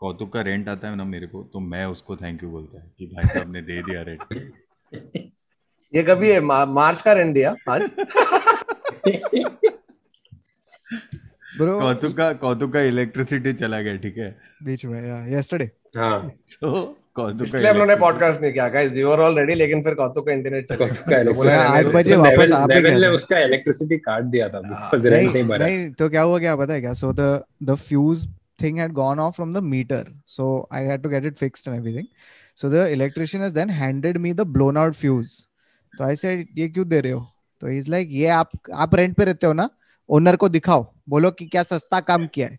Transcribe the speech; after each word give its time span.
कौतुक 0.00 0.32
का 0.32 0.40
रेंट 0.42 0.68
आता 0.68 0.88
है 0.88 0.96
ना 0.96 1.04
मेरे 1.04 1.26
को 1.26 1.42
तो 1.52 1.60
मैं 1.60 1.84
उसको 1.86 2.16
थैंक 2.16 2.42
यू 2.42 2.50
बोलता 2.50 2.80
है 2.80 2.90
कि 2.98 3.06
भाई 3.06 3.28
साहब 3.28 3.52
ने 3.52 3.62
दे 3.62 3.82
दिया 3.82 4.02
रेंट 4.02 4.52
ये 5.92 6.02
कभी 6.02 6.30
है 6.30 6.40
मा, 6.40 6.64
मार्च 6.66 7.00
का 7.00 7.12
रेंट 7.12 7.34
दिया? 7.34 7.54
आज 7.68 7.90
ब्रो 11.58 11.78
कौतुक 11.80 12.16
का 12.16 12.32
कौतुक 12.40 12.72
का 12.72 12.80
इलेक्ट्रिसिटी 12.82 13.52
चला 13.52 13.80
गया 13.80 13.96
ठीक 13.96 14.18
है? 14.18 14.30
बीच 14.64 14.84
में 14.84 15.00
या 15.08 15.24
यस्टरडे 15.38 15.70
हाँ। 15.96 16.18
तो 16.60 16.72
कौतुक 17.16 17.38
का 17.38 17.44
इसलिए 17.44 17.68
हम 17.70 17.76
लोगों 17.76 17.86
ने 17.86 17.96
पॉडकास्ट 17.96 18.40
नहीं 18.40 18.52
किया 18.52 18.68
guys 18.68 18.92
we 18.92 19.02
were 19.02 19.20
all 19.20 19.38
ready 19.38 19.54
लेकिन 19.54 19.82
फिर 19.82 19.94
कौतुक 19.94 20.26
का 20.26 20.32
इंटरनेट 20.32 20.68
चला 20.68 20.76
कौतुक 20.78 21.08
का 21.08 21.22
बोला 21.32 21.54
आठ 21.62 21.68
रहने 21.68 21.82
दो। 21.84 21.98
बजे 21.98 22.14
तो 22.14 22.22
वापस 22.22 22.52
आप 22.52 22.70
ही 22.72 22.80
गए 22.82 22.98
ने 22.98 23.08
उसका 23.16 23.38
इलेक्ट्रिसिटी 23.40 23.98
काट 24.00 24.24
दिया 24.34 24.48
था 24.48 24.56
हाँ। 24.58 24.70
बिकॉज़ 24.70 25.08
रेंट 25.08 25.32
नहीं 25.32 25.44
भरा। 25.44 25.66
नहीं 25.66 25.90
तो 25.92 26.08
क्या 26.08 26.22
हुआ 26.22 26.38
क्या 26.38 26.56
पता 26.56 26.72
है 26.74 26.80
क्या? 26.80 26.92
So 26.94 27.12
the 27.12 27.42
the 27.62 27.74
fuse 27.86 28.26
thing 28.58 28.76
had 28.76 28.94
gone 28.94 29.18
off 29.18 29.36
from 29.36 29.52
the 29.52 29.62
meter 29.62 30.02
so 30.24 30.66
i 30.70 30.80
had 30.80 31.02
to 31.02 31.08
get 31.08 31.24
it 31.30 31.38
fixed 31.38 31.66
and 31.66 31.76
everything 31.76 32.06
so 32.54 32.68
the 32.68 32.84
electrician 32.92 33.40
has 33.40 33.52
then 33.52 33.68
handed 33.68 34.20
me 34.20 34.32
the 34.32 34.46
blown 34.56 34.76
out 34.76 34.96
fuse 34.96 35.34
so 35.92 36.04
i 36.04 36.14
said 36.14 36.44
ये 36.58 36.68
क्यों 36.68 36.88
दे 36.88 37.00
रहे 37.00 37.12
हो 37.12 37.26
तो 37.60 37.68
he's 37.68 37.88
like 37.94 38.10
ये 38.10 38.26
आप 38.26 38.50
आप 38.74 38.94
rent 38.94 39.16
पे 39.16 39.24
रहते 39.24 39.46
हो 39.46 39.52
ना 39.52 39.68
ओनर 40.08 40.36
को 40.36 40.48
दिखाओ 40.48 40.86
बोलो 41.08 41.30
कि 41.30 41.46
क्या 41.46 41.62
सस्ता 41.62 42.00
काम 42.00 42.26
किया 42.26 42.48
है 42.48 42.58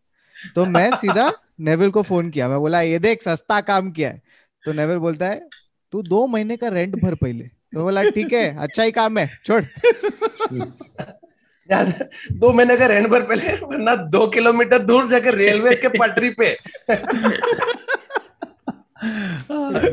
तो 0.55 0.66
मैं 0.66 0.90
सीधा 0.98 1.31
नेविल 1.59 1.91
को 1.91 2.02
फ़ोन 2.02 2.29
किया 2.29 2.49
मैं 2.49 2.59
बोला 2.59 2.82
ये 2.82 2.99
देख 2.99 3.23
सस्ता 3.23 3.62
काम 3.62 3.91
किया 3.91 4.09
है 4.09 4.21
तो 4.66 4.73
नेविल 4.73 4.98
बोलता 4.98 5.26
है 5.26 5.49
तू 5.91 6.02
दो 6.02 6.26
महीने 6.27 6.57
का 6.57 6.68
रेंट 6.68 6.95
भर 7.04 7.16
पहले 7.16 7.43
तो 7.73 7.84
बोला 7.84 8.04
ठीक 8.09 8.34
है 8.34 8.57
अच्छा 8.57 8.84
ही 8.84 8.91
काम 8.91 9.18
है 9.18 9.29
छोड़ 9.45 9.63
है, 9.63 10.71
दो 11.71 12.52
महीने 12.52 12.77
का 12.77 12.85
रहने 12.85 13.09
पर 13.09 13.21
पहले 13.30 13.53
वरना 13.66 13.95
दो 14.12 14.26
किलोमीटर 14.35 14.84
दूर 14.84 15.07
जाकर 15.09 15.35
रेलवे 15.35 15.76
के 15.76 15.88
पटरी 15.98 16.30
पे। 16.40 16.55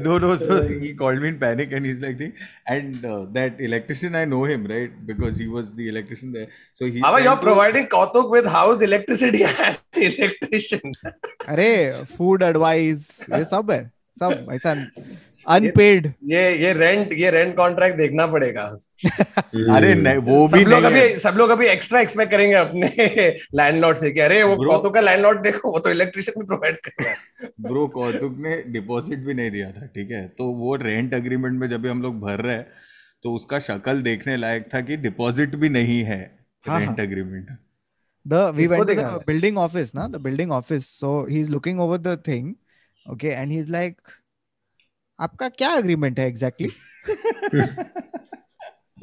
No 0.03 0.19
no 0.19 0.37
so 0.37 0.57
he 0.69 0.93
called 0.97 1.23
me 1.23 1.29
in 1.29 1.37
panic 1.39 1.73
and 1.73 1.87
is 1.87 2.01
like 2.03 2.21
thing 2.21 2.33
and 2.69 3.03
that 3.33 3.61
electrician 3.61 4.17
I 4.17 4.25
know 4.27 4.45
him 4.45 4.67
right 4.67 4.95
because 5.07 5.43
he 5.43 5.47
was 5.49 5.65
the 5.67 5.81
electrician 5.89 6.33
there 6.33 6.49
so 6.81 6.85
he 6.85 7.01
our 7.07 7.25
you 7.25 7.35
providing 7.43 7.87
Kautuk 7.89 8.33
with 8.35 8.47
house 8.55 8.83
electricity 8.83 9.43
electrician 10.07 10.93
are 11.49 11.69
food 12.17 12.43
advice 12.43 13.09
ये 13.33 13.45
सब 13.45 13.71
है। 13.71 13.83
सब 14.19 14.47
ऐसा 14.53 14.73
unpaid 15.55 16.07
ये 16.25 16.43
ये 16.59 16.73
rent 16.73 17.13
ये 17.13 17.31
rent 17.31 17.55
contract 17.57 17.97
देखना 17.97 18.27
पड़ेगा। 18.27 18.63
अरे 19.77 19.95
नहीं, 19.95 20.17
वो 20.17 20.49
भी 20.49 20.63
सब 20.65 20.69
लोग 20.71 20.85
अभी 20.85 21.19
सब 21.19 21.35
लोग 21.39 21.51
अभी 21.51 21.67
एक्स्ट्रा 21.67 22.01
एक्सपेक्ट 22.01 22.31
करेंगे 22.31 22.55
अपने 22.55 22.87
लैंडलॉर्ड 23.55 23.99
से 23.99 24.11
कि 24.11 24.21
अरे 24.21 24.43
वो 24.43 24.57
कौतुक 24.57 24.95
का 24.95 25.01
लैंडलॉर्ड 25.01 25.43
देखो 25.43 25.73
वो 25.73 25.79
तो 25.79 25.91
इलेक्ट्रिशियन 25.91 26.41
भी 26.41 26.47
प्रोवाइड 26.47 26.77
कर 26.77 27.03
रहा 27.03 27.11
है। 27.11 27.51
ब्रो 27.61 27.87
कौतुक 27.89 28.37
ने 28.39 28.63
डिपॉजिट 28.69 29.19
भी 29.19 29.35
नहीं 29.35 29.51
दिया 29.51 29.71
था 29.71 29.87
ठीक 29.87 30.11
है? 30.11 30.27
तो 30.29 30.45
वो 30.63 30.77
रेंट 30.77 31.15
अग्रीमेंट 31.15 31.61
में 31.61 31.69
जब 31.69 31.83
भी 31.83 31.89
हम 31.89 32.03
लोग 32.03 32.21
भर 32.21 32.41
रहे 32.41 32.59
तो 33.23 33.35
उसका 33.35 33.59
शक्ल 33.67 34.03
देखने 34.03 34.37
लायक 34.37 34.69
था 34.75 34.81
कि 34.81 34.97
डिपॉजिट 34.97 35.55
भी 35.57 35.69
नहीं 35.69 36.03
है 36.05 36.21
हाँ, 36.69 36.81
रेंट 36.81 36.99
हाँ। 37.01 37.07
Agreement 37.07 37.57
the 38.27 38.43
we 38.57 38.67
went 38.69 38.81
to 38.81 38.87
देखा 38.87 39.03
the 39.03 39.19
है। 39.21 39.25
building 39.27 39.59
office 39.63 39.91
na 39.97 40.05
the 40.09 40.19
building 40.27 40.53
office. 40.59 40.87
So 41.01 41.09
he's 41.27 41.49
looking 41.55 41.81
over 41.87 41.99
the 41.99 42.17
thing. 42.29 42.47
Okay 43.13 43.35
and 43.35 43.53
he's 43.53 43.69
like 43.69 43.97
आपका 45.21 45.49
क्या 45.49 45.75
एग्रीमेंट 45.75 46.21
है 46.21 46.29
एग्जैक्टली 46.29 46.69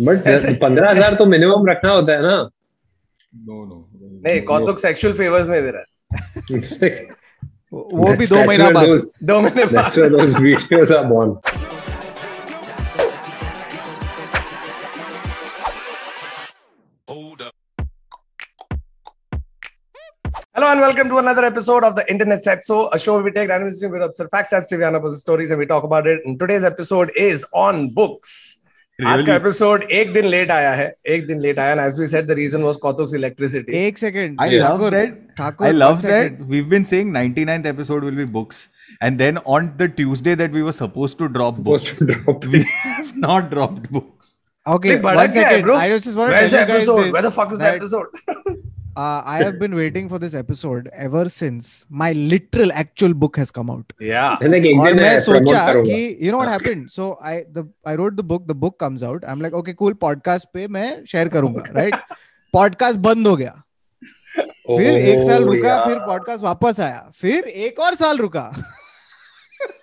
बट 0.02 0.18
पंद्रह 0.62 0.92
हज़ार 0.92 1.16
तो 1.16 1.26
मिनिमम 1.26 1.70
रखना 1.70 1.92
होता 1.92 2.14
है 2.14 2.22
ना? 2.22 2.50
नो 3.36 3.66
नो 3.66 3.90
नहीं 4.28 4.42
कौतुक 4.42 4.80
सेक्सुअल 4.80 5.14
फेवर्स 5.14 5.48
में 5.48 5.64
दे 5.64 5.72
रहा 5.72 5.82
है। 5.82 7.08
वो 7.74 8.14
भी 8.18 8.28
दो 8.28 8.46
महीना 8.46 8.70
बाद। 8.70 8.88
दो 9.24 9.42
महीने 9.42 9.66
बाद। 9.66 9.92
and 20.72 20.80
welcome 20.80 21.10
to 21.10 21.18
another 21.18 21.44
episode 21.44 21.84
of 21.84 21.96
the 21.98 22.10
Internet 22.10 22.44
Set. 22.46 22.64
So, 22.64 22.90
a 22.94 22.98
show 22.98 23.16
where 23.16 23.24
we 23.24 23.32
take 23.32 23.50
random 23.50 23.70
history, 23.70 23.90
we 23.90 24.02
observe 24.02 24.30
facts 24.30 24.54
as 24.54 24.70
trivia 24.70 24.88
and 24.88 25.20
stories, 25.20 25.52
and 25.52 25.60
we 25.60 25.66
talk 25.66 25.84
about 25.84 26.08
it. 26.08 26.22
Today's 26.40 26.64
episode 26.64 27.12
is 27.14 27.46
on 27.54 27.90
books. 27.90 28.66
Really? 28.98 29.30
Episode 29.30 29.84
ek 29.90 30.14
din 30.14 30.30
late 30.30 30.48
aaya 30.48 30.74
hai. 30.78 30.94
Late 31.42 31.58
and 31.58 31.82
as 31.82 32.00
we 32.00 32.08
said, 32.08 32.26
the 32.26 32.38
reason 32.38 32.64
was 32.64 32.78
Kautuk's 32.78 33.12
electricity. 33.12 33.74
Ek 33.74 33.98
second. 33.98 34.40
I 34.40 34.46
yes. 34.46 34.70
love 34.70 34.92
that. 34.92 35.18
I 35.60 35.72
love 35.72 36.02
that. 36.04 36.40
We've 36.46 36.70
been 36.70 36.86
saying 36.86 37.12
99th 37.12 37.66
episode 37.66 38.06
will 38.06 38.20
be 38.24 38.24
books. 38.24 38.70
And 39.02 39.20
then 39.20 39.40
on 39.40 39.76
the 39.76 39.90
Tuesday 39.90 40.36
that 40.36 40.52
we 40.52 40.64
were 40.64 40.72
supposed 40.72 41.18
to 41.18 41.28
drop 41.28 41.58
books, 41.58 41.98
to 41.98 42.40
we 42.50 42.64
have 42.64 43.18
not 43.18 43.50
dropped 43.50 43.92
books. 43.92 44.38
Okay, 44.66 45.00
but 45.00 45.18
why 45.18 45.26
is 45.26 45.36
want 46.16 46.32
to 46.32 46.50
tell 46.50 46.60
episode? 46.62 47.12
Where 47.12 47.22
the 47.24 47.32
fuck 47.32 47.52
is 47.52 47.60
that, 47.60 47.72
the 47.72 47.76
episode? 47.76 48.62
Uh, 48.98 49.22
I 49.26 49.38
have 49.42 49.58
been 49.58 49.74
waiting 49.74 50.10
for 50.10 50.20
this 50.20 50.34
episode 50.34 50.90
ever 50.94 51.30
since 51.30 51.86
my 51.90 52.12
literal 52.12 52.74
actual 52.74 53.14
book 53.14 53.38
has 53.38 53.50
come 53.50 53.70
out. 53.70 53.94
Yeah. 54.00 54.38
और 54.42 54.94
मैं 54.94 55.20
सोचा 55.20 55.74
कि 55.84 56.18
you 56.22 56.32
know 56.32 56.38
what 56.38 56.50
happened? 56.50 56.92
So 56.92 57.18
I 57.22 57.46
the 57.58 57.64
I 57.86 57.96
wrote 57.96 58.18
the 58.18 58.24
book. 58.24 58.48
The 58.48 58.58
book 58.66 58.78
comes 58.80 59.02
out. 59.02 59.24
I'm 59.28 59.40
like 59.40 59.54
okay 59.54 59.74
cool 59.74 59.94
podcast 59.94 60.52
पे 60.54 60.68
मैं 60.68 61.06
share 61.06 61.30
करूँगा 61.30 61.64
right? 61.74 61.94
podcast 62.58 62.98
बंद 63.08 63.28
हो 63.28 63.36
गया. 63.36 63.62
फिर 64.68 64.94
एक 64.94 65.24
साल 65.24 65.44
रुका 65.44 65.80
फिर 65.86 66.00
पॉडकास्ट 66.00 66.44
वापस 66.44 66.80
आया 66.80 67.12
फिर 67.16 67.44
एक 67.68 67.80
और 67.80 67.96
साल 67.96 68.18
रुका 68.18 68.44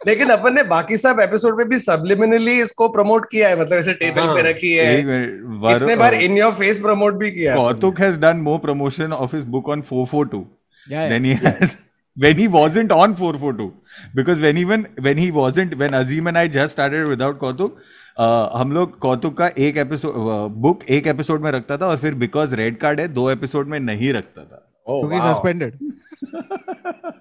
लेकिन 0.06 0.28
अपन 0.30 0.54
ने 0.54 0.62
बाकी 0.72 0.96
सब 0.96 1.20
एपिसोड 1.20 1.56
में 1.58 1.68
भी 1.68 1.78
सबलिमिनली 1.78 2.60
इसको 2.62 2.88
प्रमोट 2.88 3.28
किया 3.30 3.48
है 3.48 3.60
मतलब 3.60 3.78
ऐसे 3.78 3.92
टेबल 4.02 4.22
हाँ। 4.22 4.36
पे 4.36 4.42
रखी 4.50 4.72
है 4.72 5.02
कितने 5.02 5.96
बार 5.96 6.14
uh, 6.14 6.20
in 6.20 6.38
your 6.38 6.52
face 6.52 6.78
promote 6.78 7.14
भी 7.14 7.30
किया 7.32 7.54
है 7.54 7.58
Kautuk 7.58 8.00
has 8.04 8.22
done 8.24 8.40
more 8.46 8.58
promotion 8.60 9.18
of 9.18 9.36
his 9.38 9.50
book 9.56 9.68
on 9.76 9.84
442 9.90 10.46
Yeah, 10.86 11.02
yeah. 11.02 11.08
than 11.08 11.24
he 11.24 11.34
has 11.34 11.76
when 12.16 12.38
he 12.38 12.48
wasn't 12.48 12.92
on 12.92 13.14
442 13.14 13.66
because 14.14 14.40
when 14.40 14.60
even 14.62 14.86
when 15.08 15.18
he 15.18 15.30
wasn't 15.32 15.74
when 15.82 15.98
Azim 16.00 16.30
and 16.32 16.38
I 16.38 16.46
just 16.48 16.78
started 16.78 17.10
without 17.14 17.38
Kautuk 17.42 17.82
uh, 18.16 18.48
हम 18.54 18.72
लोग 18.72 18.98
कौतुक 18.98 19.36
का 19.38 19.50
एक 19.66 19.76
episode 19.76 20.14
book 20.58 20.84
एक 20.90 21.06
episode 21.06 21.42
में 21.42 21.50
रखता 21.52 21.76
था 21.76 21.86
और 21.86 21.96
फिर 21.96 22.14
बिकॉज़ 22.24 22.54
रेड 22.62 22.78
कार्ड 22.78 23.00
है 23.00 23.08
दो 23.20 23.30
एपिसोड 23.30 23.68
में 23.68 23.78
नहीं 23.80 24.12
रखता 24.12 24.42
था 24.42 24.64
Oh, 24.86 25.00
क्योंकि 25.00 25.18
wow. 25.18 25.32
Suspended 25.32 25.78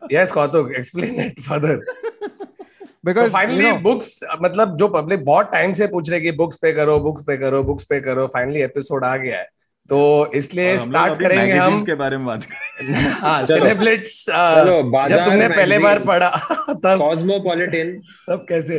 Yes, 0.09 0.31
Kautuk, 0.31 0.73
explain 0.73 1.19
it 1.19 1.43
further. 1.43 1.83
So 3.07 3.13
because 3.13 3.51
no 3.51 3.73
books 3.83 4.07
मतलब 4.41 4.75
जो 4.77 4.87
पब्लिक 4.87 5.23
बहुत 5.25 5.51
टाइम 5.51 5.73
से 5.73 5.87
पूछ 5.87 6.09
रहे 6.09 6.19
कि 6.21 6.31
बुक्स 6.31 6.55
पे 6.55 6.71
करो 6.73 6.99
बुक्स 6.99 7.23
पे 7.23 7.37
करो 7.37 7.63
बुक्स 7.63 7.83
पे 7.83 7.99
करो 7.99 8.27
फाइनली 8.27 8.61
एपिसोड 8.61 9.05
आ 9.05 9.15
गया 9.17 9.37
है। 9.37 9.47
तो 9.89 10.31
इसलिए 10.35 10.77
स्टार्ट 10.79 11.19
करेंगे 11.19 11.53
हम। 11.53 11.81
के 11.81 11.95
बारे 11.95 12.17
में 12.17 12.25
बात 12.25 12.43
करेंगे 12.43 12.93
हाँ। 13.21 13.45
सिनेब्लिट्स 13.45 14.25
जब 14.29 15.23
तुमने 15.25 15.47
पहले 15.47 15.79
बार 15.79 15.99
पढ़ा 15.99 16.29
तब 16.69 16.97
कॉस्मोपॉलिटन 16.99 17.93
तब 18.27 18.45
कैसे? 18.49 18.77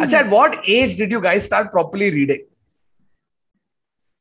अच्छा 0.00 0.20
at 0.20 0.26
what 0.26 0.54
age 0.68 0.98
did 0.98 1.12
you 1.12 1.20
guys 1.20 1.44
start 1.44 1.70
properly 1.70 2.10
reading 2.10 2.44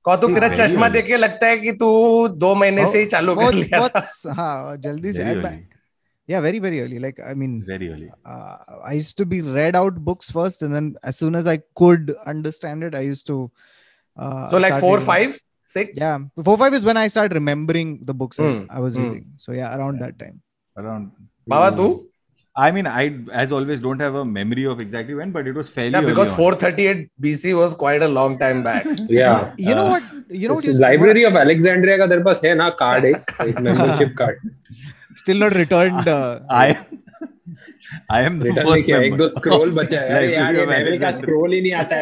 Kautuk 0.05 0.33
तेरा 0.33 0.49
चश्मा 0.49 0.89
देख 0.89 1.05
के 1.05 1.17
लगता 1.17 1.47
है 1.47 1.57
कि 1.57 1.71
तू 1.71 2.27
दो 2.27 2.55
महीने 2.55 2.85
से 2.85 2.99
ही 2.99 3.05
चालू 3.05 3.35
कर 3.35 3.53
लिया 3.53 3.89
हाँ 4.33 4.77
जल्दी 4.77 5.13
से 5.13 5.74
yeah 6.26 6.40
very 6.46 6.58
very 6.64 6.80
early 6.80 6.98
like 7.04 7.18
i 7.28 7.34
mean 7.42 7.54
very 7.68 7.86
early 7.92 8.08
uh, 8.24 8.56
I 8.90 8.92
used 8.98 9.16
to 9.20 9.24
be 9.30 9.38
read 9.42 9.76
out 9.78 9.96
books 10.08 10.30
first, 10.30 10.62
and 10.62 10.74
then 10.74 10.86
as 11.02 11.16
soon 11.22 11.34
as 11.34 11.46
I 11.52 11.54
could 11.80 12.12
understand 12.32 12.84
it, 12.88 12.94
I 12.94 13.00
used 13.00 13.26
to. 13.30 13.36
Uh, 14.16 14.48
so 14.52 14.58
like 14.58 14.72
start 14.72 14.80
four 14.84 14.92
reading. 14.98 15.06
five 15.06 15.40
six 15.64 15.98
Yeah, 16.02 16.18
four 16.50 16.56
five 16.62 16.74
is 16.78 16.84
when 16.90 17.00
I 17.02 17.06
started 17.14 17.34
remembering 17.38 17.90
the 18.10 18.14
books 18.22 18.40
I- 18.44 18.46
Hmm, 18.50 18.62
I 18.78 18.84
was 18.86 18.96
hmm. 19.00 19.02
reading. 19.04 19.26
So 19.46 19.56
yeah, 19.58 19.74
around 19.78 20.04
that 20.06 20.18
time. 20.22 20.38
around 20.84 21.10
बाबा 21.54 21.70
तू 21.80 21.88
I 22.56 22.70
mean 22.76 22.86
I 22.86 23.02
as 23.40 23.52
always 23.58 23.80
don't 23.86 24.00
have 24.06 24.16
a 24.20 24.24
memory 24.36 24.64
of 24.74 24.80
exactly 24.84 25.14
when 25.20 25.30
but 25.36 25.46
it 25.50 25.58
was 25.62 25.68
fairly 25.78 25.94
yeah 25.96 26.00
early 26.00 26.12
because 26.12 26.32
on. 26.32 26.36
438 26.36 27.04
BC 27.26 27.54
was 27.58 27.74
quite 27.82 28.02
a 28.08 28.08
long 28.20 28.38
time 28.44 28.62
back 28.68 28.86
या 29.18 29.34
You 29.68 29.76
know 29.80 29.86
Uh, 29.86 29.90
what? 29.94 30.02
You 30.42 30.48
know 30.48 30.56
what? 30.60 30.70
You 30.70 30.78
library 30.86 31.24
of 31.32 31.36
Alexandria 31.44 31.96
का 31.98 32.06
तेरे 32.14 32.22
पास 32.30 32.40
है 32.44 32.54
ना 32.62 32.68
card 32.84 33.04
एक 33.12 33.34
एक 33.48 33.60
membership 33.68 34.14
card 34.22 34.48
still 35.23 35.39
not 35.43 35.53
returned. 35.61 36.07
Uh, 36.07 36.39
I 36.49 36.67
am. 36.67 36.85
I 38.09 38.21
am 38.27 38.39
the 38.39 38.53
first 38.57 38.87
member. 38.87 39.03
एक 39.05 39.15
दो 39.17 39.27
scroll 39.29 39.71
बचा 39.71 39.99
है। 40.01 40.09
यार, 40.11 40.23
यार 40.23 40.55
ये 40.55 40.65
लेवल 40.65 40.97
का 40.99 41.11
स्क्रॉल 41.19 41.53
ही 41.53 41.61
नहीं 41.61 41.73
आता 41.83 41.95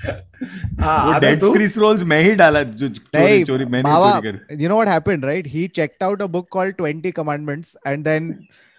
वो 1.06 1.18
डेड 1.20 1.42
स्क्रीस 1.42 1.76
रोल्स 1.78 2.02
मैं 2.12 2.20
ही 2.22 2.34
डाला 2.34 2.62
जो 2.82 2.88
चोरी 2.88 3.42
चोरी 3.44 3.64
मैंने 3.72 3.90
चोरी 3.90 4.30
कर। 4.30 4.62
You 4.62 4.68
know 4.68 4.74
what 4.74 4.88
happened 4.88 5.24
right 5.24 5.46
he 5.46 5.66
checked 5.76 6.04
out 6.04 6.22
a 6.22 6.26
book 6.36 6.48
called 6.52 6.76
20 6.82 7.12
commandments 7.16 7.76
and 7.86 8.04
then 8.04 8.30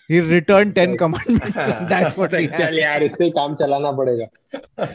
he 0.10 0.20
return 0.30 0.72
10 0.78 0.96
commandments 1.00 1.68
that's 1.92 2.18
what 2.18 2.34
he 2.36 2.48
चल 2.58 2.80
यार 2.80 3.04
इससे 3.04 3.30
काम 3.38 3.56
चलाना 3.62 3.92
पड़ेगा। 4.00 4.88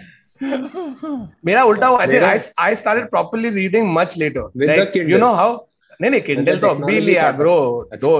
मेरा 1.47 1.63
उल्टा 1.65 1.87
हुआ 1.87 2.01
I 2.01 2.07
think 2.13 2.23
I 2.23 2.39
I 2.67 2.75
started 2.83 3.09
properly 3.11 3.51
reading 3.61 3.93
much 3.95 4.19
later 4.19 4.99
you 5.11 5.19
know 5.19 5.33
how 5.35 5.57
नहीं 6.01 6.11
नहीं 6.11 6.21
किंडल 6.23 6.59
तो 6.61 6.69
अभी 6.69 6.99
लिया 7.01 7.31
ब्रो 7.41 7.57
दो 8.05 8.13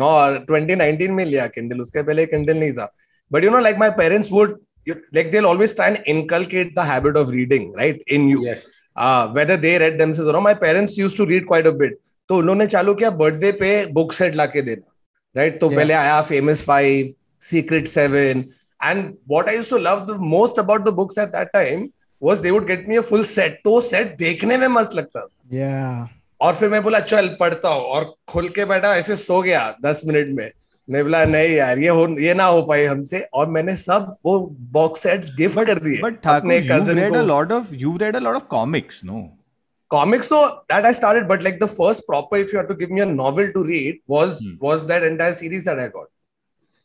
no 0.00 0.08
2019 0.50 1.10
में 1.18 1.24
लिया 1.24 1.48
Kindle 1.52 1.80
उसके 1.80 2.02
पहले 2.02 2.26
Kindle 2.32 2.58
नहीं 2.60 2.72
था 2.72 2.88
but 3.30 3.44
you 3.46 3.52
know 3.54 3.60
like 3.66 3.78
my 3.82 3.90
parents 4.00 4.30
would 4.38 4.50
you, 4.86 4.94
like 5.18 5.30
they'll 5.32 5.48
always 5.52 5.74
try 5.78 5.86
and 5.92 6.02
inculcate 6.14 6.74
the 6.74 6.84
habit 6.90 7.16
of 7.22 7.30
reading 7.36 7.64
right 7.78 8.02
in 8.16 8.28
you 8.32 8.42
Yes. 8.46 8.66
uh, 8.96 9.28
whether 9.38 9.56
they 9.64 9.72
read 9.84 9.96
themselves 10.02 10.28
or 10.30 10.34
not 10.36 10.44
my 10.48 10.54
parents 10.66 10.96
used 10.98 11.16
to 11.22 11.26
read 11.32 11.46
quite 11.52 11.66
a 11.72 11.72
bit 11.84 11.96
तो 12.30 12.36
उन्होंने 12.36 12.66
चालू 12.66 12.94
किया 13.00 13.10
birthday 13.22 13.50
पे 13.58 13.70
book 13.96 14.12
set 14.12 14.34
लाके 14.36 14.62
देना 14.68 14.92
right 15.34 15.58
तो 15.60 15.68
पहले 15.70 15.94
आया 15.94 16.20
famous 16.30 16.64
five 16.66 17.12
secret 17.48 17.88
seven 17.88 18.44
and 18.84 19.04
what 19.30 19.48
I 19.48 19.56
used 19.56 19.70
to 19.70 19.78
love 19.78 20.00
the 20.06 20.16
most 20.32 20.58
about 20.58 20.84
the 20.84 20.92
books 21.00 21.18
at 21.18 21.28
that 21.36 21.48
time 21.52 21.88
was 22.22 22.38
they 22.46 22.50
would 22.50 22.66
get 22.66 22.88
me 22.88 22.96
a 22.96 23.00
full 23.10 23.24
set 23.34 23.60
तो 23.64 23.80
सेट 23.90 24.16
देखने 24.18 24.56
में 24.58 24.66
मस्त 24.78 24.94
लगता 24.94 25.20
था 25.20 25.56
Yeah. 25.58 26.06
और 26.40 26.54
फिर 26.54 26.68
मैं 26.68 26.82
बोला 26.82 27.00
चल 27.00 27.28
पढ़ता 27.40 27.68
हूँ 27.68 27.82
और 27.96 28.04
खुल 28.28 28.48
के 28.56 28.64
बैठा 28.72 28.94
ऐसे 28.96 29.16
सो 29.16 29.40
गया 29.42 29.62
दस 29.84 30.02
मिनट 30.06 30.34
में 30.38 30.50
मैं 30.88 31.02
बोला 31.04 31.24
नहीं 31.24 31.54
यार 31.54 31.78
ये 31.78 31.88
हो 31.98 32.06
ये 32.20 32.34
ना 32.40 32.44
हो 32.44 32.60
पाए 32.62 32.84
हमसे 32.86 33.20
और 33.34 33.46
मैंने 33.56 33.76
सब 33.76 34.14
वो 34.26 34.38
बॉक्स 34.76 35.00
सेट्स 35.02 35.34
गिफ्ट 35.36 35.64
कर 35.66 35.78
दिए 35.86 36.00
But 36.02 36.20
Thakur, 36.26 36.36
अपने 36.40 36.58
you've 36.60 36.68
cousin 36.72 36.98
read 37.02 37.12
को। 37.14 37.20
a 37.22 37.26
lot 37.30 37.54
of 37.56 37.72
you've 37.84 38.00
read 38.02 38.18
a 38.20 38.22
lot 38.26 38.36
of 38.40 38.44
comics, 38.54 40.28
though 40.34 40.44
that 40.72 40.86
I 40.90 40.92
started, 40.98 41.26
but 41.32 41.42
like 41.46 41.58
the 41.64 41.68
first 41.72 42.04
proper, 42.10 42.38
if 42.44 42.52
you 42.52 42.58
had 42.60 42.68
to 42.70 42.76
give 42.82 42.90
me 42.98 43.02
a 43.02 43.06
novel 43.10 43.50
to 43.56 43.64
read, 43.72 43.98
was 44.14 44.38
Hmm. 44.44 44.54
was 44.68 44.84
that 44.92 45.04
entire 45.08 45.34
series 45.40 45.66
that 45.70 45.82
I 45.82 45.88
got. 45.96 46.08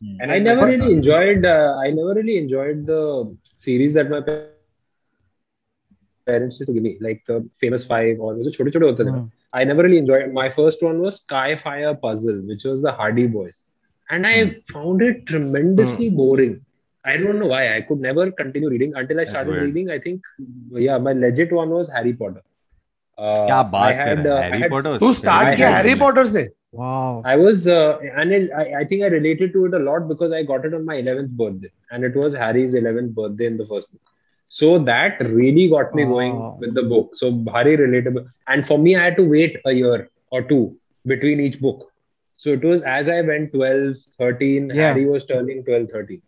Hmm. 0.01 0.17
And 0.21 0.35
I 0.35 0.39
it- 0.41 0.47
never 0.49 0.67
really 0.71 0.81
that. 0.83 0.95
enjoyed. 0.97 1.47
Uh, 1.53 1.71
I 1.85 1.91
never 1.99 2.13
really 2.21 2.37
enjoyed 2.43 2.83
the 2.91 3.01
series 3.67 3.95
that 3.99 4.11
my 4.15 4.21
parents 6.27 6.59
used 6.59 6.67
to 6.67 6.75
give 6.79 6.83
me, 6.89 6.95
like 7.09 7.23
the 7.31 7.39
famous 7.65 7.85
five 7.93 8.19
or 8.19 8.33
was 8.35 8.47
it 8.47 8.57
छोटे 8.59 8.71
छोटे 8.77 8.85
होते 8.85 9.05
थे 9.05 9.11
ना? 9.11 9.17
Hmm. 9.17 9.29
I 9.52 9.64
never 9.64 9.82
really 9.82 9.98
enjoyed. 9.98 10.22
it. 10.28 10.32
My 10.32 10.48
first 10.48 10.82
one 10.82 11.00
was 11.00 11.20
Skyfire 11.24 11.92
Puzzle, 12.00 12.40
which 12.52 12.64
was 12.64 12.82
the 12.86 12.92
Hardy 12.92 13.26
Boys, 13.26 13.62
and 14.10 14.26
I 14.26 14.34
Hmm. 14.44 14.50
found 14.72 15.02
it 15.10 15.24
tremendously 15.32 16.10
boring. 16.10 16.56
I 17.04 17.16
don't 17.22 17.38
know 17.42 17.46
why. 17.54 17.62
I 17.76 17.80
could 17.88 18.00
never 18.00 18.24
continue 18.42 18.68
reading 18.68 18.94
until 19.02 19.18
I 19.18 19.24
That's 19.24 19.30
started 19.30 19.52
weird. 19.52 19.64
reading. 19.68 19.90
I 19.96 19.98
think, 20.06 20.22
yeah, 20.86 20.98
my 20.98 21.12
legit 21.24 21.52
one 21.58 21.70
was 21.78 21.88
Harry 21.96 22.12
Potter. 22.22 22.42
Uh, 23.18 23.34
क्या 23.48 23.58
I 23.58 23.70
बात 23.72 23.92
कर 23.98 24.08
had, 24.08 24.24
रहा 24.26 24.36
uh, 24.36 24.42
है 24.42 24.48
I 24.48 24.52
Harry 24.52 24.62
had- 24.62 24.70
Potter 24.70 24.96
तू 25.02 25.12
start 25.20 25.46
I 25.52 25.54
किया 25.56 25.68
had- 25.68 25.76
Harry 25.76 25.94
Potter 26.04 26.26
से 26.36 26.48
Wow. 26.78 27.22
I 27.32 27.34
was, 27.40 27.60
uh, 27.74 27.98
and 28.22 28.32
it, 28.38 28.50
I, 28.62 28.64
I 28.80 28.84
think 28.88 29.04
I 29.04 29.08
related 29.12 29.52
to 29.52 29.60
it 29.68 29.74
a 29.76 29.78
lot 29.84 30.08
because 30.08 30.32
I 30.38 30.42
got 30.48 30.66
it 30.70 30.74
on 30.78 30.82
my 30.88 30.96
11th 31.02 31.30
birthday, 31.42 31.70
and 31.90 32.04
it 32.08 32.16
was 32.22 32.34
Harry's 32.40 32.74
11th 32.80 33.14
birthday 33.20 33.46
in 33.52 33.56
the 33.60 33.66
first 33.70 33.88
book. 33.92 34.02
So 34.50 34.78
that 34.78 35.20
really 35.20 35.68
got 35.68 35.94
me 35.94 36.04
going 36.04 36.36
Wow. 36.38 36.56
with 36.60 36.74
the 36.74 36.82
book. 36.82 37.14
So 37.14 37.30
very 37.30 37.76
relatable. 37.76 38.26
And 38.46 38.64
for 38.64 38.78
me, 38.78 38.94
I 38.96 39.04
had 39.04 39.16
to 39.16 39.24
wait 39.28 39.56
a 39.64 39.72
year 39.72 40.08
or 40.30 40.42
two 40.42 40.76
between 41.06 41.40
each 41.40 41.60
book. 41.60 41.90
So 42.36 42.50
it 42.50 42.64
was 42.64 42.82
as 42.82 43.08
I 43.08 43.22
went 43.22 43.52
12, 43.52 43.96
13, 44.18 44.70
Yeah. 44.74 44.92
Harry 44.92 45.06
was 45.06 45.24
turning 45.24 45.64
12, 45.64 45.88
13. 45.90 46.22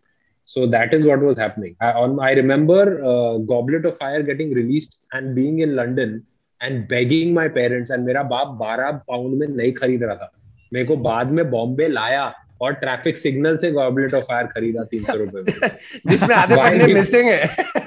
So 0.45 0.67
that 0.67 0.95
is 0.95 1.05
what 1.05 1.21
was 1.21 1.37
happening. 1.37 1.77
I, 1.81 1.93
on, 1.93 2.19
I 2.19 2.33
remember 2.33 3.05
uh, 3.05 3.39
Goblet 3.39 3.85
of 3.85 3.97
Fire 3.99 4.23
getting 4.23 4.53
released 4.55 4.97
and 5.13 5.35
being 5.35 5.59
in 5.61 5.77
London 5.77 6.25
and 6.61 6.89
begging 6.89 7.33
my 7.35 7.47
parents. 7.49 7.91
And 7.91 8.07
मेरा 8.07 8.23
बाप 8.35 8.59
12 8.63 9.01
pound 9.09 9.39
में 9.41 9.47
नहीं 9.49 9.73
खरीद 9.73 10.03
रहा 10.03 10.15
था 10.23 10.33
मेरे 10.75 10.87
को 10.87 10.97
बाद 11.09 11.31
में 11.33 11.49
बॉम्बे 11.51 11.89
लाया 11.89 12.25
और 12.63 12.73
ट्रैफिक 12.81 13.19
सिग्नल 13.19 13.57
से 13.65 13.71
गॉबलेट 13.73 14.15
ऑफ 14.15 14.25
फायर 14.31 14.47
खरीदा 14.55 14.83
तीन 14.93 15.03
सौ 15.05 15.15
रुपए 15.17 15.43
में 15.61 15.71
जिसमें 16.11 16.35
आधे 16.37 16.55
Why? 16.55 16.71
पन्ने 16.71 16.95
मिसिंग 16.95 17.29
है 17.29 17.82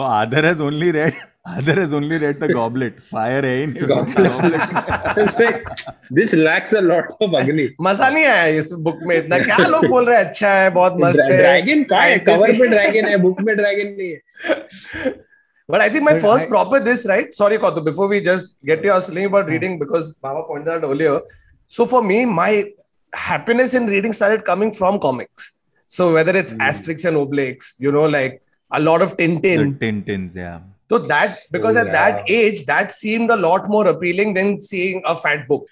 तो 0.00 0.04
आदर 0.04 0.46
has 0.48 0.60
only 0.66 0.90
read 0.96 1.16
आदर 1.48 1.78
has 1.80 1.94
only 1.96 2.18
read 2.22 2.38
the 2.42 2.48
goblet 2.52 3.00
fire 3.12 3.44
है 3.44 3.54
ही 3.56 3.86
goblet 3.90 4.60
this 6.18 6.34
lacks 6.34 6.74
a 6.74 6.80
lot 6.80 7.10
of 7.22 7.36
अग्नि 7.40 7.68
मज़ा 7.88 8.08
नहीं 8.10 8.24
आया 8.24 8.44
इस 8.60 8.72
बुक 8.86 8.98
में 9.06 9.16
इतना 9.16 9.38
क्या 9.38 9.56
लोग 9.66 9.86
बोल 9.88 10.04
रहे 10.06 10.16
हैं 10.18 10.24
अच्छा 10.24 10.52
है 10.54 10.70
बहुत 10.78 10.96
मस्त 11.00 11.20
है 11.20 11.36
ड्रैगन 11.38 11.82
का 11.90 12.00
है 12.00 12.18
कवर 12.28 12.52
पे 12.58 12.68
ड्रैगन 12.68 13.08
है 13.08 13.16
बुक 13.26 13.40
में 13.48 13.56
ड्रैगन 13.56 13.94
नहीं 13.98 14.12
है 14.12 15.18
But 15.72 15.82
I 15.82 15.88
think 15.94 16.02
my 16.04 16.12
But 16.14 16.22
first 16.22 16.44
I- 16.44 16.48
proper 16.52 16.78
this 16.86 17.02
right. 17.08 17.28
Sorry, 17.40 17.58
Kautu. 17.64 17.82
Before 17.88 18.06
we 18.12 18.18
just 18.28 18.54
get 18.70 18.80
to 18.84 18.88
your 18.88 18.94
saying 19.08 19.26
about 19.26 19.50
reading, 19.52 19.74
because 19.82 20.08
Baba 20.26 20.40
pointed 20.48 20.70
out 20.72 20.86
earlier. 20.88 21.12
So 21.74 21.84
for 21.92 22.00
me, 22.06 22.16
my 22.38 22.48
happiness 23.12 23.74
in 23.80 23.86
reading 23.92 24.16
started 24.18 24.42
coming 24.48 24.72
from 24.78 24.98
comics. 25.04 25.46
So 25.90 26.08
whether 26.16 26.34
it's 26.40 26.56
Hmm. 26.56 26.64
Asterix 26.70 27.06
and 27.10 27.20
Obelix, 27.22 27.70
you 27.86 27.92
know, 27.98 28.06
like 28.16 28.34
a 28.70 28.80
lot 28.80 29.02
of 29.02 29.16
Tintin. 29.16 29.78
the 29.78 29.86
Tintins 29.86 30.36
yeah 30.36 30.60
So 30.90 30.98
that 31.10 31.38
because 31.54 31.76
Oh, 31.76 31.80
at 31.80 31.92
that 31.92 32.30
age, 32.36 32.60
that 32.68 32.92
seemed 32.92 33.30
a 33.30 33.36
lot 33.36 33.68
more 33.68 33.82
appealing 33.88 34.32
than 34.34 34.48
seeing 34.60 35.02
a 35.10 35.12
fat 35.24 35.42
book. 35.50 35.68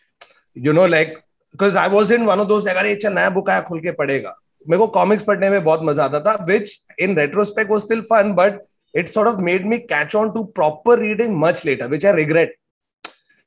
You 0.56 0.72
know, 0.72 0.84
like 0.86 1.16
because 1.54 1.78
I 1.84 1.88
wasn't 1.94 2.28
one 2.28 2.42
of 2.42 2.48
those 2.52 2.68
like, 2.68 2.76
अरे 2.76 2.92
अच्छा 2.96 3.10
नया 3.14 3.32
book 3.34 3.48
आया 3.50 3.60
खुल 3.68 3.80
के 3.86 3.92
पढ़ेगा. 4.00 4.34
मेरे 4.68 4.78
को 4.78 4.86
comics 4.98 5.22
पढ़ने 5.30 5.50
में 5.50 5.64
बहुत 5.64 5.82
मज़ा 5.88 6.04
आता 6.04 6.20
था 6.26 6.36
which 6.50 6.76
in 7.06 7.16
retrospect 7.20 7.74
was 7.74 7.82
still 7.88 8.04
fun 8.12 8.32
but 8.38 8.60
it 9.02 9.10
sort 9.16 9.30
of 9.32 9.40
made 9.48 9.66
me 9.72 9.80
catch 9.94 10.14
on 10.22 10.32
to 10.36 10.44
proper 10.60 10.96
reading 11.02 11.34
much 11.46 11.64
later 11.70 11.88
which 11.96 12.06
I 12.12 12.14
regret 12.20 12.54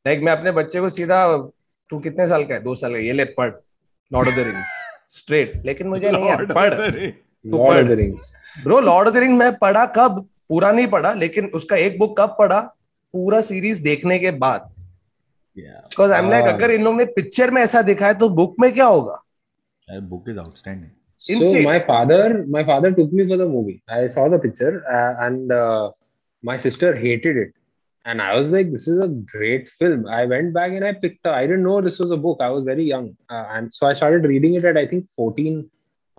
like 0.05 0.23
मैं 0.27 0.31
अपने 0.31 0.51
बच्चे 0.59 0.79
को 0.79 0.89
सीधा 0.97 1.21
तू 1.89 1.99
कितने 2.09 2.27
साल 2.27 2.45
का 2.45 2.55
है 2.55 2.63
दो 2.63 2.75
साल 2.83 2.93
का 2.93 2.99
ये 3.07 3.13
ले 3.13 3.25
पढ़ 3.39 3.51
Lord 4.11 4.27
of 4.27 4.35
the 4.35 4.47
Rings 4.51 4.75
straight 5.17 5.53
लेकिन 5.65 5.87
मुझे 5.87 6.11
नहीं 6.11 6.29
यार 6.29 6.45
Lord 6.45 6.51
of 6.51 6.55
पढ़ 6.55 6.73
the 6.75 6.91
Rings. 6.99 7.17
तू 7.51 7.57
लॉर्ड 7.57 7.77
ऑफ़ 7.77 7.83
पढ़ 7.83 7.87
the 7.95 7.99
Rings 7.99 8.21
bro 8.63 8.79
Lord 8.79 9.07
of 9.07 9.15
the 9.15 9.17
Ring 9.17 9.37
मैं 9.37 9.53
पढ़ा 9.57 9.85
कब 9.95 10.25
पूरा 10.49 10.71
नहीं 10.71 10.87
पढ़ा 10.93 11.13
लेकिन 11.13 11.45
उसका 11.55 11.75
एक 11.75 11.97
बुक 11.99 12.19
कब 12.19 12.35
पढ़ा 12.39 12.59
पूरा 13.13 13.41
सीरीज़ 13.41 13.83
देखने 13.83 14.19
के 14.19 14.31
बाद 14.45 14.69
बिकॉज़ 15.57 16.11
आई 16.11 16.23
एम 16.23 16.29
लाइक 16.31 16.45
हाँ। 16.45 16.53
अगर 16.53 16.71
इन 16.71 16.83
लोगों 16.83 16.97
ने 16.97 17.05
पिक्चर 17.19 17.51
में 17.51 17.61
ऐसा 17.61 17.81
दिखाया 17.91 18.13
तो 18.23 18.29
बुक 18.41 18.55
में 18.59 18.71
क्या 18.73 18.85
होगा 18.85 19.19
book 20.09 20.27
is 20.31 20.37
outstanding 20.37 20.91
So 21.21 21.61
my 21.61 21.79
father, 21.79 22.45
my 22.47 22.63
father 22.63 22.91
took 22.91 23.11
me 23.13 23.25
for 23.27 23.37
the 23.37 23.45
movie. 23.47 23.83
I 23.87 24.07
saw 24.07 24.27
the 24.27 24.39
picture, 24.39 24.83
uh, 24.91 25.23
and 25.25 25.51
uh, 25.51 25.91
my 26.43 26.57
sister 26.57 26.95
hated 26.95 27.37
it, 27.37 27.51
and 28.05 28.21
I 28.21 28.35
was 28.35 28.49
like, 28.49 28.71
"This 28.71 28.87
is 28.87 28.97
a 28.99 29.07
great 29.07 29.69
film." 29.69 30.07
I 30.07 30.25
went 30.25 30.51
back 30.55 30.71
and 30.71 30.83
I 30.83 30.93
picked. 30.93 31.27
up 31.27 31.35
I 31.35 31.41
didn't 31.45 31.63
know 31.63 31.79
this 31.79 31.99
was 31.99 32.09
a 32.09 32.17
book. 32.17 32.41
I 32.41 32.49
was 32.49 32.63
very 32.63 32.85
young, 32.85 33.15
uh, 33.29 33.45
and 33.51 33.71
so 33.71 33.85
I 33.85 33.93
started 33.93 34.25
reading 34.25 34.55
it 34.55 34.65
at 34.65 34.77
I 34.77 34.87
think 34.87 35.05
14 35.15 35.69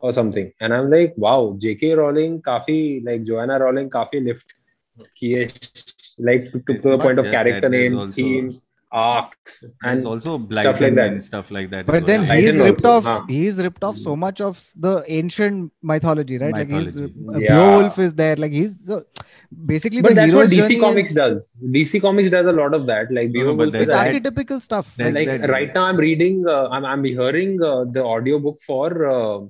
or 0.03 0.13
something 0.19 0.53
and 0.61 0.75
i'm 0.75 0.91
like 0.91 1.15
wow 1.17 1.57
jk 1.63 1.97
rowling 1.97 2.41
kafi 2.49 2.81
like 3.09 3.23
joanna 3.25 3.59
rowling 3.65 3.89
kafi 3.97 4.23
lift 4.29 4.53
like 6.19 6.43
to, 6.53 6.79
to 6.83 6.89
the 6.95 6.99
point 6.99 7.19
of 7.19 7.25
character 7.37 7.69
names 7.69 7.97
also... 7.97 8.13
themes 8.13 8.67
arcs 8.93 9.65
and 9.83 10.05
also 10.07 10.39
stuff 10.51 10.81
like 10.81 10.95
that 10.95 11.13
and 11.13 11.25
stuff 11.25 11.51
like 11.51 11.71
that 11.71 11.87
but 11.87 12.05
then 12.07 12.27
well. 12.29 12.37
he's 12.37 12.59
ripped 12.59 12.85
also. 12.85 13.09
off 13.11 13.21
huh. 13.21 13.27
he's 13.27 13.59
ripped 13.59 13.83
off 13.83 13.97
so 13.97 14.15
much 14.15 14.41
of 14.41 14.71
the 14.77 15.03
ancient 15.09 15.73
mythology 15.83 16.37
right 16.37 16.55
mythology. 16.55 16.75
like 16.75 16.85
he's 16.85 17.35
uh, 17.35 17.39
yeah. 17.39 17.55
Beowulf 17.55 17.99
is 17.99 18.13
there 18.15 18.37
like 18.37 18.53
he's 18.53 18.91
uh, 18.91 19.01
basically 19.67 20.03
but 20.03 20.11
the 20.11 20.15
that's 20.17 20.35
what 20.35 20.51
dc 20.51 20.79
comics 20.79 21.09
is... 21.09 21.15
does 21.15 21.53
dc 21.77 22.03
comics 22.03 22.31
does 22.31 22.47
a 22.47 22.53
lot 22.53 22.75
of 22.75 22.85
that 22.85 23.11
like 23.11 23.33
Beowulf 23.33 23.57
no, 23.57 23.81
it's 23.81 23.91
archetypical 23.91 24.61
stuff 24.61 24.95
like 24.99 25.15
that, 25.15 25.49
right 25.49 25.75
now 25.75 25.85
i'm 25.85 25.97
reading 25.97 26.47
uh, 26.47 26.69
I'm, 26.69 26.85
I'm 26.85 27.03
hearing 27.03 27.63
uh, 27.63 27.85
the 27.85 28.05
audiobook 28.05 28.61
for 28.61 28.89
uh, 29.09 29.41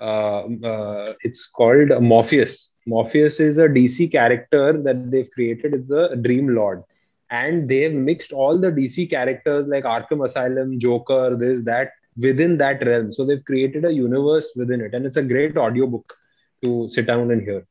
uh, 0.00 0.46
uh, 0.64 1.14
it's 1.22 1.46
called 1.46 1.90
Morpheus. 2.00 2.72
Morpheus 2.86 3.38
is 3.40 3.58
a 3.58 3.68
DC 3.68 4.10
character 4.10 4.80
that 4.82 5.10
they've 5.10 5.30
created. 5.30 5.74
It's 5.74 5.88
the 5.88 6.18
Dream 6.22 6.54
Lord. 6.54 6.82
And 7.30 7.68
they've 7.68 7.92
mixed 7.92 8.32
all 8.32 8.58
the 8.58 8.72
DC 8.72 9.10
characters 9.10 9.66
like 9.68 9.84
Arkham 9.84 10.24
Asylum, 10.24 10.80
Joker, 10.80 11.36
this, 11.36 11.62
that, 11.62 11.92
within 12.16 12.56
that 12.58 12.84
realm. 12.84 13.12
So 13.12 13.24
they've 13.24 13.44
created 13.44 13.84
a 13.84 13.92
universe 13.92 14.52
within 14.56 14.80
it. 14.80 14.94
And 14.94 15.06
it's 15.06 15.16
a 15.16 15.22
great 15.22 15.56
audiobook 15.56 16.12
to 16.64 16.88
sit 16.88 17.06
down 17.06 17.30
and 17.30 17.42
hear. 17.42 17.66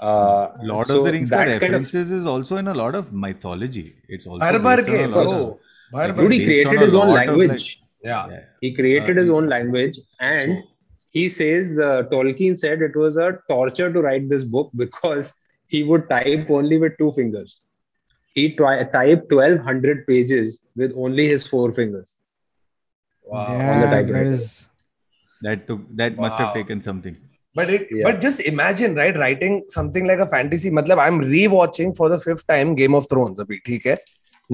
Uh, 0.00 0.52
Lord 0.62 0.86
so 0.86 0.98
of 0.98 1.04
the 1.04 1.12
Rings 1.12 1.30
references 1.30 1.60
kind 1.60 1.74
of, 1.74 2.20
is 2.20 2.26
also 2.26 2.56
in 2.56 2.68
a 2.68 2.74
lot 2.74 2.94
of 2.94 3.12
mythology. 3.12 3.96
It's 4.08 4.26
also 4.26 4.38
Barbar 4.38 4.76
based 4.76 4.88
on 4.88 4.94
a 4.94 5.08
lot 5.08 5.26
of, 5.26 5.58
oh, 5.92 6.22
Dude, 6.22 6.32
he 6.32 6.44
created 6.44 6.80
his 6.80 6.94
own 6.94 7.08
language. 7.08 7.50
Like, 7.50 7.88
yeah. 8.02 8.28
yeah. 8.30 8.40
He 8.60 8.74
created 8.74 9.18
uh, 9.18 9.20
his 9.22 9.30
own 9.30 9.48
language 9.48 9.98
and 10.20 10.58
so, 10.58 10.68
he 11.10 11.28
says 11.28 11.78
uh, 11.78 12.02
Tolkien 12.10 12.58
said 12.58 12.82
it 12.82 12.96
was 12.96 13.16
a 13.16 13.38
torture 13.48 13.92
to 13.92 14.00
write 14.00 14.28
this 14.28 14.44
book 14.44 14.70
because 14.76 15.32
he 15.66 15.82
would 15.84 16.08
type 16.08 16.48
only 16.50 16.78
with 16.78 16.96
two 16.98 17.12
fingers. 17.12 17.60
He 18.34 18.54
try, 18.54 18.84
typed 18.84 19.32
1200 19.32 20.06
pages 20.06 20.60
with 20.76 20.92
only 20.96 21.28
his 21.28 21.46
four 21.46 21.72
fingers. 21.72 22.16
wow 23.24 23.42
on 23.70 23.80
the 23.80 23.86
Yeah, 23.86 23.90
that 23.90 24.06
typewriter. 24.06 24.32
is. 24.32 24.68
that 25.46 25.66
took 25.66 25.80
that 25.98 26.16
must 26.16 26.38
have 26.38 26.52
taken 26.54 26.80
something. 26.80 27.16
But 27.54 27.70
it, 27.74 27.88
Yeah. 27.90 28.04
but 28.06 28.20
just 28.20 28.40
imagine, 28.40 28.94
right? 28.94 29.16
Writing 29.16 29.64
something 29.68 30.06
like 30.06 30.18
a 30.24 30.26
fantasy. 30.26 30.70
Matlab, 30.70 30.98
I'm 31.04 31.20
rewatching 31.20 31.96
for 31.96 32.08
the 32.08 32.18
fifth 32.18 32.46
time 32.46 32.74
Game 32.80 32.94
of 33.00 33.06
Thrones. 33.12 33.38
Abhi, 33.44 33.58
theek 33.68 33.86
hai? 33.90 33.98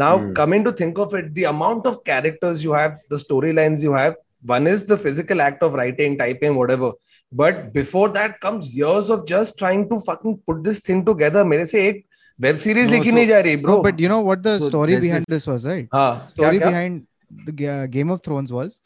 Now, 0.03 0.13
Hmm. 0.19 0.33
coming 0.41 0.65
to 0.65 0.73
think 0.73 0.99
of 0.99 1.15
it, 1.15 1.33
the 1.35 1.45
amount 1.45 1.87
of 1.87 1.99
characters 2.05 2.63
you 2.65 2.73
have, 2.73 2.99
the 3.15 3.17
storylines 3.25 3.83
you 3.89 3.93
have. 3.93 4.17
One 4.46 4.68
is 4.68 4.86
the 4.86 4.98
physical 4.98 5.42
act 5.42 5.64
of 5.64 5.74
writing, 5.74 6.18
typing, 6.18 6.56
whatever. 6.56 6.92
But 7.32 7.74
before 7.74 8.10
that 8.10 8.40
comes 8.40 8.70
years 8.74 9.10
of 9.10 9.26
just 9.28 9.58
trying 9.60 9.88
to 9.90 10.00
fucking 10.00 10.38
put 10.48 10.64
this 10.64 10.80
thing 10.80 11.04
together. 11.06 11.44
मेरे 11.46 11.66
से 11.72 11.88
एक 11.88 12.06
web 12.42 12.58
series 12.66 12.90
No, 12.90 12.94
लिखी 12.98 13.10
so- 13.10 13.16
नहीं 13.16 13.28
जा 13.28 13.40
रही, 13.48 13.56
bro. 13.62 13.76
No, 13.76 13.84
but 13.84 14.00
you 14.00 14.10
know 14.14 14.22
what 14.30 14.44
the 14.44 14.58
So 14.60 14.66
story 14.70 14.94
there's 14.94 15.04
behind 15.08 15.26
this- 15.28 15.44
this 15.46 15.48
was, 15.54 15.66
right? 15.72 15.88
हाँ, 15.94 16.12
क्या 16.20 16.30
Story 16.36 16.60
क्या? 16.60 16.68
behind 16.72 17.06
the 17.48 17.52
Ga- 17.64 17.88
Game 17.98 18.10
of 18.18 18.22
Thrones 18.28 18.52
was 18.60 18.82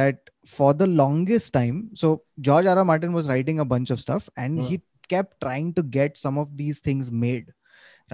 that 0.00 0.30
for 0.52 0.72
the 0.82 0.86
longest 1.00 1.52
time 1.56 1.80
so 2.02 2.10
george 2.46 2.68
r 2.74 2.76
r 2.82 2.84
martin 2.90 3.12
was 3.16 3.26
writing 3.32 3.58
a 3.64 3.66
bunch 3.72 3.90
of 3.94 4.00
stuff 4.04 4.28
and 4.44 4.60
Hmm. 4.60 4.68
he 4.70 4.78
kept 5.14 5.34
trying 5.44 5.66
to 5.78 5.82
get 5.96 6.16
some 6.20 6.38
of 6.42 6.54
these 6.60 6.78
things 6.86 7.10
made 7.24 7.50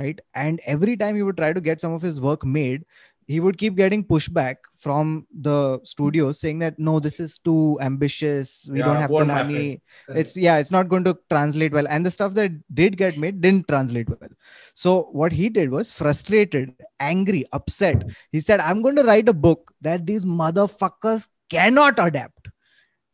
right 0.01 0.21
and 0.47 0.65
every 0.75 0.97
time 1.03 1.21
he 1.21 1.23
would 1.29 1.39
try 1.43 1.53
to 1.59 1.63
get 1.69 1.85
some 1.85 1.95
of 1.99 2.03
his 2.09 2.19
work 2.27 2.45
made 2.57 2.85
he 3.28 3.40
would 3.40 3.58
keep 3.58 3.76
getting 3.76 4.04
pushback 4.04 4.56
from 4.78 5.26
the 5.42 5.80
studios 5.84 6.40
saying 6.40 6.60
that 6.60 6.78
no 6.78 7.00
this 7.00 7.20
is 7.20 7.38
too 7.38 7.78
ambitious. 7.82 8.68
We 8.72 8.80
Yeah, 8.80 8.86
don't 8.86 8.98
have 8.98 9.10
the 9.12 9.26
money. 9.26 9.82
happen. 10.08 10.18
it's 10.22 10.36
yeah 10.36 10.58
it's 10.58 10.72
not 10.72 10.90
going 10.90 11.04
to 11.06 11.18
translate 11.30 11.72
well. 11.72 11.88
And 11.88 12.06
the 12.06 12.12
stuff 12.12 12.34
that 12.36 12.52
did 12.74 12.98
get 12.98 13.18
made 13.18 13.40
didn't 13.42 13.68
translate 13.68 14.10
well. 14.10 14.30
So 14.74 15.04
what 15.12 15.32
he 15.32 15.50
did 15.50 15.70
was 15.70 15.94
frustrated 15.94 16.74
angry 17.00 17.46
upset. 17.54 18.04
He 18.32 18.42
said 18.42 18.60
i'm 18.60 18.82
going 18.82 18.96
to 18.98 19.04
write 19.04 19.30
a 19.30 19.34
book 19.34 19.72
that 19.82 20.06
these 20.06 20.26
motherfuckers 20.26 21.30
cannot 21.50 22.00
adapt. 22.00 22.48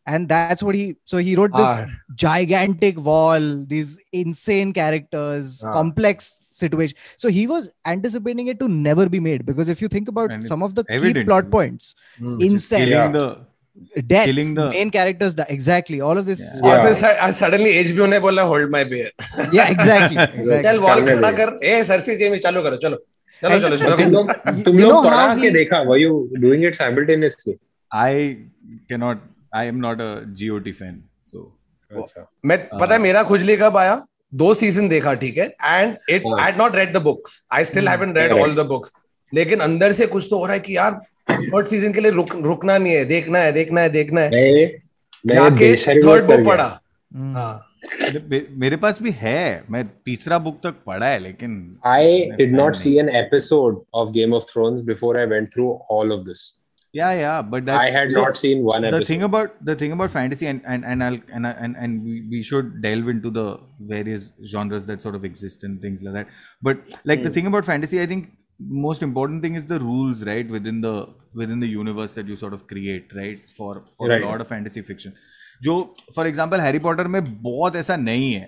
And 0.07 0.27
that's 0.27 0.63
what 0.63 0.73
he 0.73 0.95
so 1.05 1.17
he 1.17 1.35
wrote 1.35 1.51
this 1.55 1.67
Ah, 1.67 1.85
gigantic 2.15 2.97
wall 2.99 3.63
these 3.73 3.99
insane 4.11 4.73
characters 4.73 5.63
Ah. 5.63 5.73
complex 5.73 6.31
situation 6.58 6.96
so 7.24 7.32
he 7.38 7.46
was 7.54 7.64
anticipating 7.92 8.46
it 8.52 8.58
to 8.60 8.68
never 8.68 9.08
be 9.14 9.20
made 9.28 9.44
because 9.46 9.70
if 9.74 9.80
you 9.84 9.88
think 9.96 10.12
about 10.12 10.34
And 10.36 10.46
some 10.52 10.62
it's 10.62 10.70
of 10.70 10.74
the 10.78 10.84
key 10.90 10.94
evident. 10.98 11.26
plot 11.30 11.50
points 11.54 11.94
hmm. 12.18 12.36
incest 12.48 12.84
killing 12.84 13.16
the 13.18 13.24
deaths 14.12 14.26
killing 14.30 14.52
the- 14.58 14.68
main 14.76 14.90
characters 14.96 15.34
die. 15.40 15.46
exactly 15.56 16.00
all 16.10 16.20
of 16.22 16.26
this 16.30 16.42
Yeah. 16.44 16.52
stuff 16.58 16.70
और 16.70 16.76
Yeah. 16.76 16.84
फिर 16.84 16.94
स- 17.00 17.18
आज 17.26 17.34
suddenly 17.40 17.72
HBO 17.80 18.06
ने 18.14 18.20
बोला 18.26 18.42
hold 18.52 18.70
my 18.76 18.84
beer 18.92 19.10
yeah 19.56 19.72
exactly 19.74 20.20
exactly 20.26 20.62
चल 20.68 20.78
wall 20.86 21.04
करने 21.04 21.16
खड़ा 21.16 21.30
दे। 21.30 21.36
कर 21.44 21.58
ए 21.72 21.82
सरसी 21.90 22.16
जेमी 22.22 22.38
चालू 22.46 22.62
करो 22.68 22.76
चलो 22.86 22.98
चलो 23.42 23.54
And- 23.54 23.62
चलो 23.62 23.76
तुम 23.76 23.96
चलो 23.96 24.10
लोग 24.10 24.30
You- 24.30 24.64
तुम 24.64 24.78
you 24.78 24.86
लोग 24.86 24.92
know 24.92 25.02
how 25.02 25.10
पढ़ा 25.10 25.34
के 25.42 25.46
he- 25.48 25.52
देखा 25.58 25.82
were 25.90 25.98
you 26.04 26.12
doing 26.46 26.66
it 26.70 26.78
simultaneously 26.82 27.56
I 28.04 28.12
cannot 28.92 29.26
I 29.62 29.64
am 29.72 29.80
not 29.88 30.00
a 30.08 30.10
GOT 30.42 30.72
fan 30.82 30.94
so 31.32 31.42
अच्छा 31.90 32.26
मैं 32.50 32.58
पता 32.78 32.92
है 32.92 32.98
मेरा 33.00 33.22
खुजली 33.32 33.56
कब 33.56 33.76
आया 33.76 34.02
दो 34.33 34.53
सीज़न 34.53 34.89
देखा 34.89 35.13
ठीक 35.13 35.37
है 35.37 35.45
and 35.63 35.95
it. 36.09 36.23
I 36.39 36.51
not 36.51 36.75
read 36.75 36.93
the 36.93 36.97
books 36.97 37.43
I 37.51 37.65
still. 37.65 37.87
Haven't 37.87 38.17
read 38.17 38.31
all 38.31 38.55
the 38.55 38.59
books 38.59 38.93
लेकिन 39.33 39.59
अंदर 39.59 39.91
से 39.91 40.05
कुछ 40.07 40.27
तो 40.29 40.37
हो 40.37 40.45
रहा 40.45 40.53
है 40.53 40.59
कि 40.59 40.77
यार 40.77 40.99
थर्ड 41.31 41.67
सीज़न 41.67 41.93
के 41.93 42.01
लिए 42.01 42.11
रुक 42.11 42.35
रुकना 42.35 42.77
नहीं 42.77 42.93
है 42.93 43.05
देखना 43.05 43.39
है 43.39 43.51
देखना 43.51 43.81
है 43.81 43.89
देखना 43.89 44.21
है 44.21 44.67
जाके 45.25 45.75
थर्ड 45.75 46.25
बुक 46.25 46.45
पढ़ा 46.45 46.79
Mm. 47.17 47.33
हाँ 47.33 47.65
मेरे- 48.57 48.79
पास 48.81 49.01
भी 49.01 49.11
है 49.11 49.63
मैं 49.71 49.83
तीसरा 50.05 50.37
बुक 50.37 50.59
तक 50.63 50.75
पढ़ा 50.85 51.07
है 51.07 51.19
लेकिन 51.19 51.77
आई 51.85 52.25
मैं 52.31 52.47
not 52.51 52.75
see 52.75 52.91
an 53.03 53.09
episode 53.21 53.77
of 53.93 54.11
Game 54.17 54.35
of 54.39 54.43
Thrones 54.49 54.83
before 54.89 55.13
I 55.17 55.25
went 55.31 55.49
through 55.53 55.69
all 55.89 56.13
of 56.17 56.25
this. 56.27 56.43
yeah 56.98 57.12
yeah 57.20 57.42
but 57.52 57.64
that, 57.66 57.80
I 57.80 57.90
had 57.90 58.12
so 58.16 58.22
not 58.24 58.36
seen 58.40 58.62
one 58.64 58.82
the 58.82 58.88
episode. 58.88 59.06
thing 59.08 59.22
about 59.28 59.54
the 59.68 59.74
thing 59.82 59.92
about 59.96 60.10
fantasy 60.16 60.46
and 60.52 60.60
and 60.74 60.84
and 60.84 61.02
I'll, 61.06 61.18
and 61.38 61.46
I- 61.48 61.56
and 61.66 61.76
and 61.76 62.04
we, 62.04 62.14
we 62.34 62.42
should 62.50 62.68
delve 62.84 63.08
into 63.14 63.30
the 63.38 63.46
various 63.94 64.32
genres 64.52 64.86
that 64.90 65.02
sort 65.06 65.16
of 65.20 65.24
exist 65.30 65.64
and 65.68 65.80
things 65.86 66.02
like 66.02 66.14
that 66.18 66.28
but 66.62 66.94
like 67.12 67.24
the 67.24 67.30
thing 67.38 67.48
about 67.52 67.64
fantasy 67.70 68.00
i 68.00 68.06
think 68.12 68.30
most 68.86 69.02
important 69.08 69.42
thing 69.42 69.56
is 69.60 69.66
the 69.72 69.80
rules 69.80 70.22
right 70.30 70.48
within 70.56 70.80
the 70.86 70.94
within 71.42 71.58
the 71.66 71.70
universe 71.76 72.14
that 72.20 72.28
you 72.32 72.36
sort 72.44 72.54
of 72.58 72.66
create 72.74 73.16
right 73.22 73.40
for 73.56 73.72
for 73.96 74.08
Right. 74.12 74.22
a 74.22 74.26
lot 74.32 74.40
of 74.46 74.52
fantasy 74.56 74.82
fiction 74.92 75.12
जो 75.62 75.74
for 76.14 76.26
example 76.26 76.60
Harry 76.60 76.78
Potter 76.86 77.06
में 77.16 77.20
बहुत 77.42 77.76
ऐसा 77.82 77.96
नहीं 77.96 78.32
है 78.32 78.46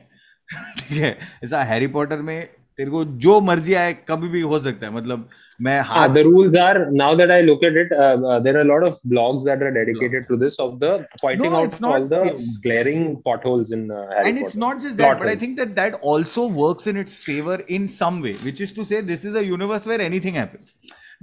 ठीक 0.79 0.99
है 1.03 1.11
ऐसा 1.45 1.63
Harry 1.73 1.87
Potter 1.99 2.23
में 2.31 2.37
तेरे 2.82 2.92
को 2.92 3.04
जो 3.24 3.40
मर्ज़ी 3.48 3.74
आए 3.80 3.92
कभी 4.10 4.28
भी 4.36 4.40
हो 4.52 4.60
सकता 4.60 4.86
है 4.88 4.94
मतलब 4.94 5.28
मैं 5.66 5.74
Ah, 5.82 5.86
हाथ 5.88 6.14
the 6.18 6.22
rules 6.28 6.56
are 6.62 6.86
now 7.00 7.10
that 7.18 7.32
I 7.34 7.42
look 7.48 7.64
at 7.68 7.76
it, 7.82 7.92
uh, 7.98 8.06
uh, 8.30 8.38
there 8.46 8.56
are 8.58 8.62
a 8.62 8.68
lot 8.70 8.86
of 8.88 8.96
blogs 9.12 9.44
that 9.50 9.62
are 9.66 9.72
dedicated 9.76 10.24
to 10.30 10.38
this 10.44 10.56
of 10.66 10.72
the 10.84 10.90
pointing 11.24 11.58
out 11.60 11.68
it's 11.70 11.82
not- 11.86 11.94
all 11.98 12.08
the 12.14 12.22
it's- 12.30 12.48
glaring 12.64 13.04
potholes 13.28 13.74
in 13.78 13.84
uh, 13.98 14.00
Harry 14.14 14.32
and 14.32 14.42
it's 14.46 14.56
Potter. 14.56 14.64
not 14.64 14.82
just 14.86 14.98
that 15.04 15.12
Plot 15.12 15.20
but 15.20 15.28
i 15.28 15.36
holes. 15.36 15.44
think 15.44 15.60
that 15.62 15.76
that 15.82 16.00
also 16.14 16.46
works 16.62 16.88
in 16.94 17.02
its 17.04 17.18
favor 17.28 17.58
in 17.78 17.86
some 17.98 18.18
way 18.28 18.34
which 18.48 18.64
is 18.68 18.74
to 18.80 18.86
say 18.92 19.02
this 19.12 19.26
is 19.32 19.38
a 19.44 19.46
universe 19.52 19.86
where 19.92 20.02
anything 20.08 20.40
happens 20.44 20.74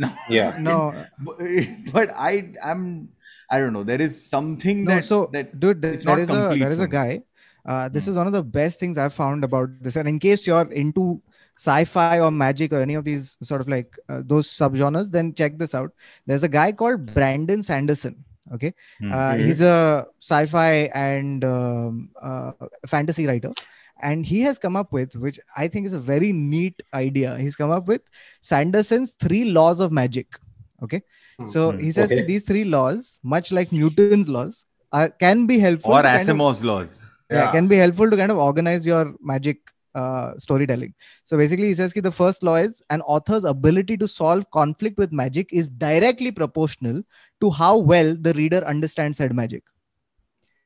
now 0.04 0.12
Yeah. 0.36 0.60
no 0.68 0.76
but, 1.98 2.12
i 2.30 2.32
i'm 2.72 2.84
i 3.50 3.58
don't 3.64 3.72
know 3.78 3.82
there 3.90 4.04
is 4.08 4.20
something 4.34 4.84
no 4.84 4.92
that 4.92 5.08
so 5.08 5.18
that 5.38 5.50
dude 5.64 5.82
th- 5.86 5.94
it's 5.98 6.04
there 6.12 6.14
not 6.16 6.22
is 6.26 6.30
a 6.36 6.38
complete 6.42 6.64
there 6.66 6.76
is 6.78 6.84
a 6.86 6.88
me. 6.92 6.94
guy 7.00 7.08
uh, 7.72 7.88
this 7.94 8.04
Hmm. 8.04 8.10
is 8.12 8.16
one 8.22 8.28
of 8.32 8.36
the 8.38 8.44
best 8.60 8.80
things 8.84 8.98
i've 9.06 9.16
found 9.22 9.48
about 9.50 9.74
this 9.88 9.96
and 10.02 10.08
in 10.14 10.20
case 10.26 10.46
you're 10.50 10.68
into 10.84 11.08
sci-fi 11.66 12.20
or 12.24 12.30
magic 12.30 12.72
or 12.72 12.80
any 12.86 12.94
of 13.00 13.04
these 13.04 13.36
sort 13.42 13.60
of 13.60 13.68
like 13.74 13.96
uh, 14.08 14.22
those 14.32 14.46
subgenres 14.58 15.10
then 15.16 15.32
check 15.40 15.58
this 15.62 15.74
out 15.78 15.90
there's 16.26 16.44
a 16.48 16.52
guy 16.58 16.70
called 16.80 17.04
brandon 17.14 17.62
sanderson 17.70 18.14
okay 18.56 18.72
Hmm. 19.00 19.12
uh, 19.12 19.34
he's 19.36 19.60
a 19.60 20.06
sci-fi 20.20 20.72
and 21.06 21.44
um, 21.44 22.10
uh, 22.28 22.52
fantasy 22.94 23.26
writer 23.30 23.52
and 24.08 24.24
he 24.32 24.40
has 24.46 24.58
come 24.64 24.76
up 24.82 24.92
with 24.98 25.16
which 25.24 25.38
i 25.56 25.66
think 25.72 25.84
is 25.90 25.96
a 26.00 26.04
very 26.12 26.30
neat 26.32 26.82
idea 27.04 27.36
he's 27.44 27.56
come 27.62 27.72
up 27.78 27.88
with 27.92 28.02
sanderson's 28.52 29.12
three 29.24 29.44
laws 29.58 29.80
of 29.86 29.92
magic 30.02 30.38
okay 30.86 31.02
so 31.54 31.70
Hmm. 31.72 31.78
he 31.86 31.90
says 31.96 32.12
Okay. 32.12 32.24
these 32.30 32.44
three 32.50 32.64
laws 32.76 33.20
much 33.34 33.50
like 33.58 33.72
newton's 33.80 34.28
laws 34.36 34.64
are, 34.92 35.08
can 35.24 35.46
be 35.50 35.58
helpful 35.66 35.92
or 35.92 36.02
kind 36.02 36.16
of- 36.16 36.22
asimov's 36.22 36.62
laws 36.70 36.94
yeah, 37.30 37.38
Yeah. 37.40 37.50
can 37.56 37.66
be 37.72 37.76
helpful 37.84 38.08
to 38.12 38.16
kind 38.22 38.32
of 38.36 38.38
organize 38.46 38.86
your 38.92 39.02
magic 39.32 39.58
uh, 39.98 40.38
storytelling. 40.38 40.94
So 41.24 41.36
basically, 41.36 41.68
he 41.68 41.74
says 41.74 41.92
that 41.94 42.02
the 42.08 42.16
first 42.18 42.42
law 42.48 42.56
is 42.56 42.82
an 42.96 43.02
author's 43.02 43.44
ability 43.44 43.96
to 44.02 44.08
solve 44.08 44.50
conflict 44.58 44.98
with 44.98 45.12
magic 45.12 45.52
is 45.52 45.68
directly 45.68 46.30
proportional 46.30 47.02
to 47.40 47.50
how 47.50 47.78
well 47.78 48.14
the 48.28 48.32
reader 48.34 48.62
understands 48.74 49.18
said 49.18 49.34
magic. 49.34 49.64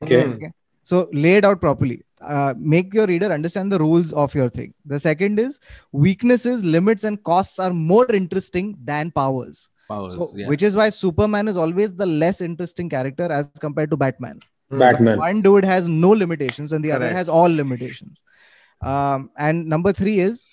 Okay. 0.03 0.23
Hmm. 0.23 0.45
So 0.83 1.09
lay 1.13 1.35
it 1.41 1.45
out 1.45 1.61
properly. 1.61 2.03
Uh, 2.21 2.53
make 2.57 2.93
your 2.93 3.05
reader 3.07 3.31
understand 3.31 3.71
the 3.71 3.79
rules 3.79 4.13
of 4.13 4.33
your 4.35 4.49
thing. 4.49 4.73
The 4.85 4.99
second 4.99 5.39
is 5.39 5.59
weaknesses, 5.91 6.63
limits, 6.63 7.03
and 7.03 7.21
costs 7.23 7.59
are 7.59 7.73
more 7.73 8.09
interesting 8.11 8.77
than 8.83 9.11
powers. 9.11 9.67
powers 9.89 10.13
So, 10.13 10.31
yeah. 10.35 10.47
which 10.47 10.63
is 10.63 10.75
why 10.75 10.89
Superman 10.89 11.47
is 11.47 11.57
always 11.57 11.95
the 11.95 12.05
less 12.05 12.41
interesting 12.41 12.89
character 12.89 13.31
as 13.31 13.51
compared 13.59 13.89
to 13.91 13.97
Batman 13.97 14.39
Batman. 14.79 15.17
one 15.17 15.41
dude 15.41 15.65
has 15.65 15.87
no 15.87 16.09
limitations 16.09 16.71
and 16.71 16.83
the 16.83 16.91
other 16.91 17.13
has 17.13 17.29
all 17.29 17.49
limitations 17.49 18.23
um, 18.83 19.29
and 19.37 19.65
number 19.67 19.93
three 19.93 20.19
is 20.19 20.45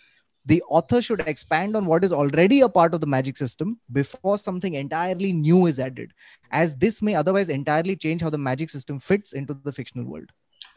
the 0.47 0.63
author 0.71 1.03
should 1.03 1.21
expand 1.21 1.77
on 1.77 1.85
what 1.85 2.03
is 2.05 2.13
already 2.13 2.61
a 2.63 2.69
part 2.69 2.95
of 2.95 3.01
the 3.01 3.07
magic 3.07 3.37
system 3.37 3.79
before 3.93 4.39
something 4.39 4.75
entirely 4.75 5.33
new 5.33 5.67
is 5.67 5.79
added 5.79 6.13
as 6.51 6.77
this 6.77 7.03
may 7.03 7.15
otherwise 7.15 7.49
entirely 7.51 7.95
change 7.97 8.23
how 8.23 8.31
the 8.31 8.39
magic 8.39 8.71
system 8.71 8.99
fits 8.99 9.33
into 9.33 9.55
the 9.55 9.73
fictional 9.73 10.07
world 10.07 10.31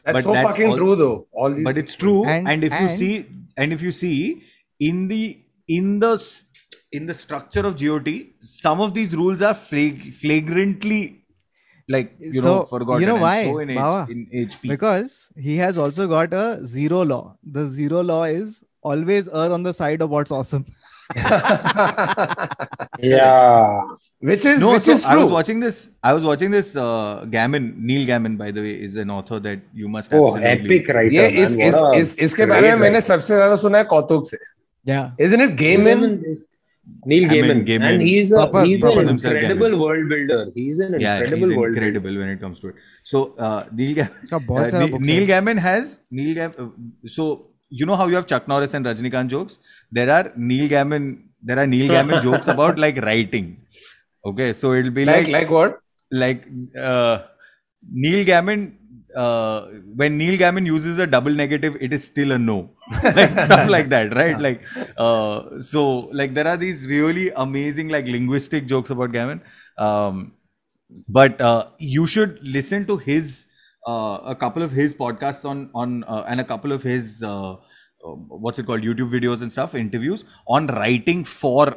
That's 0.04 0.16
But 0.18 0.24
so 0.24 0.32
that's 0.32 0.48
fucking 0.50 0.70
all- 0.70 0.76
true 0.78 0.96
though. 0.96 1.26
All 1.32 1.50
these 1.50 1.64
but 1.64 1.76
it's 1.78 1.96
true 1.96 2.24
And- 2.26 2.48
and, 2.48 2.64
if 2.64 2.72
you 2.80 2.88
see 2.88 3.26
and 3.56 3.72
if 3.72 3.82
you 3.82 3.92
see 3.92 4.42
in 4.80 5.08
the 5.08 5.40
in 5.68 5.98
the 6.00 6.12
in 6.92 7.06
the 7.06 7.14
structure 7.14 7.64
of 7.68 7.76
got 7.82 8.08
some 8.40 8.80
of 8.80 8.94
these 8.94 9.14
rules 9.20 9.42
are 9.42 9.54
flag- 9.54 10.12
flagrantly 10.22 11.23
like 11.93 12.09
you 12.19 12.41
know 12.41 12.55
So, 12.61 12.65
forgotten 12.71 13.01
you 13.01 13.07
know 13.09 13.15
and 13.15 13.23
why, 13.27 13.43
so 13.45 13.59
in, 13.59 13.69
H, 13.71 13.77
Baba? 13.77 14.11
in 14.11 14.25
hp 14.47 14.67
because 14.73 15.13
he 15.47 15.55
has 15.57 15.77
also 15.85 16.07
got 16.07 16.33
a 16.33 16.63
zero 16.73 17.03
law 17.11 17.23
the 17.59 17.65
zero 17.77 18.03
law 18.09 18.23
is 18.25 18.63
always 18.91 19.27
err 19.43 19.51
on 19.57 19.63
the 19.69 19.73
side 19.79 20.01
of 20.07 20.11
what's 20.17 20.31
awesome 20.39 20.65
Yeah. 22.99 23.81
which 24.19 24.45
is 24.45 24.59
no 24.61 24.71
which 24.73 24.83
so 24.83 24.91
is 24.91 25.05
i 25.05 25.15
was 25.15 25.25
true. 25.27 25.33
watching 25.35 25.59
this 25.65 25.77
i 26.03 26.11
was 26.17 26.23
watching 26.29 26.51
this 26.51 26.69
uh 26.75 27.25
gammon 27.35 27.65
neil 27.89 28.05
gammon 28.09 28.35
by 28.41 28.51
the 28.57 28.61
way 28.65 28.73
is 28.87 28.95
an 29.03 29.09
author 29.17 29.39
that 29.47 29.59
you 29.73 29.87
must 29.95 30.13
Oh, 30.13 30.21
absolutely 30.27 30.51
epic 30.51 30.87
writer. 30.97 31.13
ये 31.15 31.25
man. 31.31 31.43
इस 31.43 31.55
What 31.57 31.65
इस 31.69 31.75
a 31.75 31.95
इस 32.01 32.15
इसके 32.27 32.45
बारे 32.53 32.61
में 32.61 32.69
great 32.69 32.81
मैंने 32.81 32.99
writer. 32.99 33.07
सबसे 33.07 33.35
ज्यादा 33.35 33.55
सुना 33.65 33.77
है 33.77 33.83
कौतुक 33.95 34.29
से 34.31 34.37
yeah 34.93 35.09
isn't 35.27 35.41
it 35.47 35.55
Gaiman? 35.63 36.05
Neil 37.06 37.28
Gaiman. 37.28 37.60
I 37.60 37.64
Gaiman. 37.64 37.92
And 37.92 38.02
he's, 38.02 38.32
a, 38.32 38.36
proper, 38.36 38.64
he's 38.64 38.80
proper 38.80 39.00
an 39.00 39.08
incredible 39.08 39.78
world 39.78 40.08
builder. 40.08 40.50
He's 40.54 40.80
an 40.80 41.00
yeah, 41.00 41.18
incredible 41.18 41.48
he's 41.48 41.56
incredible 41.56 42.16
when 42.16 42.28
it 42.28 42.40
comes 42.40 42.60
to 42.60 42.68
it. 42.68 42.76
So, 43.02 43.34
uh, 43.36 43.64
Neil, 43.72 43.94
Ga- 43.94 44.08
uh, 44.32 44.98
Neil 44.98 45.26
Gaiman 45.26 45.58
has. 45.58 46.00
Neil 46.10 46.42
uh, 46.42 46.68
so, 47.06 47.50
you 47.68 47.86
know 47.86 47.96
how 47.96 48.06
you 48.06 48.16
have 48.16 48.26
Chuck 48.26 48.48
Norris 48.48 48.74
and 48.74 48.84
Rajnikant 48.84 49.28
jokes? 49.28 49.58
There 49.90 50.10
are 50.10 50.32
Neil 50.36 50.68
Gaiman. 50.68 51.24
There 51.42 51.58
are 51.58 51.66
Neil 51.66 51.90
Gaiman 51.90 52.22
jokes 52.28 52.48
about 52.48 52.78
like 52.78 52.96
writing. 52.98 53.60
Okay, 54.24 54.52
so 54.52 54.72
it'll 54.72 54.90
be 54.90 55.04
like 55.04 55.26
like, 55.26 55.32
like 55.32 55.50
what? 55.50 55.80
Like 56.10 56.46
uh, 56.78 57.18
Neil 57.90 58.24
Gaiman 58.24 58.76
uh, 59.14 59.66
when 59.94 60.18
Neil 60.18 60.38
Gaiman 60.38 60.66
uses 60.66 60.98
a 60.98 61.06
double 61.06 61.32
negative, 61.32 61.76
it 61.80 61.92
is 61.92 62.04
still 62.04 62.32
a 62.32 62.38
no, 62.38 62.70
like 63.02 63.38
stuff 63.38 63.68
like 63.68 63.88
that, 63.90 64.14
right? 64.14 64.38
Like, 64.38 64.62
uh, 64.96 65.58
so 65.60 66.10
like 66.12 66.34
there 66.34 66.46
are 66.46 66.56
these 66.56 66.86
really 66.86 67.30
amazing 67.36 67.88
like 67.88 68.06
linguistic 68.06 68.66
jokes 68.66 68.90
about 68.90 69.12
Gaiman. 69.12 69.40
Um, 69.78 70.34
but 71.08 71.40
uh, 71.40 71.66
you 71.78 72.06
should 72.06 72.38
listen 72.46 72.86
to 72.86 72.96
his 72.96 73.46
uh, 73.86 74.18
a 74.24 74.34
couple 74.34 74.62
of 74.62 74.72
his 74.72 74.94
podcasts 74.94 75.48
on 75.48 75.70
on 75.74 76.04
uh, 76.04 76.24
and 76.28 76.40
a 76.40 76.44
couple 76.44 76.72
of 76.72 76.82
his 76.82 77.22
uh, 77.22 77.56
what's 78.04 78.58
it 78.58 78.66
called 78.66 78.82
YouTube 78.82 79.10
videos 79.10 79.42
and 79.42 79.50
stuff 79.50 79.74
interviews 79.74 80.24
on 80.46 80.66
writing 80.68 81.24
for 81.24 81.76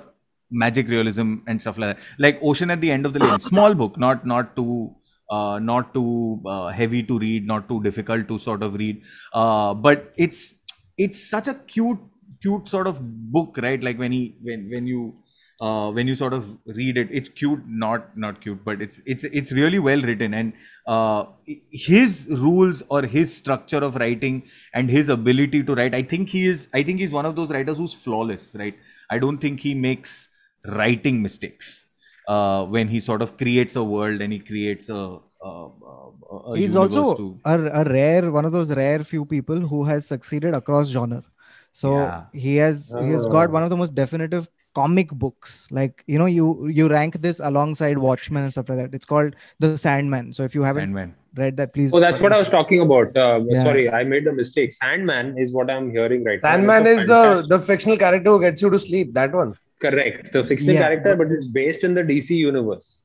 magic 0.49 0.87
realism 0.87 1.35
and 1.47 1.61
stuff 1.61 1.77
like 1.77 1.97
that 1.97 2.03
like 2.19 2.39
ocean 2.41 2.71
at 2.71 2.79
the 2.79 2.89
end 2.89 3.05
of 3.05 3.13
the 3.13 3.19
lane 3.19 3.39
small 3.39 3.73
book 3.73 3.97
not 3.97 4.25
not 4.25 4.55
too 4.55 4.95
uh, 5.29 5.59
not 5.61 5.93
too 5.93 6.41
uh, 6.45 6.67
heavy 6.67 7.03
to 7.03 7.19
read, 7.19 7.45
not 7.45 7.67
too 7.67 7.81
difficult 7.83 8.27
to 8.27 8.39
sort 8.39 8.63
of 8.63 8.75
read. 8.75 9.03
Uh, 9.33 9.73
but 9.73 10.13
it's 10.17 10.55
it's 10.97 11.21
such 11.29 11.47
a 11.47 11.53
cute 11.53 11.99
cute 12.41 12.67
sort 12.67 12.87
of 12.87 12.99
book, 13.31 13.57
right? 13.61 13.81
Like 13.83 13.97
when 13.97 14.11
he 14.11 14.35
when 14.41 14.69
when 14.69 14.87
you 14.87 15.15
uh, 15.59 15.91
when 15.91 16.07
you 16.07 16.15
sort 16.15 16.33
of 16.33 16.57
read 16.67 16.97
it, 16.97 17.09
it's 17.11 17.29
cute, 17.29 17.61
not 17.67 18.15
not 18.17 18.41
cute, 18.41 18.63
but 18.63 18.81
it's 18.81 19.01
it's 19.05 19.23
it's 19.25 19.51
really 19.51 19.79
well 19.79 20.01
written. 20.01 20.33
And 20.33 20.53
uh, 20.85 21.25
his 21.71 22.27
rules 22.29 22.83
or 22.89 23.03
his 23.03 23.35
structure 23.35 23.77
of 23.77 23.95
writing 23.95 24.43
and 24.73 24.89
his 24.89 25.09
ability 25.09 25.63
to 25.63 25.75
write, 25.75 25.95
I 25.95 26.03
think 26.03 26.29
he 26.29 26.45
is. 26.47 26.67
I 26.73 26.83
think 26.83 26.99
he's 26.99 27.11
one 27.11 27.25
of 27.25 27.35
those 27.35 27.49
writers 27.51 27.77
who's 27.77 27.93
flawless, 27.93 28.55
right? 28.57 28.77
I 29.09 29.19
don't 29.19 29.39
think 29.39 29.59
he 29.61 29.73
makes 29.73 30.29
writing 30.65 31.21
mistakes 31.21 31.85
uh, 32.27 32.65
when 32.65 32.87
he 32.87 32.99
sort 32.99 33.21
of 33.21 33.37
creates 33.37 33.75
a 33.75 33.83
world 33.83 34.21
and 34.21 34.33
he 34.33 34.39
creates 34.39 34.89
a. 34.89 35.01
a, 35.41 35.49
a, 35.49 36.35
a 36.53 36.57
He's 36.57 36.75
also 36.75 37.15
to- 37.15 37.39
a, 37.45 37.55
a 37.81 37.83
rare 37.85 38.31
one 38.31 38.45
of 38.45 38.51
those 38.51 38.75
rare 38.75 39.03
few 39.03 39.23
people 39.25 39.59
who 39.59 39.83
has 39.85 40.05
succeeded 40.05 40.55
across 40.55 40.89
genre. 40.89 41.23
So 41.71 41.91
Yeah. 41.97 42.23
he 42.33 42.55
has 42.57 42.93
he 43.01 43.09
has 43.11 43.25
got 43.25 43.49
Oh. 43.49 43.53
one 43.57 43.63
of 43.63 43.69
the 43.69 43.77
most 43.77 43.93
definitive 43.95 44.47
comic 44.79 45.09
books. 45.11 45.67
Like 45.71 46.03
you 46.07 46.17
know, 46.21 46.25
you 46.25 46.67
you 46.79 46.87
rank 46.93 47.19
this 47.27 47.39
alongside 47.51 47.97
Watchmen 48.07 48.43
and 48.43 48.51
stuff 48.51 48.69
like 48.69 48.79
that. 48.79 48.95
It's 48.99 49.05
called 49.05 49.35
The 49.59 49.77
Sandman. 49.83 50.33
So 50.33 50.43
if 50.43 50.55
you 50.55 50.63
haven't 50.63 50.89
Sandman. 50.89 51.13
read 51.43 51.55
that, 51.57 51.73
please. 51.77 51.93
Oh, 51.93 51.99
that's 51.99 52.19
what 52.25 52.33
I 52.33 52.39
was 52.39 52.49
talking 52.49 52.81
about. 52.87 53.15
Uh, 53.25 53.39
Yeah. 53.53 53.63
Sorry, 53.69 53.85
I 54.01 54.03
made 54.15 54.27
a 54.33 54.33
mistake. 54.41 54.73
Sandman 54.73 55.31
is 55.45 55.53
what 55.59 55.69
I'm 55.77 55.91
hearing 55.91 56.23
right 56.31 56.41
now. 56.43 56.49
Sandman 56.49 56.87
It's 56.87 57.01
is 57.03 57.07
the 57.13 57.23
the 57.55 57.59
fictional 57.71 57.97
character 58.05 58.31
who 58.35 58.41
gets 58.47 58.61
you 58.67 58.69
to 58.75 58.79
sleep. 58.89 59.13
That 59.21 59.39
one. 59.43 59.55
Correct 59.81 60.31
the 60.31 60.43
fictional 60.43 60.75
Yeah. 60.75 60.81
character, 60.87 61.15
but 61.15 61.31
it's 61.31 61.47
based 61.47 61.83
in 61.83 61.93
the 61.93 62.01
DC 62.01 62.29
universe. 62.31 62.99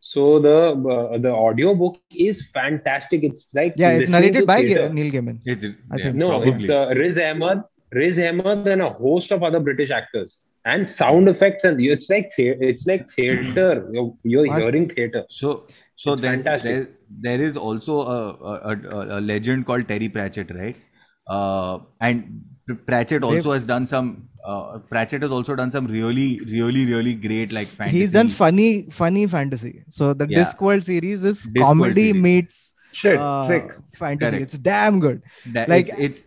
So 0.00 0.38
the 0.38 0.58
uh, 0.94 1.18
the 1.18 1.32
audio 1.32 1.74
book 1.74 1.98
is 2.28 2.48
fantastic. 2.50 3.22
It's 3.22 3.48
like 3.54 3.74
Yeah, 3.76 3.90
it's 3.90 4.08
narrated 4.08 4.46
by 4.46 4.60
theater. 4.62 4.88
Neil 4.88 5.12
Gaiman. 5.12 5.40
It's, 5.44 5.62
I 5.64 5.68
yeah, 5.96 6.04
think. 6.04 6.16
No, 6.16 6.28
probably. 6.30 6.52
it's 6.52 6.70
uh, 6.70 6.94
Riz 6.96 7.18
Ahmed, 7.18 7.62
Riz 7.92 8.18
Ahmed, 8.18 8.66
and 8.66 8.80
a 8.82 8.90
host 8.90 9.30
of 9.30 9.42
other 9.42 9.60
British 9.60 9.90
actors, 9.90 10.38
and 10.64 10.88
sound 10.88 11.28
effects, 11.28 11.64
and 11.64 11.78
it's 11.82 12.08
like 12.08 12.30
thea- 12.36 12.56
it's 12.60 12.86
like 12.86 13.10
theater. 13.10 13.86
You're, 13.92 14.14
you're 14.22 14.46
Must- 14.46 14.62
hearing 14.62 14.88
theater. 14.88 15.26
So, 15.28 15.66
so 15.96 16.16
there's, 16.16 16.44
there, 16.44 16.88
there 17.10 17.40
is 17.42 17.58
also 17.58 18.00
a, 18.00 18.20
a, 18.52 18.70
a, 18.70 19.18
a 19.18 19.20
legend 19.20 19.66
called 19.66 19.86
Terry 19.86 20.08
Pratchett, 20.08 20.50
right? 20.54 20.80
Uh, 21.26 21.80
and 22.00 22.42
Pratchett 22.86 23.22
also 23.22 23.52
has 23.52 23.66
done 23.66 23.86
some. 23.86 24.29
Uh, 24.44 24.78
Pratchett 24.78 25.22
has 25.22 25.30
also 25.30 25.54
done 25.54 25.70
some 25.70 25.86
really, 25.86 26.40
really, 26.46 26.86
really 26.86 27.14
great 27.14 27.52
like 27.52 27.68
fantasy. 27.68 27.98
He's 27.98 28.12
done 28.12 28.28
funny, 28.28 28.86
funny 28.90 29.26
fantasy. 29.26 29.84
So 29.88 30.14
the 30.14 30.26
Yeah. 30.28 30.38
Discworld 30.44 30.84
series 30.84 31.24
is 31.24 31.46
Discworld 31.46 31.62
comedy 31.64 32.06
series. 32.08 32.22
meets 32.22 32.74
Shit, 32.92 33.18
uh, 33.18 33.46
sick. 33.46 33.72
fantasy. 33.94 34.30
Correct. 34.30 34.42
It's 34.42 34.58
damn 34.58 34.98
good. 35.00 35.22
That- 35.52 35.68
like- 35.68 35.88
it's, 35.88 35.98
it's 36.20 36.22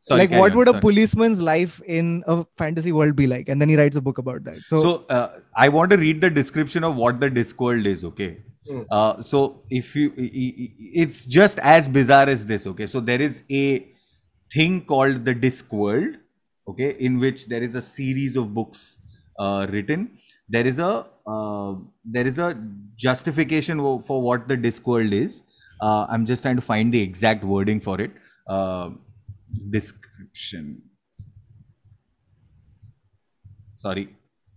sorry, 0.00 0.20
like 0.26 0.30
what 0.38 0.52
on, 0.52 0.56
would 0.58 0.68
a 0.68 0.80
policeman's 0.80 1.40
life 1.42 1.80
in 1.86 2.24
a 2.26 2.46
fantasy 2.56 2.92
world 2.92 3.14
be 3.16 3.26
like? 3.26 3.48
And 3.50 3.60
then 3.60 3.68
he 3.68 3.76
writes 3.76 3.96
a 3.96 4.00
book 4.00 4.18
about 4.18 4.44
that. 4.44 4.56
So, 4.72 4.82
So 4.82 5.04
uh, 5.10 5.28
I 5.54 5.68
want 5.68 5.90
to 5.90 5.96
read 5.98 6.20
the 6.22 6.30
description 6.30 6.82
of 6.84 6.96
what 6.96 7.20
the 7.20 7.30
Discworld 7.30 7.84
is. 7.86 8.04
Okay. 8.04 8.38
Hmm. 8.66 8.80
Uh, 8.90 9.20
so 9.20 9.62
if 9.70 9.94
you, 9.94 10.10
i- 10.16 10.22
i- 10.22 10.74
it's 11.04 11.24
just 11.26 11.58
as 11.58 11.88
bizarre 11.88 12.28
as 12.28 12.46
this. 12.46 12.66
Okay. 12.66 12.86
So 12.86 13.00
there 13.00 13.20
is 13.20 13.42
a 13.50 13.86
thing 14.50 14.80
called 14.86 15.24
the 15.26 15.34
Discworld. 15.34 16.16
Okay, 16.66 16.90
in 16.98 17.18
which 17.18 17.48
there 17.48 17.62
is 17.62 17.74
a 17.74 17.82
series 17.82 18.36
of 18.36 18.54
books 18.54 18.96
uh, 19.38 19.66
written. 19.70 20.16
There 20.48 20.66
is 20.66 20.78
a 20.78 21.06
uh, 21.26 21.74
there 22.04 22.26
is 22.26 22.38
a 22.38 22.56
justification 22.96 23.78
for 24.02 24.22
what 24.22 24.48
the 24.48 24.56
Discworld 24.56 25.12
is. 25.12 25.42
Uh, 25.80 26.06
I'm 26.08 26.24
just 26.24 26.42
trying 26.42 26.56
to 26.56 26.62
find 26.62 26.92
the 26.92 27.00
exact 27.00 27.44
wording 27.44 27.80
for 27.80 28.00
it. 28.00 28.12
Uh, 28.46 28.90
description 29.70 30.82
sorry 33.74 34.08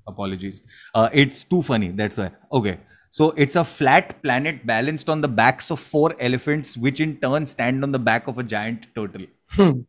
apologies 0.08 0.62
uh, 0.96 1.10
it's 1.14 1.44
too 1.44 1.62
funny 1.62 1.90
that's 1.90 2.18
why 2.18 2.32
okay 2.52 2.80
so 3.10 3.32
it's 3.32 3.56
a 3.56 3.64
flat 3.64 4.22
planet 4.22 4.66
balanced 4.66 5.10
on 5.10 5.22
the 5.22 5.28
backs 5.28 5.70
of 5.72 5.80
four 5.80 6.14
elephants 6.20 6.78
which 6.78 7.00
in 7.00 7.18
turn 7.18 7.46
stand 7.46 7.84
on 7.84 7.92
the 7.92 8.00
back 8.00 8.28
of 8.28 8.38
a 8.38 8.44
giant 8.44 8.88
turtle 8.96 9.26
Hmm. 9.50 9.80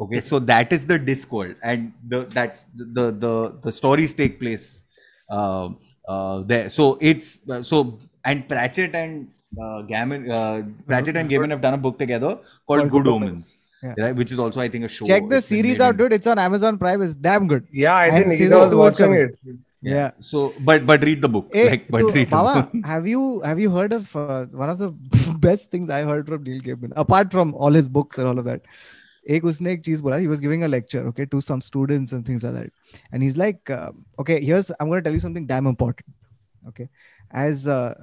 Okay 0.00 0.20
so 0.20 0.38
that 0.38 0.72
is 0.72 0.86
the 0.86 0.98
discworld 0.98 1.56
and 1.62 1.92
the 2.08 2.18
that's 2.36 2.64
the 2.74 3.06
the 3.24 3.34
the 3.64 3.72
stories 3.72 4.12
take 4.14 4.38
place 4.42 4.82
uh, 5.30 5.68
uh, 6.08 6.42
there 6.50 6.68
so 6.68 6.98
it's 7.00 7.28
uh, 7.50 7.62
so 7.62 7.98
and 8.24 8.48
pratchett 8.48 8.94
and 8.94 9.28
uh, 9.62 9.80
Gammon, 9.82 10.30
uh, 10.30 10.62
Pratchett 10.86 11.16
and 11.16 11.30
Gaiman 11.30 11.50
have 11.50 11.62
done 11.62 11.72
a 11.74 11.78
book 11.78 11.98
together 11.98 12.34
called 12.34 12.42
Called 12.66 12.90
Good 12.90 13.04
Good 13.04 13.10
Omens, 13.10 13.68
Yeah. 13.82 13.94
right? 13.98 14.14
Which 14.14 14.32
is 14.32 14.38
also, 14.38 14.60
I 14.60 14.68
think, 14.68 14.84
a 14.84 14.88
show. 14.88 15.06
check 15.06 15.28
the 15.30 15.40
series 15.40 15.78
made 15.78 15.84
out, 15.84 15.96
dude. 15.96 16.12
It's 16.12 16.26
on 16.26 16.38
Amazon 16.38 16.76
Prime. 16.76 17.00
It's 17.00 17.14
damn 17.14 17.46
good. 17.46 17.66
Yeah, 17.70 17.94
I 17.94 18.06
And 18.06 18.16
think 18.16 18.26
Nikita 18.30 18.44
season 18.44 18.58
was 18.58 18.74
watching 18.74 19.14
it. 19.14 19.38
Yeah. 19.80 20.10
So, 20.20 20.52
but 20.60 20.84
but 20.84 21.02
read 21.04 21.22
the 21.22 21.28
book. 21.28 21.48
Hey, 21.54 21.70
like, 21.70 21.88
but 21.88 22.00
so, 22.00 22.10
read 22.10 22.26
the 22.26 22.30
Baba, 22.36 22.62
book. 22.64 22.84
have 22.92 23.06
you 23.06 23.40
have 23.42 23.58
you 23.60 23.70
heard 23.70 23.92
of 23.94 24.14
uh, 24.16 24.44
one 24.46 24.68
of 24.68 24.78
the 24.78 24.90
best 25.46 25.70
things 25.70 25.88
I 25.88 26.02
heard 26.02 26.26
from 26.26 26.42
Neil 26.42 26.60
Gaiman 26.60 26.92
apart 26.96 27.30
from 27.30 27.54
all 27.54 27.72
his 27.72 27.88
books 27.88 28.18
and 28.18 28.26
all 28.28 28.38
of 28.38 28.44
that? 28.46 28.62
एक 29.35 29.45
उसने 29.45 29.71
एक 29.73 29.81
चीज 29.85 29.99
बोला 30.01 30.17
he 30.21 30.27
was 30.33 30.39
giving 30.45 30.63
a 30.67 30.69
lecture 30.73 31.01
okay 31.09 31.25
to 31.33 31.41
some 31.47 31.59
students 31.65 32.13
and 32.17 32.25
things 32.29 32.45
like 32.47 32.55
that 32.55 32.71
and 33.11 33.25
he's 33.25 33.35
like 33.41 33.73
uh, 33.79 33.91
okay 34.23 34.37
here's 34.45 34.71
I'm 34.79 34.87
going 34.93 35.03
to 35.03 35.07
tell 35.09 35.17
you 35.19 35.23
something 35.25 35.45
damn 35.51 35.67
important 35.71 36.07
okay 36.71 36.87
as 37.43 37.67
uh, 37.67 37.93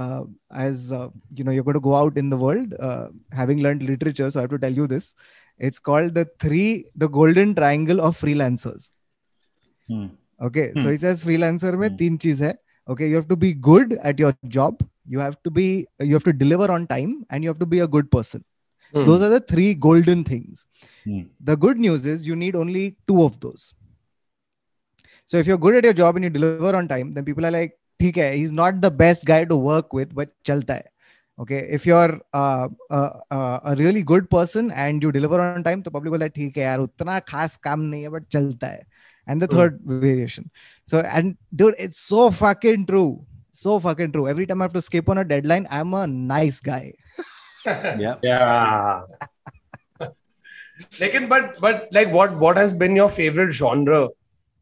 uh, 0.00 0.24
as 0.64 0.82
uh, 0.98 1.08
you 1.38 1.44
know 1.44 1.54
you're 1.58 1.66
going 1.70 1.80
to 1.80 1.84
go 1.86 1.94
out 2.00 2.18
in 2.24 2.30
the 2.34 2.40
world 2.42 2.74
uh, 2.88 3.06
having 3.42 3.62
learned 3.68 3.82
literature 3.92 4.30
so 4.30 4.40
I 4.40 4.44
have 4.46 4.50
to 4.56 4.60
tell 4.66 4.72
you 4.82 4.86
this 4.94 5.14
it's 5.58 5.78
called 5.90 6.14
the 6.14 6.26
three 6.46 6.68
the 7.04 7.08
golden 7.20 7.54
triangle 7.60 8.00
of 8.10 8.20
freelancers 8.24 8.90
Hmm. 9.88 10.06
okay 10.48 10.66
so 10.74 10.82
Hmm. 10.84 10.90
he 10.90 10.96
says 11.04 11.22
freelancer 11.28 11.72
में 11.80 11.88
Hmm. 11.88 11.96
तीन 12.02 12.16
चीज 12.26 12.42
है 12.42 12.52
okay 12.92 13.06
you 13.10 13.16
have 13.18 13.28
to 13.32 13.36
be 13.42 13.50
good 13.66 13.92
at 14.10 14.18
your 14.22 14.30
job 14.54 14.82
you 15.14 15.20
have 15.24 15.36
to 15.46 15.50
be 15.58 15.66
you 16.08 16.14
have 16.18 16.24
to 16.28 16.32
deliver 16.42 16.68
on 16.76 16.86
time 16.92 17.12
and 17.30 17.46
you 17.46 17.52
have 17.52 17.60
to 17.64 17.68
be 17.74 17.80
a 17.84 17.86
good 17.96 18.10
person 18.16 18.42
Mm. 18.93 19.05
Those 19.05 19.21
are 19.21 19.29
the 19.29 19.39
three 19.39 19.73
golden 19.73 20.23
things. 20.23 20.65
Mm. 21.05 21.29
The 21.39 21.55
good 21.55 21.77
news 21.77 22.05
is 22.05 22.27
you 22.27 22.35
need 22.35 22.55
only 22.55 22.97
two 23.07 23.23
of 23.23 23.39
those. 23.39 23.73
So 25.25 25.37
if 25.37 25.45
you're 25.45 25.57
good 25.57 25.75
at 25.75 25.83
your 25.83 25.93
job 25.93 26.15
and 26.15 26.23
you 26.23 26.29
deliver 26.29 26.75
on 26.75 26.87
time, 26.87 27.11
then 27.11 27.23
people 27.23 27.45
are 27.45 27.51
like, 27.51 27.77
"Theek 27.99 28.15
hai, 28.17 28.35
he's 28.35 28.51
not 28.51 28.81
the 28.81 28.89
best 28.89 29.25
guy 29.25 29.43
to 29.45 29.55
work 29.55 29.93
with, 29.93 30.15
but 30.15 30.31
chalta 30.43 30.77
hai." 30.77 30.85
Okay, 31.43 31.59
if 31.77 31.85
you're 31.85 32.19
uh, 32.33 32.67
uh, 32.89 33.11
uh, 33.31 33.59
a 33.63 33.75
really 33.75 34.01
good 34.03 34.29
person 34.29 34.71
and 34.71 35.03
you 35.03 35.11
deliver 35.11 35.39
on 35.39 35.63
time, 35.63 35.83
the 35.83 35.91
public 35.91 36.11
will 36.11 36.19
like, 36.19 36.33
"Theek 36.33 36.57
hai, 36.61 36.65
yaar, 36.69 36.87
utna 36.87 37.21
khas 37.33 37.57
kaam 37.67 37.85
nahi 37.91 38.03
hai, 38.07 38.13
but 38.17 38.29
chalta 38.37 38.71
hai." 38.71 38.81
And 39.27 39.39
the 39.39 39.47
mm. 39.47 39.57
third 39.57 39.79
variation. 39.85 40.49
So 40.85 41.01
and 41.01 41.37
dude, 41.55 41.75
it's 41.77 41.99
so 41.99 42.31
fucking 42.31 42.87
true. 42.87 43.25
So 43.51 43.79
fucking 43.79 44.13
true. 44.13 44.27
Every 44.27 44.47
time 44.47 44.63
I 44.63 44.65
have 44.65 44.73
to 44.73 44.81
skip 44.81 45.09
on 45.09 45.19
a 45.19 45.23
deadline, 45.23 45.67
I'm 45.69 45.93
a 45.93 46.07
nice 46.07 46.59
guy. 46.59 46.93
Yeah. 47.66 48.14
Yeah. 48.24 50.08
लेकिन 51.00 51.26
but 51.28 51.58
but 51.62 51.88
like 51.94 52.08
what 52.12 52.30
what 52.42 52.58
has 52.58 52.72
been 52.78 52.96
your 52.96 53.08
favourite 53.10 53.50
genre 53.58 54.06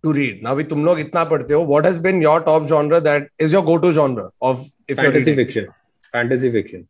to 0.05 0.13
read 0.13 0.41
now 0.45 0.57
भी 0.57 0.65
तुम 0.73 0.85
लोग 0.85 1.01
इतना 1.01 1.25
पढ़ते 1.33 1.55
हो 1.55 1.65
what 1.67 1.87
has 1.87 1.99
been 2.07 2.23
your 2.23 2.41
top 2.45 2.65
genre 2.73 3.01
that 3.01 3.29
is 3.43 3.55
your 3.55 3.65
go 3.65 3.77
to 3.87 3.93
genre 3.93 4.29
of 4.51 4.65
if 4.91 4.99
you 4.99 5.05
Fantasy 5.11 5.35
fiction. 5.41 5.67
Fantasy 6.17 6.51
fiction. 6.59 6.85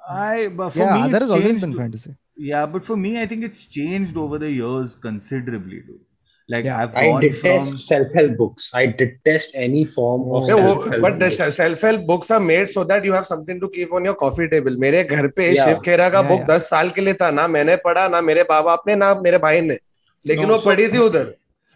I 0.00 0.48
but 0.60 0.72
for 0.76 0.80
yeah 0.84 0.94
me 0.96 1.02
that 1.12 1.14
it's 1.16 1.24
has 1.24 1.30
always 1.34 1.44
changed. 1.46 1.64
been 1.66 1.74
to- 1.76 1.82
fantasy 1.82 2.14
Yeah, 2.44 2.62
but 2.70 2.84
for 2.86 2.94
me, 3.00 3.10
I 3.18 3.24
think 3.32 3.44
it's 3.48 3.58
changed 3.74 4.16
over 4.20 4.38
the 4.44 4.48
years 4.52 4.94
considerably, 5.04 5.76
dude. 5.90 6.00
Like 6.49 6.65
Yeah. 6.65 6.77
I've 6.83 6.95
I 6.95 7.01
gone 7.07 7.21
detest 7.23 7.69
from 7.71 7.77
self-help 7.81 8.31
books. 8.37 8.69
I 8.73 8.85
detest 9.01 9.51
any 9.63 9.81
form 9.95 10.21
of 10.37 10.47
yeah, 10.49 10.55
self-help 10.61 11.01
but 11.05 11.19
books. 11.19 11.37
the 11.37 11.51
self-help 11.57 12.05
books 12.07 12.31
are 12.31 12.39
made 12.45 12.71
so 12.75 12.83
that 12.91 13.05
you 13.09 13.13
have 13.13 13.27
something 13.27 13.59
to 13.65 13.69
keep 13.75 13.93
on 13.99 14.05
your 14.09 14.15
coffee 14.23 14.47
table. 14.53 14.77
मेरे 14.85 15.03
घर 15.03 15.27
पे 15.39 15.49
Yeah. 15.53 15.65
Shiv 15.65 15.79
खेरा 15.89 16.09
का 16.15 16.21
Yeah, 16.21 16.29
book 16.31 16.39
yeah. 16.39 16.47
10 16.53 16.69
साल 16.69 16.89
के 16.97 17.01
लिए 17.01 17.13
था 17.21 17.29
ना 17.41 17.47
मैंने 17.57 17.75
पढ़ा 17.85 18.07
ना 18.15 18.21
मेरे 18.31 18.43
बाप 18.49 18.65
बाप 18.65 18.87
ने 18.87 18.95
ना 19.03 19.13
मेरे 19.27 19.37
भाई 19.45 19.61
ने 19.69 19.77
लेकिन 20.25 20.45
No, 20.45 20.51
वो 20.51 20.57
so- 20.57 20.65
पढ़ी 20.65 20.87
थी 20.93 20.97
उधर 21.09 21.33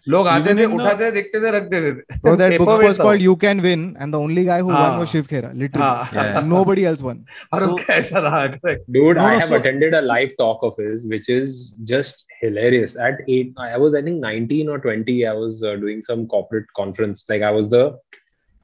लोग 0.08 0.26
आते 0.28 0.54
थे 0.56 0.64
उठाते 0.76 1.10
देखते 1.10 1.40
थे 1.42 1.50
रख 1.56 1.68
देते 1.70 1.92
थे 1.98 2.18
oh 2.30 2.34
that 2.40 2.54
book 2.58 2.68
Paper 2.68 2.74
was 2.76 2.82
weight 2.84 2.98
था 2.98 3.04
called 3.04 3.20
वो। 3.20 3.26
you 3.26 3.34
can 3.44 3.62
win 3.66 3.84
and 4.04 4.16
the 4.16 4.20
only 4.24 4.44
guy 4.48 4.58
who 4.62 4.68
won 4.70 4.76
हाँ. 4.76 4.98
was 5.02 5.12
shiv 5.14 5.28
khera 5.30 5.52
literally 5.62 5.84
हाँ 5.84 6.24
Yeah. 6.26 6.40
nobody 6.50 6.84
else 6.90 7.02
won 7.06 7.22
और 7.52 7.64
उसका 7.68 7.94
ऐसा 7.94 8.18
रहा 8.26 8.42
correct. 8.56 8.84
Dude, 8.96 9.16
No, 9.20 9.24
I 9.28 9.34
no, 9.34 9.38
have 9.44 9.48
so- 9.54 9.60
attended 9.60 9.94
a 9.94 10.02
live 10.10 10.34
talk 10.42 10.62
of 10.70 10.76
his, 10.84 11.06
which 11.14 11.30
is 11.36 11.56
just 11.92 12.24
hilarious. 12.42 12.96
At 13.08 13.22
eight, 13.36 13.54
I 13.68 13.78
was 13.84 13.94
I 13.94 14.02
think 14.08 14.20
19 14.26 14.68
or 14.74 14.78
20. 14.88 15.16
I 15.26 15.32
was 15.40 15.62
uh, 15.62 15.76
doing 15.86 16.02
some 16.10 16.26
corporate 16.34 16.66
conference. 16.82 17.24
Like 17.34 17.42
I 17.42 17.54
was 17.60 17.70
the, 17.76 17.82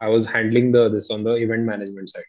I 0.01 0.11
was 0.17 0.27
handling 0.35 0.73
the 0.77 0.85
this 0.97 1.11
on 1.17 1.25
the 1.31 1.35
event 1.47 1.65
management 1.73 2.11
side, 2.17 2.29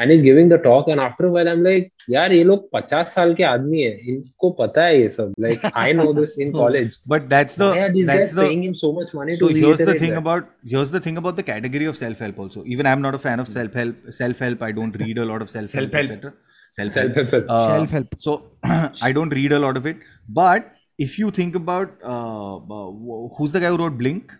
and 0.00 0.10
he's 0.12 0.22
giving 0.24 0.48
the 0.52 0.56
talk 0.64 0.88
and 0.92 1.00
after 1.02 1.26
a 1.26 1.30
while 1.34 1.48
i'm 1.50 1.62
like 1.66 1.92
यार 2.10 2.32
ये 2.32 2.42
लोग 2.44 2.66
50 2.74 3.04
साल 3.12 3.34
के 3.34 3.44
आदमी 3.50 3.80
है 3.82 3.92
इनको 4.10 4.50
पता 4.58 4.82
है 4.84 5.00
ये 5.00 5.08
सब 5.14 5.32
like 5.44 5.62
i 5.84 5.86
know 6.00 6.08
this 6.18 6.34
in 6.44 6.50
college 6.56 6.96
But 7.12 7.24
that's 7.30 7.56
the 7.62 7.68
why 7.70 7.80
are 7.86 7.92
these 7.94 8.10
that's 8.10 8.28
guys 8.28 8.34
the 8.40 8.44
paying 8.48 8.64
him 8.66 8.74
so 8.80 8.90
much 8.98 9.14
money 9.20 9.36
so 9.40 9.48
to 9.48 9.54
here's 9.60 9.78
the 9.80 9.86
reiterate 9.86 10.02
thing 10.02 10.12
that? 10.16 10.22
about 10.24 10.50
here's 10.74 10.92
the 10.96 11.00
thing 11.06 11.20
about 11.22 11.40
the 11.40 11.46
category 11.52 11.88
of 11.92 11.96
self 12.02 12.20
help 12.26 12.38
also. 12.44 12.64
Even 12.74 12.90
I'm 12.92 13.02
not 13.06 13.18
a 13.18 13.22
fan 13.24 13.42
of 13.44 13.48
self 13.54 13.78
help. 13.80 14.12
Self 14.20 14.44
help. 14.46 14.62
I 14.68 14.70
don't 14.80 15.00
read 15.04 15.22
a 15.24 15.26
lot 15.32 15.46
of 15.46 15.50
self 15.54 15.72
help, 15.78 15.96
Self-help. 15.98 16.12
etc. 16.16 16.34
Self 16.78 17.00
help. 17.00 17.18
Self-help. 17.18 17.50
Uh, 17.56 17.66
Self-help. 17.76 18.14
So 18.26 18.36
I 19.08 19.12
don't 19.20 19.34
read 19.40 19.52
a 19.58 19.60
lot 19.66 19.76
of 19.82 19.86
it. 19.94 20.04
But 20.40 20.70
if 21.08 21.18
you 21.22 21.30
think 21.40 21.58
about 21.62 21.96
uh, 22.14 22.56
uh, 22.56 22.90
who's 23.38 23.52
the 23.58 23.64
guy 23.66 23.70
who 23.76 23.80
wrote 23.84 23.98
Blink? 24.04 24.36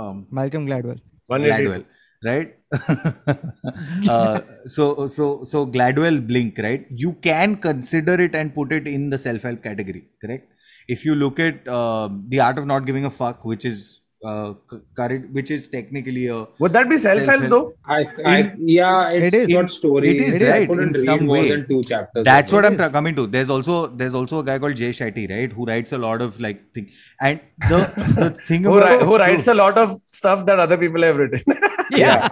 Um, 0.00 0.26
Malcolm 0.42 0.66
Gladwell. 0.66 1.00
180. 1.26 1.64
Gladwell, 1.64 1.84
right? 2.30 2.54
uh, 4.09 4.39
so 4.65 5.07
so 5.07 5.43
so 5.45 5.65
Gladwell 5.65 6.25
Blink, 6.27 6.57
right? 6.59 6.85
You 6.89 7.13
can 7.13 7.55
consider 7.57 8.15
it 8.21 8.35
and 8.35 8.53
put 8.53 8.71
it 8.73 8.87
in 8.87 9.09
the 9.09 9.17
self-help 9.17 9.63
category, 9.63 10.05
correct? 10.21 10.51
If 10.87 11.05
you 11.05 11.15
look 11.15 11.39
at 11.39 11.67
um 11.67 12.25
the 12.27 12.41
art 12.41 12.57
of 12.57 12.65
not 12.65 12.85
giving 12.85 13.05
a 13.05 13.09
fuck, 13.09 13.45
which 13.45 13.63
is 13.63 14.01
uh, 14.23 14.53
current, 14.95 15.31
which 15.33 15.51
is 15.51 15.67
technically 15.67 16.27
a 16.27 16.45
Would 16.59 16.73
that 16.73 16.89
be 16.89 16.97
self 16.97 17.23
help 17.23 17.39
Self-help. 17.41 17.49
though? 17.51 17.73
I, 17.85 18.05
I, 18.25 18.53
yeah, 18.57 19.09
it's 19.13 19.25
It 19.25 19.33
is. 19.33 19.47
got 19.47 19.69
stories. 19.71 20.21
It 20.21 20.41
is, 20.41 20.41
I 20.41 20.49
right, 20.51 20.69
in 20.69 20.77
read 20.77 20.95
some 20.95 21.25
more 21.25 21.37
way. 21.37 21.49
than 21.49 21.67
two 21.67 21.83
chapters. 21.83 22.25
that's 22.25 22.51
what 22.51 22.65
it. 22.65 22.67
I'm 22.69 22.77
tra- 22.77 22.89
coming 22.89 23.15
to. 23.15 23.27
There's 23.27 23.49
also 23.49 23.87
there's 23.87 24.13
also 24.13 24.39
a 24.39 24.43
guy 24.43 24.57
called 24.59 24.75
Jay 24.75 24.89
Shetty, 24.89 25.29
right, 25.29 25.51
who 25.51 25.65
writes 25.65 25.91
a 25.91 25.97
lot 25.97 26.21
of 26.21 26.39
like 26.39 26.73
thing. 26.73 26.89
And 27.21 27.39
the 27.69 27.79
the 28.17 28.29
thing 28.47 28.63
Who, 28.63 28.77
about 28.77 28.99
ri- 28.99 29.05
who 29.05 29.17
writes 29.17 29.47
a 29.47 29.53
lot 29.53 29.77
of 29.77 29.99
stuff 30.01 30.45
that 30.47 30.59
other 30.59 30.77
people 30.77 31.01
have 31.03 31.17
written? 31.17 31.43
yeah 31.91 32.27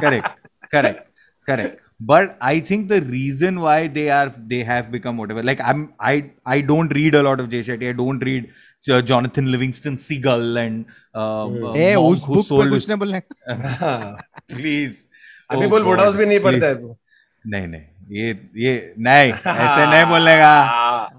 correct 0.00 0.28
correct 0.70 1.08
correct 1.46 1.80
but 2.11 2.31
i 2.47 2.59
think 2.69 2.87
the 2.91 2.99
reason 3.09 3.59
why 3.65 3.75
they 3.97 4.05
are 4.15 4.29
they 4.53 4.61
have 4.69 4.87
become 4.95 5.19
whatever 5.21 5.43
like 5.49 5.61
i'm 5.71 5.83
i 6.11 6.13
i 6.55 6.57
don't 6.71 6.95
read 6.97 7.15
a 7.19 7.21
lot 7.27 7.43
of 7.43 7.47
jay 7.53 7.61
shetty 7.67 7.89
i 7.91 7.93
don't 8.01 8.25
read 8.29 8.49
uh, 8.85 9.01
jonathan 9.11 9.51
livingston 9.55 9.95
seagull 10.05 10.59
and 10.63 10.85
uh, 11.15 11.45
uh, 11.45 11.75
A 11.75 11.95
monk 11.95 12.09
उस 12.09 12.25
who 12.27 12.35
book 12.35 12.43
पे 12.43 12.49
sold 12.49 12.73
कुछ 12.75 12.89
नहीं 12.89 12.99
बोलने 13.05 13.21
please 14.57 14.97
अभी 15.51 15.65
Oh 15.65 15.69
बोल 15.69 15.81
God, 15.81 15.87
Woodhouse 15.87 16.15
भी 16.15 16.25
नहीं 16.25 16.39
please. 16.39 16.51
पढ़ता 16.51 16.67
है 16.67 16.75
तू 16.81 16.95
नहीं 17.45 17.67
नहीं 17.67 17.81
ये 18.17 18.27
ये 18.65 18.73
नहीं 19.07 19.31
ऐसे 19.31 19.85
नहीं 19.91 20.05
बोलेगा 20.11 20.53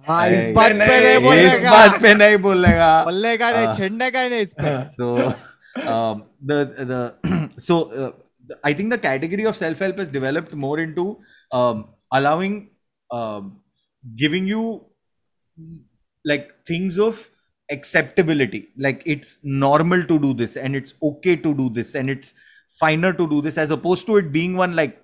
हाँ 0.09 0.29
इस 0.29 0.37
नहीं, 0.39 0.55
बात 0.55 0.71
पे 0.73 0.77
नहीं 0.79 1.01
नहीं, 1.01 1.17
इस 1.17 1.23
बोलेगा 1.23 1.71
बात 1.71 2.01
पे 2.03 2.15
नहीं 2.15 2.37
बोलेगा 2.47 2.91
बोलने 3.05 3.37
का 3.43 3.51
नहीं 3.51 3.67
हाँ। 3.67 3.75
छेड़ने 3.75 4.11
का 4.17 4.29
नहीं 4.29 4.41
इस 4.49 4.55
पे 4.61 4.73
so 4.97 5.09
um, 5.95 6.23
the 6.51 6.59
the 6.91 7.01
so 7.69 7.79
uh, 8.03 8.11
I 8.64 8.74
think 8.74 8.90
the 8.90 8.98
category 8.98 9.46
of 9.46 9.56
self 9.56 9.80
help 9.80 9.98
has 10.00 10.10
developed 10.10 10.54
more 10.54 10.80
into 10.80 11.20
um, 11.52 11.90
allowing, 12.12 12.72
um, 13.12 13.62
giving 14.16 14.48
you 14.48 14.86
like 16.26 16.66
things 16.66 16.98
of 16.98 17.30
acceptability. 17.72 18.70
Like 18.78 19.02
it's 19.06 19.38
normal 19.44 20.04
to 20.06 20.20
do 20.20 20.34
this 20.34 20.58
and 20.58 20.76
it's 20.76 20.94
okay 21.02 21.36
to 21.36 21.54
do 21.54 21.70
this 21.70 21.96
and 21.96 22.10
it's 22.10 22.34
finer 22.80 23.14
to 23.14 23.28
do 23.28 23.42
this 23.42 23.58
as 23.58 23.70
opposed 23.70 24.06
to 24.08 24.18
it 24.18 24.32
being 24.32 24.56
one 24.56 24.76
like 24.76 25.04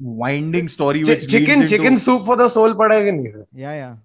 winding 0.00 0.68
story. 0.68 1.02
Ch- 1.02 1.08
which 1.08 1.28
chicken, 1.28 1.66
chicken 1.66 1.98
soup 1.98 2.22
for 2.22 2.36
the 2.36 2.48
soul. 2.48 2.74
Padega 2.74 3.46
yeah, 3.52 3.72
yeah 3.72 3.96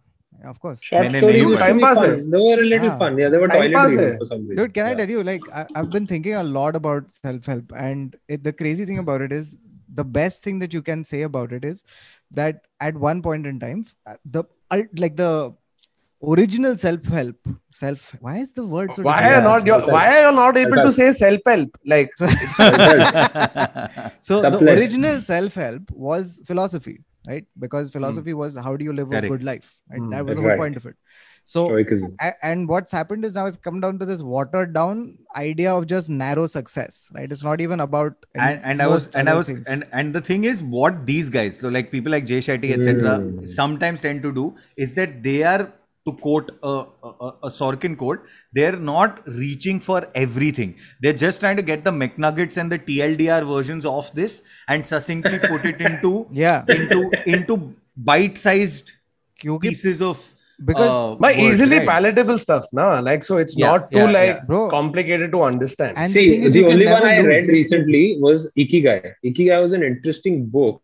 of 0.45 0.59
course. 0.59 0.81
Short 0.81 1.11
story 1.11 1.57
time 1.57 1.79
pass. 1.79 1.99
They 1.99 2.21
were 2.21 2.61
a 2.61 2.65
little 2.65 2.97
fun. 2.97 3.17
Yeah, 3.17 3.29
they 3.29 3.37
were 3.37 3.47
time 3.47 3.71
toilet. 3.71 4.19
Dude, 4.55 4.73
can 4.73 4.85
yeah. 4.85 4.91
I 4.91 4.95
tell 4.95 5.09
you? 5.09 5.23
Like, 5.23 5.41
I, 5.53 5.65
have 5.75 5.89
been 5.89 6.07
thinking 6.07 6.35
a 6.35 6.43
lot 6.43 6.75
about 6.75 7.11
self-help, 7.11 7.71
and 7.75 8.15
it, 8.27 8.43
the 8.43 8.53
crazy 8.53 8.85
thing 8.85 8.97
about 8.97 9.21
it 9.21 9.31
is 9.31 9.57
the 9.93 10.03
best 10.03 10.41
thing 10.43 10.59
that 10.59 10.73
you 10.73 10.81
can 10.81 11.03
say 11.03 11.23
about 11.23 11.51
it 11.51 11.65
is 11.65 11.83
that 12.31 12.65
at 12.79 12.95
one 12.95 13.21
point 13.21 13.45
in 13.45 13.59
time, 13.59 13.85
uh, 14.05 14.15
the 14.25 14.43
like 14.97 15.15
the 15.15 15.53
original 16.23 16.77
self-help 16.77 17.35
self 17.71 18.15
why 18.19 18.37
is 18.37 18.53
the 18.53 18.65
word 18.65 18.93
so 18.93 19.01
why 19.01 19.33
are 19.33 19.41
not 19.41 19.65
your? 19.65 19.81
why 19.87 20.07
are 20.07 20.29
you 20.29 20.35
not 20.35 20.55
able 20.55 20.75
to 20.75 20.91
say 20.91 21.11
self-help 21.11 21.75
like 21.85 22.15
so 24.21 24.41
the 24.41 24.75
original 24.77 25.19
self-help 25.19 25.89
was 25.91 26.41
philosophy 26.45 26.99
right? 27.27 27.45
Because 27.59 27.89
philosophy 27.91 28.33
was 28.33 28.55
how 28.57 28.75
do 28.75 28.83
you 28.83 28.93
live 28.93 29.11
a 29.11 29.21
good 29.21 29.43
life, 29.43 29.75
right? 29.89 29.99
Hmm. 29.99 30.09
That 30.09 30.25
was 30.25 30.35
the 30.37 30.41
Right. 30.41 30.51
whole 30.51 30.57
point 30.65 30.77
of 30.77 30.85
it. 30.85 30.95
So 31.43 31.65
Stoicism. 31.65 32.15
and 32.43 32.67
what's 32.69 32.91
happened 32.91 33.25
is 33.25 33.33
now 33.35 33.45
it's 33.47 33.57
come 33.57 33.79
down 33.81 33.97
to 33.99 34.05
this 34.05 34.21
watered 34.21 34.73
down 34.73 35.17
idea 35.35 35.73
of 35.73 35.87
just 35.87 36.07
narrow 36.07 36.45
success 36.45 37.09
right 37.15 37.31
it's 37.31 37.43
not 37.43 37.59
even 37.65 37.79
about 37.79 38.13
and, 38.35 38.59
and 38.63 38.81
I 38.85 38.87
was 38.87 39.07
and 39.15 39.27
I 39.27 39.33
was 39.33 39.47
things. 39.47 39.65
and 39.67 39.83
and 39.91 40.13
the 40.13 40.21
thing 40.21 40.43
is 40.43 40.61
what 40.61 41.05
these 41.07 41.29
guys 41.29 41.57
so 41.57 41.69
like 41.69 41.89
people 41.91 42.11
like 42.11 42.27
Jay 42.27 42.37
Shetty 42.39 42.71
etc 42.77 43.17
Mm. 43.17 43.49
sometimes 43.49 44.01
tend 44.01 44.21
to 44.21 44.31
do 44.31 44.53
is 44.77 44.93
that 44.93 45.23
they 45.23 45.41
are 45.43 45.73
to 46.05 46.13
quote 46.13 46.51
a, 46.63 46.85
a, 47.03 47.33
a, 47.43 47.49
Sorkin 47.49 47.97
quote, 47.97 48.25
they're 48.53 48.75
not 48.75 49.21
reaching 49.27 49.79
for 49.79 50.07
everything. 50.15 50.75
They're 51.01 51.13
just 51.13 51.39
trying 51.39 51.57
to 51.57 51.61
get 51.61 51.83
the 51.83 51.91
McNuggets 51.91 52.57
and 52.57 52.71
the 52.71 52.79
TLDR 52.79 53.45
versions 53.47 53.85
of 53.85 54.11
this 54.13 54.43
and 54.67 54.85
succinctly 54.85 55.39
put 55.39 55.65
it 55.65 55.79
into 55.89 56.27
yeah 56.31 56.63
into 56.67 57.11
into 57.25 57.75
bite-sized 57.95 58.91
pieces 59.61 60.01
of 60.01 60.27
because 60.63 60.89
uh, 60.89 61.15
my 61.19 61.31
words, 61.31 61.55
easily 61.55 61.77
right? 61.77 61.87
palatable 61.87 62.37
stuff, 62.37 62.65
na 62.71 62.99
like 62.99 63.23
so 63.23 63.37
it's 63.37 63.57
yeah, 63.57 63.65
not 63.65 63.91
too 63.91 63.97
yeah, 63.97 64.11
like 64.11 64.41
yeah. 64.49 64.67
complicated 64.69 65.31
to 65.31 65.41
understand. 65.41 65.97
And 65.97 66.11
See, 66.11 66.39
the, 66.39 66.49
the 66.49 66.65
only 66.65 66.85
one 66.85 67.03
I 67.03 67.19
read 67.21 67.47
recently 67.49 68.17
was 68.19 68.51
Ikigai. 68.57 69.13
Ikigai 69.25 69.61
was 69.61 69.73
an 69.73 69.83
interesting 69.83 70.45
book 70.45 70.81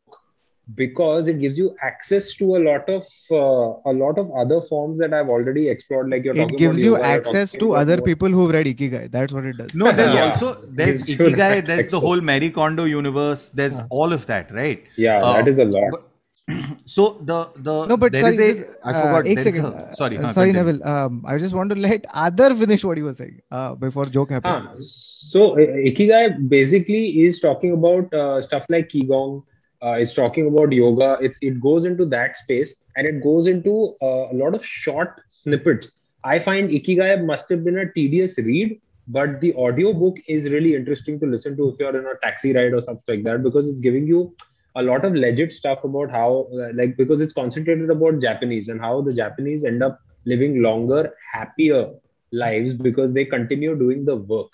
because 0.76 1.28
it 1.30 1.40
gives 1.40 1.58
you 1.58 1.76
access 1.82 2.34
to 2.36 2.58
a 2.58 2.60
lot 2.60 2.90
of 2.90 3.06
uh, 3.32 3.90
a 3.92 3.94
lot 3.94 4.18
of 4.18 4.32
other 4.32 4.62
forms 4.70 5.00
that 5.00 5.14
I've 5.14 5.30
already 5.30 5.70
explored. 5.70 6.10
Like 6.10 6.24
you're 6.26 6.36
it 6.36 6.40
talking 6.40 6.58
gives 6.58 6.76
about 6.76 6.84
you 6.86 6.92
yoga, 6.92 7.04
you're 7.04 7.14
access 7.20 7.52
to 7.54 7.74
other 7.74 7.96
what- 7.96 8.06
people 8.06 8.30
who've 8.30 8.52
read 8.52 8.66
ikigai 8.66 9.10
that's 9.12 9.32
what 9.34 9.46
it 9.46 9.58
does 9.58 9.74
No, 9.76 9.92
there's 9.92 10.14
Yeah. 10.14 10.26
also 10.26 10.50
there's 10.82 11.06
Gives 11.06 11.20
Ikigai, 11.22 11.38
that 11.38 11.66
there's 11.72 11.88
the 11.88 12.00
whole 12.00 12.20
Marie 12.20 12.50
Kondo 12.52 12.84
universe, 12.84 13.50
there's 13.52 13.80
all 13.90 14.12
of 14.12 14.26
that, 14.28 14.52
right? 14.52 14.84
Yeah, 14.98 15.24
Uh, 15.24 15.34
that 15.38 15.48
is 15.48 15.58
a 15.60 15.66
lot. 15.66 15.90
but- 15.92 16.04
so 16.86 17.06
the 17.30 17.38
the 17.58 17.74
no 17.88 17.96
but 17.98 18.14
there 18.14 18.22
sorry 18.22 18.36
is 18.36 18.60
a, 18.60 18.64
just, 18.66 18.78
I 18.84 18.92
uh, 18.92 19.02
forgot. 19.02 19.26
एक 19.26 19.36
there 19.40 19.48
is 19.48 19.56
second. 19.56 19.66
a- 19.66 19.96
sorry, 19.96 20.18
Uh, 20.18 20.22
huh, 20.28 20.32
sorry 20.36 20.52
continue. 20.54 20.80
Neville 20.80 20.88
um, 20.92 21.18
I 21.26 21.38
just 21.38 21.54
want 21.54 21.70
to 21.74 21.76
let 21.86 22.06
other 22.14 22.48
finish 22.62 22.86
what 22.90 22.96
he 22.98 23.04
was 23.08 23.18
saying 23.22 23.42
uh, 23.52 23.76
before 23.76 24.06
joke 24.06 24.30
happened 24.36 24.70
Ah, 24.70 24.76
so 24.92 25.42
uh, 25.64 25.66
Ikigai 25.92 26.48
basically 26.54 27.02
is 27.26 27.42
talking 27.48 27.74
about 27.74 28.14
uh, 28.14 28.42
stuff 28.42 28.66
like 28.76 28.88
Qigong. 28.96 29.44
Uh, 29.84 29.92
it's 29.92 30.14
talking 30.14 30.48
about 30.48 30.72
yoga. 30.72 31.18
It, 31.22 31.36
it 31.42 31.60
goes 31.62 31.86
into 31.86 32.06
that 32.06 32.36
space 32.36 32.76
and 32.96 33.06
it 33.06 33.22
goes 33.24 33.48
into 33.48 33.94
uh, 34.02 34.32
a 34.32 34.36
lot 34.36 34.56
of 34.56 34.66
short 34.66 35.22
snippets. 35.28 35.92
I 36.24 36.40
find 36.40 36.70
Ikigai 36.70 37.24
must 37.26 37.50
have 37.50 37.64
been 37.64 37.78
a 37.78 37.92
tedious 37.94 38.38
read, 38.38 38.82
but 39.08 39.40
the 39.42 39.54
audio 39.56 39.94
book 39.94 40.18
is 40.28 40.50
really 40.50 40.76
interesting 40.76 41.20
to 41.20 41.26
listen 41.26 41.56
to 41.58 41.70
if 41.70 41.76
you're 41.80 41.96
in 41.98 42.06
a 42.06 42.16
taxi 42.22 42.54
ride 42.54 42.74
or 42.74 42.82
something 42.82 43.16
like 43.16 43.24
that 43.24 43.44
because 43.44 43.68
it's 43.68 43.82
giving 43.82 44.08
you 44.08 44.36
a 44.76 44.82
lot 44.84 45.06
of 45.06 45.14
legit 45.16 45.52
stuff 45.52 45.84
about 45.84 46.10
how, 46.12 46.48
uh, 46.54 46.70
like, 46.74 46.98
because 46.98 47.22
it's 47.22 47.34
concentrated 47.34 47.90
about 47.90 48.20
Japanese 48.22 48.68
and 48.70 48.80
how 48.80 49.02
the 49.02 49.14
Japanese 49.14 49.64
end 49.64 49.84
up 49.84 50.00
living 50.26 50.62
longer, 50.62 51.14
happier 51.32 51.90
lives 52.32 52.74
because 52.74 53.14
they 53.14 53.26
continue 53.26 53.76
doing 53.76 54.06
the 54.06 54.16
work. 54.16 54.54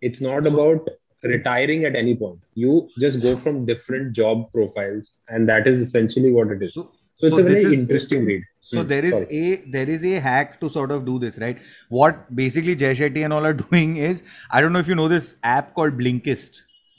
It's 0.00 0.20
not 0.20 0.46
So- 0.46 0.54
about 0.54 0.88
retiring 1.24 1.84
at 1.84 1.96
any 1.96 2.14
point. 2.14 2.40
You 2.54 2.88
just 2.98 3.22
go 3.22 3.36
from 3.36 3.64
different 3.66 4.12
job 4.14 4.52
profiles, 4.52 5.12
and 5.28 5.48
that 5.48 5.66
is 5.66 5.80
essentially 5.80 6.32
what 6.32 6.48
it 6.56 6.62
is. 6.62 6.74
So, 6.74 6.90
So, 7.22 7.26
it's 7.28 7.38
a 7.38 7.42
very 7.48 7.64
is 7.72 7.80
interesting 7.80 8.24
read. 8.28 8.42
so 8.68 8.80
Hmm, 8.82 8.88
there 8.92 9.04
is 9.08 9.18
sorry. 9.18 9.36
a 9.40 9.56
there 9.74 9.90
is 9.96 10.04
a 10.04 10.14
hack 10.24 10.54
to 10.62 10.68
sort 10.76 10.90
of 10.94 11.04
do 11.08 11.12
this, 11.24 11.36
right? 11.42 11.60
What 11.98 12.22
basically 12.40 12.74
Jay 12.80 12.90
Shetty 13.00 13.24
and 13.26 13.36
all 13.36 13.46
are 13.50 13.52
doing 13.60 13.92
is 14.08 14.22
I 14.50 14.60
don't 14.64 14.72
know 14.76 14.82
if 14.86 14.88
you 14.92 14.96
know 15.00 15.06
this 15.12 15.28
app 15.56 15.74
called 15.80 15.96
Blinkist. 16.00 16.58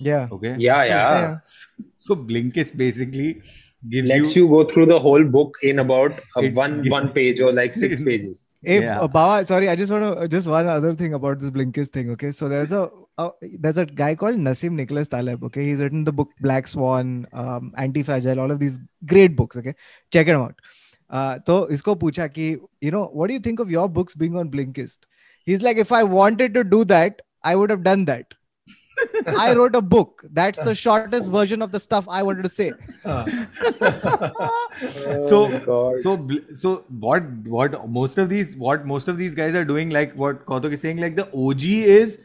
yeah 0.10 0.28
Okay. 0.38 0.54
yeah, 0.68 0.80
yeah. 0.92 1.04
Yeah. 1.18 1.36
So 2.06 2.16
Blinkist 2.32 2.78
basically 2.84 3.28
gives 3.96 4.10
Lets 4.14 4.36
you, 4.36 4.44
you, 4.44 4.50
go 4.54 4.62
through 4.72 4.86
the 4.94 5.00
whole 5.08 5.24
book 5.36 5.58
in 5.72 5.80
about 5.84 6.12
uh, 6.38 6.42
It 6.48 6.56
one 6.64 6.78
gi- 6.88 6.90
one 6.98 7.10
page 7.20 7.42
or 7.48 7.52
like 7.60 7.74
six 7.82 8.02
pages. 8.10 8.50
Hey, 8.64 8.80
Yeah. 8.82 9.02
uh, 9.02 9.08
Bawa, 9.20 9.46
sorry, 9.46 9.70
I 9.70 9.76
just 9.84 9.92
want 9.98 10.08
to 10.22 10.28
just 10.38 10.48
one 10.48 10.68
other 10.78 10.96
thing 11.04 11.14
about 11.14 11.40
this 11.44 11.52
Blinkist 11.60 11.90
thing. 12.00 12.10
Okay, 12.18 12.32
so 12.32 12.50
there's 12.56 12.72
a, 12.72 12.84
Oh, 13.18 13.34
there's 13.42 13.78
a 13.78 13.86
guy 13.86 14.14
called 14.14 14.36
Nassim 14.36 14.72
Nicholas 14.72 15.08
Taleb. 15.08 15.44
Okay, 15.46 15.64
he's 15.64 15.82
written 15.82 16.04
the 16.04 16.12
book 16.12 16.32
Black 16.42 16.68
Swan, 16.68 17.26
um, 17.32 17.74
Anti 17.78 18.04
Fragile, 18.04 18.40
all 18.42 18.52
of 18.52 18.60
these 18.60 18.78
great 19.06 19.36
books. 19.38 19.56
Okay, 19.56 19.74
check 20.12 20.28
him 20.28 20.42
out. 20.42 20.56
Uh, 21.10 21.38
तो 21.48 21.68
इसको 21.72 21.96
पूछा 21.96 22.28
कि 22.28 22.50
you 22.84 22.92
know 22.92 23.02
what 23.16 23.30
do 23.30 23.34
you 23.34 23.40
think 23.46 23.60
of 23.62 23.70
your 23.72 23.88
books 23.98 24.18
being 24.18 24.36
on 24.36 24.50
Blinkist 24.50 25.06
he 25.48 25.54
is 25.54 25.64
like 25.64 25.80
if 25.80 25.94
I 25.94 26.04
wanted 26.14 26.54
to 26.54 26.62
do 26.70 26.84
that 26.84 27.22
I 27.46 27.56
would 27.56 27.72
have 27.72 27.82
done 27.82 28.06
that 28.06 28.34
I 29.40 29.54
wrote 29.56 29.74
a 29.78 29.82
book. 29.94 30.22
That's 30.36 30.60
the 30.66 30.74
shortest 30.82 31.32
version 31.32 31.64
of 31.66 31.72
the 31.72 31.80
stuff 31.86 32.06
I 32.18 32.20
wanted 32.28 32.44
to 32.44 32.50
say. 32.50 32.68
Ah. 33.14 33.26
so, 35.30 35.40
oh 35.74 35.96
so, 36.04 36.14
so 36.62 36.72
what? 37.08 37.28
What 37.56 37.76
most 37.98 38.22
of 38.24 38.30
these? 38.30 38.56
What 38.68 38.86
most 38.92 39.12
of 39.14 39.20
these 39.24 39.36
guys 39.42 39.58
are 39.62 39.66
doing? 39.72 39.92
Like 39.98 40.16
what 40.24 40.46
Kautuk 40.46 40.78
is 40.78 40.86
saying? 40.88 41.04
Like 41.06 41.20
the 41.20 41.28
OG 41.48 41.66
is 41.98 42.16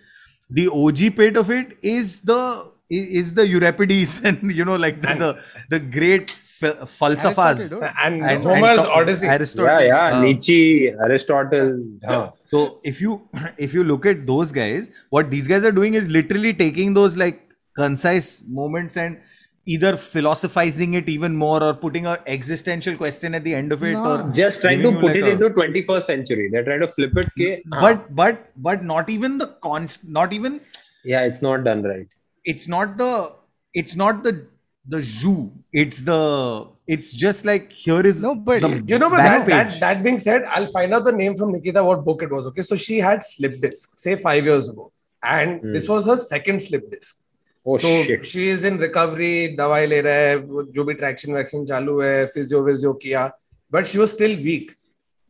the 0.50 0.68
OG 0.68 1.16
pit 1.16 1.36
of 1.36 1.50
it 1.50 1.76
is 1.82 2.20
the 2.20 2.42
is 2.90 3.34
the 3.34 3.46
Euripides 3.46 4.20
and 4.24 4.52
you 4.52 4.64
know 4.64 4.76
like 4.76 5.00
the 5.02 5.10
And- 5.10 5.20
the, 5.20 5.30
the 5.70 5.78
great 5.78 6.28
ph- 6.60 6.74
falsafas 6.98 7.72
And, 8.04 8.22
and, 8.22 8.42
Homer's 8.42 8.80
and 8.80 8.88
Odyssey. 8.88 9.26
Aristotle. 9.28 9.66
Yeah, 9.66 9.80
yeah. 9.80 10.16
uh, 10.16 10.22
Nietzsche, 10.22 10.88
Aristotle. 11.04 11.84
Huh. 12.04 12.30
So 12.50 12.80
if 12.82 13.00
you 13.00 13.28
if 13.58 13.72
you 13.74 13.84
look 13.84 14.06
at 14.06 14.26
those 14.26 14.50
guys, 14.52 14.90
what 15.10 15.30
these 15.30 15.46
guys 15.46 15.64
are 15.64 15.72
doing 15.72 15.94
is 15.94 16.08
literally 16.08 16.52
taking 16.52 16.94
those 16.94 17.16
like 17.16 17.40
concise 17.76 18.42
moments 18.46 18.96
and 18.96 19.20
either 19.66 19.96
philosophizing 19.96 20.94
it 20.94 21.08
even 21.08 21.36
more 21.36 21.62
or 21.62 21.74
putting 21.74 22.06
a 22.06 22.18
existential 22.26 22.96
question 22.96 23.34
at 23.34 23.44
the 23.44 23.54
end 23.54 23.72
of 23.72 23.82
it 23.84 23.92
No. 23.92 24.04
or 24.26 24.32
Just 24.32 24.60
trying 24.62 24.82
to 24.82 24.92
put 24.92 25.02
like 25.04 25.16
it 25.16 25.24
a- 25.24 25.30
into 25.30 25.50
21st 25.50 26.02
century. 26.06 26.48
They're 26.50 26.64
trying 26.64 26.80
to 26.80 26.88
flip 26.88 27.12
it. 27.16 27.26
Ke, 27.40 27.62
huh. 27.72 27.80
but 27.80 28.14
but 28.14 28.50
but 28.56 28.82
not 28.84 29.10
even 29.10 29.36
the 29.38 29.48
const 29.62 30.08
not 30.08 30.32
even 30.32 30.60
yeah, 31.04 31.22
it's 31.22 31.42
not 31.42 31.64
done 31.64 31.82
right. 31.82 32.08
it's 32.44 32.66
not 32.68 32.96
the 32.96 33.32
it's 33.74 33.94
not 33.96 34.22
the 34.22 34.46
the 34.88 35.02
zoo 35.02 35.52
it's 35.72 36.02
the 36.02 36.66
it's 36.86 37.12
just 37.12 37.44
like 37.44 37.70
here 37.70 38.00
is 38.04 38.20
No, 38.22 38.34
but 38.34 38.62
the 38.62 38.82
You 38.86 38.98
know, 38.98 39.08
but 39.10 39.18
that, 39.18 39.46
that, 39.46 39.78
that 39.80 40.02
being 40.02 40.18
said, 40.18 40.42
I'll 40.44 40.66
find 40.66 40.92
out 40.92 41.04
the 41.04 41.12
name 41.12 41.36
from 41.36 41.52
Nikita 41.52 41.84
what 41.84 42.04
book 42.04 42.24
it 42.24 42.30
was. 42.32 42.46
Okay, 42.48 42.62
so 42.62 42.74
she 42.74 42.98
had 42.98 43.22
slip 43.22 43.60
disc, 43.60 43.92
say 43.96 44.16
five 44.16 44.44
years 44.44 44.68
ago, 44.68 44.90
and 45.22 45.60
Hmm. 45.60 45.72
this 45.72 45.88
was 45.88 46.06
her 46.06 46.16
second 46.16 46.60
slip 46.60 46.90
disc. 46.90 47.18
तो 47.66 48.24
she 48.24 48.50
is 48.50 48.66
in 48.66 48.78
recovery 48.78 49.56
दवाई 49.56 49.86
ले 49.86 50.00
रहा 50.00 50.14
है 50.14 50.38
जो 50.72 50.84
भी 50.84 50.94
traction 50.94 51.64
चालू 51.66 52.00
है 52.00 52.26
physio 52.26 52.62
विजियो 52.62 52.92
किया 52.92 53.30
but 53.72 53.86
she 53.86 53.98
was 53.98 54.10
still 54.10 54.36
weak 54.36 54.70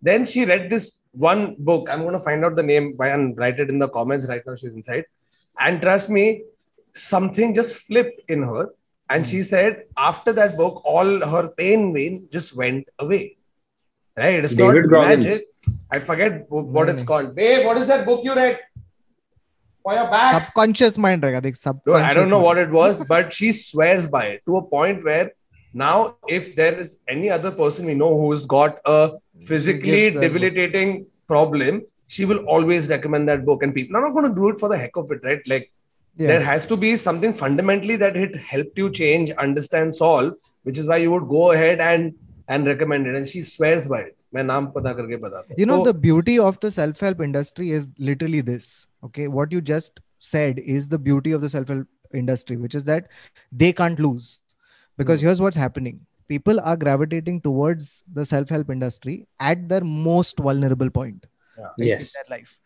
then 0.05 0.25
she 0.25 0.45
read 0.45 0.69
this 0.71 1.03
one 1.19 1.57
book 1.61 1.91
I 1.91 1.97
am 1.97 2.03
gonna 2.05 2.19
find 2.19 2.45
out 2.45 2.55
the 2.55 2.61
name 2.61 2.85
um 2.85 3.29
in 3.71 3.79
the 3.79 3.91
right 4.29 4.47
now 4.47 4.57
she 4.57 4.67
is 4.67 4.75
inside 4.75 5.05
and 5.63 5.81
trust 5.81 6.11
me 6.11 6.43
something 6.95 7.55
just 7.55 7.87
flip 7.87 8.17
in 8.31 8.45
her 8.45 8.75
and 9.11 9.27
she 9.27 9.43
said 9.43 9.85
after 9.99 10.33
that 10.33 10.57
book 10.57 10.81
all 10.85 11.27
her 11.27 11.49
pain 11.49 11.93
vein 11.93 12.29
just 12.31 12.57
went 12.57 12.89
For 19.84 19.94
your 19.94 20.06
back. 20.12 20.34
subconscious 20.34 20.98
mind 21.06 21.24
रहेगा 21.24 21.40
देख 21.42 21.56
No, 21.56 21.72
subconscious 21.72 22.12
I 22.12 22.14
don't 22.20 22.30
know 22.30 22.38
mind. 22.44 22.46
what 22.46 22.58
it 22.58 22.72
was, 22.72 23.02
but 23.10 23.34
she 23.40 23.52
swears 23.52 24.08
by 24.08 24.24
it 24.36 24.42
to 24.46 24.58
a 24.58 24.62
point 24.62 25.04
where 25.04 25.32
now, 25.74 26.16
if 26.30 26.56
there 26.56 26.74
is 26.86 26.92
any 27.10 27.30
other 27.30 27.52
person 27.52 27.86
we 27.86 27.94
know 28.02 28.10
who's 28.20 28.46
got 28.46 28.80
a 28.86 29.12
physically 29.48 29.92
gives 29.92 30.14
that 30.14 30.22
book. 30.22 30.28
debilitating 30.34 31.06
problem, 31.28 31.82
she 32.08 32.24
will 32.26 32.38
always 32.56 32.88
recommend 32.90 33.28
that 33.30 33.46
book. 33.46 33.62
And 33.62 33.74
people 33.76 33.98
are 33.98 34.02
not 34.02 34.14
going 34.14 34.30
to 34.30 34.34
do 34.36 34.48
it 34.50 34.60
for 34.60 34.70
the 34.70 34.78
heck 34.78 34.96
of 34.96 35.12
it, 35.12 35.20
right? 35.30 35.42
Like, 35.54 35.72
Yeah. 36.18 36.28
there 36.28 36.42
has 36.42 36.66
to 36.68 36.78
be 36.78 36.96
something 37.06 37.34
fundamentally 37.34 37.98
that 37.98 38.16
it 38.26 38.38
helped 38.38 38.78
you 38.78 38.90
change, 38.90 39.32
understand, 39.46 39.94
solve, 39.96 40.34
which 40.64 40.78
is 40.78 40.88
why 40.88 40.98
you 41.06 41.12
would 41.12 41.28
go 41.38 41.52
ahead 41.52 41.82
and 41.82 42.14
and 42.48 42.68
recommend 42.68 43.08
it. 43.08 43.16
And 43.16 43.28
she 43.28 43.42
swears 43.54 43.86
by 43.96 44.00
it. 44.08 44.14
मैं 44.36 44.44
नाम 44.46 44.66
पता 44.74 44.92
करके 44.96 45.18
बताता 45.22 45.48
हूँ. 45.52 45.58
you 45.60 45.66
know 45.66 45.84
So- 45.84 45.92
the 45.92 45.98
beauty 46.08 46.40
of 46.40 46.60
the 46.66 46.72
self-help 46.78 47.22
industry 47.28 47.72
is 47.80 47.90
literally 48.10 48.42
this 48.50 48.66
okay 49.05 49.29
what 49.29 49.53
you 49.53 49.61
just 49.61 50.01
said 50.19 50.59
is 50.59 50.89
the 50.89 50.99
beauty 50.99 51.33
of 51.33 51.41
the 51.41 51.49
self-help 51.49 51.87
industry 52.15 52.57
which 52.57 52.75
is 52.75 52.85
that 52.85 53.09
they 53.53 53.73
can't 53.73 53.99
lose. 53.99 54.43
Because 54.97 55.21
hmm. 55.21 55.27
here's 55.27 55.41
what's 55.41 55.57
happening. 55.57 56.01
People 56.29 56.61
are 56.61 56.77
gravitating 56.77 57.41
towards 57.41 58.05
the 58.13 58.25
self-help 58.25 58.71
industry 58.71 59.27
at 59.41 59.69
their 59.69 59.81
most 59.81 60.39
vulnerable 60.39 60.91
point 60.91 61.27
right, 61.59 61.71
in 61.79 61.87
Yes. 61.87 62.13
their 62.13 62.39
life. 62.39 62.59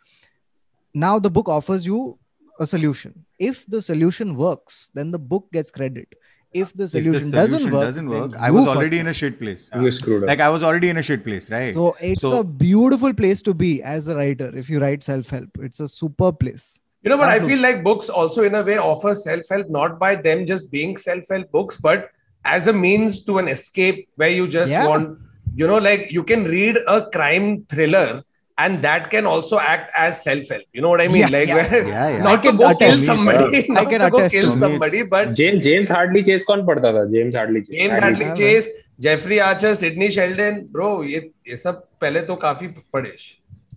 Now 0.93 1.19
the 1.19 1.31
book 1.31 1.49
offers 1.49 1.87
you 1.87 2.19
a 2.61 2.67
solution. 2.67 3.25
If 3.39 3.67
the 3.67 3.81
solution 3.83 4.37
works 4.37 4.91
then 4.95 5.11
the 5.11 5.19
book 5.19 5.51
gets 5.53 5.71
credit 5.71 6.15
if 6.55 6.73
the 6.73 6.85
if 6.85 6.91
the 6.91 7.01
solution, 7.03 7.13
solution 7.13 7.31
doesn't 7.33 7.73
work, 7.73 7.83
doesn't 7.85 8.09
work, 8.09 8.37
I 8.39 8.51
was 8.51 8.67
already 8.69 8.99
in 9.01 9.09
a 9.09 9.13
shit 9.13 9.39
place. 9.41 9.69
You 9.75 9.91
screwed 9.91 10.23
up. 10.23 10.29
Like 10.29 10.41
I 10.41 10.49
was 10.49 10.63
already 10.63 10.89
in 10.89 10.97
a 10.97 11.03
shit 11.03 11.25
place, 11.25 11.51
right? 11.51 11.75
So 11.75 11.97
it's 12.01 12.21
So- 12.23 12.41
a 12.41 12.45
beautiful 12.45 13.13
place 13.13 13.43
to 13.43 13.55
be 13.55 13.83
as 13.83 14.09
a 14.09 14.17
writer 14.17 14.51
if 14.57 14.71
you 14.71 14.81
write 14.81 15.03
self-help. 15.03 15.59
It's 15.61 15.81
a 15.81 15.89
super 15.89 16.33
place. 16.33 16.79
You 17.03 17.11
know, 17.11 17.19
but 17.19 17.29
I 17.29 17.39
feel 17.47 17.59
like 17.61 17.83
books 17.85 18.09
also, 18.09 18.45
in 18.45 18.55
a 18.55 18.63
way, 18.63 18.79
offer 18.79 19.13
self 19.15 19.49
help 19.51 19.69
not 19.69 19.99
by 19.99 20.15
them 20.17 20.47
just 20.47 20.71
being 20.71 20.97
self 20.97 21.25
help 21.31 21.51
books, 21.51 21.77
but 21.77 22.09
as 22.45 22.67
a 22.69 22.73
means 22.73 23.25
to 23.25 23.39
an 23.39 23.49
escape 23.49 24.09
where 24.17 24.31
you 24.31 24.47
just 24.49 24.71
Yeah. 24.73 24.87
want, 24.89 25.19
you 25.55 25.67
know, 25.67 25.79
like 25.79 26.11
you 26.13 26.23
can 26.25 26.45
read 26.45 26.79
a 26.87 27.07
crime 27.11 27.67
thriller 27.69 28.23
and 28.59 28.83
that 28.83 29.11
can 29.11 29.27
also 29.27 29.59
act 29.59 29.91
as 29.97 30.23
self-help. 30.23 30.63
You 30.73 30.83
know 30.83 30.89
what 30.91 31.01
I 31.01 31.09
mean? 31.09 31.17
Yeah, 31.17 31.29
like, 31.29 31.49
yeah, 31.49 31.75
yeah, 31.75 32.09
yeah. 32.09 32.23
not 32.23 32.39
I 32.39 32.51
to 32.51 32.57
go 32.57 32.75
kill 32.77 32.99
somebody, 32.99 33.67
not 33.69 33.87
I 33.87 33.91
can 33.91 34.01
to 34.01 34.11
go 34.11 34.29
kill 34.29 34.55
somebody, 34.65 35.03
but 35.03 35.35
James 35.35 35.65
James 35.65 35.89
Hadley 35.89 36.23
chase 36.23 36.45
कौन 36.45 36.65
पढ़ता 36.67 36.93
था? 36.93 37.11
James 37.13 37.35
Hadley 37.35 37.63
chase. 37.63 37.77
James 37.79 37.99
Hadley 37.99 38.37
chase, 38.37 38.69
Jeffrey 39.01 39.41
Archer, 39.41 39.75
Sidney 39.75 40.11
Sheldon, 40.11 40.67
bro, 40.71 41.03
ये 41.03 41.31
ये 41.49 41.57
सब 41.57 41.83
पहले 42.01 42.21
तो 42.29 42.37
काफी 42.45 42.69
पढ़ेश. 42.93 43.33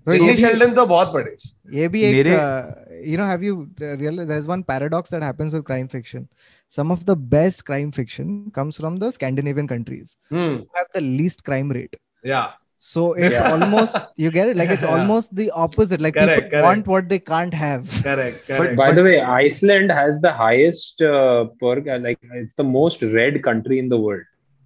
Sidney 0.07 0.35
Sheldon 0.35 0.75
तो 0.75 0.85
बहुत 0.85 1.13
पढ़ेश. 1.13 1.53
ये 1.73 1.87
भी 1.87 2.03
एक 2.03 2.27
uh, 2.37 2.75
you 3.03 3.17
know 3.17 3.25
have 3.25 3.43
you 3.43 3.69
realized 3.79 4.29
there's 4.29 4.47
one 4.47 4.63
paradox 4.63 5.09
that 5.09 5.23
happens 5.23 5.53
with 5.53 5.65
crime 5.65 5.87
fiction. 5.87 6.27
Some 6.67 6.91
of 6.91 7.05
the 7.05 7.15
best 7.15 7.65
crime 7.65 7.91
fiction 7.91 8.51
comes 8.51 8.77
from 8.77 8.97
the 8.97 9.11
Scandinavian 9.11 9.67
countries. 9.67 10.17
Hmm. 10.29 10.55
Have 10.75 10.87
the 10.93 11.01
least 11.01 11.43
crime 11.43 11.71
rate. 11.71 11.95
Yeah. 12.23 12.51
So 12.79 13.03
it's 13.13 13.37
Yeah. 13.39 13.51
almost 13.51 13.95
you 14.23 14.29
get 14.31 14.49
it 14.49 14.57
like 14.57 14.69
it's 14.69 14.83
Yeah. 14.83 14.95
almost 14.95 15.35
the 15.35 15.49
opposite. 15.65 16.01
Like 16.01 16.13
Correct, 16.13 16.35
people 16.35 16.49
correct. 16.51 16.65
want 16.67 16.87
what 16.87 17.09
they 17.09 17.19
can't 17.19 17.53
have. 17.53 17.89
Correct. 18.03 18.47
correct. 18.47 18.75
But-. 18.75 18.75
By 18.81 18.91
the 18.93 19.03
way, 19.03 19.19
Iceland 19.21 19.91
has 19.91 20.21
the 20.21 20.31
highest 20.31 21.01
uh, 21.01 21.45
per 21.61 21.75
like 22.07 22.19
it's 22.41 22.53
the 22.55 22.63
most 22.63 23.01
read 23.19 23.41
country 23.51 23.79
in 23.79 23.89
the 23.89 23.97
world. 24.07 24.25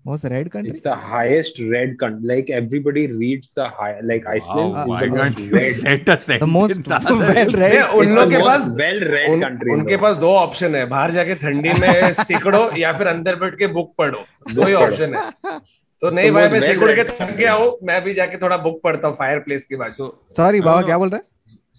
Most 0.10 0.24
red 0.34 0.48
country. 0.52 0.72
It's 0.72 0.82
the 0.82 0.96
highest 0.96 1.60
read 1.72 1.92
country. 2.04 2.28
Like 2.30 2.48
everybody 2.60 3.02
reads 3.08 3.50
the 3.60 3.66
high. 3.80 4.00
Like 4.12 4.24
Iceland 4.36 4.74
Wow, 4.78 4.86
is 4.86 5.02
the 5.02 5.10
most 5.18 5.42
read. 5.56 5.76
set 5.82 6.10
a 6.10 6.16
sentence? 6.18 6.40
the 6.40 6.48
most 6.54 6.88
well 6.90 7.52
read. 7.64 7.76
Yeah, 7.76 7.92
उन 8.00 8.16
लोग 8.16 8.32
के 8.32 8.40
पास 8.48 8.66
well-read 8.80 9.30
उन, 9.34 9.44
country. 9.44 9.72
in 9.74 9.78
उनके 9.80 9.98
पास 10.06 10.16
दो 10.24 10.32
option 10.40 10.76
है 10.76 10.86
बाहर 10.96 11.12
जाके 11.18 11.36
ठंडी 11.44 11.74
में 11.84 12.14
सिकड़ो 12.24 12.64
या 12.78 12.94
फिर 12.98 13.08
अंदर 13.08 13.36
बैठ 13.44 13.58
के 13.60 13.68
बुक 13.78 13.94
पढ़ो 13.98 14.26
दो 14.54 14.66
ही। 14.68 14.74
ऑप्शन 14.86 15.16
है 15.16 15.60
तो 16.02 16.10
नहीं 16.10 16.28
तो 16.30 16.34
भाई 16.34 16.48
मैं 16.50 16.60
सिकुड़ 16.62 16.92
के 17.00 17.04
थक 17.10 17.36
गया 17.38 17.54
हूँ 17.54 17.78
मैं 17.88 18.04
भी 18.04 18.14
जाके 18.20 18.38
थोड़ा 18.42 18.58
बुक 18.68 18.80
पढ़ता 18.84 19.08
हूँ 19.08 19.16
फायर 19.16 19.40
प्लेस 19.48 19.66
के 19.72 19.78
No, 19.78 20.10
Baba, 20.38 20.82
no. 20.82 20.86
क्या 20.86 20.98
बोल 20.98 21.10
रहा 21.10 21.18
है? 21.18 21.24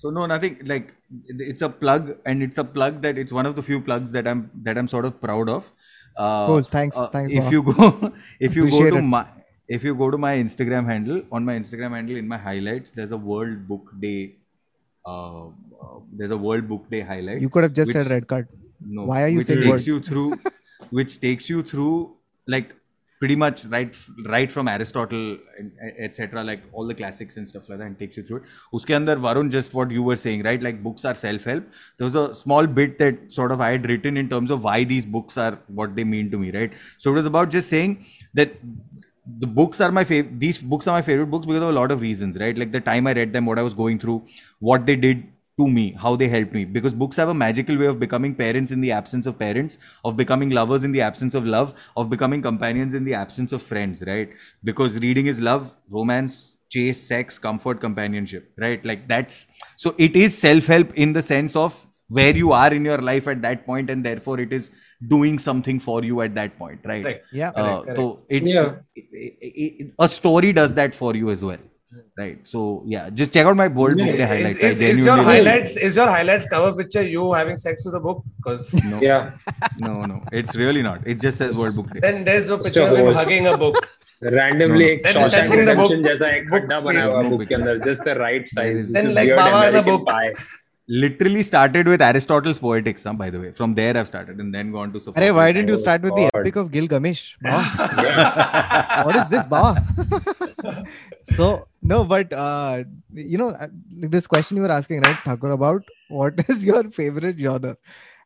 so 0.03 0.11
no 0.17 0.23
nothing 0.31 0.55
like 0.69 0.87
it's 1.49 1.63
a 1.65 1.69
plug 1.81 2.07
and 2.31 2.45
it's 2.45 2.61
a 2.61 2.65
plug 2.77 2.97
that 3.03 3.19
it's 3.23 3.35
one 3.39 3.49
of 3.51 3.55
the 3.59 3.63
few 3.67 3.81
plugs 3.89 4.15
that 4.15 4.29
i'm 4.31 4.41
that 4.69 4.79
i'm 4.81 4.89
sort 4.93 5.05
of 5.09 5.13
proud 5.25 5.51
of 5.55 5.67
uh, 6.17 6.47
Cool, 6.47 6.63
thanks, 6.77 6.97
uh, 7.03 7.05
thanks, 7.17 7.33
if 7.41 7.45
Baba. 7.45 7.53
you 7.57 7.63
go 7.69 7.89
if 8.49 8.57
you 8.61 8.65
Appreciate 8.65 8.91
go 8.91 8.97
to 8.97 9.03
it. 9.03 9.09
my 9.13 9.21
if 9.77 9.85
you 9.89 9.95
go 10.01 10.09
to 10.15 10.21
my 10.25 10.33
instagram 10.47 10.89
handle 10.93 11.21
on 11.39 11.45
my 11.51 11.55
instagram 11.65 11.95
handle 11.99 12.17
in 12.23 12.27
my 12.33 12.39
highlights 12.49 12.97
there's 12.99 13.13
a 13.19 13.21
world 13.31 13.61
book 13.69 13.93
day 14.07 14.19
uh, 15.05 15.47
uh, 15.47 15.99
there's 16.23 16.35
a 16.39 16.41
world 16.49 16.69
book 16.73 16.91
day 16.97 17.03
highlight 17.13 17.41
You 17.47 17.49
could 17.59 17.69
have 17.69 17.79
just 17.81 17.93
which- 17.93 18.03
said 18.03 18.11
red 18.17 18.27
card. 18.35 18.49
no 18.99 19.05
Why 19.13 19.23
are 19.25 19.29
you 19.37 19.39
which 19.43 19.47
saying 19.53 19.61
takes 19.63 19.71
words? 19.77 19.87
you 19.93 20.01
through 20.01 20.29
which 21.01 21.21
takes 21.29 21.49
you 21.55 21.63
through 21.75 21.95
like 22.57 22.75
pretty 23.23 23.37
much 23.43 23.65
right 23.73 23.97
right 24.35 24.51
from 24.55 24.69
aristotle 24.71 25.27
eh, 25.61 25.91
etc 26.07 26.43
like 26.49 26.63
all 26.73 26.87
the 26.93 26.97
classics 27.01 27.37
and 27.41 27.49
stuff 27.51 27.69
like 27.69 27.79
that 27.81 27.87
and 27.87 27.99
takes 28.01 28.17
you 28.17 28.25
through 28.29 28.39
it. 28.39 28.49
Uske 28.79 28.95
andar 28.99 29.17
varun 29.27 29.53
just 29.57 29.77
what 29.79 29.93
you 29.97 30.03
were 30.09 30.17
saying 30.23 30.43
right? 30.49 30.65
Like 30.67 30.83
books 30.87 31.05
are 31.11 31.15
self 31.21 31.45
help 31.51 31.69
there 31.99 32.09
was 32.09 32.17
a 32.23 32.25
small 32.41 32.67
bit 32.79 32.99
that 33.03 33.21
sort 33.37 33.55
of 33.57 33.63
i 33.67 33.71
had 33.75 33.87
written 33.91 34.17
in 34.23 34.29
terms 34.33 34.55
of 34.57 34.67
why 34.69 34.79
these 34.95 35.07
books 35.19 35.39
are 35.45 35.53
what 35.81 35.95
they 35.99 36.07
mean 36.15 36.33
to 36.33 36.41
me 36.45 36.51
right? 36.59 36.73
So 36.99 37.13
it 37.13 37.21
was 37.21 37.31
about 37.33 37.55
just 37.59 37.69
saying 37.77 37.95
that 38.41 38.57
the 39.45 39.51
books 39.61 39.81
are 39.81 39.93
my 40.01 40.05
favorite 40.11 40.41
these 40.47 40.59
books 40.75 40.89
are 40.89 40.97
my 40.99 41.05
favorite 41.11 41.31
books 41.37 41.47
because 41.47 41.63
of 41.63 41.69
a 41.77 41.79
lot 41.81 41.93
of 41.97 42.01
reasons 42.09 42.41
right? 42.45 42.59
Like 42.65 42.73
the 42.73 42.85
time 42.91 43.13
i 43.13 43.13
read 43.21 43.39
them 43.39 43.47
what 43.53 43.61
i 43.65 43.69
was 43.69 43.79
going 43.83 44.01
through 44.07 44.19
what 44.71 44.85
they 44.91 44.97
did 44.97 45.23
to 45.59 45.69
me 45.69 45.93
how 46.03 46.17
they 46.17 46.29
helped 46.29 46.53
me 46.53 46.65
because 46.65 46.95
books 46.95 47.17
have 47.17 47.29
a 47.29 47.35
magical 47.35 47.77
way 47.77 47.87
of 47.87 47.99
becoming 48.01 48.35
parents 48.35 48.71
in 48.73 48.81
the 48.81 48.91
absence 48.91 49.27
of 49.27 49.39
parents 49.39 49.77
of 50.05 50.17
becoming 50.17 50.51
lovers 50.51 50.83
in 50.85 50.93
the 50.93 51.01
absence 51.01 51.35
of 51.35 51.47
love 51.47 51.75
of 51.97 52.09
becoming 52.09 52.41
companions 52.41 52.95
in 52.95 53.05
the 53.05 53.15
absence 53.15 53.53
of 53.53 53.63
friends 53.63 54.03
right 54.07 54.31
because 54.65 54.99
reading 54.99 55.27
is 55.27 55.41
love 55.41 55.75
romance 55.91 56.57
chase 56.71 57.03
sex 57.07 57.39
comfort 57.39 57.81
companionship 57.81 58.51
right 58.59 58.85
like 58.85 59.07
that's 59.09 59.49
so 59.77 59.95
it 59.99 60.17
is 60.17 60.37
self 60.37 60.67
help 60.67 60.95
in 60.95 61.13
the 61.13 61.23
sense 61.23 61.55
of 61.55 61.87
where 62.09 62.35
you 62.37 62.53
are 62.53 62.73
in 62.75 62.85
your 62.85 62.99
life 62.99 63.29
at 63.29 63.43
that 63.43 63.67
point 63.67 63.91
and 63.91 64.05
therefore 64.05 64.39
it 64.41 64.53
is 64.53 64.71
doing 65.09 65.39
something 65.39 65.79
for 65.81 66.03
you 66.05 66.21
at 66.23 66.35
that 66.35 66.59
point 66.59 66.81
right 66.85 67.03
Correct. 67.03 67.27
Yeah. 67.33 67.51
uh, 67.51 67.81
Correct, 67.83 67.99
so 67.99 68.25
it, 68.29 68.47
Yeah. 68.47 68.75
it- 68.95 69.07
it- 69.13 69.77
it- 69.85 69.95
a 69.99 70.09
story 70.09 70.53
does 70.53 70.75
that 70.81 70.95
for 70.95 71.15
you 71.15 71.31
as 71.31 71.45
well 71.45 71.59
right 72.22 72.48
so 72.52 72.62
yeah 72.94 73.10
just 73.20 73.32
check 73.34 73.46
out 73.50 73.56
my 73.60 73.68
world 73.80 73.98
book 73.98 74.08
day 74.08 74.24
is, 74.24 74.30
highlights 74.32 74.64
is, 74.70 74.82
I 74.82 74.86
is 74.86 74.98
your 74.98 75.06
genuinely- 75.06 75.26
highlights 75.26 75.76
is 75.88 75.96
your 76.00 76.08
highlights 76.16 76.48
cover 76.54 76.72
picture 76.80 77.04
you 77.14 77.32
having 77.34 77.58
sex 77.58 77.86
with 77.86 77.96
a 77.96 78.02
book 78.08 78.24
because 78.38 78.74
no, 78.92 79.00
Yeah. 79.02 79.32
no 79.86 79.94
no 80.12 80.18
it's 80.42 80.56
really 80.64 80.84
not 80.90 81.08
it 81.14 81.20
just 81.28 81.38
says 81.44 81.56
world 81.62 81.76
book 81.78 81.90
day 81.94 82.02
then 82.08 82.26
there's 82.26 82.50
no 82.50 82.58
Just 82.58 82.66
picture 82.68 82.82
a 82.88 82.92
of 82.92 82.98
him 82.98 83.06
whole- 83.06 83.14
hugging 83.22 83.48
a 83.54 83.58
book 83.66 83.80
Randomly, 84.34 84.86
No, 84.86 84.92
एक 84.92 85.02
no. 85.06 85.12
Then 85.14 85.16
Shawshank 85.16 85.48
touching 85.48 85.66
the 85.66 85.74
book- 85.80 85.92
Redemption 85.92 86.06
जैसा 86.12 86.30
एक 86.36 86.46
book 86.52 86.62
खड्डा 86.64 86.80
बना 86.86 87.02
space. 87.02 87.12
हुआ 87.16 87.22
No 87.24 87.30
book 87.32 87.42
के 87.42 87.46
picture. 87.48 87.58
अंदर 87.64 87.84
just 87.88 88.04
the 88.08 88.16
right 88.20 88.48
There 88.60 88.70
size 88.70 88.80
is- 88.84 88.94
Then 88.96 89.06
This 89.10 89.16
like 89.18 89.28
weird 89.32 89.38
Baba 89.42 89.50
in 89.50 89.58
a 89.58 89.68
American 89.68 89.98
book. 89.98 90.08
pie. 90.14 90.32
literally 91.04 91.42
started 91.46 91.88
with 91.92 92.02
Aristotle's 92.08 92.60
Poetics, 92.66 93.04
huh, 93.10 93.14
by 93.22 93.26
the 93.36 93.40
way. 93.44 93.50
From 93.58 93.74
there, 93.80 93.96
I've 94.02 94.08
started 94.12 94.40
and 94.44 94.54
then 94.58 94.72
gone 94.76 94.94
to 94.94 95.00
Sophocles. 95.06 95.24
Arey, 95.26 95.36
why 95.38 95.48
didn't 95.58 95.68
you 95.74 95.78
Oh, 95.80 95.82
start 95.86 96.02
with 96.10 96.16
the 96.20 96.28
God. 96.30 96.40
Epic 96.42 96.56
of 96.62 96.72
Gilgamesh? 96.76 97.24
Wow. 97.48 97.58
Yeah. 98.06 99.04
what 99.10 99.18
is 99.24 99.28
this, 99.34 99.46
Baba? 99.46 99.86
so 101.25 101.69
no, 101.83 102.05
but 102.05 102.33
uh, 102.33 102.85
you 103.13 103.39
know 103.39 103.51
uh, 103.51 103.69
this 103.73 104.27
question 104.27 104.57
you 104.57 104.63
were 104.63 104.71
asking, 104.71 105.01
right, 105.01 105.19
Thakur, 105.25 105.51
about 105.51 105.83
what 106.09 106.35
is 106.49 106.65
your 106.65 106.91
favorite 106.91 107.39
genre? 107.39 107.77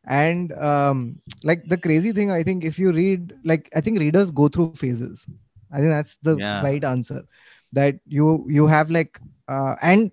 And 0.05 0.51
um, 0.53 1.21
like 1.43 1.67
the 1.67 1.77
crazy 1.77 2.11
thing, 2.11 2.31
I 2.31 2.43
think 2.43 2.63
if 2.63 2.79
you 2.79 2.91
read, 2.91 3.33
like 3.43 3.69
I 3.75 3.81
think 3.81 3.99
readers 3.99 4.31
go 4.31 4.47
through 4.49 4.69
phases. 4.69 5.19
I 5.63 5.69
think 5.71 5.81
that's 5.81 6.07
the 6.11 6.33
Yeah. 6.33 6.59
right 6.59 6.83
answer. 6.83 7.23
That 7.71 7.95
you 8.05 8.45
you 8.49 8.67
have 8.67 8.89
like 8.89 9.19
uh, 9.47 9.75
and 9.81 10.11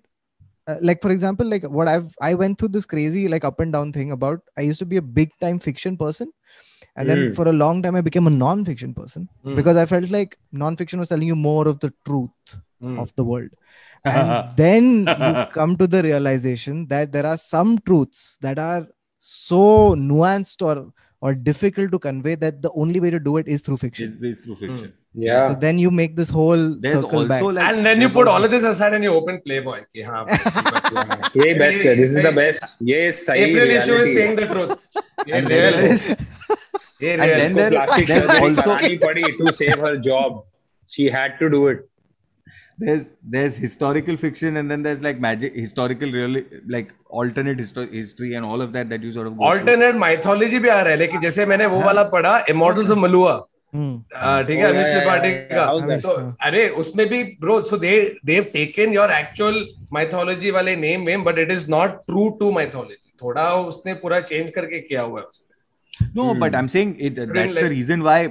uh, 0.67 0.75
like 0.81 1.01
for 1.01 1.11
example, 1.11 1.45
like 1.45 1.63
what 1.63 1.87
I've 1.87 2.15
I 2.21 2.33
went 2.35 2.57
through 2.59 2.69
this 2.69 2.85
crazy 2.85 3.27
like 3.27 3.43
up 3.43 3.59
and 3.59 3.71
down 3.71 3.91
thing 3.93 4.11
about. 4.11 4.41
I 4.57 4.61
used 4.61 4.79
to 4.79 4.85
be 4.85 4.97
a 4.97 5.01
big 5.01 5.31
time 5.39 5.59
fiction 5.59 5.97
person, 5.97 6.31
and 6.95 7.09
then 7.09 7.17
mm. 7.17 7.35
for 7.35 7.47
a 7.47 7.53
long 7.53 7.81
time, 7.81 7.95
I 7.95 8.01
became 8.01 8.27
a 8.27 8.29
non-fiction 8.29 8.93
person 8.93 9.27
mm. 9.45 9.55
because 9.55 9.75
I 9.75 9.85
felt 9.85 10.09
like 10.09 10.37
non-fiction 10.51 10.99
was 10.99 11.09
telling 11.09 11.27
you 11.27 11.35
more 11.35 11.67
of 11.67 11.79
the 11.79 11.93
truth 12.05 12.29
mm. 12.81 12.99
of 12.99 13.13
the 13.15 13.23
world. 13.23 13.49
And 14.05 14.55
then 14.55 15.07
you 15.07 15.45
come 15.51 15.77
to 15.77 15.87
the 15.87 16.03
realization 16.03 16.85
that 16.87 17.11
there 17.11 17.25
are 17.25 17.37
some 17.37 17.79
truths 17.79 18.37
that 18.41 18.59
are 18.59 18.87
so 19.17 19.95
nuanced 19.95 20.61
or 20.61 20.93
or 21.21 21.33
difficult 21.33 21.91
to 21.91 21.97
convey 21.97 22.35
that 22.35 22.61
the 22.61 22.71
only 22.73 22.99
way 22.99 23.09
to 23.09 23.19
do 23.19 23.37
it 23.37 23.47
is 23.47 23.63
through 23.63 23.77
fiction. 23.77 24.15
Is 24.21 24.37
through 24.37 24.57
fiction? 24.57 24.93
Hmm. 25.13 25.21
Yeah. 25.23 25.47
So 25.47 25.55
then 25.55 25.79
you 25.79 25.89
make 25.89 26.15
this 26.15 26.29
whole 26.29 26.75
there's 26.75 27.01
circle 27.01 27.25
back. 27.27 27.41
Like, 27.41 27.73
and 27.73 27.85
then 27.85 28.01
you 28.01 28.09
put 28.09 28.27
all 28.27 28.43
of 28.43 28.51
this 28.51 28.63
aside 28.63 28.93
and 28.93 29.03
you 29.03 29.11
open 29.11 29.41
Playboy. 29.45 29.85
Yeah. 29.93 30.23
best, 30.23 31.83
this 31.83 32.11
is 32.11 32.21
the 32.21 32.31
best. 32.31 32.61
Yes, 32.79 33.27
April 33.29 33.69
issue 33.69 33.93
is 33.93 34.13
saying 34.13 34.35
the 34.35 34.45
truth. 34.47 34.89
and 35.31 35.47
they. 35.47 36.15
है. 37.05 37.17
there 37.17 37.27
and 37.27 37.41
then 37.41 37.55
there- 37.57 37.71
there's 38.11 38.31
also- 38.37 38.77
करानी 38.77 39.33
to 39.41 39.53
save 39.59 39.83
her 39.87 39.95
job. 40.07 40.39
She 40.91 41.09
had 41.17 41.37
to 41.43 41.51
do 41.57 41.67
it. 41.73 41.83
there's 42.83 43.05
there's 43.33 43.53
historical 43.59 44.17
fiction 44.21 44.57
and 44.61 44.71
then 44.73 44.81
there's 44.85 44.99
like 45.03 45.19
magic 45.25 45.53
historical 45.59 46.09
really 46.15 46.41
like 46.73 46.89
alternate 47.21 47.61
histo- 47.63 47.85
history 47.93 48.31
and 48.39 48.47
all 48.49 48.63
of 48.65 48.73
that 48.73 48.89
that 48.93 49.05
you 49.07 49.11
sort 49.17 49.29
of 49.29 49.37
go 49.37 49.43
through. 49.43 49.51
Alternate 49.51 49.99
mythology 50.01 50.59
भी 50.65 50.69
आ 50.69 50.81
रहा 50.81 50.91
है 50.91 50.97
लेकिन 50.99 51.21
जैसे 51.21 51.45
मैंने 51.51 51.65
वो 51.75 51.81
वाला 51.83 52.03
पढ़ा 52.15 52.33
Immortals 52.53 52.91
of 52.95 53.01
Malua 53.05 53.35
Hmm. 53.75 53.95
ठीक 54.47 54.57
है 54.57 54.65
Oh, 54.65 54.73
अमित 54.73 54.85
त्रिपाठी. 54.87 55.31
का 55.53 55.97
तो 56.03 56.11
अरे 56.47 56.67
उसमें 56.83 57.05
भी 57.09 57.23
bro 57.41 57.59
so 57.69 57.77
they 57.77 57.95
they 58.25 58.33
have 58.33 58.43
taken 58.53 58.93
your 58.93 59.11
actual 59.11 59.65
mythology 59.93 60.51
वाले 60.57 60.75
नेम 60.83 61.05
वेम 61.05 61.23
but 61.23 61.39
it 61.39 61.51
is 61.51 61.69
not 61.71 61.97
true 62.07 62.29
to 62.39 62.51
mythology 62.59 63.11
थोड़ा 63.21 63.49
उसने 63.71 63.93
पूरा 64.03 64.19
चेंज 64.29 64.51
करके 64.55 64.79
किया 64.79 65.01
हुआ 65.01 65.19
है 65.21 65.25
No, 66.13 66.33
but 66.33 66.51
hmm. 66.51 66.55
I'm 66.57 66.67
saying 66.67 66.97
it, 66.99 67.15
that's 67.15 67.55
the 67.55 67.69
reason 67.69 68.03
why, 68.03 68.27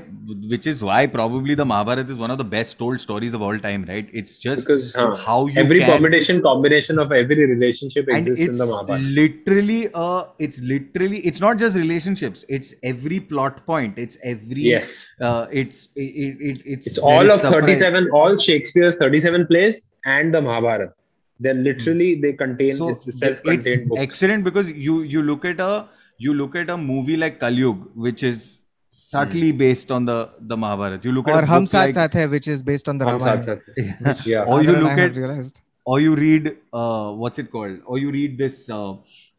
which 0.49 0.67
is 0.67 0.83
why 0.83 1.07
probably 1.07 1.55
the 1.55 1.65
Mahabharata 1.65 2.11
is 2.11 2.15
one 2.15 2.31
of 2.31 2.39
the 2.39 2.45
best 2.45 2.79
told 2.79 3.01
stories 3.01 3.35
of 3.35 3.43
all 3.43 3.59
time, 3.59 3.85
right? 3.89 4.09
It's 4.13 4.39
just 4.39 4.67
because, 4.67 4.95
huh, 4.95 5.15
how 5.15 5.47
you 5.47 5.61
every 5.61 5.79
can, 5.79 5.91
combination 5.91 6.43
combination 6.43 6.99
of 6.99 7.13
every 7.13 7.47
relationship 7.47 8.07
exists 8.09 8.41
in 8.41 8.53
the 8.53 8.67
Mahabharata. 8.67 9.03
Literally, 9.03 9.89
uh, 9.95 10.25
it's 10.39 10.61
literally 10.61 11.19
it's 11.19 11.41
not 11.41 11.59
just 11.59 11.75
relationships. 11.75 12.45
It's 12.49 12.75
every 12.83 13.21
plot 13.21 13.65
point. 13.67 13.99
It's 13.99 14.19
every 14.23 14.63
yes. 14.63 15.07
Uh, 15.21 15.47
it's 15.51 15.89
it, 15.97 16.01
it, 16.01 16.59
it's 16.65 16.87
it's 16.87 16.99
all 16.99 17.31
of 17.31 17.41
thirty 17.41 17.79
seven 17.79 18.11
all 18.13 18.37
Shakespeare's 18.37 18.97
thirty 18.97 19.21
seven 19.21 19.47
plays 19.47 19.81
and 20.05 20.35
the 20.35 20.43
Mahabharata. 20.43 20.93
They're 21.41 21.55
literally 21.55 22.21
they 22.21 22.33
contain 22.33 22.77
so 22.77 22.91
it's 22.91 23.19
self-contained 23.19 23.67
it's 23.67 23.89
books. 23.89 24.01
excellent 24.01 24.45
because 24.45 24.71
you 24.71 25.03
you 25.03 25.23
look 25.23 25.45
at 25.45 25.61
a 25.61 25.89
you 26.19 26.35
look 26.35 26.55
at 26.57 26.71
a 26.71 26.77
movie 26.77 27.17
like 27.17 27.41
Kalyug, 27.41 27.89
which 27.95 28.23
is 28.23 28.59
subtly 28.89 29.51
based 29.53 29.91
on 29.91 30.05
the 30.05 30.31
the 30.41 30.57
Mahabharata. 30.57 31.01
You 31.09 31.13
look 31.13 31.29
at 31.29 31.35
Or 31.35 31.43
a 31.43 31.47
Hum 31.47 31.65
book 31.65 31.73
Saath 31.73 31.87
like, 31.87 31.95
Saath 31.97 32.13
Hai, 32.21 32.27
which 32.27 32.47
is 32.49 32.63
based 32.63 32.89
on 32.89 32.99
the 32.99 33.05
Hum 33.05 33.21
Ramayana. 33.21 33.43
Saath. 33.43 34.27
Yeah. 34.33 34.45
or 34.45 34.63
you 34.63 34.71
Aadar 34.71 34.77
and 34.77 34.87
I 34.87 34.91
look 34.91 34.99
at 35.11 35.17
realized. 35.17 35.61
or 35.93 35.97
you 36.01 36.13
read 36.17 36.45
uh, 36.73 37.11
what's 37.23 37.39
it 37.43 37.51
called 37.55 37.81
or 37.85 37.99
you 38.03 38.11
read 38.11 38.39
this 38.43 38.55
uh, 38.71 38.93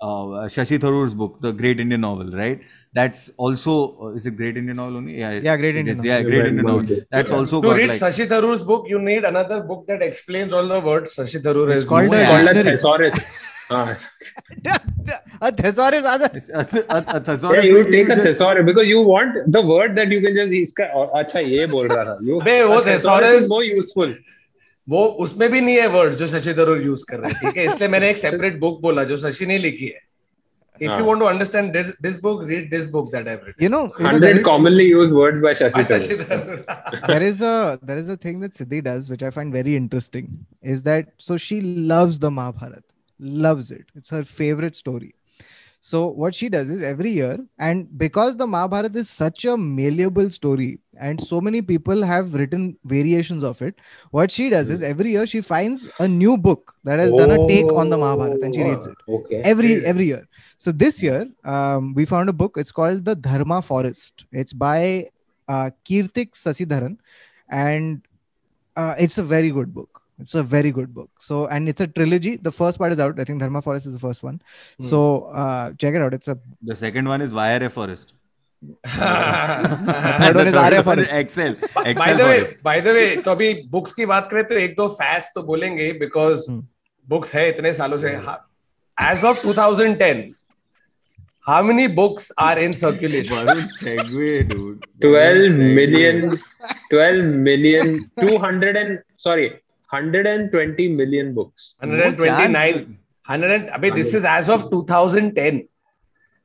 uh, 0.07 0.43
shashi 0.55 0.77
tharoor's 0.83 1.15
book 1.21 1.39
the 1.45 1.51
great 1.61 1.79
indian 1.85 2.01
novel 2.05 2.27
right 2.41 2.59
that's 2.99 3.21
also 3.45 3.73
uh, 4.07 4.11
is 4.19 4.27
it 4.31 4.35
great 4.41 4.59
indian 4.61 4.77
novel 4.81 4.97
only 4.99 5.15
yeah 5.21 5.31
Yeah, 5.47 5.57
Great 5.63 5.79
Indian 5.81 5.97
is. 5.97 6.05
yeah 6.09 6.17
Novel. 6.19 6.29
great 6.29 6.43
Yeah, 6.43 6.51
indian 6.51 6.67
novel. 6.67 6.83
novel 6.83 7.01
that's 7.15 7.31
Yeah. 7.35 7.37
also 7.39 7.61
to 7.63 7.67
got 7.69 7.77
read 7.81 7.89
like 7.93 8.03
Shashi 8.03 8.27
Tharoor's 8.35 8.63
book 8.71 8.85
you 8.93 8.99
need 9.09 9.23
another 9.33 9.59
book 9.71 9.81
that 9.93 10.03
explains 10.09 10.53
all 10.59 10.67
the 10.75 10.79
words 10.91 11.15
Shashi 11.17 11.41
Tharoor 11.47 11.67
It's 11.73 11.83
is 11.83 11.89
called 11.95 12.11
using. 12.11 12.19
a 12.19 12.21
It's 12.21 12.29
called 12.35 12.47
a 12.47 12.53
dictionary. 12.53 12.77
thesaurus. 12.77 13.15
Ah. 13.71 13.93
a 15.41 15.51
thesaurus 15.51 16.05
other. 16.05 16.29
A, 16.53 17.03
a, 17.07 17.19
thesaurus 17.19 17.63
Yeah, 17.63 17.69
you 17.69 17.75
will 17.77 17.91
take 17.91 18.09
a 18.09 18.15
just- 18.15 18.27
thesaurus 18.27 18.65
because 18.65 18.87
you 18.87 19.01
want 19.01 19.37
the 19.57 19.61
word 19.61 19.95
that 19.97 20.11
you 20.11 20.21
can 20.21 20.35
just 20.35 20.53
इसका 20.61 20.85
और 21.01 21.19
अच्छा 21.23 21.39
ये 21.39 21.65
बोल 21.73 21.87
रहा 21.87 22.03
था 22.05 22.17
you 22.27 22.41
अबे, 22.41 22.61
वो 22.63 22.79
thesaurus 22.89 23.41
is 23.41 23.49
more 23.55 23.63
useful 23.63 24.13
वो 24.87 25.05
उसमें 25.25 25.49
भी 25.51 25.61
नहीं 25.61 25.75
है 25.75 25.87
वर्ड 25.97 26.13
जो 26.15 26.27
शशि 26.27 26.53
थरूर 26.57 26.81
यूज़ 26.85 27.03
कर 27.09 27.19
रहे 27.19 27.31
हैं 27.31 27.39
ठीक 27.41 27.57
है 27.57 27.65
इसलिए 27.65 27.87
मैंने 27.89 28.09
एक 28.09 28.17
सेपरेट 28.17 28.59
बुक 28.59 28.81
बोला 28.81 29.03
जो 29.11 29.17
शशि 29.17 29.45
ने 29.45 29.57
लिखी 29.57 29.85
है 29.85 30.01
इफ़ 30.81 30.91
हाँ. 30.91 30.99
You 30.99 31.05
want 31.05 31.19
to 31.19 31.25
understand 31.25 31.77
this 32.01 32.19
book 32.21 32.43
read 32.47 32.69
this 32.69 32.85
book 32.91 33.11
that 33.15 33.27
I 33.27 33.37
You 33.63 33.69
know, 33.75 33.81
you 33.99 34.05
know 34.07 34.19
there 34.19 34.33
100 34.33 34.41
is- 34.41 34.45
commonly 34.47 34.85
used 34.89 35.15
words 35.19 35.41
by 35.45 35.53
Shashi 35.61 35.85
Shashi 35.91 36.17
Tharoor. 36.21 36.57
there 37.13 37.23
is 37.29 37.41
a 37.51 37.55
there 37.91 37.97
is 38.03 38.09
a 38.15 38.17
thing 38.27 38.39
that 38.45 38.59
Siddhi 38.59 38.83
does 38.89 39.09
which 39.13 39.23
I 39.29 39.31
find 39.39 39.57
very 39.59 39.75
interesting 39.81 40.27
is 40.75 40.83
that 40.89 41.09
so 41.29 41.37
she 41.47 41.59
loves 41.93 42.19
the 42.27 42.31
Mahabharata, 42.39 42.83
loves 43.19 43.71
it. 43.71 43.85
It's 43.95 44.09
her 44.09 44.23
favorite 44.23 44.75
story. 44.75 45.15
So 45.81 46.07
what 46.07 46.33
she 46.33 46.49
does 46.49 46.71
is 46.71 46.81
every 46.81 47.11
year, 47.11 47.37
and 47.59 47.95
because 47.95 48.35
the 48.37 48.47
Mahabharata 48.47 48.97
is 48.97 49.07
such 49.07 49.45
a 49.45 49.55
malleable 49.55 50.31
story, 50.31 50.79
and 50.97 51.21
so 51.21 51.39
many 51.39 51.61
people 51.61 52.01
have 52.01 52.33
written 52.33 52.75
variations 52.85 53.43
of 53.43 53.61
it, 53.61 53.75
what 54.09 54.31
she 54.31 54.49
does 54.49 54.71
is 54.71 54.81
every 54.81 55.11
year 55.11 55.27
she 55.27 55.41
finds 55.41 55.93
a 55.99 56.07
new 56.07 56.37
book 56.37 56.73
that 56.85 56.97
has 56.97 57.13
done 57.13 57.29
a 57.29 57.47
take 57.47 57.71
on 57.71 57.89
the 57.89 57.99
Mahabharata 57.99 58.39
and 58.41 58.55
she 58.55 58.63
reads 58.63 58.87
it. 58.87 58.95
Okay. 59.07 59.41
every 59.43 59.85
every 59.85 60.07
year. 60.07 60.27
So 60.57 60.71
this 60.71 61.03
year 61.03 61.27
um, 61.43 61.93
we 61.93 62.05
found 62.05 62.29
a 62.29 62.33
book. 62.33 62.57
It's 62.57 62.71
called 62.71 63.05
the 63.05 63.15
dharma 63.15 63.61
forest. 63.61 64.25
It's 64.31 64.53
by 64.53 65.09
uh, 65.47 65.69
keerthik 65.87 66.31
sasidharan 66.31 66.97
and 67.49 68.01
uh, 68.75 68.95
it's 68.97 69.19
a 69.19 69.23
very 69.23 69.51
good 69.51 69.71
book 69.71 70.01
it's 70.22 70.34
a 70.34 70.42
very 70.54 70.70
good 70.78 70.88
book 70.96 71.10
so 71.26 71.36
and 71.56 71.68
it's 71.72 71.80
a 71.80 71.86
trilogy 71.98 72.32
the 72.48 72.52
first 72.60 72.78
part 72.80 72.92
is 72.96 72.98
out 73.04 73.20
i 73.22 73.24
think 73.28 73.38
dharma 73.42 73.62
forest 73.68 73.86
is 73.90 73.94
the 73.98 74.02
first 74.06 74.22
one 74.28 74.38
so 74.88 74.98
uh, 75.42 75.66
check 75.84 75.94
it 76.00 76.02
out 76.06 76.16
it's 76.18 76.28
a 76.34 76.36
the 76.72 76.76
second 76.80 77.08
one 77.12 77.22
is 77.26 77.32
YRF 77.44 77.72
forest 77.78 78.12
third 79.04 80.36
one 80.36 80.46
is 80.46 80.52
The 80.52 80.58
third 80.58 80.64
Arya 80.64 80.80
one 80.80 80.84
forest. 80.88 81.14
excel 81.20 81.54
bye 81.76 81.92
excel 81.92 82.18
the 82.18 82.22
way 82.22 82.34
forest 82.38 82.62
bye 82.64 82.80
the 82.80 82.88
way 82.98 83.04
तो 83.24 83.30
अभी 83.30 83.52
books 83.76 83.92
की 84.00 84.06
बात 84.12 84.28
करें 84.30 84.42
तो 84.48 84.54
एक 84.64 84.74
दो 84.76 84.88
facts 85.00 85.30
तो 85.34 85.42
बोलेंगे 85.52 85.90
बिकॉज 86.02 86.44
Hmm. 86.50 86.60
बुक्स 87.08 87.34
है 87.34 87.48
इतने 87.48 87.72
सालों 87.80 87.96
से 88.04 88.10
as 89.08 89.24
of 89.30 89.42
2010 89.46 90.20
how 91.48 91.58
many 91.70 91.86
books 92.00 92.26
are 92.46 92.56
in 92.66 92.74
circulation 92.82 93.38
Varun 93.48 93.62
segue 93.76 94.26
dude 94.50 94.84
12 95.04 95.14
Varun 95.14 95.46
segue. 95.54 95.74
million 95.78 96.20
12 96.92 97.22
million 97.48 97.94
200 98.20 98.76
and 98.82 98.98
sorry 99.26 99.46
120 99.93 100.89
million 100.97 101.33
books. 101.33 101.75
129 101.83 102.85
100 103.27 103.69
अबे 103.77 103.91
दिस 103.91 104.15
इज़ 104.15 104.25
एज 104.27 104.49
ऑफ़ 104.49 104.63
2010 104.73 105.59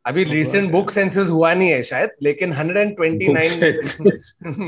अभी 0.05 0.25
रिसेंट 0.25 0.71
बुक 0.71 0.91
सेंसस 0.91 1.29
हुआ 1.31 1.53
नहीं 1.55 1.69
है 1.71 1.83
शायद 1.83 2.11
लेकिन 2.23 2.53
129 2.53 3.63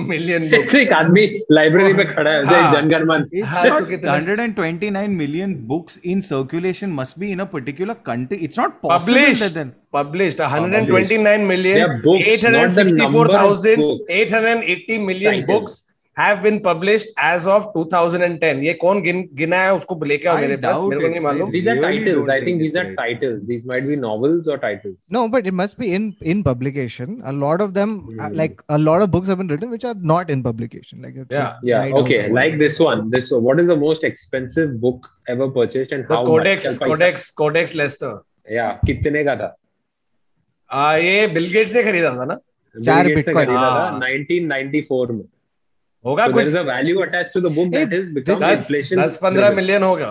मिलियन 0.09 0.43
एक 0.81 0.93
आदमी 0.93 1.27
लाइब्रेरी 1.53 1.93
में 1.93 2.07
खड़ा 2.15 2.31
है 2.31 2.43
Janaganamana. 2.73 3.25
129 3.35 5.09
million 5.21 5.55
books 5.69 5.99
in 6.05 6.21
circulation 6.27 6.91
must 6.99 7.19
be 7.19 7.31
in 7.33 7.39
a 7.39 7.45
particular 7.55 7.95
country 8.07 8.39
it's 8.49 8.59
not 8.59 8.71
published 8.85 9.59
published 9.93 10.41
129 10.43 11.39
million 11.53 11.79
884880 12.09 14.99
million 15.07 15.45
books 15.47 15.73
have 16.16 16.37
been 16.42 16.59
publish 16.64 17.05
as 17.25 17.46
of 17.48 17.64
2010 17.77 18.62
ये 18.64 18.72
कौन 18.81 19.01
गिन, 19.03 19.29
गिना 19.35 19.57
है 19.57 19.75
उसको 19.75 20.05
लेके 20.05 20.29
आओ 20.29 20.37
मेरे 20.38 20.57
पास? 20.57 20.77
मेरे 20.81 21.01
को 21.01 21.09
नहीं 21.09 21.20
मालूम। 21.20 21.51
These 21.51 21.68
are 21.68 21.77
titles 21.83 22.31
I 22.31 22.40
think 22.46 22.61
these 22.61 22.77
are 22.77 22.85
titles 22.94 23.44
these 23.44 23.66
might 23.66 23.85
be 23.85 23.96
novels 23.96 24.48
और 24.48 24.59
titles 24.59 25.08
no 25.13 25.27
but 25.29 25.46
it 25.46 25.52
must 25.54 25.79
be 25.81 25.87
in 25.94 26.13
in 26.33 26.42
publication 26.42 27.21
a 27.25 27.33
lot 27.33 27.63
of 27.63 27.71
them 27.71 27.98
like 28.33 28.60
a 28.71 28.77
lot 28.77 29.02
of 29.02 29.10
books 29.10 29.29
have 29.29 29.38
been 29.38 29.50
written 29.50 29.69
which 29.69 29.87
are 29.87 29.94
not 30.13 30.31
in 30.31 30.42
publication 30.42 31.02
like 31.02 31.27
या 31.33 31.60
या 31.67 31.85
okay 32.00 32.23
like 32.35 32.58
this 32.58 32.81
one 32.81 33.08
this 33.10 33.33
what 33.33 33.60
is 33.60 33.67
the 33.67 33.79
most 33.79 34.04
expensive 34.04 34.79
book 34.87 35.06
ever 35.31 35.50
purchased 35.56 35.92
and 35.92 36.04
how 36.13 36.25
codex 36.27 36.79
codex 36.79 37.31
codex 37.42 37.77
Leicester 37.77 38.21
या 38.52 38.69
कितने 38.87 39.25
का 39.25 39.37
था? 39.37 39.56
आ 40.71 40.96
ये 40.96 41.27
Bill 41.27 41.52
Gates 41.52 41.75
ने 41.75 41.83
खरीदा 41.83 42.10
था 42.17 42.25
ना? 42.25 42.38
चार 42.75 43.06
बिटकॉइन 43.15 43.48
1994 43.48 45.10
में। 45.10 45.25
होगा 46.07 46.27
so 46.27 46.33
कुछ 46.33 46.46
is 46.50 46.55
a 46.55 46.65
value 46.65 47.03
attached 47.07 47.33
to 47.38 47.40
the 47.46 47.50
book 47.59 47.75
Hey, 47.75 47.85
that 47.85 47.92
is 48.00 48.11
become 48.19 48.40
this 48.40 48.42
is- 48.42 48.48
दस 48.48 48.67
inflation 48.71 49.03
दस 49.05 49.17
पंद्रह 49.23 49.50
मिलियन 49.61 49.83
होगा 49.83 50.11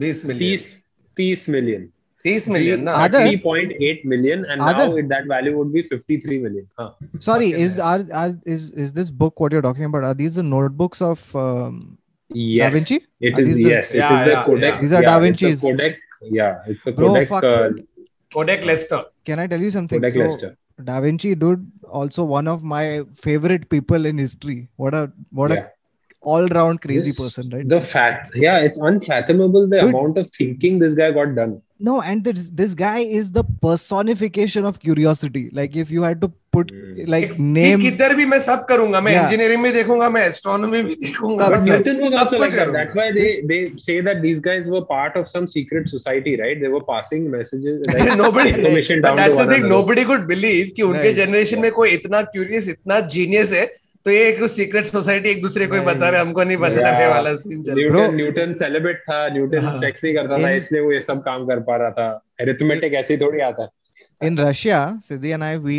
बीस 0.00 0.24
million 0.26 0.58
30 0.58 0.72
30 1.20 1.48
million 1.54 1.90
30 2.26 2.46
million 2.52 2.84
na 2.88 2.92
Others- 3.06 3.26
3.8 3.30 4.04
million, 4.12 4.44
and 4.52 4.62
Other- 4.68 4.84
now 4.90 4.96
it, 5.00 5.08
that 5.08 5.26
value 5.32 5.50
would 5.56 5.72
be 5.72 5.82
53 5.88 6.38
million. 6.44 6.62
Huh. 6.78 6.86
Sorry, 7.26 7.50
Fucking 7.50 7.64
is 7.64 7.74
are, 7.88 7.98
are 8.20 8.30
is 8.54 8.62
is 8.84 8.94
this 8.98 9.10
book 9.24 9.42
what 9.44 9.52
you're 9.56 9.64
talking 9.66 9.84
about? 9.90 10.06
Are 10.10 10.14
these 10.20 10.38
the 10.40 10.44
notebooks 10.52 11.02
of 11.08 11.26
um, 11.42 11.76
Yes, 12.44 12.72
Da 12.72 12.78
Vinci? 12.78 12.96
It 13.20 13.36
Are 13.36 13.42
is 13.42 13.48
these 13.50 13.58
the- 13.60 13.68
yes, 13.74 13.90
it 13.90 13.98
is 13.98 14.00
Yeah, 14.04 14.24
the 14.28 14.32
yeah, 14.36 14.44
Kodak. 14.46 14.70
yeah. 14.72 14.80
These 14.86 14.94
are 15.00 15.02
yeah, 15.02 15.10
Da 15.10 15.16
it's 15.16 15.42
the 15.42 15.48
Vinci's. 15.48 15.60
Kodak. 15.66 16.00
Yeah, 16.38 16.72
it's 16.74 16.86
the 16.88 16.92
Bro, 17.00 17.10
Kodak. 17.12 17.28
fuck. 17.34 17.44
uh, 17.44 17.68
Kodak 18.38 18.64
Lester 18.72 19.02
Can 19.30 19.44
I 19.44 19.46
tell 19.54 19.66
you 19.68 19.70
something? 19.76 20.00
Kodak 20.00 20.16
So, 20.18 20.24
Lester. 20.28 20.50
Da 20.82 21.00
Vinci, 21.00 21.34
dude, 21.34 21.70
also 21.88 22.24
one 22.24 22.48
of 22.48 22.62
my 22.64 23.02
favorite 23.14 23.68
people 23.68 24.06
in 24.06 24.18
history. 24.18 24.68
What 24.76 24.94
a 24.94 25.12
what 25.30 25.50
Yeah. 25.52 25.56
a 25.58 25.66
all-round 26.22 26.80
crazy 26.80 27.10
This- 27.10 27.20
person, 27.20 27.50
right? 27.50 27.68
The 27.68 27.80
fact, 27.80 28.32
yeah, 28.34 28.58
it's 28.58 28.78
unfathomable 28.80 29.68
the 29.68 29.80
Dude. 29.80 29.90
amount 29.90 30.18
of 30.18 30.30
thinking 30.36 30.78
this 30.78 30.94
guy 30.94 31.12
got 31.12 31.34
done. 31.34 31.60
No, 31.80 32.00
and 32.00 32.22
this 32.24 32.48
this 32.50 32.74
guy 32.74 32.98
is 32.98 33.30
the 33.32 33.42
personification 33.62 34.64
of 34.64 34.78
curiosity. 34.80 35.50
Like 35.52 35.76
if 35.76 35.90
you 35.90 36.02
had 36.02 36.20
to 36.20 36.28
put 36.52 36.70
Hmm. 36.70 36.98
like 37.12 37.30
कि 37.32 37.42
name 37.54 37.80
किधर 37.80 38.14
भी 38.16 38.26
मैं 38.32 38.38
सब 38.40 38.64
करूँगा 38.68 39.00
मैं 39.00 39.12
Yeah. 39.12 39.24
Engineering 39.24 39.62
में 39.62 39.72
देखूँगा 39.72 40.08
मैं 40.16 40.22
एस्ट्रोनॉमी 40.28 40.82
भी 40.82 40.94
देखूँगा 41.04 41.48
मैं 41.48 41.58
सब- 41.58 41.68
Newton 41.72 42.00
was 42.04 42.14
also 42.14 42.38
कुछ 42.38 42.40
like 42.42 42.56
that. 42.60 42.72
That's 42.76 42.94
why 43.00 43.06
they 43.18 43.28
they 43.52 43.60
say 43.86 44.00
that 44.08 44.22
these 44.26 44.40
guys 44.48 44.68
were 44.74 44.84
part 44.92 45.16
of 45.22 45.28
some 45.34 45.48
secret 45.56 45.88
society, 45.94 46.36
right? 46.42 46.60
They 46.64 46.72
were 46.76 46.84
passing 46.92 47.28
messages. 47.36 47.82
Like, 47.94 48.16
nobody 48.24 48.50
information 48.54 49.02
but 49.02 49.08
down 49.08 49.16
that's 49.22 49.36
the 49.42 49.48
thing 49.54 49.64
another. 49.64 49.74
nobody 49.76 50.04
could 50.12 50.28
believe 50.34 50.72
कि 50.76 50.82
उनके 50.90 51.02
Right. 51.08 51.16
Generation 51.24 51.60
में 51.66 51.70
कोई 51.80 51.90
इतना 52.00 52.22
curious 52.36 52.68
इतना 52.78 53.00
genius 53.16 53.52
है 53.52 53.66
तो 54.04 54.10
ये 54.10 54.24
एक 54.28 54.42
सीक्रेट 54.50 54.86
सोसाइटी 54.86 55.30
एक 55.30 55.40
दूसरे 55.42 55.66
को 55.66 55.80
बता 55.84 56.08
रहे 56.08 56.20
हमको 56.20 56.44
नहीं 56.44 56.56
बताने. 56.64 57.06
वाला 57.08 57.34
सीन 57.44 57.62
चल 57.64 57.74
न्यूटन 57.78 58.14
न्यूटन 58.16 58.52
सेलिब्रेट 58.62 58.98
था 59.08 59.28
न्यूटन 59.36 59.64
हाँ. 59.64 59.78
सेक्स 59.80 60.04
नहीं 60.04 60.14
करता 60.14 60.38
था 60.42 60.50
इसलिए 60.60 60.80
वो 60.82 60.92
ये 60.92 61.00
सब 61.00 61.22
काम 61.28 61.46
कर 61.46 61.60
पा 61.68 61.76
रहा 61.82 61.90
था 61.98 62.08
अरिथमेटिक 62.40 62.94
ऐसे 63.00 63.14
ही 63.14 63.20
थोड़ी 63.20 63.40
आता 63.50 63.62
है 63.62 63.82
in 64.26 64.36
Russia, 64.40 64.76
Siddhi 65.04 65.30
and 65.36 65.44
I 65.44 65.56
we 65.62 65.76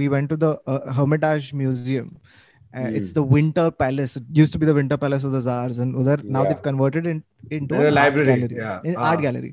we 0.00 0.08
went 0.14 0.28
to 0.32 0.36
the 0.42 0.48
uh, 0.72 0.92
Hermitage 0.96 1.46
Museum. 1.60 2.10
Uh, 2.18 2.82
mm. 2.82 2.96
It's 2.98 3.08
Hmm. 3.12 3.14
the 3.18 3.22
Winter 3.30 3.64
Palace. 3.82 4.12
It 4.20 4.26
used 4.40 4.52
to 4.56 4.60
be 4.64 4.68
the 4.70 4.74
Winter 4.78 4.98
Palace 5.04 5.24
of 5.28 5.32
the 5.36 5.40
Tsars, 5.46 5.78
and 5.84 5.96
udhar, 6.02 6.16
now 6.36 6.42
Yeah. 6.42 6.50
they've 6.50 6.62
converted 6.66 7.08
it 7.12 7.22
into 7.58 7.78
In 7.80 7.86
a 7.86 7.94
library, 7.96 8.28
art 8.34 8.42
gallery. 8.42 8.58
yeah. 8.60 8.86
In 8.90 8.98
Ah. 8.98 9.06
art 9.12 9.22
gallery, 9.24 9.50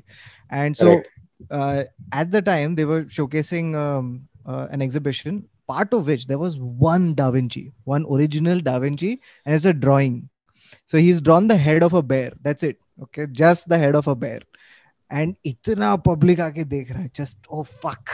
and 0.60 0.78
so 0.82 0.86
Correct. 0.90 1.08
uh, 1.60 1.82
at 2.22 2.30
the 2.36 2.42
time 2.50 2.76
they 2.80 2.86
were 2.92 3.00
showcasing 3.16 3.72
um, 3.86 4.12
uh, 4.46 4.66
an 4.76 4.86
exhibition. 4.88 5.40
Part 5.68 5.92
of 5.92 6.06
which 6.06 6.26
there 6.26 6.38
was 6.38 6.58
one 6.88 7.06
Da 7.14 7.30
Vinci, 7.30 7.62
one 7.84 8.04
original 8.16 8.60
Da 8.60 8.78
Vinci, 8.78 9.10
and 9.46 9.54
it's 9.54 9.66
a 9.66 9.72
drawing. 9.86 10.18
So 10.86 10.98
he's 10.98 11.20
drawn 11.20 11.48
the 11.48 11.56
head 11.58 11.82
of 11.82 11.94
a 11.94 12.02
bear. 12.02 12.30
That's 12.42 12.62
it. 12.62 12.78
Okay, 13.02 13.26
just 13.40 13.68
the 13.68 13.78
head 13.78 13.98
of 14.02 14.08
a 14.08 14.16
bear. 14.26 14.38
And 15.10 15.34
इतना 15.46 15.94
public 16.06 16.40
आके 16.40 16.64
देख 16.70 16.90
रहा 16.90 17.02
है 17.02 17.10
just 17.16 17.46
oh 17.50 17.62
fuck 17.84 18.10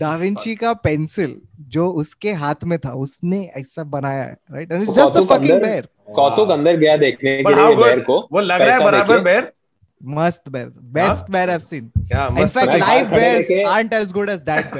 da Vinci 0.00 0.54
का 0.56 0.72
pencil 0.84 1.34
जो 1.74 1.88
उसके 2.02 2.32
हाथ 2.42 2.64
में 2.70 2.78
था 2.84 2.92
उसने 3.06 3.40
ऐसा 3.56 3.84
बनाया 3.96 4.22
है 4.22 4.36
राइट 4.52 4.72
एंड 4.72 4.82
इट्स 4.82 4.90
तो 4.90 4.94
जस्ट 5.00 5.16
अ 5.16 5.20
फकिंग 5.20 5.50
अंदर- 5.50 5.62
बेयर 5.64 5.88
कौतुक 6.16 6.50
अंदर 6.50 6.76
गया 6.76 6.96
देखने 6.96 7.36
के 7.42 7.54
लिए 7.54 7.74
good? 7.76 8.04
को 8.06 8.18
वो 8.32 8.40
लग 8.40 8.60
रहा 8.62 8.76
है 8.76 8.84
बराबर 8.84 9.20
बेर 9.28 9.52
मस्त 10.16 10.48
bear 10.48 10.72
best 10.96 11.30
bear 11.30 11.48
I 11.48 11.52
have 11.54 11.60
seen 11.66 11.90
या 12.12 12.26
इन 12.26 12.42
मस्त 12.42 12.58
फैक्ट 12.58 12.74
लाइव 12.80 13.10
बेयर्स 13.10 13.50
लेके- 13.50 13.66
aren't 13.74 13.98
as 14.00 14.16
good 14.18 14.34
as 14.36 14.42
that 14.50 14.72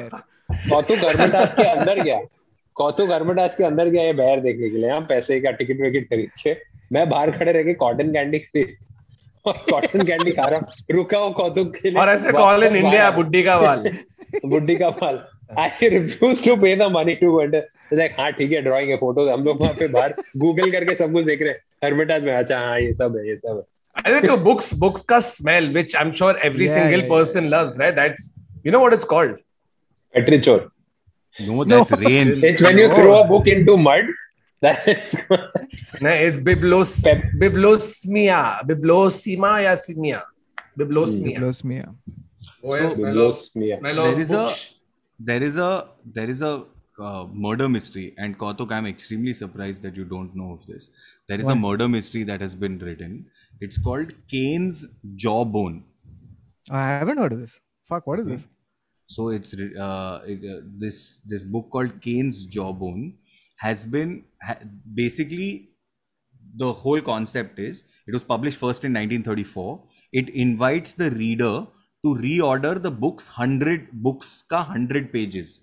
bear 0.50 0.70
कौतुक 0.70 0.98
गर्मटास 0.98 1.54
के 1.54 1.62
अंदर 1.62 2.02
गया। 2.02 2.20
कौतुक 2.76 3.08
गर्मटास 3.08 3.56
के 3.56 3.64
अंदर 3.64 3.88
गया 3.88 4.02
ये 4.02 4.12
बैर 4.12 4.40
देखने 4.40 4.68
के 4.70 4.76
लिए। 4.76 4.90
हम 4.90 5.06
पैसे 5.06 5.40
का 5.40 5.50
टिकट 5.60 5.80
विकेट 5.82 6.08
खरीद 6.10 6.30
के 6.42 6.56
मैं 6.92 7.08
बाहर 7.08 7.30
खड़े 7.30 7.52
रह 7.52 7.62
के 7.62 7.74
कॉटन 7.74 8.12
कैंडी 8.12 8.38
खरीद 8.38 8.74
कॉटन 9.46 10.02
कैंडी 10.06 10.32
खा 10.32 10.48
रहा 10.48 10.58
हूँ। 10.58 10.96
रुका 10.96 11.18
हूँ 11.18 11.32
कौतुक 11.34 11.74
के 11.76 11.90
लिए। 11.90 12.00
और 12.00 12.08
ऐसे 12.08 12.32
कॉल 12.32 12.64
इन 12.64 12.76
इंडिया 12.76 13.10
बुड्ढी 13.10 13.42
का 13.42 13.56
वाल। 13.58 13.90
बुड्ढी 14.44 14.76
का 14.76 14.90
फल 15.00 15.20
I 15.58 15.88
refuse 15.88 16.44
to 16.44 16.56
pay 16.62 16.74
the 16.76 16.90
money 16.92 17.14
to 17.22 17.40
enter 17.40 17.66
like 17.92 18.14
हाँ 18.18 18.30
ठीक 18.32 18.52
है 18.52 18.60
ड्राइंग 18.62 18.90
है 18.90 18.96
फ़ोटो 18.96 19.28
हम 19.28 19.44
लोग 19.44 19.60
वहाँ 19.62 19.74
पे 19.78 19.88
बाहर 19.88 20.14
गूगल 20.36 20.70
करके 20.70 20.94
सब 20.94 21.12
कुछ 21.12 21.24
देख 21.24 21.42
रहे 21.42 21.50
हैं। 21.50 21.60
हर्मिटाज 21.84 22.24
में 22.24 22.32
अच्छा 22.34 22.58
हाँ 22.58 22.80
ये 22.80 22.92
सब 22.92 23.16
है 23.16 23.28
ये 23.28 23.36
सब 23.36 23.56
है। 23.56 23.76
I 23.96 24.10
think 24.14 24.26
the 24.30 24.36
books 24.36 24.72
books 24.82 25.02
ka 25.12 25.18
smell 25.28 25.64
which 25.76 25.94
I'm 26.00 26.10
sure 26.18 26.34
every 26.48 26.66
Yeah, 26.66 26.74
single 26.74 27.00
yeah, 27.00 27.04
yeah. 27.04 27.12
person 27.12 27.50
loves 27.50 27.78
right? 27.78 27.96
That's 27.96 28.26
you 28.64 28.74
know 28.74 28.82
what 28.82 28.94
it's 28.96 29.08
called? 29.12 29.38
Literature. 30.14 30.70
No, 31.40 31.64
that's 31.64 31.90
no. 31.90 31.98
It's 32.08 32.62
when 32.62 32.78
you 32.78 32.92
throw 32.94 33.22
a 33.22 33.26
book 33.26 33.46
into 33.46 33.76
mud. 33.76 34.04
That's 34.60 35.14
no, 36.00 36.10
it's 36.10 36.36
biblos 36.36 37.00
Pep. 37.04 37.18
biblosmia, 37.38 38.60
biblosima 38.66 39.62
ya 39.62 39.76
simia, 39.76 40.24
biblosmia. 40.76 41.38
Biblosmia. 41.38 41.94
Oh, 42.64 42.70
biblosmia. 42.70 43.78
There 43.80 44.18
is 44.18 44.32
a 44.32 44.48
there 45.20 45.42
is 45.44 45.56
a 45.56 45.86
there 46.04 46.28
is 46.28 46.42
a 46.42 46.64
uh, 46.98 47.26
murder 47.32 47.68
mystery 47.68 48.14
and 48.18 48.36
Kautuk, 48.38 48.72
I'm 48.72 48.86
extremely 48.86 49.32
surprised 49.32 49.82
that 49.84 49.96
you 49.96 50.04
don't 50.04 50.34
know 50.34 50.52
of 50.52 50.66
this. 50.66 50.90
There 51.28 51.38
is 51.38 51.46
what? 51.46 51.52
a 51.52 51.56
murder 51.56 51.88
mystery 51.88 52.24
that 52.24 52.40
has 52.40 52.54
been 52.54 52.78
written. 52.78 53.26
It's 53.60 53.78
called 53.78 54.12
Cain's 54.28 54.84
Jawbone. 55.14 55.84
I 56.70 56.88
haven't 56.88 57.18
heard 57.18 57.32
of 57.32 57.40
this. 57.40 57.60
Fuck, 57.84 58.06
what 58.06 58.18
is 58.18 58.26
hmm? 58.26 58.32
this? 58.32 58.48
So 59.08 59.28
it's 59.30 59.54
uh, 59.54 60.22
it, 60.26 60.44
uh, 60.44 60.60
this 60.84 61.18
this 61.26 61.42
book 61.44 61.70
called 61.70 62.00
Cain's 62.00 62.44
Jawbone 62.46 63.14
has 63.56 63.86
been 63.86 64.24
ha- 64.42 64.58
basically 64.94 65.70
the 66.56 66.72
whole 66.72 67.00
concept 67.00 67.58
is 67.58 67.84
it 68.06 68.12
was 68.12 68.24
published 68.24 68.58
first 68.58 68.84
in 68.84 68.92
1934. 68.92 69.82
It 70.12 70.28
invites 70.30 70.94
the 70.94 71.10
reader 71.10 71.66
to 72.04 72.14
reorder 72.14 72.80
the 72.82 72.90
book's 72.90 73.26
hundred 73.28 73.90
books 73.92 74.42
ka 74.42 74.62
hundred 74.64 75.12
pages. 75.12 75.62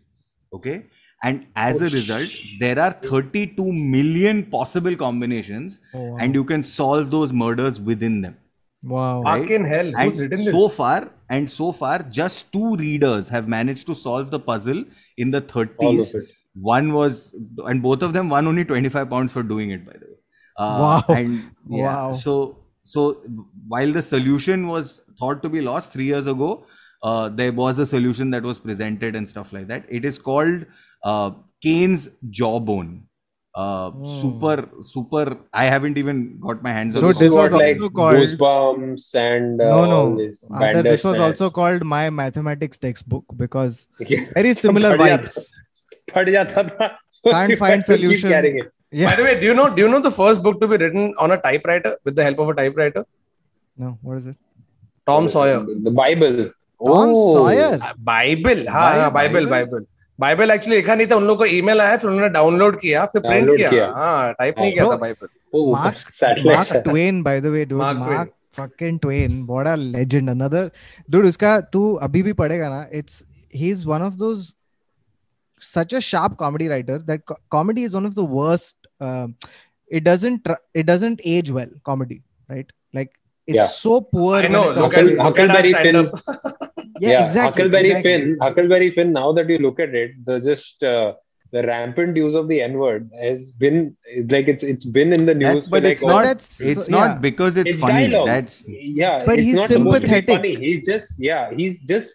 Okay. 0.53 0.85
And 1.23 1.47
as 1.55 1.81
Oh, 1.81 1.85
a 1.85 1.89
result, 1.89 2.29
there 2.59 2.77
are 2.79 2.91
32 2.91 3.71
million 3.71 4.43
possible 4.51 4.95
combinations, 4.95 5.79
Oh, 5.93 6.01
wow. 6.11 6.17
and 6.19 6.35
you 6.35 6.43
can 6.43 6.61
solve 6.61 7.09
those 7.09 7.31
murders 7.33 7.79
within 7.79 8.21
them 8.21 8.37
Wow. 8.83 9.21
Right? 9.23 9.41
fucking 9.41 9.65
hell 9.65 9.91
who's 9.91 10.19
and 10.19 10.19
written 10.19 10.43
this 10.45 10.53
so 10.53 10.67
far 10.69 11.11
and 11.29 11.49
so 11.49 11.71
far 11.71 11.99
just 12.19 12.51
two 12.53 12.75
readers 12.75 13.27
have 13.27 13.47
managed 13.47 13.87
to 13.87 13.95
solve 13.95 14.31
the 14.31 14.39
puzzle 14.39 14.83
in 15.17 15.31
the 15.31 15.41
30s 15.41 16.15
one 16.53 16.93
was 16.93 17.35
and 17.65 17.81
both 17.81 18.01
of 18.01 18.13
them 18.13 18.29
won 18.29 18.47
only 18.47 18.63
25 18.65 19.09
pounds 19.09 19.31
for 19.33 19.43
doing 19.43 19.71
it 19.71 19.85
by 19.85 19.93
the 19.93 20.05
way. 20.05 20.19
Uh, 20.57 20.77
Wow. 20.81 21.03
and 21.09 21.51
yeah, 21.69 21.95
Wow. 21.95 22.11
so 22.13 22.57
so 22.81 23.21
while 23.67 23.91
the 23.91 24.01
solution 24.01 24.67
was 24.67 25.01
thought 25.19 25.41
to 25.43 25.49
be 25.49 25.61
lost 25.61 25.91
3 25.91 26.05
years 26.05 26.27
ago 26.27 26.65
uh, 27.03 27.29
there 27.29 27.51
was 27.51 27.77
a 27.79 27.85
solution 27.85 28.29
that 28.31 28.43
was 28.43 28.57
presented 28.59 29.15
and 29.15 29.27
stuff 29.27 29.51
like 29.53 29.67
that. 29.67 29.85
It 29.89 30.05
is 30.05 30.17
called 30.17 30.65
uh, 31.03 31.31
Cain's 31.61 32.09
jawbone 32.29 33.03
uh, 33.55 33.89
hmm. 33.91 34.05
super 34.05 34.69
super 34.81 35.37
i 35.53 35.65
haven't 35.73 35.97
even 35.97 36.37
got 36.45 36.61
my 36.61 36.71
hands 36.77 36.95
on 36.95 37.01
no, 37.01 37.11
this 37.13 37.33
was 37.33 37.51
like 37.51 37.75
also 37.75 37.89
called 37.89 38.17
goosebumps 38.17 39.05
and 39.15 39.61
uh, 39.61 39.69
no. 39.69 40.09
no 40.13 40.81
this 40.83 41.03
was 41.03 41.19
also 41.19 41.49
called 41.49 41.83
my 41.83 42.09
mathematics 42.09 42.77
textbook 42.77 43.25
because 43.37 43.87
very 44.33 44.53
similar 44.53 44.97
vibes. 44.97 45.53
Can't 46.07 47.57
find 47.63 47.83
solution. 47.83 48.29
yeah. 48.91 49.09
by 49.09 49.15
the 49.15 49.23
way 49.23 49.39
do 49.39 49.45
you 49.45 49.53
know 49.53 49.69
do 49.73 49.81
you 49.83 49.87
know 49.87 49.99
the 49.99 50.11
first 50.11 50.43
book 50.43 50.59
to 50.61 50.67
be 50.67 50.77
written 50.77 51.13
on 51.17 51.31
a 51.31 51.37
typewriter 51.41 51.97
with 52.03 52.15
the 52.15 52.23
help 52.23 52.39
of 52.39 52.49
a 52.49 52.53
typewriter? 52.53 53.05
No 53.77 53.97
what 54.01 54.17
is 54.17 54.25
it? 54.27 54.37
Tom 55.05 55.27
sawyer. 55.27 55.65
The 55.87 55.91
bible. 55.91 56.51
Tom 56.83 57.13
oh, 57.15 57.33
Sawyer. 57.33 57.79
Uh, 57.81 57.93
bible. 57.97 58.67
Ha, 58.67 59.09
Bible, 59.09 59.47
Bible, 59.47 59.49
Bible. 59.49 59.87
Bible 60.19 60.51
actually 60.51 60.75
लिखा 60.75 60.95
नहीं 60.95 61.07
था 61.07 61.15
उन 61.15 61.27
लोग 61.27 61.37
को 61.37 61.45
email 61.45 61.81
आया 61.81 61.97
फिर 61.97 62.09
उन्होंने 62.09 62.29
download 62.33 62.79
किया 62.79 63.05
फिर 63.05 63.21
प्रिंट 63.21 63.57
किया 63.57 63.87
हाँ 63.95 64.33
टाइप 64.33 64.59
नहीं 64.59 64.73
किया 64.73 64.85
था 64.85 64.95
Bible 64.97 65.27
Mark 65.71 66.45
Mark 66.45 66.83
Twain 66.87 67.21
by 67.23 67.41
the 67.41 67.45
way 67.55 67.65
dude 67.65 67.81
Mark 67.81 68.31
fucking 68.59 68.99
Twain 68.99 69.45
बड़ा 69.45 69.75
लेजेंड 69.75 70.29
अनदर 70.29 70.71
डूड 71.09 71.25
उसका 71.25 71.59
तू 71.73 71.93
अभी 72.07 72.21
भी 72.23 72.33
पढ़ेगा 72.43 72.69
ना 72.69 72.85
it's 72.93 73.23
he 73.55 73.71
is 73.71 73.87
one 73.87 74.01
of 74.01 74.15
those 74.25 74.53
such 75.61 75.93
a 75.93 75.99
sharp 76.05 76.33
comedy 76.37 76.65
writer 76.69 76.95
that 76.99 77.21
co- 77.25 77.37
comedy 77.53 77.83
is 77.83 77.93
one 77.95 78.07
of 78.07 78.15
the 78.15 78.23
worst 78.31 78.87
uh, 79.01 79.27
it 79.91 80.03
doesn't 80.03 80.43
tr- 80.43 80.63
it 80.73 80.85
doesn't 80.85 81.21
age 81.33 81.51
well 81.51 81.71
comedy 81.83 82.17
right 82.49 82.73
like 82.93 83.13
it's 83.47 83.55
yeah. 83.55 83.67
so 83.67 84.01
poor 84.01 84.37
I 84.37 84.47
know. 84.47 84.73
Huckleberry, 84.73 85.15
Huckleberry 85.17 85.73
Finn 85.73 86.11
up 86.95 87.01
yeah, 87.01 87.21
exactly. 87.21 87.63
Huckleberry 87.63 87.87
exactly. 87.87 88.11
Finn. 88.11 88.37
Huckleberry 88.41 88.91
Finn. 88.91 89.13
Now 89.13 89.31
that 89.33 89.49
you 89.49 89.57
look 89.59 89.79
at 89.79 89.93
it, 89.93 90.11
the 90.25 90.39
just 90.39 90.83
uh, 90.83 91.13
the 91.51 91.63
rampant 91.63 92.15
use 92.17 92.33
of 92.35 92.47
the 92.47 92.61
N 92.61 92.73
word 92.77 93.09
has 93.21 93.51
been 93.51 93.95
like 94.29 94.47
it's 94.47 94.63
it's 94.63 94.85
been 94.85 95.13
in 95.13 95.25
the 95.25 95.33
news. 95.33 95.47
That's- 95.47 95.65
for 95.65 95.71
but 95.71 95.83
like, 95.83 95.91
it's 95.93 96.03
oh, 96.03 96.07
not 96.07 96.23
that's- 96.23 96.61
it's 96.61 96.89
yeah. 96.89 96.97
not 96.97 97.21
because 97.21 97.57
it's, 97.57 97.71
It's 97.73 97.81
funny 97.81 98.09
dialogue. 98.09 98.27
that's 98.27 98.63
yeah, 98.67 99.19
But 99.25 99.39
it's 99.39 99.45
he's 99.47 99.55
not 99.55 99.69
supposed 99.69 100.01
to 100.01 100.07
be 100.07 100.07
sympathetic. 100.07 100.35
funny. 100.35 100.55
He's 100.55 100.85
just 100.85 101.19
yeah, 101.19 101.53
he's 101.53 101.81
just 101.81 102.13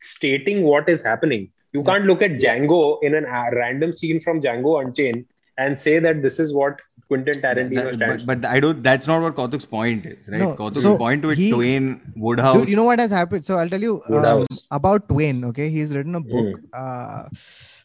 stating 0.00 0.62
what 0.62 0.88
is 0.88 1.02
happening. 1.02 1.50
You 1.72 1.82
can't 1.82 2.04
look 2.04 2.22
at 2.22 2.32
Django 2.32 2.98
in 3.02 3.14
an 3.14 3.24
a 3.24 3.50
random 3.54 3.92
scene 3.92 4.20
from 4.20 4.40
Django 4.40 4.82
Unchained 4.84 5.24
and 5.58 5.78
say 5.78 5.98
that 5.98 6.22
this 6.22 6.38
is 6.38 6.54
what 6.54 6.80
Quentin 7.08 7.34
Tarantino 7.40 7.84
That- 7.84 7.94
stands. 7.94 8.24
but, 8.24 8.40
but 8.42 8.50
I 8.50 8.58
don't. 8.60 8.82
That's 8.82 9.06
not 9.06 9.22
what 9.22 9.36
Kautuk's 9.36 9.64
point 9.64 10.06
is, 10.06 10.28
right? 10.28 10.40
No, 10.40 10.54
Kautuk's 10.54 10.82
so 10.82 10.96
point 10.96 11.22
to 11.22 11.30
it, 11.30 11.38
he- 11.38 11.50
Twain, 11.52 12.12
Wodehouse. 12.16 12.56
Dude, 12.56 12.68
you 12.68 12.76
know 12.76 12.84
what 12.84 12.98
has 12.98 13.10
happened? 13.10 13.44
So 13.44 13.58
I'll 13.58 13.68
tell 13.68 13.80
you 13.80 14.02
um, 14.08 14.46
about 14.70 15.08
Twain. 15.08 15.44
Okay, 15.44 15.68
he's 15.68 15.94
written 15.94 16.14
a 16.16 16.20
book. 16.20 16.60
Uh, 16.72 17.24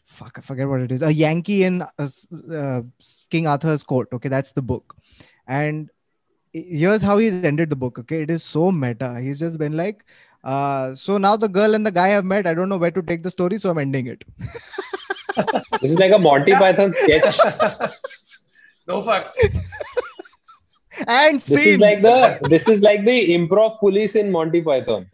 fuck, 0.06 0.38
I 0.38 0.40
forget 0.40 0.68
what 0.68 0.80
it 0.80 0.90
is. 0.90 1.02
A 1.02 1.12
Yankee 1.12 1.62
in 1.62 1.82
uh, 1.82 2.08
uh, 2.52 2.82
King 3.30 3.46
Arthur's 3.46 3.82
court. 3.84 4.08
Okay, 4.12 4.28
that's 4.28 4.52
the 4.52 4.62
book. 4.62 4.96
And 5.46 5.88
here's 6.52 7.02
how 7.02 7.18
he's 7.18 7.44
ended 7.44 7.70
the 7.70 7.76
book. 7.76 7.98
Okay, 8.00 8.22
it 8.22 8.30
is 8.30 8.42
so 8.42 8.70
meta. 8.72 9.20
He's 9.20 9.38
just 9.38 9.56
been 9.56 9.76
like, 9.76 10.04
uh, 10.42 10.94
so 10.96 11.16
now 11.16 11.36
the 11.36 11.48
girl 11.48 11.74
and 11.76 11.86
the 11.86 11.92
guy 11.92 12.08
have 12.08 12.24
met. 12.24 12.46
I 12.46 12.54
don't 12.54 12.68
know 12.68 12.76
where 12.76 12.90
to 12.90 13.02
take 13.02 13.22
the 13.22 13.30
story, 13.30 13.58
so 13.58 13.70
I'm 13.70 13.78
ending 13.78 14.06
it. 14.08 14.24
This 15.80 15.92
is 15.92 15.98
like 15.98 16.12
a 16.12 16.18
Monty 16.18 16.52
Python 16.52 16.92
sketch. 16.92 17.38
no 18.87 19.01
fucks. 19.01 19.35
And 21.07 21.35
This 21.35 21.51
is 21.51 21.57
scene. 21.63 21.79
like 21.79 22.01
the 22.01 22.47
this 22.49 22.67
is 22.67 22.81
like 22.81 23.05
the 23.05 23.17
improv 23.37 23.79
police 23.79 24.15
in 24.15 24.31
Monty 24.31 24.61
Python. 24.61 25.05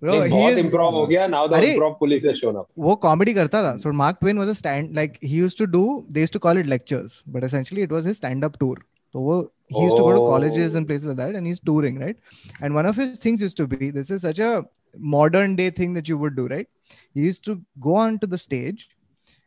Bro, 0.00 0.18
Like, 0.18 0.30
he 0.30 0.36
बहुत 0.38 0.58
is, 0.58 0.66
improv 0.66 0.92
हो 0.92 1.06
गया. 1.08 1.28
Now 1.30 1.46
the 1.48 1.56
अरे, 1.56 1.74
improv 1.76 1.98
police 1.98 2.24
has 2.24 2.38
shown 2.38 2.56
up. 2.56 2.68
वो 2.78 3.00
comedy 3.00 3.34
करता 3.34 3.62
था. 3.64 3.72
So 3.80 3.92
Mark 3.92 4.20
Twain 4.20 4.38
was 4.38 4.48
a 4.48 4.54
stand 4.54 4.94
like 4.94 5.18
he 5.20 5.36
used 5.36 5.58
to 5.58 5.66
do. 5.66 5.82
They 6.08 6.20
used 6.20 6.32
to 6.34 6.38
call 6.38 6.56
it 6.56 6.66
lectures, 6.66 7.22
but 7.26 7.42
essentially 7.42 7.82
it 7.82 7.90
was 7.90 8.04
his 8.04 8.16
stand-up 8.18 8.58
tour. 8.60 8.76
So 9.12 9.20
वो, 9.20 9.48
he 9.68 9.82
used 9.82 9.96
to 9.96 10.02
go 10.02 10.12
to 10.12 10.20
colleges 10.28 10.76
and 10.76 10.86
places 10.86 11.06
like 11.06 11.16
that, 11.16 11.34
and 11.34 11.46
he's 11.46 11.60
touring, 11.60 11.98
right? 11.98 12.16
And 12.62 12.74
one 12.74 12.86
of 12.86 12.96
his 12.96 13.18
things 13.18 13.42
used 13.42 13.56
to 13.56 13.66
be 13.66 13.90
this 13.90 14.10
is 14.10 14.22
such 14.22 14.38
a 14.38 14.64
modern 14.96 15.56
day 15.56 15.70
thing 15.70 15.94
that 15.94 16.08
you 16.08 16.16
would 16.18 16.36
do, 16.36 16.46
right? 16.46 16.68
He 17.12 17.22
used 17.22 17.44
to 17.46 17.60
go 17.80 17.96
onto 17.96 18.26
the 18.26 18.38
stage, 18.38 18.88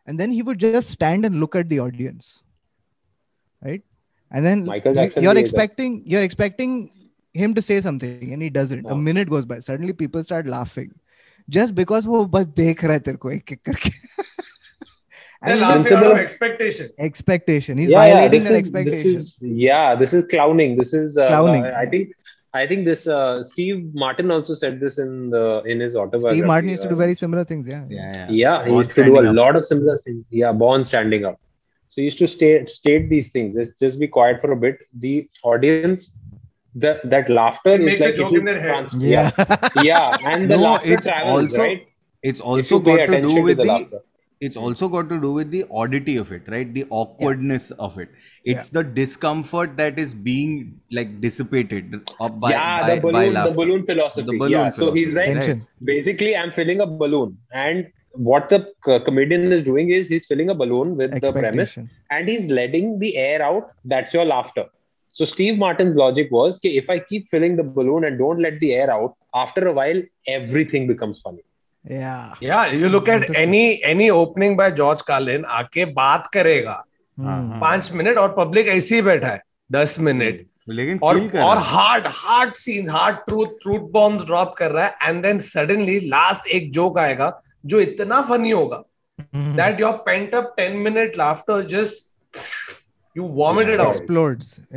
and 0.05 0.19
then 0.19 0.31
he 0.31 0.41
would 0.41 0.59
just 0.59 0.89
stand 0.89 1.25
and 1.25 1.39
look 1.39 1.55
at 1.55 1.69
the 1.69 1.79
audience, 1.79 2.43
right? 3.63 3.83
And 4.31 4.45
then 4.45 4.65
Michael 4.65 4.93
you- 4.93 5.01
Jackson 5.01 5.23
you're 5.23 5.33
did 5.33 5.45
that. 5.45 5.49
expecting 5.49 6.03
you're 6.05 6.23
expecting 6.29 6.77
him 7.33 7.53
to 7.53 7.61
say 7.61 7.79
something, 7.81 8.33
and 8.33 8.41
he 8.41 8.49
doesn't. 8.49 8.85
A 8.85 8.89
हाँ. 8.95 9.01
minute 9.09 9.29
goes 9.29 9.45
by, 9.45 9.59
suddenly 9.59 9.93
people 10.05 10.23
start 10.31 10.47
laughing. 10.59 10.93
just 11.55 11.73
because 11.75 12.05
वो 12.11 12.17
बस 12.31 12.45
देख 12.55 12.81
रहा 12.83 12.93
है 12.93 12.99
तेरे 13.03 13.17
को 13.25 13.29
एक 13.31 13.51
एक 13.51 13.59
करके 13.67 13.89
They're 13.89 15.51
And 15.51 15.61
laughing 15.61 15.77
out 15.77 15.85
Principle- 15.87 16.11
of 16.13 16.17
expectation. 16.21 16.87
expectation 17.07 17.77
he's 17.81 17.91
yeah, 17.91 18.05
yeah, 18.05 18.13
violating 18.15 18.41
this 18.41 18.47
their 18.49 18.57
is, 18.57 18.63
expectation 18.63 19.13
This 19.17 19.27
is, 19.27 19.37
yeah, 19.65 19.95
this 20.01 20.13
is 20.17 20.23
clowning. 20.33 20.73
This 20.79 20.93
is 20.99 21.17
uh, 21.17 21.27
Clowning. 21.27 21.63
uh, 21.69 21.73
I 21.83 21.85
think 21.93 22.11
I 22.61 22.65
think 22.71 22.85
this 22.89 23.05
uh, 23.19 23.43
Steve 23.51 23.79
Martin 24.03 24.31
also 24.37 24.55
said 24.63 24.79
this 24.83 24.97
in 25.05 25.13
the 25.35 25.43
in 25.75 25.79
his 25.85 25.95
autobiography. 26.03 26.37
Steve 26.39 26.47
Martin 26.53 26.71
used 26.75 26.85
to 26.87 26.89
do 26.93 26.99
uh, 26.99 27.03
very 27.05 27.15
similar 27.23 27.43
things 27.53 27.67
yeah 27.73 27.83
Yeah, 27.97 28.11
yeah. 28.17 28.27
Yeah, 28.41 28.57
he 28.65 28.71
Born 28.75 28.83
used 28.83 28.95
to 28.97 29.03
do 29.03 29.09
standing 29.11 29.27
a 29.27 29.33
up. 29.35 29.41
lot 29.41 29.55
of 29.61 29.65
similar 29.71 29.97
things. 30.05 30.23
Yeah, 30.43 30.51
born 30.63 30.83
standing 30.93 31.25
up. 31.31 31.39
So 31.92 32.00
he 32.00 32.04
used 32.04 32.18
to 32.18 32.28
state 32.28 32.68
state 32.70 33.08
these 33.10 33.32
things. 33.32 33.54
Just 33.54 33.78
just 33.84 34.00
be 34.00 34.08
quiet 34.08 34.40
for 34.40 34.52
a 34.52 34.56
bit. 34.56 34.84
The 35.06 35.28
audience, 35.42 36.18
the 36.74 37.00
that 37.04 37.28
laughter 37.28 37.76
They 37.76 37.84
is 37.90 37.98
make 37.98 38.00
like 38.00 38.14
joke 38.14 38.36
in 38.40 38.44
their 38.44 38.60
head. 38.60 38.88
yeah 38.92 39.30
yeah, 39.32 39.32
yeah, 39.74 40.16
and 40.24 40.50
the 40.50 40.56
No, 40.64 40.64
laughter 40.66 40.94
it's 40.94 41.06
travels, 41.06 41.54
also 41.54 41.58
right? 41.58 41.86
it's 42.22 42.40
also 42.40 42.78
got 42.80 43.06
to 43.06 43.16
do 43.16 43.34
with 43.48 43.60
the 43.60 43.64
the 43.64 43.64
laughter. 43.64 44.00
it's 44.40 44.56
also 44.56 44.88
got 44.88 45.08
to 45.08 45.20
do 45.20 45.32
with 45.32 45.50
the 45.50 45.64
oddity 45.70 46.16
of 46.16 46.32
it 46.32 46.48
right 46.54 46.72
the 46.74 46.84
awkwardness 46.90 47.70
of 47.72 47.98
it 47.98 48.10
it's 48.44 48.68
the 48.70 48.82
discomfort 48.82 49.76
that 49.76 49.98
is 49.98 50.14
being 50.14 50.80
like 50.90 51.20
dissipated 51.20 51.94
up 52.20 52.40
by, 52.40 52.50
yeah, 52.50 52.80
by, 52.80 52.96
the 52.96 52.96
by 53.00 53.00
balloon, 53.00 53.42
the 53.42 53.50
balloon 53.50 53.84
philosophy. 53.86 54.26
The 54.26 54.38
balloon 54.38 54.66
yeah, 54.66 54.70
so 54.70 54.90
he's 54.92 55.14
philosophy, 55.14 55.14
like, 55.14 55.26
Tension. 55.26 55.66
basically, 55.84 56.36
I'm 56.36 56.50
filling 56.52 56.80
a 56.80 56.86
balloon, 56.86 57.38
and 57.52 57.86
what 58.14 58.48
the 58.48 58.72
co- 58.84 59.00
comedian 59.00 59.52
is 59.52 59.62
doing 59.62 59.90
is 59.90 60.08
he's 60.08 60.26
filling 60.26 60.50
a 60.50 60.54
balloon 60.54 60.96
with 60.96 61.12
the 61.20 61.32
premise, 61.32 61.76
and 62.10 62.28
he's 62.28 62.48
letting 62.48 62.98
the 62.98 63.16
air 63.16 63.42
out. 63.42 63.70
That's 63.84 64.12
your 64.14 64.24
laughter. 64.24 64.66
So 65.14 65.24
Steve 65.24 65.58
Martin's 65.58 65.94
logic 65.94 66.30
was, 66.30 66.56
okay, 66.58 66.76
if 66.76 66.88
I 66.88 66.98
keep 66.98 67.26
filling 67.26 67.56
the 67.56 67.62
balloon 67.62 68.04
and 68.04 68.18
don't 68.18 68.38
let 68.40 68.58
the 68.60 68.72
air 68.74 68.90
out, 68.90 69.14
after 69.34 69.66
a 69.68 69.72
while, 69.72 70.02
everything 70.26 70.86
becomes 70.86 71.20
funny. 71.20 71.42
yeah 71.84 72.34
Yeah, 72.40 72.66
you 72.80 72.88
look 72.88 73.08
at 73.08 73.24
any 73.36 73.82
any 73.92 74.08
opening 74.10 74.56
by 74.56 74.70
George 74.70 75.00
Carlin, 75.06 75.44
आके 75.44 75.84
बात 75.94 76.26
करेगा 76.34 76.76
हाँ, 77.18 77.40
Hmm. 77.40 77.50
हाँ। 77.50 77.60
पाँच 77.60 77.90
minute 77.92 78.18
और 78.18 78.34
public 78.38 78.66
ऐसे 78.74 78.94
ही 78.94 79.02
बैठा 79.02 79.28
है 79.28 79.40
दस 79.72 79.96
मिनट 80.00 80.40
लेकिन 80.68 80.98
और 81.02 81.18
और 81.44 81.58
hard 81.70 82.06
hard 82.08 82.54
scene 82.56 82.88
hard 82.90 83.16
truth 83.28 83.58
truth 83.62 83.90
bomb 83.92 84.24
drop 84.26 84.54
कर 84.58 84.70
रहा 84.70 84.86
है 84.86 85.08
एंड 85.08 85.22
देन 85.22 85.38
सडनली 85.48 85.98
लास्ट 86.08 86.46
एक 86.58 86.70
जोक 86.72 86.98
आएगा 86.98 87.28
जो 87.64 87.80
इतना 87.80 88.20
फनी 88.28 88.50
होगा 88.50 88.82
that 89.34 89.80
your 89.80 89.92
pent 90.06 90.34
up 90.34 90.52
ten 90.56 90.76
minute 90.86 91.16
laughter 91.18 91.62
just 91.68 92.10
you 93.16 93.24
vomited 93.36 93.80
out 93.80 93.94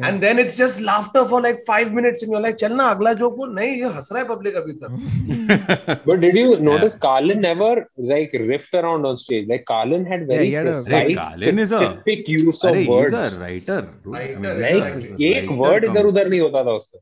and 0.05 0.19
then 0.21 0.39
it's 0.39 0.57
just 0.57 0.79
laughter 0.81 1.23
for 1.27 1.41
like 1.41 1.59
five 1.67 1.93
minutes 1.95 2.23
in 2.23 2.31
your 2.33 2.41
like 2.41 2.55
चलना 2.55 2.83
अगला 2.95 3.13
जोक 3.21 3.37
नहीं 3.49 3.69
ये 3.69 3.89
हंस 3.93 4.09
रहा 4.13 4.21
है 4.21 4.27
पब्लिक 4.29 4.55
अभी 4.55 4.71
तक। 4.83 6.03
But 6.07 6.19
did 6.19 6.37
you 6.37 6.55
notice 6.61 6.95
Carlin 7.05 7.39
never 7.41 7.83
like 8.09 8.31
riffed 8.41 8.75
around 8.75 9.05
on 9.05 9.15
stage 9.23 9.47
like 9.49 9.63
Carlin 9.67 10.05
had 10.07 10.27
very 10.29 10.51
Carlin 10.51 11.65
specific 11.65 12.29
use 12.29 12.65
of 12.67 12.77
words 12.89 13.37
writer 13.39 13.87
like 14.07 15.17
एक 15.21 15.51
वर्ड 15.51 15.83
इधर-उधर 15.85 16.29
नहीं 16.29 16.41
होता 16.41 16.63
था 16.65 16.71
उसका। 16.71 16.99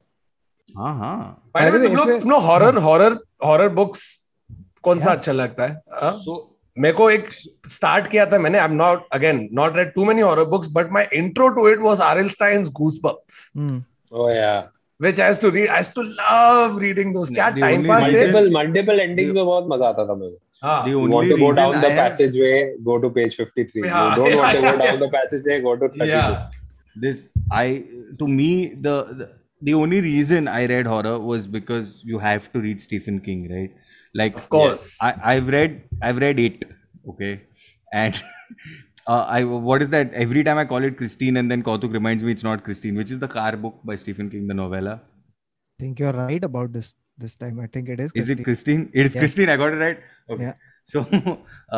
हाँ 0.77 0.95
हाँ। 0.97 1.71
तुम 1.71 1.95
लोग 1.95 2.19
तुम 2.21 2.29
लोग 2.29 2.41
हॉरर 2.43 2.77
हॉरर 2.83 3.17
हॉरर 3.45 3.69
बुक्स 3.79 4.03
कौन 4.83 4.99
सा 4.99 5.11
अच्छा 5.11 5.31
लगता 5.31 5.63
है 5.67 5.81
हाँ? 6.01 6.13
मेरे 6.77 6.93
को 6.97 7.09
एक 7.11 7.27
स्टार्ट 7.71 8.07
किया 8.11 8.25
था 8.31 8.37
मैंने 8.45 8.57
I 8.59 8.65
am 8.69 8.73
not 8.75 9.07
again 9.13 9.47
not 9.59 9.75
read 9.77 9.91
too 9.95 10.05
many 10.05 10.21
horror 10.21 10.45
books 10.53 10.69
but 10.73 10.91
my 10.91 11.07
intro 11.15 11.47
to 11.57 11.67
it 11.69 11.79
was 11.79 12.01
R L 12.01 12.29
Stine's 12.37 12.69
Goosebumps 12.81 13.49
Hmm. 13.57 13.81
Oh 14.21 14.29
yeah. 14.35 14.61
Which 14.99 15.19
I 15.21 15.33
to 15.41 15.49
read 15.49 15.69
I 15.69 15.83
to 15.95 16.01
love 16.01 16.77
reading 16.81 17.13
those 17.13 17.29
क्या 17.33 17.49
The 17.53 17.61
time 17.61 17.81
only 17.81 17.93
reason- 17.93 18.33
Multiple 18.33 18.49
multiple 18.57 18.99
endings 19.05 19.33
में 19.35 19.45
बहुत 19.45 19.67
मज़ा 19.71 19.87
आता 19.87 20.05
था 20.09 20.13
मुझे. 20.23 20.35
हाँ 20.63 20.75
the 20.85 20.91
You 20.91 20.99
want 21.13 21.31
to 21.31 21.37
go 21.43 21.51
down 21.55 21.79
the 21.85 21.89
have 21.93 22.01
passageway, 22.01 22.57
go 22.89 22.97
to 23.05 23.09
page 23.15 23.33
53. 23.39 23.81
Yeah, 23.85 24.03
You 24.09 24.19
don't 24.19 24.37
want 24.41 24.57
to 24.57 24.61
yeah, 24.61 24.67
go 24.67 24.75
yeah. 24.75 24.83
down 24.83 24.99
the 25.05 25.09
passageway, 25.15 25.57
go 25.65 25.75
to 25.81 25.89
32. 25.95 26.11
yeah 26.11 26.61
this 26.95 27.21
i 27.57 27.65
to 28.19 28.25
me 28.31 28.47
the, 28.87 28.91
the 29.19 29.27
the 29.61 29.73
only 29.77 29.99
reason 30.05 30.47
i 30.55 30.59
read 30.71 30.89
horror 30.91 31.13
was 31.29 31.47
because 31.55 31.93
you 32.11 32.19
have 32.25 32.49
to 32.55 32.61
read 32.65 32.83
stephen 32.85 33.17
king 33.27 33.39
right 33.53 33.82
like 34.21 34.35
Of 34.41 34.47
course. 34.55 34.83
yes. 34.85 34.97
i 35.07 35.35
i've 35.35 35.47
read 35.57 35.77
i've 36.09 36.19
read 36.25 36.39
it 36.47 36.65
okay 37.13 37.33
and 38.01 38.21
uh, 39.13 39.23
i 39.37 39.43
what 39.69 39.81
is 39.85 39.89
that 39.95 40.13
every 40.25 40.43
time 40.49 40.59
i 40.63 40.65
call 40.73 40.83
it 40.89 40.97
christine 41.01 41.37
and 41.41 41.51
then 41.53 41.63
kautuk 41.69 41.95
reminds 41.99 42.23
me 42.27 42.35
it's 42.37 42.47
not 42.49 42.63
christine 42.67 42.99
which 43.03 43.11
is 43.15 43.19
the 43.25 43.31
car 43.37 43.51
book 43.63 43.79
by 43.91 43.95
stephen 44.03 44.29
king 44.35 44.45
the 44.53 44.59
novella 44.63 44.95
I 45.79 45.83
think 45.83 45.99
you're 46.01 46.17
right 46.25 46.43
about 46.51 46.69
this 46.77 46.89
this 47.23 47.33
time 47.41 47.57
i 47.63 47.65
think 47.73 47.89
it 47.93 47.99
is 48.03 48.11
Christine. 48.11 48.23
is 48.23 48.29
it 48.35 48.43
Christine. 48.47 48.83
christine 48.85 49.01
it's 49.05 49.15
Yes. 49.15 49.21
christine 49.23 49.49
i 49.53 49.57
got 49.61 49.73
it 49.77 49.81
right 49.85 49.99
okay 50.35 50.45
Yeah. 50.49 50.55
so 50.91 51.01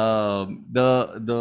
um 0.02 0.52
the 0.78 0.88
the 1.30 1.40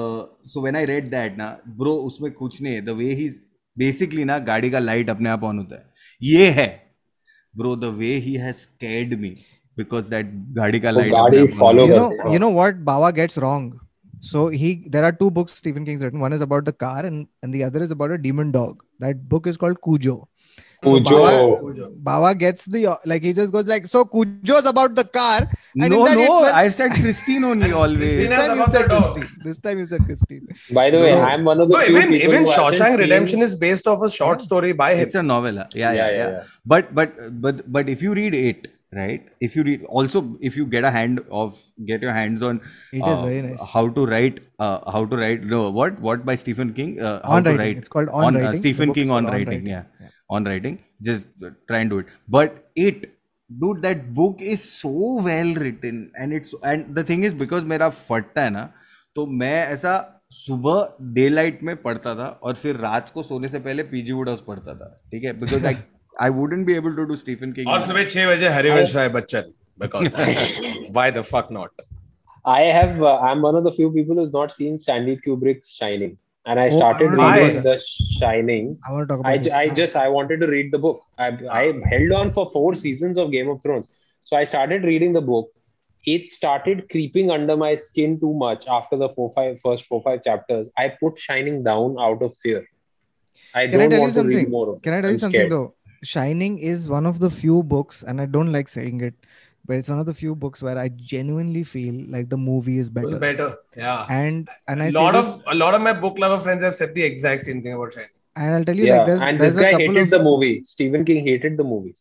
so 0.52 0.62
when 0.66 0.76
i 0.80 0.84
read 0.92 1.10
that 1.16 1.36
na 1.42 1.48
bro 1.80 1.92
उसमें 2.08 2.30
कुछ 2.40 2.60
नहीं 2.66 2.84
the 2.88 2.94
way 3.00 3.10
he's 3.20 3.36
basically 3.84 4.24
ना 4.30 4.38
गाड़ी 4.48 4.70
का 4.70 4.78
light 4.88 5.10
अपने 5.16 5.30
आप 5.36 5.44
on 5.50 5.58
होता 5.58 5.76
है 5.76 5.84
ये 6.30 6.48
है 6.60 6.68
bro 7.60 7.74
the 7.86 7.92
way 8.02 8.12
he 8.28 8.34
has 8.46 8.62
scared 8.68 9.14
me 9.24 9.32
because 9.81 10.09
that 10.15 10.25
गाड़ी 10.55 10.79
का 10.85 10.91
वो 10.91 10.99
लाइट 10.99 11.11
गाड़ी 11.13 11.37
अपने 11.37 11.51
आप 11.53 11.53
on 11.53 11.59
follow 11.59 11.85
होता 11.89 11.93
you 11.93 11.93
है. 11.93 11.99
know 11.99 12.09
करते 12.09 12.29
हैं। 12.29 12.33
you 12.37 12.39
know 12.45 12.53
what 12.61 12.81
bawa 12.89 13.11
gets 13.19 13.37
wrong 13.45 13.67
so 14.31 14.47
he 14.61 14.71
there 14.95 15.05
are 15.09 15.13
two 15.21 15.29
books 15.37 15.53
stephen 15.63 15.85
king's 15.89 16.01
written 16.07 16.25
one 16.27 16.33
is 16.39 16.41
about 16.47 16.65
the 16.71 16.75
car 16.85 16.97
and 17.11 17.27
and 17.43 17.53
the 17.57 17.63
other 17.69 17.83
is 17.87 17.93
about 17.97 18.15
a 18.17 18.17
demon 18.25 18.51
dog 18.57 18.83
that 19.05 19.21
book 19.35 19.47
is 19.53 19.63
called 19.65 19.81
cujo 19.89 20.17
So 20.83 20.91
Cujo. 20.97 21.15
Bawa, 21.21 21.87
Bawa 22.03 22.27
gets 22.41 22.67
the 22.73 22.81
like 23.11 23.23
he 23.27 23.31
just 23.39 23.51
goes 23.55 23.65
like 23.71 23.87
so 23.93 24.03
Cujo's 24.11 24.67
about 24.71 24.93
the 24.99 25.03
car 25.17 25.39
and 25.41 25.93
no 25.93 25.97
in 25.97 26.05
that 26.09 26.19
no 26.19 26.21
it's 26.27 26.35
when- 26.43 26.55
I've 26.59 26.75
said 26.77 26.93
Christine 26.99 27.47
only 27.49 27.71
always 27.81 27.99
this 28.03 28.13
Christina- 28.29 28.37
time 28.43 28.53
you 28.59 28.63
about 28.63 28.71
said 28.75 28.85
the 28.85 28.93
dog. 28.93 29.09
Christine 29.17 29.43
this 29.49 29.57
time 29.65 29.81
you 29.83 29.87
said 29.91 30.05
Christine 30.11 30.45
By 30.77 30.85
the 30.95 31.01
way, 31.03 31.09
So- 31.15 31.25
I'm 31.31 31.43
one 31.51 31.63
of 31.65 31.67
the 31.73 31.75
no, 31.77 31.81
few 31.89 31.97
even 31.97 32.13
people 32.13 32.29
even 32.29 32.45
who 32.45 32.51
hasn't 32.53 32.61
Shawshank 32.61 32.93
seen- 32.95 33.03
Redemption 33.03 33.41
is 33.49 33.55
based 33.65 33.91
off 33.93 34.05
a 34.09 34.11
short 34.19 34.45
story 34.47 34.71
by 34.83 34.89
him 34.93 35.03
it's 35.07 35.19
a 35.23 35.25
novella 35.33 35.67
yeah 35.81 35.91
yeah 35.91 35.99
Yeah, 35.99 36.09
yeah, 36.11 36.17
yeah, 36.21 36.31
yeah. 36.37 36.55
but 36.75 36.95
but 37.01 37.19
but 37.47 37.61
but 37.79 37.91
if 37.97 38.05
you 38.07 38.15
read 38.21 38.39
it 38.43 38.71
right 38.98 39.28
if 39.48 39.54
you 39.58 39.62
read 39.68 39.84
also 40.00 40.20
if 40.50 40.56
you 40.60 40.64
get 40.74 40.84
a 40.90 40.90
hand 40.96 41.20
of 41.40 41.58
get 41.90 42.02
your 42.06 42.12
hands 42.18 42.42
on 42.50 42.60
It 42.92 43.02
uh, 43.02 43.12
is 43.12 43.18
uh, 43.18 43.22
very 43.26 43.42
nice. 43.46 43.64
how 43.72 43.84
to 43.98 44.06
write 44.12 44.40
uh, 44.58 44.78
how 44.96 45.04
to 45.12 45.16
write 45.22 45.44
no 45.54 45.60
what 45.78 46.00
what 46.08 46.24
by 46.30 46.36
stephen 46.44 46.72
king 46.78 46.92
uh, 47.00 47.14
how 47.24 47.36
On 47.38 47.44
to 47.44 47.50
writing. 47.50 47.60
write 47.64 47.82
It's 47.84 47.92
called 47.96 48.08
On 48.08 48.36
uh, 48.36 48.40
Writing. 48.40 48.52
The 48.52 48.58
stephen 48.64 48.94
king 49.00 49.10
on 49.10 49.26
On 49.26 49.32
writing, 49.32 49.48
Writing. 49.48 49.66
yeah 49.74 49.84
yeah. 50.00 50.12
on 50.36 50.44
writing 50.50 50.78
just 51.10 51.28
uh, 51.44 51.50
try 51.68 51.80
and 51.84 51.90
do 51.96 51.98
it 52.04 52.06
but 52.38 52.58
it 52.88 53.06
dude 53.50 53.82
that 53.86 54.02
book 54.18 54.40
is 54.54 54.62
so 54.80 54.92
well 55.28 55.54
written 55.64 56.02
and 56.22 56.32
it's 56.40 56.54
and 56.72 56.94
the 57.00 57.04
thing 57.12 57.24
is 57.30 57.34
because 57.44 57.64
मेरा 57.74 57.88
फटता 58.10 58.44
है 58.44 58.50
ना 58.58 58.62
तो 59.16 59.26
मैं 59.42 59.56
ऐसा 59.72 59.92
सुबह 60.32 60.96
day 61.16 61.28
light 61.28 61.62
में 61.68 61.74
पढ़ता 61.82 62.14
था 62.20 62.28
और 62.42 62.54
फिर 62.62 62.76
रात 62.84 63.10
को 63.14 63.22
सोने 63.22 63.48
से 63.48 63.58
पहले 63.66 63.82
पीजी 63.90 64.12
वुड 64.12 64.28
हाउस 64.28 64.40
पढ़ता 64.46 64.74
था 64.80 64.88
ठीक 65.12 65.24
है 65.24 65.32
because 65.40 65.66
I 65.66 65.74
I 66.21 66.29
wouldn't 66.37 66.65
be 66.65 66.73
able 66.75 66.95
to 66.95 67.03
do 67.11 67.15
Stephen 67.25 67.51
king 67.59 67.67
और 67.73 67.81
सुबह 67.89 68.03
छह 68.13 68.29
बजे 68.33 68.49
Harivansh 68.59 68.95
Rai 68.95 69.09
Bachchan 69.19 69.53
because 69.81 70.15
why 70.95 71.03
the 71.17 71.21
fuck 71.27 71.51
not 71.57 71.83
I 72.53 72.63
have. 72.77 72.97
Uh, 73.09 73.11
I'm 73.27 73.43
one 73.45 73.57
of 73.59 73.63
the 73.67 73.71
few 73.77 73.91
people 73.97 74.17
who's 74.21 74.33
not 74.33 74.53
seen 74.55 74.73
Stanley 74.85 75.13
Kubrick's 75.27 75.69
Shining. 75.81 76.17
and 76.51 76.61
I 76.61 76.65
Oh, 76.71 76.75
started 76.75 77.05
I 77.05 77.15
wanna 77.15 77.21
talk 77.21 77.37
reading 77.37 77.57
about 77.59 77.65
The 77.69 77.75
Shining. 78.17 78.67
I 78.89 78.91
want 78.95 79.03
to 79.05 79.09
talk 79.11 79.21
about. 79.23 79.29
I, 79.31 79.37
this. 79.37 79.47
ju- 79.47 79.53
I 79.59 79.63
just 79.79 79.97
I 80.01 80.03
wanted 80.17 80.43
to 80.43 80.49
read 80.51 80.71
the 80.75 80.79
book. 80.85 80.99
I 81.25 81.29
I 81.59 81.63
held 81.93 82.13
on 82.19 82.31
for 82.37 82.45
four 82.53 82.67
seasons 82.81 83.21
of 83.23 83.31
Game 83.37 83.51
of 83.53 83.61
Thrones. 83.65 83.87
So 84.31 84.37
I 84.41 84.43
started 84.53 84.87
reading 84.91 85.15
the 85.19 85.23
book. 85.31 85.49
It 86.15 86.31
started 86.37 86.83
creeping 86.95 87.33
under 87.37 87.57
my 87.63 87.71
skin 87.87 88.19
too 88.25 88.33
much 88.43 88.67
after 88.79 88.99
the 89.03 89.09
four 89.17 89.29
five 89.39 89.59
first 89.65 89.89
four 89.93 90.01
five 90.09 90.23
chapters. 90.29 90.69
I 90.85 90.87
put 91.03 91.23
Shining 91.27 91.61
down 91.71 91.99
out 92.09 92.25
of 92.29 92.37
fear. 92.45 92.61
I 93.53 93.67
Can 93.67 93.81
I 93.87 93.87
don't 93.87 93.89
tell 93.97 93.99
you 93.99 94.05
want 94.07 94.19
to 94.21 94.25
read 94.31 94.39
something? 94.39 94.55
more 94.57 94.65
of 94.69 94.77
it. 94.79 94.83
Can 94.89 94.97
I 94.99 95.01
tell 95.07 95.15
you 95.15 95.19
I'm 95.21 95.23
something 95.27 95.39
scared. 95.39 95.55
though? 95.57 95.67
Shining 96.03 96.57
is 96.59 96.87
one 96.89 97.05
of 97.05 97.19
the 97.19 97.29
few 97.29 97.61
books, 97.63 98.03
and 98.03 98.21
I 98.21 98.25
don't 98.25 98.51
like 98.53 98.67
saying 98.69 99.01
it, 99.01 99.13
but 99.65 99.75
it's 99.75 99.89
one 99.89 99.99
of 99.99 100.05
the 100.05 100.13
few 100.13 100.33
books 100.35 100.61
where 100.61 100.77
I 100.77 100.87
genuinely 100.89 101.63
feel 101.63 101.97
like 102.07 102.29
the 102.29 102.37
movie 102.37 102.77
is 102.77 102.87
It 102.87 102.93
was 102.93 103.15
better. 103.15 103.19
better. 103.19 103.57
Yeah. 103.75 104.05
And 104.09 104.49
and 104.67 104.81
I 104.81 104.85
a 104.87 104.91
say 104.93 104.99
lot 104.99 105.11
this, 105.13 105.33
of 105.33 105.43
a 105.47 105.55
lot 105.55 105.73
of 105.73 105.81
my 105.81 105.91
book 106.05 106.17
lover 106.17 106.39
friends 106.41 106.63
have 106.63 106.75
said 106.75 106.95
the 106.95 107.03
exact 107.03 107.41
same 107.41 107.61
thing 107.63 107.73
about 107.73 107.93
Shining. 107.93 108.09
and 108.37 108.53
I'll 108.55 108.63
tell 108.69 108.75
you 108.81 108.85
Yeah, 108.85 108.97
like 108.99 109.05
there's 109.07 109.21
and 109.21 109.41
there's 109.41 109.55
this 109.55 109.61
a 109.63 109.65
guy 109.65 109.71
couple 109.71 109.87
hated 109.87 110.03
of 110.03 110.09
the 110.11 110.19
movie. 110.29 110.63
Stephen 110.63 111.03
King 111.09 111.25
hated 111.25 111.57
the 111.57 111.65
movie. 111.73 111.93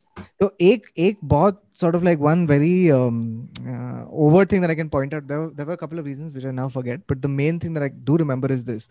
So 0.43 0.51
एक 0.61 0.87
एक 1.09 1.19
बहुत 1.33 1.59
sort 1.81 1.95
of 1.97 2.03
like 2.11 2.21
one 2.29 2.47
very 2.47 2.91
um, 3.01 3.19
uh, 3.75 4.05
overt 4.27 4.49
thing 4.55 4.61
that 4.67 4.71
I 4.71 4.75
can 4.81 4.89
point 4.91 5.13
out. 5.19 5.27
There, 5.29 5.41
were- 5.43 5.51
there 5.59 5.67
were 5.67 5.73
a 5.81 5.83
couple 5.83 5.99
of 5.99 6.05
reasons 6.13 6.35
which 6.39 6.45
I 6.45 6.53
now 6.63 6.69
forget, 6.69 7.05
but 7.07 7.21
the 7.27 7.29
main 7.29 7.59
thing 7.65 7.75
that 7.75 7.83
I 7.83 7.89
do 8.11 8.17
remember 8.23 8.51
is 8.59 8.65
this: 8.65 8.89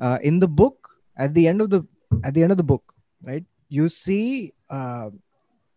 uh, 0.00 0.18
in 0.22 0.38
the 0.44 0.48
book, 0.48 0.90
at 1.16 1.34
the 1.34 1.46
end 1.54 1.60
of 1.66 1.70
the 1.70 1.82
at 2.24 2.34
the 2.34 2.42
end 2.42 2.52
of 2.52 2.58
the 2.62 2.68
book, 2.74 2.94
right, 3.22 3.44
You 3.69 3.89
see 3.89 4.53
uh, 4.69 5.09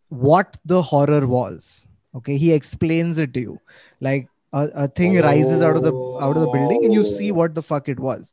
what 0.08 0.56
the 0.64 0.82
horror 0.82 1.26
was. 1.26 1.86
Okay, 2.14 2.36
he 2.36 2.52
explains 2.52 3.18
it 3.18 3.32
to 3.34 3.40
you, 3.40 3.60
like 4.00 4.28
a, 4.52 4.68
a 4.74 4.88
thing 4.88 5.16
rises 5.20 5.62
out 5.62 5.76
of 5.76 5.84
the 5.84 5.92
out 5.92 6.36
of 6.36 6.42
the 6.42 6.50
building, 6.50 6.84
and 6.84 6.92
you 6.92 7.04
see 7.04 7.30
what 7.30 7.54
the 7.54 7.62
fuck 7.62 7.88
it 7.88 8.00
was. 8.00 8.32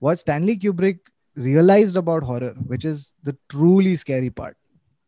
What 0.00 0.18
Stanley 0.18 0.56
Kubrick 0.56 0.98
realized 1.36 1.96
about 1.96 2.24
horror, 2.24 2.54
which 2.66 2.84
is 2.84 3.12
the 3.22 3.36
truly 3.48 3.94
scary 3.94 4.30
part, 4.30 4.56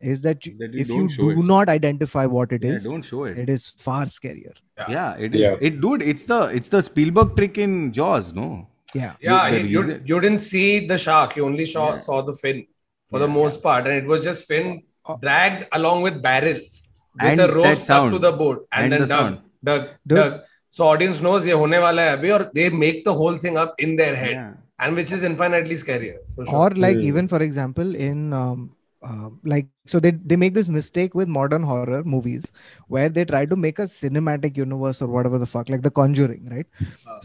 is 0.01 0.23
that, 0.23 0.47
you, 0.47 0.57
that 0.59 0.73
you 0.73 0.81
if 0.81 0.89
you 0.89 1.09
do 1.09 1.31
it. 1.31 1.45
not 1.45 1.69
identify 1.69 2.27
what 2.27 2.53
it 2.53 2.63
Yeah, 2.63 2.75
is, 2.75 2.85
don't 2.85 3.03
show 3.03 3.25
it. 3.25 3.39
it 3.39 3.49
is 3.49 3.73
far 3.77 4.05
scarier. 4.05 4.55
Yeah, 4.89 5.17
it 5.17 5.35
is. 5.35 5.41
Yeah. 5.41 5.57
It, 5.61 5.81
dude, 5.81 6.03
it's 6.03 6.25
the 6.25 6.45
it's 6.45 6.69
the 6.69 6.83
Spielberg 6.83 7.35
trick 7.37 7.59
in 7.59 7.93
Jaws, 7.93 8.33
no? 8.33 8.69
Yeah. 8.95 9.15
Yeah, 9.21 9.49
you, 9.49 9.81
you, 9.81 10.03
you 10.05 10.21
didn't 10.21 10.39
see 10.41 10.87
the 10.87 10.97
shark. 10.97 11.35
You 11.37 11.45
only 11.47 11.67
saw 11.67 11.95
Yeah. 11.95 11.99
saw 11.99 12.23
the 12.23 12.35
fin 12.35 12.67
for 13.10 13.20
the 13.20 13.28
Yeah. 13.28 13.34
most 13.42 13.62
part, 13.64 13.86
and 13.88 13.96
it 14.04 14.06
was 14.14 14.24
just 14.24 14.48
fin 14.54 14.82
Oh. 15.06 15.18
dragged 15.22 15.66
along 15.80 16.02
with 16.08 16.22
barrels 16.22 16.82
with 17.16 17.30
And 17.30 17.40
the 17.40 17.48
rope 17.54 17.64
that 17.64 17.78
stuck 17.78 18.04
to 18.04 18.10
sound. 18.12 18.24
the 18.26 18.32
boat 18.32 18.68
and, 18.72 18.84
And 18.84 18.94
then 18.94 19.02
the 19.02 19.08
dug, 19.08 19.20
sound. 19.20 19.38
dug, 19.70 19.88
Dude. 20.08 20.18
dug. 20.18 20.40
So 20.70 20.86
audience 20.90 21.22
knows 21.22 21.46
ये 21.48 21.54
होने 21.62 21.78
वाला 21.86 22.04
है 22.10 22.12
अभी 22.18 22.30
और 22.36 22.44
they 22.58 22.68
make 22.84 23.00
the 23.08 23.14
whole 23.22 23.38
thing 23.46 23.58
up 23.64 23.74
in 23.88 23.96
their 24.02 24.16
head 24.20 24.36
Yeah. 24.36 24.52
and 24.86 24.96
which 25.02 25.12
is 25.18 25.24
infinitely 25.32 25.78
scarier 25.82 26.20
for 26.36 26.46
sure. 26.46 26.56
Or 26.60 26.70
like 26.86 27.00
Hmm. 27.02 27.08
even 27.10 27.28
for 27.34 27.42
example 27.48 27.96
in 28.10 28.22
um, 28.42 28.62
uh, 29.09 29.29
like 29.53 29.67
so 29.93 29.99
they 30.05 30.11
they 30.31 30.37
make 30.43 30.55
this 30.59 30.69
mistake 30.77 31.13
with 31.19 31.29
modern 31.35 31.63
horror 31.71 31.99
movies 32.13 32.47
where 32.95 33.09
they 33.19 33.25
try 33.33 33.43
to 33.51 33.57
make 33.65 33.79
a 33.79 33.87
cinematic 33.93 34.57
universe 34.61 35.01
or 35.07 35.09
whatever 35.17 35.39
the 35.43 35.47
fuck 35.53 35.69
like 35.75 35.83
The 35.83 35.93
Conjuring, 35.99 36.49
right? 36.55 36.67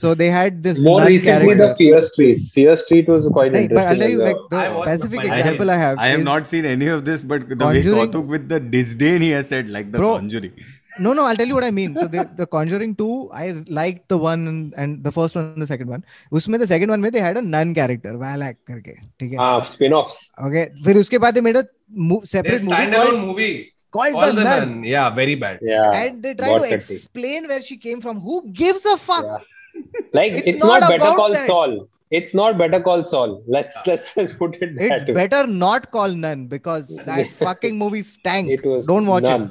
So 0.03 0.13
they 0.13 0.27
had 0.35 0.61
this 0.67 0.83
More 0.89 0.99
nun 0.99 1.07
recently, 1.13 1.47
character. 1.55 1.67
the 1.69 1.75
Fear 1.79 2.01
Street. 2.09 2.43
Fear 2.57 2.75
Street 2.83 3.09
was 3.13 3.27
quite 3.37 3.55
Hey, 3.55 3.67
but 3.67 3.77
I'll 3.79 3.93
interesting. 3.95 4.01
tell 4.01 4.09
you 4.11 4.23
like 4.27 4.43
the 4.51 4.57
I 4.57 4.67
watched 4.77 4.91
the 4.91 4.97
specific 4.97 5.25
example 5.39 5.71
I 5.77 5.77
have. 5.85 5.97
I 5.97 6.09
have 6.09 6.19
is- 6.19 6.25
not 6.25 6.47
seen 6.53 6.65
any 6.73 6.87
of 6.97 7.03
this, 7.09 7.21
but 7.33 7.49
the 7.49 7.55
Conjuring- 7.63 7.97
way 7.97 8.05
Kautuk 8.07 8.27
with 8.35 8.47
the 8.53 8.59
disdain 8.77 9.21
he 9.29 9.31
has 9.39 9.47
said, 9.55 9.69
like 9.79 9.91
the 9.91 9.97
Bro. 9.97 10.13
Conjuring 10.19 10.53
No, 10.98 11.12
no, 11.12 11.24
I'll 11.26 11.36
tell 11.36 11.46
you 11.46 11.54
what 11.54 11.64
I 11.64 11.70
mean. 11.70 11.94
So 11.94 12.06
the, 12.06 12.26
the 12.36 12.46
Conjuring 12.46 12.94
2, 12.94 13.30
I 13.32 13.62
liked 13.68 14.08
the 14.08 14.16
one 14.16 14.46
and, 14.48 14.74
and 14.78 15.04
the 15.04 15.12
first 15.12 15.34
one 15.36 15.44
and 15.52 15.60
the 15.62 15.66
second 15.66 15.88
one. 15.90 16.02
उसमें 16.32 16.58
the 16.58 16.66
second 16.66 16.88
one 16.88 17.02
में 17.02 17.10
they 17.12 17.20
had 17.20 17.36
a 17.36 17.42
nun 17.42 17.74
character, 17.74 18.12
Valak 18.14 18.56
करके, 18.70 18.94
ठीक 19.20 19.32
है? 19.32 19.38
Ah, 19.38 19.60
spin-offs. 19.60 20.30
Okay. 20.48 20.68
फिर 20.86 20.96
उसके 20.98 21.18
बाद 21.24 21.34
they 21.34 21.42
made 21.48 21.56
a 21.56 21.64
mo- 21.90 22.20
Their 22.20 22.26
separate 22.26 22.62
movie 22.62 22.76
standalone 22.76 23.10
called, 23.10 23.24
movie 23.26 23.72
called 23.98 24.14
all 24.14 24.26
The 24.32 24.32
the 24.32 24.44
Nun. 24.44 24.68
nun. 24.70 24.84
Yeah, 24.84 25.10
very 25.10 25.34
bad. 25.34 25.58
Yeah. 25.62 25.90
And 26.00 26.22
they 26.22 26.32
try 26.40 26.48
बहुत 26.48 26.62
to 26.62 26.70
petty. 26.76 26.94
explain 26.94 27.46
where 27.48 27.60
she 27.60 27.76
came 27.76 28.00
from. 28.00 28.20
Who 28.20 28.38
gives 28.62 28.86
a 28.86 28.96
fuck? 28.96 29.24
Yeah. 29.26 29.84
Like 30.14 30.32
It's 30.32 30.48
it's, 30.54 30.64
not 30.64 30.80
not, 30.80 30.88
Better 30.90 31.02
about 31.04 31.16
Call 31.16 31.32
that. 31.32 31.46
Saul. 31.46 31.76
It's 32.10 32.32
not 32.34 32.56
Better 32.56 32.80
Call 32.80 33.02
Saul. 33.02 33.42
Let's 33.46 33.76
let's 33.86 34.14
just 34.14 34.38
put 34.38 34.54
it 34.62 34.74
that 34.78 34.90
It's 34.96 35.04
way. 35.08 35.14
better 35.20 35.46
not 35.46 35.90
call 35.90 36.08
Nun 36.24 36.46
because 36.46 36.96
that 37.04 37.30
fucking 37.32 37.76
movie 37.76 38.02
stank. 38.02 38.48
It 38.48 38.64
was 38.64 38.86
Don't 38.86 39.06
watch 39.14 39.24
none. 39.24 39.42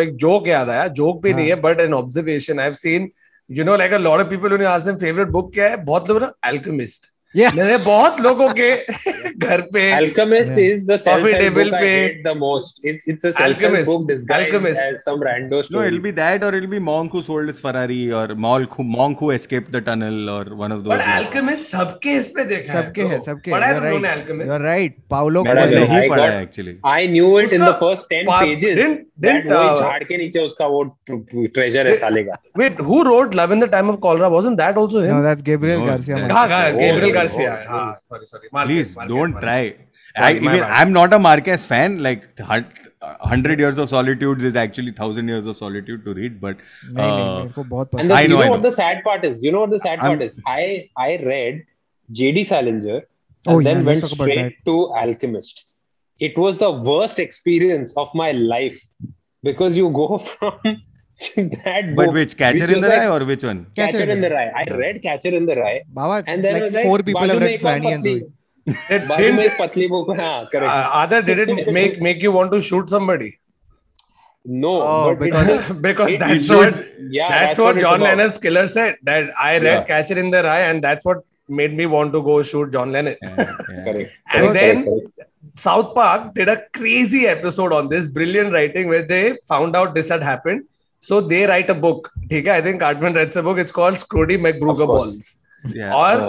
एक 0.00 0.16
joke 0.16 0.48
याद 0.48 0.68
आया। 0.68 0.86
Joke 0.88 1.22
भी 1.22 1.34
नहीं 1.34 1.48
है 1.48 1.54
but 1.54 1.80
an 1.80 1.94
observation 1.94 2.60
I've 2.60 2.72
seen 2.72 3.10
you 3.50 3.64
know 3.64 3.76
like 3.76 3.92
a 3.92 3.98
lot 3.98 4.20
of 4.20 4.28
people 4.28 4.52
उन्हें 4.52 4.96
favourite 4.96 5.28
book 5.28 5.52
क्या 5.54 5.68
है? 5.68 5.76
बहुत 5.76 6.08
लोग 6.08 6.22
ना 6.22 6.32
एल्कमिस्ट 6.46 7.10
yeah. 7.34 7.54
मैंने 7.56 7.76
बहुत 7.84 8.20
लोगों 8.20 8.48
के 8.60 8.70
घर 9.46 9.60
पे 9.72 9.90
Alchemist 9.92 10.58
is 10.58 10.84
the 10.86 10.98
coffee 11.04 11.32
table 11.32 11.70
पे 11.70 11.92
the 12.22 12.36
most 12.38 12.86
it's 12.86 13.08
it's 13.08 13.24
a 13.26 13.30
book 13.84 14.10
Alchemist 14.32 14.96
some 15.04 15.22
rando 15.22 15.62
story 15.62 15.78
no 15.78 15.86
it 15.86 15.92
will 15.92 16.00
be 16.02 16.12
that 16.12 16.44
और 16.44 16.56
it 16.56 16.60
will 16.60 16.70
be 16.70 16.78
monk 16.84 17.12
who 17.14 17.22
sold 17.22 17.50
his 17.50 17.60
Ferrari 17.62 18.00
और 18.20 18.34
monk 18.46 18.72
who 18.78 18.84
monk 18.90 19.18
who 19.22 19.30
escape 19.32 19.70
the 19.70 19.82
tunnel 19.86 20.28
और 20.30 20.52
one 20.54 20.72
of 20.72 20.80
those 20.80 20.92
but 20.92 21.00
Alchemist 21.14 21.70
सबके 21.70 22.16
इस 22.16 22.28
पे 22.36 22.44
देखा 22.44 22.80
सबके 22.80 23.02
तो 23.02 23.08
है 23.08 23.20
सबके 23.20 23.50
है. 23.50 23.56
You 24.46 24.52
are 24.52 24.60
right 24.60 24.94
Paulo 25.10 25.44
Coelho 25.44 25.84
ही 25.92 26.08
पढ़ा 26.08 26.26
है 26.26 26.42
actually 26.42 26.76
I 26.86 27.08
knew 27.08 27.38
it 27.40 27.52
in 27.52 27.64
the 27.64 27.72
first 27.80 28.14
10 28.14 28.30
pages 28.42 28.78
झाड़ 29.22 30.02
के 30.04 30.16
नीचे 30.16 30.40
उसका 30.40 30.66
वो 30.66 30.82
ट्रेजर 31.08 31.86
है 31.86 31.96
साले 31.96 32.22
का। 32.22 32.36
Wait 32.58 32.80
who 32.86 33.02
wrote 33.02 33.34
love 33.34 33.52
in 33.52 33.60
the 33.60 33.68
time 33.72 33.90
of 33.90 33.96
cholera 34.06 34.28
wasn't 34.28 34.58
that 34.58 34.78
also 34.78 35.02
him 35.02 35.16
no 35.16 35.22
that's 35.22 35.42
Gabriel 35.42 35.84
Garcia 35.86 36.16
Garcia. 37.22 37.66
Oh, 37.68 37.72
ah, 37.72 37.94
oh, 37.96 38.00
sorry, 38.08 38.26
sorry. 38.26 38.48
Marquez, 38.52 38.68
Please 38.68 38.96
Marquez, 38.96 39.14
don't 39.14 39.32
Marquez. 39.32 39.74
try. 39.74 39.86
I, 40.14 40.38
mean, 40.38 40.62
I'm 40.62 40.92
not 40.92 41.14
a 41.14 41.18
Marquez 41.18 41.64
fan. 41.64 42.02
Like 42.02 42.38
hundred 43.20 43.58
years 43.58 43.78
of 43.78 43.88
solitudes 43.88 44.44
is 44.44 44.56
actually 44.56 44.92
thousand 44.92 45.28
years 45.28 45.46
of 45.46 45.56
solitude 45.56 46.04
to 46.04 46.14
read. 46.14 46.40
But 46.40 46.58
uh, 46.96 47.48
and 47.98 48.10
the, 48.10 48.14
I 48.14 48.26
know, 48.26 48.26
you 48.26 48.28
know, 48.28 48.42
I 48.42 48.44
know 48.46 48.50
what 48.50 48.62
the 48.62 48.70
sad 48.70 49.02
part 49.04 49.24
is. 49.24 49.42
You 49.42 49.52
know 49.52 49.60
what 49.60 49.70
the 49.70 49.80
sad 49.80 49.98
I'm, 50.00 50.06
part 50.06 50.22
is. 50.22 50.38
I 50.46 50.90
I 50.96 51.16
read 51.24 51.64
J.D. 52.10 52.44
Salinger 52.44 53.02
and 53.46 53.56
oh, 53.56 53.62
then 53.62 53.78
yeah, 53.78 53.84
went 53.84 54.06
straight 54.06 54.64
to 54.66 54.94
Alchemist. 54.94 55.66
It 56.20 56.38
was 56.38 56.58
the 56.58 56.70
worst 56.70 57.18
experience 57.18 57.96
of 57.96 58.14
my 58.14 58.32
life 58.32 58.80
because 59.42 59.76
you 59.76 59.90
go 59.90 60.18
from 60.32 60.60
that 61.36 61.94
but 61.94 62.12
which 62.12 62.36
catcher 62.36 62.66
which 62.66 62.76
in 62.76 62.80
the 62.80 62.88
like, 62.88 62.98
rye 62.98 63.08
or 63.08 63.24
which 63.24 63.44
one 63.44 63.66
catcher, 63.76 63.98
catcher 63.98 64.10
in 64.10 64.20
the 64.20 64.30
rye 64.30 64.50
i 64.60 64.64
read 64.82 65.02
catcher 65.02 65.34
in 65.40 65.46
the 65.46 65.56
rye 65.56 65.82
Baba, 65.88 66.24
and 66.26 66.44
then 66.44 66.60
like, 66.60 66.72
like 66.72 66.86
four 66.86 66.98
people 66.98 67.28
have 67.28 67.40
read 67.40 67.60
flanagan's 67.60 68.06
it 68.66 69.08
didn't, 69.08 69.50
patli 69.58 69.88
book, 69.88 70.16
ha, 70.16 70.46
correct. 70.46 70.72
Uh, 70.72 71.20
did 71.20 71.38
it 71.38 71.72
make 71.72 72.00
make 72.00 72.22
you 72.22 72.30
want 72.30 72.52
to 72.52 72.60
shoot 72.60 72.88
somebody? 72.88 73.38
No, 74.44 74.80
oh, 74.80 75.16
because 75.18 75.70
it, 75.70 75.82
because 75.82 76.16
that's 76.18 76.48
what 76.48 76.94
yeah, 77.10 77.28
that's, 77.28 77.40
that's 77.40 77.58
what, 77.58 77.74
what 77.74 77.80
John 77.80 78.00
Lennon's 78.00 78.38
killer 78.38 78.66
said. 78.66 78.96
That 79.02 79.30
I 79.38 79.54
read 79.58 79.64
yeah. 79.64 79.84
Catcher 79.84 80.18
in 80.18 80.30
the 80.30 80.42
Rye, 80.42 80.62
and 80.62 80.82
that's 80.82 81.04
what 81.04 81.24
made 81.48 81.76
me 81.76 81.86
want 81.86 82.12
to 82.12 82.22
go 82.22 82.42
shoot 82.42 82.72
John 82.72 82.92
Lennon. 82.92 83.16
Yeah, 83.22 83.34
yeah. 83.38 83.84
correct. 83.84 84.12
And 84.32 84.56
then 84.56 84.84
correct. 84.84 85.30
South 85.56 85.94
Park 85.94 86.34
did 86.34 86.48
a 86.48 86.64
crazy 86.72 87.26
episode 87.26 87.72
on 87.72 87.88
this, 87.88 88.06
brilliant 88.06 88.52
writing, 88.52 88.88
where 88.88 89.06
they 89.06 89.38
found 89.46 89.76
out 89.76 89.94
this 89.94 90.08
had 90.08 90.22
happened 90.22 90.64
so 91.02 91.20
they 91.22 91.44
write 91.46 91.70
a 91.70 91.74
book 91.80 92.08
ठीक 92.30 92.46
है? 92.46 92.52
I 92.52 92.62
think 92.62 92.80
Cartman 92.80 93.14
writes 93.14 93.38
a 93.38 93.42
book 93.42 93.58
it's 93.58 93.72
called 93.72 93.98
Scrotie 93.98 94.36
McBoogerballs 94.86 95.36
और 95.94 96.24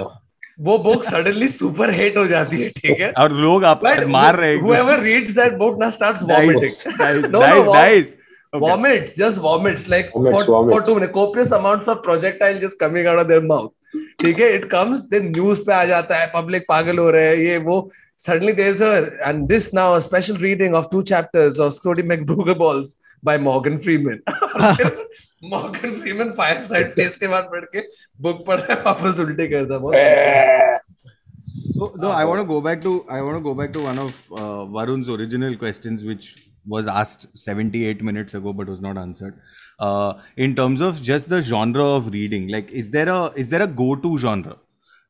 वो 0.62 0.78
book 0.78 1.04
suddenly 1.04 1.48
super 1.50 1.92
hit 1.94 2.18
हो 2.18 2.26
जाती 2.28 2.62
है 2.62 2.70
ठीक 2.78 3.00
है? 3.00 3.12
और 3.12 3.32
लोग 3.44 3.66
आप 3.66 3.82
मार 3.84 4.36
रहे 4.36 4.54
हैं 4.54 4.62
हूएवर 4.62 5.00
रीड्स 5.02 5.32
दैट 5.36 5.54
बुक 5.58 5.80
ना 5.80 5.90
starts 5.90 6.22
vomiting 6.24 7.00
nice 7.02 7.26
nice 7.68 8.16
vomit 8.54 9.14
just 9.18 9.40
vomit 9.42 9.80
like 9.90 10.10
for 10.16 10.82
two 10.82 10.96
minute 10.96 11.12
copious 11.12 11.54
amount 11.54 11.88
of 11.90 11.98
projectile 12.04 12.60
just 12.60 12.80
coming 12.80 13.08
out 13.08 13.20
of 13.20 13.28
their 13.28 13.42
mouth 13.46 13.70
ठीक 14.22 14.40
है? 14.40 14.54
इट 14.56 14.66
कम्स 14.72 15.00
देन 15.12 15.28
न्यूज़ 15.30 15.62
पे 15.66 15.74
आ 15.74 15.84
जाता 15.86 16.18
है 16.18 16.32
पब्लिक 16.36 16.66
पागल 16.70 16.98
हो 16.98 17.10
रहे 17.12 17.28
हैं 17.28 17.36
ये 17.36 17.58
वो। 17.66 17.90
Suddenly 18.20 18.52
there 18.54 18.70
is 18.70 18.84
and 18.84 19.48
this 19.48 19.74
now 19.74 20.00
special 20.00 20.36
reading 20.42 20.76
of 20.76 20.86
two 20.92 21.02
chapters 21.12 21.60
of 21.60 21.74
Scrotie 21.74 22.04
McBoogerballs 22.58 22.96
by 23.29 23.37
Morgan 23.45 23.79
Freeman 23.79 24.21
Morgan 25.43 25.93
Freeman 26.01 26.33
fireside 26.41 26.93
place 26.95 27.17
के 27.23 27.29
बाद 27.29 27.49
पढ़ 27.55 27.65
के 27.75 27.83
book 28.27 28.45
पढ़ा 28.47 28.67
है 28.75 28.83
वापस 28.83 29.21
उल्टे 29.27 29.47
करता 29.55 29.79
बहुत 29.79 29.95
Eh, 29.95 30.77
So 31.73 31.87
no, 32.03 32.11
I 32.11 32.25
want 32.29 32.41
to 32.41 32.45
go 32.51 32.61
back 32.61 32.81
to 32.85 32.93
I 33.17 33.23
want 33.23 33.37
to 33.39 33.41
go 33.49 33.55
back 33.59 33.73
to 33.75 33.83
one 33.83 33.99
of 34.05 34.17
uh, 34.33 34.65
Varun's 34.77 35.09
original 35.17 35.57
questions, 35.57 36.05
which 36.05 36.25
was 36.67 36.89
asked 37.01 37.27
78 37.43 38.03
minutes 38.09 38.35
ago 38.39 38.53
but 38.53 38.73
was 38.73 38.81
not 38.87 38.99
answered. 39.03 39.37
Uh, 39.79 40.15
in 40.37 40.57
terms 40.57 40.81
of 40.81 41.01
just 41.11 41.29
the 41.35 41.41
genre 41.51 41.85
of 41.99 42.11
reading, 42.17 42.49
like 42.49 42.73
is 42.83 42.91
there 42.97 43.09
a 43.09 43.21
is 43.45 43.49
there 43.55 43.63
a 43.63 43.69
go-to 43.83 44.17
genre? 44.25 44.57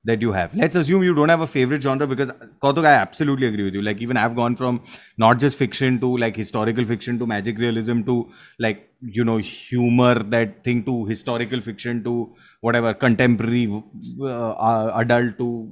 That 0.06 0.22
you 0.22 0.32
have. 0.34 0.54
Let's 0.56 0.76
assume 0.76 1.04
you 1.04 1.14
don't 1.16 1.30
have 1.30 1.42
a 1.42 1.48
favorite 1.48 1.82
genre 1.82 2.06
because 2.08 2.32
Kautuk, 2.62 2.86
I 2.86 2.94
absolutely 2.94 3.48
agree 3.48 3.64
with 3.64 3.74
you. 3.76 3.82
Like 3.82 4.02
even 4.02 4.18
I've 4.18 4.36
gone 4.36 4.56
from 4.56 4.82
not 5.18 5.40
just 5.40 5.58
fiction 5.58 6.00
to 6.02 6.18
like 6.18 6.36
historical 6.36 6.86
fiction 6.86 7.20
to 7.20 7.28
magic 7.28 7.58
realism 7.58 8.02
to 8.04 8.30
like 8.60 8.90
you 9.02 9.24
know 9.24 9.38
humor 9.38 10.16
that 10.24 10.64
thing 10.64 10.84
to 10.86 11.06
historical 11.06 11.62
fiction 11.62 12.04
to 12.04 12.34
whatever 12.62 12.94
contemporary 12.94 13.84
uh, 14.22 14.52
uh, 14.52 14.92
adult 14.96 15.38
to 15.38 15.70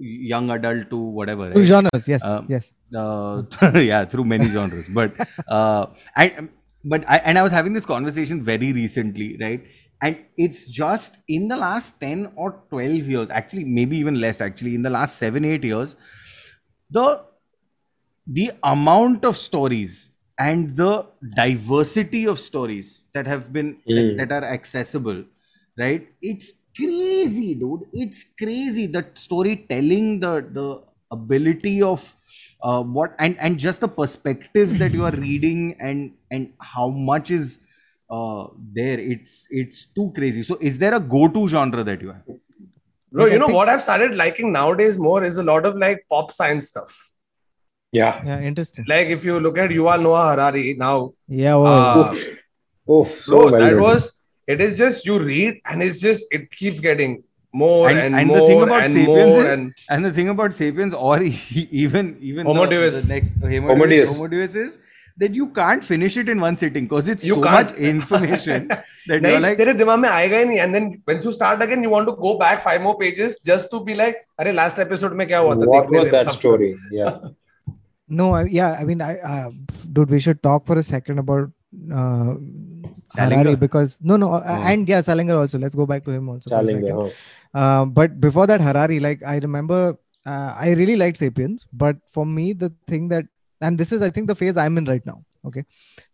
young 0.00 0.50
adult 0.50 0.90
to 0.90 0.98
whatever. 0.98 1.50
Right? 1.50 1.62
genres, 1.62 2.08
yes, 2.08 2.24
Um, 2.24 2.46
yes. 2.48 2.72
uh, 2.96 3.42
yeah 3.74 4.04
through 4.04 4.24
many 4.24 4.48
genres 4.48 4.88
but 4.88 5.12
uh, 5.48 5.86
I 6.16 6.48
but 6.84 7.04
I 7.08 7.18
and 7.18 7.38
I 7.38 7.42
was 7.42 7.52
having 7.52 7.72
this 7.72 7.86
conversation 7.86 8.42
very 8.42 8.72
recently 8.72 9.36
right 9.40 9.64
and 10.04 10.18
it's 10.36 10.68
just 10.68 11.18
in 11.28 11.48
the 11.48 11.56
last 11.56 12.00
10 12.00 12.32
or 12.36 12.50
12 12.70 13.08
years 13.14 13.30
actually 13.30 13.64
maybe 13.64 13.96
even 13.96 14.20
less 14.20 14.40
actually 14.40 14.74
in 14.74 14.82
the 14.82 14.90
last 14.90 15.18
7 15.18 15.44
8 15.44 15.64
years 15.64 15.96
the 16.90 17.06
the 18.26 18.50
amount 18.62 19.24
of 19.24 19.36
stories 19.36 20.10
and 20.38 20.76
the 20.76 21.06
diversity 21.36 22.26
of 22.26 22.40
stories 22.40 23.04
that 23.14 23.26
have 23.26 23.52
been 23.52 23.78
that, 23.86 24.04
Mm. 24.04 24.16
that 24.18 24.32
are 24.32 24.44
accessible 24.44 25.24
right 25.78 26.08
it's 26.22 26.48
crazy 26.76 27.54
dude 27.54 27.84
it's 27.92 28.24
crazy 28.42 28.86
the 28.86 29.02
storytelling 29.14 30.20
the 30.20 30.32
the 30.58 30.66
ability 31.12 31.82
of 31.82 32.14
uh, 32.62 32.82
what 32.82 33.14
and 33.18 33.38
and 33.38 33.58
just 33.58 33.80
the 33.80 33.88
perspectives 33.88 34.78
that 34.78 34.92
you 34.94 35.04
are 35.04 35.16
reading 35.26 35.76
and 35.80 36.12
and 36.30 36.52
how 36.60 36.88
much 36.88 37.30
is 37.30 37.58
uh, 38.10 38.46
there 38.72 38.98
it's 39.00 39.46
it's 39.50 39.86
too 39.86 40.12
crazy 40.14 40.42
so 40.42 40.56
is 40.60 40.78
there 40.78 40.94
a 40.94 41.00
go-to 41.00 41.46
genre 41.48 41.82
that 41.82 42.00
you 42.02 42.08
have 42.08 42.22
no 43.12 43.24
you 43.26 43.38
know 43.38 43.46
think- 43.46 43.56
what 43.56 43.68
I've 43.68 43.80
started 43.82 44.16
liking 44.16 44.52
nowadays 44.52 44.98
more 44.98 45.24
is 45.24 45.38
a 45.38 45.42
lot 45.42 45.64
of 45.64 45.76
like 45.76 46.04
pop 46.10 46.32
science 46.32 46.68
stuff. 46.68 47.12
Yeah. 47.92 48.20
Yeah, 48.26 48.40
interesting. 48.40 48.84
Like 48.88 49.06
if 49.06 49.24
you 49.24 49.38
look 49.38 49.56
at 49.56 49.70
Yuval 49.70 50.02
Noah 50.02 50.30
Harari 50.30 50.74
now, 50.74 51.12
Yeah, 51.28 51.54
oh, 51.54 51.64
uh, 51.64 52.14
Oof, 52.92 53.06
so 53.08 53.30
bro, 53.30 53.42
well 53.44 53.50
that 53.52 53.66
written. 53.66 53.80
was 53.82 54.20
it 54.48 54.60
is 54.60 54.76
just 54.76 55.06
you 55.06 55.20
read 55.20 55.60
and 55.64 55.80
it's 55.80 56.00
just 56.00 56.26
it 56.32 56.50
keeps 56.50 56.80
getting 56.80 57.22
more 57.52 57.88
and, 57.88 58.00
and, 58.00 58.16
and 58.16 58.26
more 58.26 58.40
the 58.40 58.46
thing 58.48 58.62
about 58.62 58.82
and 58.82 58.92
sapiens 58.92 59.34
more 59.36 59.46
is 59.46 59.54
and 59.58 59.72
and 59.90 60.04
the 60.04 60.12
thing 60.12 60.28
about 60.28 60.52
sapiens 60.52 60.92
or 60.92 61.22
even 61.84 62.16
even 62.18 62.44
Homo 62.46 62.64
the, 62.66 62.70
Deus. 62.72 63.06
the 63.06 63.14
next 63.14 63.40
Homo, 63.40 63.68
Homo 63.68 63.86
Deus, 63.86 64.08
Deus. 64.08 64.16
Homo 64.16 64.26
Deus 64.28 64.56
is 64.56 64.78
that 65.23 65.33
you 65.39 65.47
can't 65.59 65.83
finish 65.89 66.15
it 66.21 66.29
in 66.33 66.39
one 66.45 66.57
sitting 66.61 66.85
because 66.89 67.07
it's 67.13 67.25
You 67.29 67.35
so 67.39 67.43
can't. 67.47 67.71
much 67.71 67.79
information 67.91 68.67
that 68.69 68.83
you're 69.07 69.19
नहीं 69.25 69.41
like 69.45 69.57
तेरे 69.57 69.73
दिमाग 69.81 69.99
में 69.99 70.09
आएगा 70.09 70.37
ही 70.37 70.45
नहीं 70.45 70.59
and 70.65 70.75
then 70.79 70.87
when 71.11 71.21
you 71.27 71.33
start 71.39 71.65
again 71.67 71.83
you 71.87 71.91
want 71.95 72.07
to 72.11 72.15
go 72.27 72.37
back 72.43 72.61
five 72.67 72.81
more 72.87 72.95
pages 73.03 73.37
just 73.51 73.71
to 73.75 73.83
be 73.89 73.95
like 74.01 74.21
अरे 74.43 74.53
last 74.61 74.79
episode 74.85 75.13
में 75.21 75.27
क्या 75.27 75.39
हुआ 75.47 75.55
था 75.55 75.67
What 75.73 75.89
देखने 75.89 75.99
was 75.99 76.09
दे 76.09 76.17
that 76.17 76.25
वापस." 76.31 76.39
story? 76.43 76.71
Yeah. 77.01 77.19
No, 78.19 78.27
I, 78.35 78.45
yeah, 78.53 78.75
I 78.81 78.85
mean, 78.89 79.01
I, 79.07 79.15
uh, 79.31 79.49
dude, 79.97 80.09
we 80.09 80.19
should 80.19 80.37
talk 80.45 80.65
for 80.69 80.75
a 80.79 80.83
second 80.85 81.19
about 81.23 81.51
uh, 81.97 82.31
Harari 83.17 83.35
Salinger? 83.35 83.55
because 83.63 83.91
no, 84.01 84.15
no, 84.23 84.29
uh, 84.37 84.39
Hmm. 84.55 84.67
and 84.71 84.89
yeah, 84.91 85.01
Salinger 85.01 85.35
also. 85.41 85.59
Let's 85.59 85.75
go 85.75 85.85
back 85.91 86.05
to 86.05 86.11
him 86.15 86.27
also. 86.29 86.49
for 86.49 86.55
a 86.55 86.59
Challenger, 86.59 86.87
second. 86.87 87.11
huh? 87.53 87.59
Uh, 87.65 87.85
but 87.99 88.19
before 88.19 88.47
that, 88.47 88.61
Harari, 88.61 88.99
like 88.99 89.21
I 89.33 89.35
remember, 89.37 89.81
uh, 90.25 90.53
I 90.65 90.71
really 90.79 90.95
liked 90.95 91.17
*Sapiens*, 91.17 91.67
but 91.71 91.97
for 92.17 92.25
me, 92.25 92.47
the 92.53 92.71
thing 92.87 93.07
that, 93.09 93.25
and 93.68 93.82
this 93.84 93.92
is, 93.96 94.02
I 94.08 94.10
think, 94.16 94.28
the 94.32 94.38
phase 94.42 94.56
I'm 94.64 94.78
in 94.82 94.90
right 94.94 95.06
now. 95.12 95.16
Okay, 95.50 95.64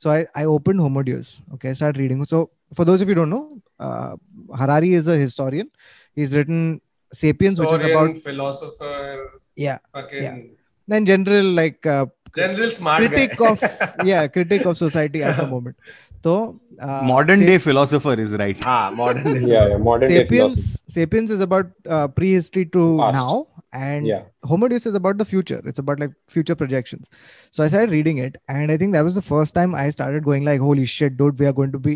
so 0.04 0.10
I 0.16 0.20
I 0.42 0.44
opened 0.58 0.84
Homo 0.84 1.02
Deus. 1.08 1.32
Okay, 1.56 1.70
I 1.72 1.74
started 1.80 2.00
reading. 2.04 2.24
So 2.34 2.38
for 2.78 2.84
those 2.90 3.04
of 3.06 3.08
you 3.12 3.14
who 3.16 3.20
don't 3.22 3.34
know, 3.36 3.44
uh, 3.88 4.12
Harari 4.62 4.94
is 5.00 5.08
a 5.16 5.18
historian. 5.24 5.68
He's 6.20 6.36
written 6.40 6.62
*Sapiens*, 7.20 7.60
which 7.64 7.76
is 7.80 7.84
about 7.90 8.16
philosopher 8.28 8.96
yeah, 9.66 9.78
fucking 9.98 10.22
Yeah. 10.28 10.36
then 10.92 11.06
general 11.12 11.46
like 11.60 11.86
uh, 11.94 12.06
general 12.36 12.70
smart 12.76 12.98
critic 13.02 13.32
guy. 13.40 13.48
of 13.50 13.62
yeah 14.10 14.26
critic 14.36 14.64
of 14.70 14.76
society 14.80 15.22
at 15.30 15.36
the 15.40 15.46
moment 15.52 15.76
so 16.26 16.34
uh, 16.86 17.00
modern 17.10 17.40
Sa- 17.40 17.48
day 17.50 17.58
philosopher 17.66 18.14
is 18.24 18.32
right 18.42 18.60
ah 18.74 18.90
modern 19.00 19.24
day. 19.36 19.40
Yeah, 19.54 19.64
yeah. 19.72 19.76
Modern 19.88 20.08
day 20.12 20.18
sapiens 20.20 20.62
sapiens 20.96 21.30
is 21.36 21.40
about 21.48 21.66
uh, 21.96 22.06
prehistory 22.20 22.64
to 22.76 22.84
Past. 23.02 23.14
now 23.20 23.32
and 23.73 24.05
Yeah. 24.07 24.21
homo 24.51 24.67
deus 24.73 24.85
is 24.85 24.95
about 24.99 25.17
the 25.17 25.25
future 25.31 25.61
it's 25.65 25.79
about 25.83 25.99
like 25.99 26.11
future 26.35 26.55
projections 26.55 27.09
so 27.51 27.63
i 27.63 27.67
started 27.67 27.91
reading 27.97 28.19
it 28.25 28.37
and 28.47 28.71
i 28.71 28.77
think 28.83 28.93
that 28.97 29.03
was 29.09 29.15
the 29.15 29.25
first 29.29 29.53
time 29.59 29.75
i 29.75 29.89
started 29.89 30.23
going 30.29 30.45
like 30.49 30.59
holy 30.67 30.85
shit 30.85 31.17
dude 31.17 31.39
we 31.39 31.45
are 31.51 31.53
going 31.61 31.71
to 31.71 31.79
be 31.89 31.95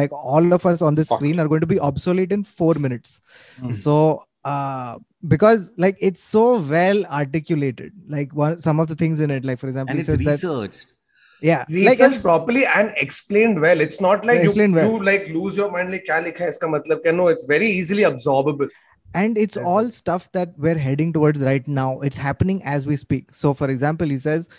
like 0.00 0.12
all 0.12 0.52
of 0.58 0.66
us 0.72 0.82
on 0.82 0.94
this 0.94 1.08
Fuck. 1.08 1.18
screen 1.20 1.40
are 1.40 1.48
going 1.48 1.60
to 1.60 1.66
be 1.74 1.78
obsolete 1.92 2.32
in 2.38 2.44
four 2.44 2.74
minutes 2.74 3.20
Hmm. 3.60 3.72
so 3.72 3.96
uh 4.44 4.98
because 5.28 5.70
like 5.76 5.96
it's 6.00 6.22
so 6.22 6.44
well 6.60 7.04
articulated 7.06 7.92
like 8.08 8.32
one 8.34 8.60
some 8.68 8.80
of 8.80 8.88
the 8.88 8.94
things 9.04 9.20
in 9.20 9.30
it 9.30 9.44
like 9.44 9.58
for 9.58 9.68
example 9.68 9.90
and 9.90 9.98
he 9.98 10.00
it's 10.00 10.08
says 10.10 10.18
that 10.18 10.30
researched 10.30 10.86
yeah 11.48 11.64
like 11.68 11.90
researched 11.90 12.14
and- 12.16 12.22
properly 12.22 12.64
and 12.66 12.92
explained 12.96 13.60
well. 13.60 13.80
It's 13.80 14.00
not 14.06 14.24
like 14.30 14.38
you, 14.40 14.44
Explained 14.44 14.74
well. 14.74 14.90
you 14.92 15.02
like 15.02 15.28
lose 15.36 15.56
your 15.60 15.70
mind 15.74 15.90
like 15.94 16.04
क्या 16.08 16.18
लिखा 16.24 16.44
है 16.44 16.48
इसका 16.54 16.68
मतलब 16.72 17.00
क्या 17.06 17.12
no 17.20 17.28
it's 17.34 17.46
very 17.52 17.68
easily 17.76 18.02
absorbable. 18.08 18.68
and 19.15 19.37
it's 19.37 19.57
all 19.57 19.89
stuff 19.97 20.29
that 20.33 20.53
we're 20.57 20.77
heading 20.77 21.11
towards 21.13 21.41
right 21.41 21.67
now. 21.67 22.01
It's 22.01 22.17
happening 22.17 22.61
as 22.63 22.85
we 22.85 22.95
speak. 22.95 23.33
So 23.33 23.53
for 23.53 23.69
example 23.69 24.07
he 24.07 24.17
says 24.17 24.49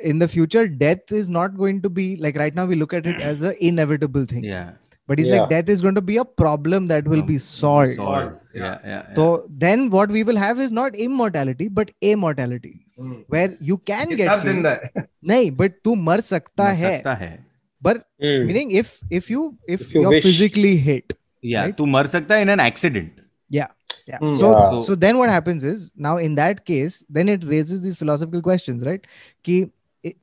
in 0.00 0.18
the 0.18 0.28
future 0.28 0.66
death 0.68 1.12
is 1.12 1.30
not 1.30 1.56
going 1.56 1.82
to 1.82 1.90
be 1.98 2.16
like 2.16 2.36
right 2.36 2.54
now 2.54 2.66
we 2.66 2.74
look 2.74 2.92
at 2.92 3.06
it 3.06 3.20
as 3.20 3.42
an 3.42 3.54
inevitable 3.60 4.26
thing. 4.26 4.44
Yeah. 4.44 4.72
But 5.06 5.18
he's 5.18 5.28
yeah. 5.28 5.40
like 5.40 5.50
death 5.50 5.68
is 5.68 5.82
going 5.82 5.96
to 5.96 6.00
be 6.00 6.16
a 6.16 6.24
problem 6.24 6.86
that 6.88 7.06
will 7.06 7.22
be 7.22 7.36
solved, 7.36 7.96
solved. 7.96 8.36
Yeah, 8.54 8.62
yeah, 8.62 8.78
yeah, 8.84 9.14
so 9.14 9.44
then 9.50 9.90
what 9.90 10.10
we 10.10 10.22
will 10.22 10.36
have 10.36 10.58
is 10.58 10.72
not 10.72 10.94
immortality 10.94 11.68
but 11.68 11.90
immortality, 12.00 12.86
mm. 12.98 13.24
where 13.28 13.54
you 13.60 13.76
can 13.76 14.12
it's 14.12 14.16
get 14.16 14.46
in 14.46 14.62
that. 14.62 15.10
But 15.58 15.84
tu 15.84 15.94
mar 15.94 16.22
sakta 16.22 16.62
mar 16.62 16.74
hai, 16.74 16.94
sakta 16.94 17.14
hai. 17.16 17.38
but 17.82 18.06
mm. 18.22 18.46
meaning 18.46 18.70
if 18.70 18.98
if 19.10 19.28
you 19.28 19.58
if, 19.68 19.82
if 19.82 19.94
you 19.94 20.06
are 20.06 20.20
physically 20.22 20.78
hit 20.78 21.12
yeah 21.42 21.64
right? 21.64 21.76
tu 21.76 21.86
mar 21.86 22.06
sakta 22.08 22.38
in 22.38 22.48
an 22.48 22.60
accident. 22.60 23.20
Yeah 23.50 23.68
yeah 24.05 24.19
Hmm. 24.19 24.33
so 24.33 24.51
Yeah. 24.51 24.81
so 24.81 24.95
then 24.95 25.17
what 25.17 25.29
happens 25.29 25.63
is 25.63 25.91
now 25.95 26.17
in 26.17 26.35
that 26.35 26.65
case 26.65 27.03
then 27.09 27.29
it 27.29 27.43
raises 27.43 27.81
these 27.81 27.97
philosophical 27.97 28.41
questions 28.41 28.85
right 28.85 29.05
Ki, 29.43 29.69
it, 30.03 30.17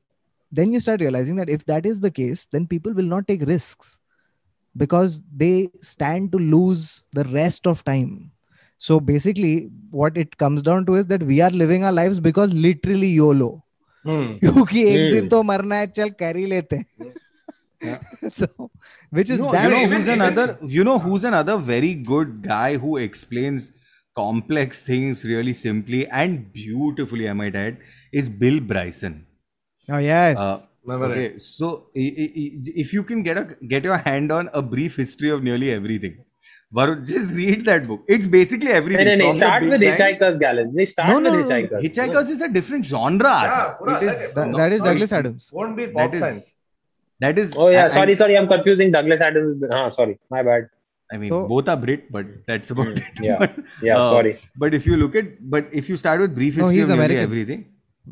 then 0.51 0.71
you 0.71 0.79
start 0.79 1.01
realizing 1.01 1.35
that 1.37 1.49
if 1.49 1.65
that 1.65 1.85
is 1.85 1.99
the 1.99 2.11
case 2.11 2.45
then 2.47 2.67
people 2.67 2.93
will 2.93 3.11
not 3.15 3.27
take 3.27 3.45
risks 3.51 3.99
because 4.75 5.21
they 5.35 5.69
stand 5.81 6.31
to 6.31 6.37
lose 6.37 7.03
the 7.13 7.23
rest 7.25 7.67
of 7.67 7.83
time 7.83 8.31
so 8.77 8.99
basically 8.99 9.69
what 9.91 10.17
it 10.17 10.37
comes 10.37 10.61
down 10.61 10.85
to 10.85 10.95
is 10.95 11.07
that 11.07 11.23
we 11.23 11.41
are 11.41 11.49
living 11.49 11.83
our 11.83 11.91
lives 11.91 12.19
because 12.19 12.53
literally 12.53 13.13
yolo 13.21 13.63
Hmm. 14.07 14.27
क्योंकि 14.41 14.83
एक 14.83 14.99
Hmm. 15.01 15.09
दिन 15.11 15.27
तो 15.29 15.41
मरना 15.43 15.75
है 15.75 15.87
चल 15.87 16.09
कर 16.19 16.35
ही 16.37 16.45
लेते 16.45 16.75
हैं 16.75 17.13
so 18.40 18.70
which 19.10 19.30
is 19.30 19.38
you 19.38 19.44
know, 19.52 19.62
you 19.62 19.70
know 19.70 19.86
who's 19.92 20.08
another 20.08 20.58
you 20.78 20.84
know 20.84 20.98
who's 20.98 21.24
another 21.24 21.56
very 21.56 21.94
good 21.94 22.42
guy 22.42 22.76
who 22.76 22.96
explains 22.96 23.70
complex 24.14 24.82
things 24.82 25.24
really 25.24 25.54
simply 25.54 26.00
and 26.22 26.52
beautifully 26.52 27.28
i 27.28 27.32
might 27.32 27.56
add 27.56 27.78
is 28.12 28.28
bill 28.42 28.60
bryson 28.72 29.16
oh 29.90 29.98
yes 29.98 30.38
Uh, 30.38 30.58
Never 30.90 31.06
okay 31.12 31.38
so 31.38 31.66
if 31.94 32.92
you 32.92 33.02
can 33.08 33.22
get 33.26 33.36
a 33.40 33.44
get 33.72 33.84
your 33.88 33.98
hand 34.06 34.32
on 34.36 34.48
a 34.60 34.62
brief 34.74 34.96
history 35.02 35.30
of 35.34 35.42
nearly 35.48 35.70
everything 35.78 36.16
Varun, 36.76 37.06
just 37.10 37.30
read 37.38 37.64
that 37.66 37.86
book 37.90 38.02
it's 38.16 38.26
basically 38.26 38.72
everything 38.78 39.06
no, 39.10 39.14
no. 39.20 39.28
from 39.28 39.36
Start 39.42 39.60
Big 39.62 39.70
with 39.74 39.80
Bang- 39.82 39.96
Hitchhiker's 39.98 40.38
Gallon. 40.38 40.72
They 40.78 40.86
start 40.92 41.08
No, 41.10 41.18
no, 41.18 41.30
no, 41.30 41.38
no. 41.40 41.44
Hitchhikers. 41.44 41.82
hitchhikers 41.86 42.30
is 42.34 42.40
a 42.40 42.48
different 42.56 42.84
genre 42.92 43.34
Yeah, 43.42 43.52
Acha. 43.52 43.78
pura 43.78 43.94
It 43.94 44.02
alag 44.02 44.12
is 44.12 44.34
hai. 44.34 44.40
that, 44.40 44.50
no, 44.54 44.58
that 44.62 44.72
is 44.72 44.80
sorry, 44.80 44.90
douglas 44.94 45.12
adams 45.20 45.48
Won't 45.52 45.76
be 45.76 45.86
That 45.86 45.94
pop 46.00 46.14
is- 46.14 46.20
science. 46.24 46.48
that 47.25 47.37
is 47.43 47.55
Oh 47.57 47.69
yeah, 47.69 47.83
I- 47.83 47.85
I- 47.85 47.95
sorry, 47.99 48.15
sorry. 48.23 48.37
I'm 48.41 48.47
confusing 48.47 48.91
Douglas 48.97 49.21
Adams. 49.29 49.55
with- 49.61 49.71
Ah, 49.81 49.87
sorry, 49.99 50.17
my 50.37 50.43
bad. 50.49 50.67
I 51.11 51.17
mean, 51.23 51.29
So- 51.31 51.47
both 51.47 51.69
are 51.73 51.77
Brit, 51.85 52.05
but 52.11 52.25
that's 52.51 52.71
about 52.75 52.87
Mm, 52.87 52.97
it. 52.97 53.19
yeah. 53.29 53.37
But, 53.43 53.57
Yeah, 53.89 53.97
uh, 53.97 54.09
sorry. 54.15 54.35
But 54.65 54.73
if 54.79 54.85
you 54.91 54.97
look 55.03 55.15
at, 55.23 55.27
but 55.55 55.67
if 55.81 55.89
you 55.93 55.97
start 56.05 56.19
with 56.25 56.35
brief 56.39 56.57
No, 56.57 56.63
history 56.63 56.79
he's 56.81 56.89
of 56.89 56.99
nearly 57.01 57.15
American. 57.17 57.31
everything, 57.31 57.65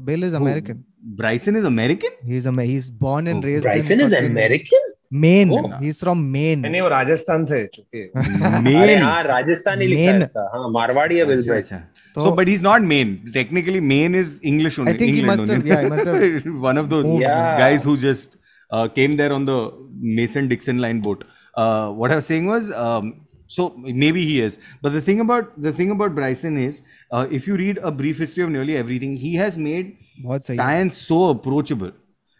bill 0.10 0.24
is 0.30 0.32
who- 0.38 0.44
american 0.46 0.84
Bryson 1.22 1.56
is 1.62 1.66
American. 1.70 2.14
He's 2.34 2.46
a 2.52 2.54
he's 2.74 2.90
born 3.08 3.28
and 3.34 3.44
Oh, 3.44 3.48
raised 3.48 3.66
Bryson 3.70 4.00
in 4.00 4.06
is 4.08 4.14
fucking 4.14 4.32
American. 4.38 4.92
Maine. 5.24 5.52
Oh. 5.58 5.60
He's 5.82 6.00
from 6.04 6.22
Maine. 6.36 6.62
नहीं 6.64 6.82
वो 6.82 6.88
राजस्थान 6.94 7.44
से 7.50 7.58
है 7.60 7.68
चूंकि 7.74 8.02
अरे 8.16 8.64
Maine. 8.70 9.02
हाँ 9.04 9.24
राजस्थानी 9.24 9.88
लिखा 9.88 10.02
है 10.02 10.14
Maine. 10.14 10.24
इसका 10.24 10.50
हाँ 10.54 10.70
मारवाड़ी 10.78 11.18
है 11.18 11.26
बिल 11.26 11.38
अच्छा, 11.38 11.52
ब्राइसन 11.52 11.76
अच्छा. 11.76 12.16
So- 12.16 12.26
So, 12.26 12.32
but 12.40 12.48
he's 12.54 12.64
not 12.70 12.88
Maine. 12.94 13.14
Technically, 13.38 13.82
Maine 13.92 14.16
is 14.24 14.34
English 14.54 14.80
only. 14.84 14.94
I 14.94 14.98
think 15.02 15.14
he 15.18 15.22
England 15.22 15.42
must 15.42 15.54
have- 15.54 15.62
only. 15.62 15.72
yeah, 15.76 15.84
he 15.84 15.90
must 15.94 16.12
have 16.14 16.60
One 16.70 16.82
of 16.84 16.90
those 16.96 17.08
moved. 17.12 17.22
Yeah. 17.28 17.58
guys 17.62 17.88
who 17.90 17.96
just 18.06 18.38
uh, 18.71 18.89
came 18.89 19.17
there 19.17 19.33
on 19.33 19.45
the 19.45 19.73
Mason 19.99 20.49
Dixon 20.49 20.79
line 20.79 21.01
boat. 21.01 21.25
Uh, 21.55 21.91
what 21.91 22.13
I 22.13 22.17
was 22.17 22.27
saying 22.27 22.47
was, 22.47 22.73
um, 22.73 23.27
so 23.47 23.75
maybe 23.77 24.25
he 24.25 24.41
is. 24.41 24.59
But 24.81 24.93
the 24.93 25.01
thing 25.01 25.21
about 25.21 25.61
the 25.61 25.73
thing 25.73 25.91
about 25.91 26.15
Bryson 26.15 26.57
is, 26.57 26.83
uh, 27.11 27.27
if 27.31 27.47
you 27.47 27.57
read 27.57 27.79
a 27.79 27.91
brief 27.91 28.19
history 28.19 28.45
of 28.45 28.51
nearly 28.51 28.77
everything, 28.77 29.17
he 29.17 29.35
has 29.35 29.59
made 29.59 29.97
What's 30.23 30.55
science 30.55 30.97
so 30.97 31.31
approachable, 31.31 31.93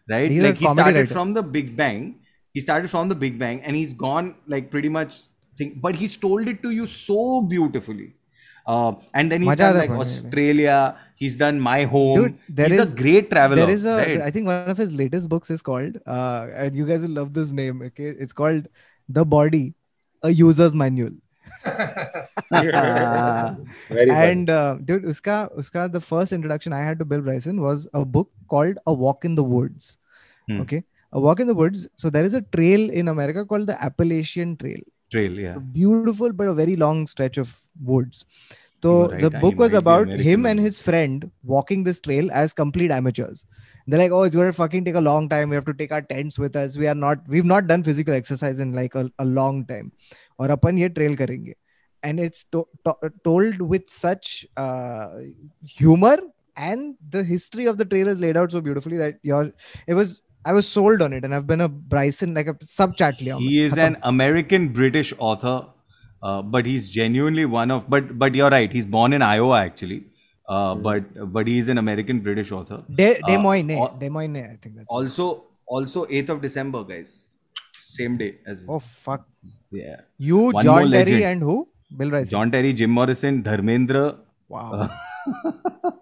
right? 0.09 0.31
He's 0.31 0.43
like 0.43 0.59
he 0.59 0.69
started 0.69 1.01
writer. 1.01 1.15
from 1.15 1.33
the 1.33 1.43
Big 1.43 1.77
Bang. 1.77 2.21
He 2.53 2.61
started 2.61 2.91
from 2.91 3.09
the 3.09 3.15
Big 3.15 3.39
Bang, 3.39 3.63
and 3.63 3.77
he's 3.77 3.93
gone 3.93 4.37
like 4.47 4.71
pretty 4.71 4.89
much 4.89 5.23
thing. 5.57 5.79
But 5.83 5.97
he's 5.97 6.17
told 6.17 6.47
it 6.47 6.63
to 6.63 6.71
you 6.71 6.87
so 6.87 7.43
beautifully. 7.43 8.15
Uh, 8.67 8.93
and 9.15 9.33
then 9.33 9.43
he's 9.43 9.57
done 9.57 9.77
like 9.77 9.91
Australia. 9.91 10.97
He's 11.21 11.37
done 11.37 11.61
My 11.61 11.85
Home. 11.85 12.19
Dude, 12.23 12.39
there 12.49 12.69
he's 12.69 12.81
is- 12.81 12.93
a 12.95 12.97
great 12.97 13.31
traveler. 13.31 13.57
there 13.63 13.75
is 13.79 13.85
a 13.85 13.97
right? 13.97 14.21
i 14.27 14.31
think 14.37 14.47
one 14.51 14.71
of 14.75 14.79
his 14.83 14.93
latest 15.01 15.29
books 15.33 15.51
is 15.55 15.63
called 15.71 15.99
uh 16.19 16.47
and 16.67 16.77
you 16.81 16.87
guys 16.91 17.03
will 17.07 17.17
love 17.23 17.35
this 17.39 17.51
name 17.59 17.83
okay 17.89 18.09
it's 18.27 18.33
called 18.43 18.69
the 19.19 19.25
body 19.35 19.65
a 20.23 20.31
user's 20.31 20.75
manual 20.85 21.11
Very 22.51 24.11
and 24.11 24.51
uh, 24.51 24.75
dude 24.91 25.05
uska 25.13 25.37
uska 25.63 25.85
the 25.97 26.01
first 26.09 26.33
introduction 26.39 26.73
i 26.79 26.83
had 26.89 26.99
to 27.03 27.07
bill 27.13 27.23
bryson 27.29 27.61
was 27.67 27.87
a 28.01 28.05
book 28.17 28.31
called 28.55 28.79
a 28.87 28.95
walk 29.05 29.25
in 29.31 29.35
the 29.43 29.47
woods 29.57 29.91
Hmm. 30.49 30.61
okay 30.63 30.79
a 31.13 31.21
walk 31.25 31.41
in 31.45 31.49
the 31.53 31.55
woods 31.63 31.81
so 32.03 32.11
there 32.17 32.25
is 32.29 32.35
a 32.39 32.41
trail 32.57 32.89
in 33.03 33.09
america 33.15 33.45
called 33.53 33.67
the 33.73 33.77
appalachian 33.91 34.57
trail 34.65 34.81
Trail, 35.15 35.39
yeah. 35.43 35.57
a 35.57 35.61
beautiful 35.77 36.33
but 36.41 36.47
a 36.51 36.55
very 36.55 36.75
long 36.81 36.99
stretch 37.13 37.37
of 37.43 37.53
woods. 37.93 38.19
So 38.83 39.09
right, 39.09 39.21
the 39.21 39.31
book 39.31 39.57
was 39.59 39.75
about 39.75 40.09
him 40.09 40.47
and 40.47 40.59
his 40.59 40.81
friend 40.81 41.31
walking 41.45 41.85
this 41.85 42.01
trail 42.01 42.31
as 42.33 42.53
complete 42.53 42.91
amateurs. 42.91 43.45
They're 43.87 43.99
like, 43.99 44.13
oh, 44.13 44.23
it's 44.23 44.37
gonna 44.37 44.53
fucking 44.53 44.85
take 44.85 44.95
a 44.95 45.01
long 45.01 45.29
time. 45.29 45.51
We 45.51 45.57
have 45.57 45.65
to 45.67 45.75
take 45.75 45.93
our 45.93 46.03
tents 46.03 46.39
with 46.39 46.57
us. 46.57 46.77
We 46.79 46.87
are 46.87 46.95
not, 46.95 47.19
we've 47.29 47.45
not 47.45 47.67
done 47.67 47.83
physical 47.83 48.15
exercise 48.15 48.59
in 48.59 48.73
like 48.73 48.95
a, 48.95 49.11
a 49.19 49.25
long 49.25 49.65
time. 49.67 49.93
Or 50.39 50.51
upon 50.51 50.77
here 50.77 50.89
trail 50.89 51.17
karenge. 51.17 51.55
And 52.03 52.19
it's 52.19 52.45
to- 52.45 52.69
to- 52.85 53.13
told 53.25 53.61
with 53.61 53.91
such 53.91 54.47
uh, 54.57 55.09
humor 55.65 56.19
and 56.57 56.97
the 57.11 57.23
history 57.23 57.67
of 57.67 57.77
the 57.79 57.85
trail 57.85 58.09
is 58.09 58.21
laid 58.21 58.37
out 58.37 58.53
so 58.53 58.61
beautifully 58.61 58.97
that 58.97 59.19
your 59.23 59.53
it 59.87 59.95
was 59.95 60.23
I 60.45 60.55
was 60.55 60.67
sold 60.67 61.03
on 61.03 61.13
it, 61.13 61.23
and 61.23 61.35
I've 61.35 61.47
been 61.47 61.61
a 61.61 61.69
Bryson 61.69 62.33
like 62.33 62.47
a 62.47 62.57
sub 62.63 62.97
chat. 62.97 63.17
He 63.17 63.61
is 63.61 63.77
an 63.77 63.99
American 64.03 64.69
British 64.69 65.13
author 65.19 65.67
uh, 66.23 66.43
but 66.43 66.67
he's 66.67 66.89
genuinely 66.91 67.47
one 67.47 67.71
of. 67.71 67.89
But 67.89 68.19
but 68.19 68.35
you're 68.35 68.51
right. 68.51 68.73
He's 68.73 68.87
born 68.87 69.13
in 69.13 69.23
Iowa 69.23 69.59
actually, 69.61 70.05
uh, 70.49 70.75
but 70.75 71.33
but 71.33 71.47
he 71.47 71.59
is 71.59 71.69
an 71.69 71.79
American 71.79 72.21
British 72.21 72.53
author. 72.53 72.83
De, 73.03 73.09
Uh, 73.23 73.27
Des 73.27 73.39
Moines, 73.39 73.71
al- 73.71 73.97
Des 73.99 74.09
Moines, 74.09 74.37
I 74.53 74.57
think 74.63 74.77
that's. 74.77 74.87
Also 74.89 75.29
also 75.67 76.07
8th 76.07 76.29
of 76.37 76.41
December, 76.43 76.85
guys. 76.85 77.29
Same 77.91 78.17
day 78.17 78.39
as 78.47 78.65
oh 78.69 78.79
fuck! 78.79 79.27
yeah. 79.73 80.01
You, 80.19 80.51
One 80.53 80.65
John 80.65 80.91
Terry, 80.91 81.25
and 81.25 81.43
who? 81.43 81.69
Bill 81.97 82.11
Rice. 82.11 82.31
John 82.31 82.51
Terry, 82.51 82.73
Jim 82.73 82.91
Morrison, 82.91 83.43
Dharmendra. 83.43 84.19
Wow. 84.49 84.89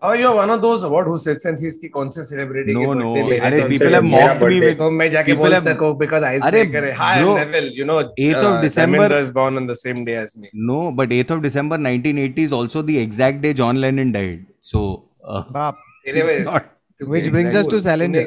Oh, 0.03 0.12
you're 0.12 0.35
one 0.35 0.51
of 0.51 0.61
those 0.62 0.85
what 0.87 1.07
who 1.07 1.16
sits 1.19 1.45
and 1.51 1.59
sees 1.59 1.79
कि 1.83 1.89
कौन 1.97 2.11
से 2.16 2.25
celebrity 2.29 2.75
No, 2.75 2.81
के 2.81 2.95
no. 2.99 3.12
birthday 3.14 3.39
अरे 3.49 3.61
तो 3.61 3.69
people 3.73 3.97
have 3.99 4.05
mocked 4.11 4.43
me 4.43 4.61
with 4.64 4.79
तो 4.79 4.91
मैं 4.99 5.11
जाके 5.12 5.33
people 5.33 5.49
बोल 5.51 5.59
सकूँ 5.66 5.91
because 6.03 6.23
अरे 6.23 6.39
icebreaker 6.41 6.85
है. 6.87 6.95
Hi, 7.01 7.11
bro, 7.23 7.33
I'm 7.37 7.51
Neville. 7.51 7.69
You 7.81 7.89
know, 7.91 7.99
8th 8.27 8.45
of 8.45 8.53
uh, 8.53 8.62
December- 8.66 8.99
Dharmendra 9.03 9.21
is 9.27 9.31
born 9.41 9.61
on 9.62 9.66
the 9.73 9.79
same 9.83 10.05
day 10.11 10.16
as 10.23 10.37
me. 10.37 10.51
No, 10.71 10.79
but 11.03 11.16
8th 11.19 11.35
of 11.39 11.43
December 11.49 11.81
1980 11.89 12.47
is 12.51 12.57
also 12.61 12.83
the 12.93 12.99
exact 13.05 13.43
day 13.49 13.53
John 13.64 13.81
Lennon 13.87 14.12
died. 14.12 14.47
So, 14.73 14.87
uh, 15.25 15.43
Bap. 15.59 15.85
Anyways, 16.07 16.45
not- 16.45 16.73
Which 17.16 17.31
brings 17.31 17.55
us 17.55 17.66
to 17.77 17.81
Salinger. 17.81 18.25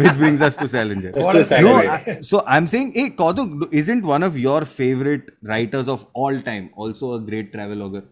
which 0.00 0.16
brings 0.24 0.40
us 0.40 0.56
to 0.56 0.66
Salinger. 0.68 1.12
What 1.26 1.36
a 1.36 1.60
No. 1.68 1.76
I- 1.76 2.18
so 2.32 2.42
I'm 2.46 2.66
saying, 2.66 2.92
hey, 2.92 3.10
Kautuk, 3.10 3.68
isn't 3.82 4.04
one 4.04 4.22
of 4.22 4.38
your 4.38 4.62
favorite 4.80 5.30
writers 5.42 5.88
of 5.88 6.06
all 6.14 6.40
time 6.40 6.70
also 6.74 7.14
a 7.14 7.20
great 7.30 7.52
travelogue? 7.52 8.02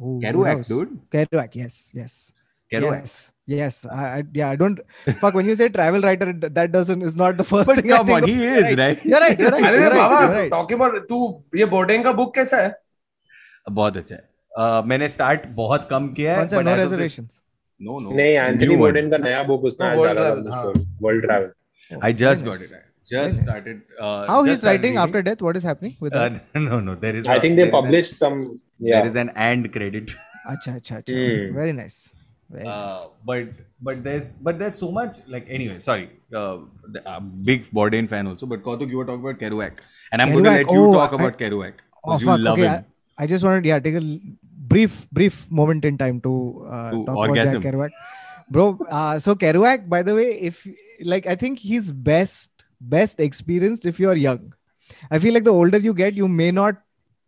Ooh, 0.00 0.20
Kerouac, 0.22 0.66
dude. 0.68 0.98
Kerouac. 1.10 1.54
Yes. 1.54 1.90
Yes. 1.94 2.32
Kerouac. 2.72 3.00
Yes. 3.00 3.32
Yes. 3.46 3.86
I, 3.86 4.04
I, 4.18 4.22
yeah. 4.32 4.50
I 4.50 4.56
don't. 4.56 4.80
fuck. 5.20 5.34
When 5.34 5.46
you 5.46 5.54
say 5.56 5.68
travel 5.68 6.00
writer, 6.00 6.32
that 6.32 6.72
doesn't 6.72 7.02
is 7.02 7.14
not 7.16 7.36
the 7.36 7.44
first 7.44 7.66
But 7.66 7.76
thing. 7.80 7.92
I 7.92 7.96
come 7.98 8.06
think 8.06 8.16
on, 8.16 8.22
of. 8.24 8.28
he 8.28 8.44
is, 8.44 8.64
right. 8.64 8.78
right? 8.78 9.04
You're 9.04 9.20
right. 9.20 9.38
You're 9.38 9.50
right. 9.50 9.64
अरे 9.64 9.80
You're 9.80 9.90
right. 9.90 9.98
Baba 9.98 10.20
You're 10.20 10.36
right. 10.38 10.52
talking 10.54 10.80
about 10.80 10.96
तू 11.08 11.18
ये 11.56 11.64
boarding 11.74 12.04
का 12.04 12.12
book 12.22 12.34
कैसा 12.34 12.62
है 12.66 12.74
बहुत 13.82 13.96
अच्छा 13.96 14.14
है 14.14 14.22
Uh, 14.62 14.82
मैंने 14.86 15.06
स्टार्ट 15.08 15.46
बहुत 15.54 15.86
कम 15.90 16.06
किया 16.16 16.34
है 16.36 16.46
no 16.48 16.74
reservations. 16.80 17.30
no 17.80 17.94
no 18.02 18.12
नहीं 18.16 18.34
एंथनी. 18.34 18.76
बोर्डन 18.76 19.10
का 19.10 19.16
नया 19.18 19.42
बुक 19.48 19.64
उसने 19.70 19.86
आज 19.86 19.96
World 19.98 20.14
डाला 20.16 20.28
Travel, 20.34 20.52
हाँ. 20.54 20.72
World 21.02 21.24
travel 21.24 22.00
I 22.08 22.12
just 22.20 22.44
got 22.48 22.62
it 22.66 22.74
just 23.10 23.42
nice. 23.42 23.48
started 23.48 23.82
uh, 24.00 24.26
How 24.26 24.38
just 24.42 24.48
he's 24.50 24.58
started 24.60 24.78
writing 24.78 24.90
reading. 24.92 24.98
after 25.04 25.22
death? 25.22 25.42
What 25.42 25.56
is 25.56 25.62
happening 25.62 25.96
with 26.00 26.14
uh, 26.14 26.28
that? 26.28 26.54
no 26.68 26.80
no 26.80 26.94
there 26.94 27.14
is 27.14 27.26
I 27.26 27.36
a- 27.36 27.40
think 27.40 27.56
they 27.56 27.62
there 27.62 27.68
is 27.68 27.74
an- 27.74 27.80
published 27.82 28.14
some 28.24 28.40
there 28.80 29.02
yeah 29.02 29.06
is 29.12 29.16
an 29.24 29.30
and 29.48 29.72
credit 29.72 30.14
Acha, 30.52 30.72
acha, 30.78 30.96
acha. 31.02 31.12
Hmm. 31.18 31.54
Very 31.58 31.72
nice. 31.72 32.12
Very 32.50 32.64
nice. 32.64 32.72
uh, 32.72 33.06
but 33.24 33.48
but 33.80 34.02
there's 34.06 34.32
but 34.48 34.58
there's 34.58 34.74
so 34.84 34.90
much 34.96 35.16
like 35.34 35.46
anyway 35.58 35.78
sorry 35.78 36.10
uh, 36.40 36.58
the- 36.96 37.02
uh, 37.12 37.20
big 37.50 37.64
Bourdain 37.78 38.08
fan 38.14 38.26
also 38.32 38.46
but 38.54 38.62
Kautuk 38.62 38.90
you 38.90 38.98
were 39.02 39.06
talking 39.10 39.24
about 39.28 39.38
Kerouac 39.44 39.78
and 40.12 40.20
I'm 40.22 40.32
going 40.32 40.44
to 40.44 40.50
let 40.50 40.70
you 40.78 40.84
oh, 40.88 40.92
talk 40.98 41.12
I- 41.12 41.16
about 41.20 41.38
Kerouac 41.38 41.74
Oh 42.06 42.18
because 42.18 42.20
you 42.22 42.26
fuck! 42.28 42.40
love 42.48 42.58
Okay, 42.58 42.68
him 42.68 42.84
I, 43.18 43.24
I 43.24 43.26
just 43.26 43.44
wanted 43.44 43.64
yeah 43.64 43.78
take 43.78 43.94
a 43.94 44.20
brief 44.74 45.08
brief 45.10 45.50
moment 45.50 45.84
in 45.84 45.96
time 45.96 46.20
to, 46.22 46.32
uh, 46.68 46.90
To 46.90 47.04
talk 47.06 47.16
orgasm. 47.16 47.56
about 47.56 47.62
Jack 47.62 47.72
Kerouac, 47.74 47.90
bro. 48.50 48.78
Uh, 48.90 49.18
so 49.18 49.34
Kerouac, 49.34 49.88
by 49.88 50.02
the 50.02 50.14
way, 50.14 50.28
if 50.50 50.66
like 51.02 51.26
I 51.26 51.34
think 51.34 51.58
he's 51.60 51.90
best 51.92 52.50
best 52.88 53.20
experienced 53.20 53.86
if 53.86 53.98
you're 53.98 54.16
young. 54.16 54.54
I 55.10 55.18
feel 55.18 55.34
like 55.34 55.44
the 55.44 55.52
older 55.52 55.78
you 55.78 55.94
get, 55.94 56.14
you 56.14 56.28
may 56.28 56.50
not 56.50 56.76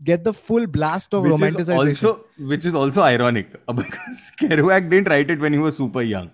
get 0.04 0.24
the 0.24 0.32
full 0.32 0.66
blast 0.66 1.14
of 1.14 1.22
which 1.22 1.32
is 1.32 1.40
romanticization. 1.40 1.86
also 1.86 2.24
which 2.38 2.66
is 2.66 2.74
also 2.74 3.02
ironic 3.02 3.52
because 3.74 4.30
Kerouac 4.38 4.90
didn't 4.90 5.08
write 5.08 5.30
it 5.30 5.40
when 5.40 5.54
he 5.54 5.58
was 5.58 5.74
super 5.78 6.02
young 6.02 6.30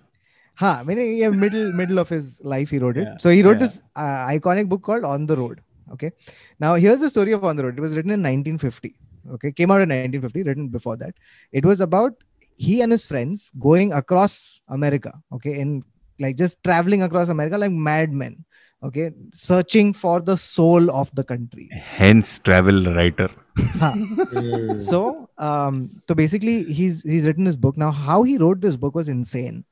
Huh, 0.55 0.77
I 0.81 0.83
mean, 0.83 1.17
yeah, 1.17 1.31
middle 1.31 1.73
middle 1.73 1.99
of 1.99 2.09
his 2.09 2.41
life, 2.45 2.71
he 2.71 2.79
wrote 2.79 2.97
it. 2.97 3.05
Yeah, 3.05 3.17
So 3.19 3.31
he 3.31 3.43
wrote 3.43 3.53
yeah. 3.53 3.59
this 3.67 3.83
uh, 3.97 4.27
iconic 4.27 4.69
book 4.69 4.83
called 4.83 5.05
On 5.05 5.25
the 5.27 5.37
Road. 5.37 5.63
Okay, 5.93 6.13
now 6.61 6.75
here's 6.75 7.01
the 7.01 7.11
story 7.11 7.33
of 7.33 7.45
On 7.45 7.57
the 7.57 7.65
Road. 7.65 7.79
It 7.79 7.81
was 7.81 7.97
written 7.97 8.11
in 8.11 8.21
1950. 8.21 8.95
Okay, 9.35 9.53
came 9.53 9.71
out 9.71 9.81
in 9.81 9.89
1950. 9.89 10.43
Written 10.43 10.69
before 10.69 10.97
that, 10.99 11.15
it 11.53 11.65
was 11.65 11.81
about 11.81 12.13
he 12.55 12.83
and 12.83 12.93
his 12.93 13.07
friends 13.07 13.51
going 13.59 13.93
across 13.93 14.61
America. 14.69 15.15
Okay, 15.33 15.59
in 15.59 15.83
like 16.21 16.37
just 16.37 16.63
traveling 16.63 17.03
across 17.03 17.29
America 17.29 17.57
like 17.57 17.73
madmen. 17.73 18.45
Okay, 18.85 19.11
searching 19.33 19.93
for 19.93 20.21
the 20.21 20.37
soul 20.37 20.91
of 20.91 21.15
the 21.15 21.23
country. 21.23 21.69
hence 21.73 22.39
travel 22.41 22.85
writer. 22.95 23.31
So 24.77 25.29
um 25.39 25.89
so 26.07 26.15
basically 26.15 26.65
he's 26.65 27.03
he's 27.03 27.27
written 27.27 27.45
this 27.45 27.57
book. 27.57 27.77
Now 27.77 27.91
how 27.91 28.23
he 28.23 28.39
wrote 28.39 28.61
this 28.61 28.77
book 28.77 28.95
was 28.95 29.09
insane. 29.09 29.65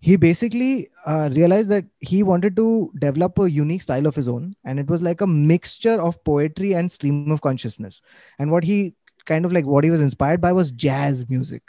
He 0.00 0.16
basically 0.16 0.90
uh, 1.06 1.30
realized 1.32 1.68
that 1.70 1.84
he 2.00 2.24
wanted 2.24 2.56
to 2.56 2.90
develop 2.98 3.38
a 3.38 3.48
unique 3.48 3.82
style 3.82 4.06
of 4.06 4.16
his 4.16 4.26
own 4.26 4.56
and 4.64 4.80
it 4.80 4.88
was 4.88 5.00
like 5.00 5.20
a 5.20 5.26
mixture 5.28 6.00
of 6.00 6.22
poetry 6.24 6.72
and 6.72 6.90
stream 6.90 7.30
of 7.30 7.40
consciousness. 7.40 8.02
And 8.40 8.50
what 8.50 8.64
he 8.64 8.94
kind 9.26 9.44
of 9.44 9.52
like 9.52 9.64
what 9.64 9.84
he 9.84 9.90
was 9.90 10.00
inspired 10.00 10.40
by 10.40 10.52
was 10.52 10.72
jazz 10.72 11.28
music. 11.28 11.62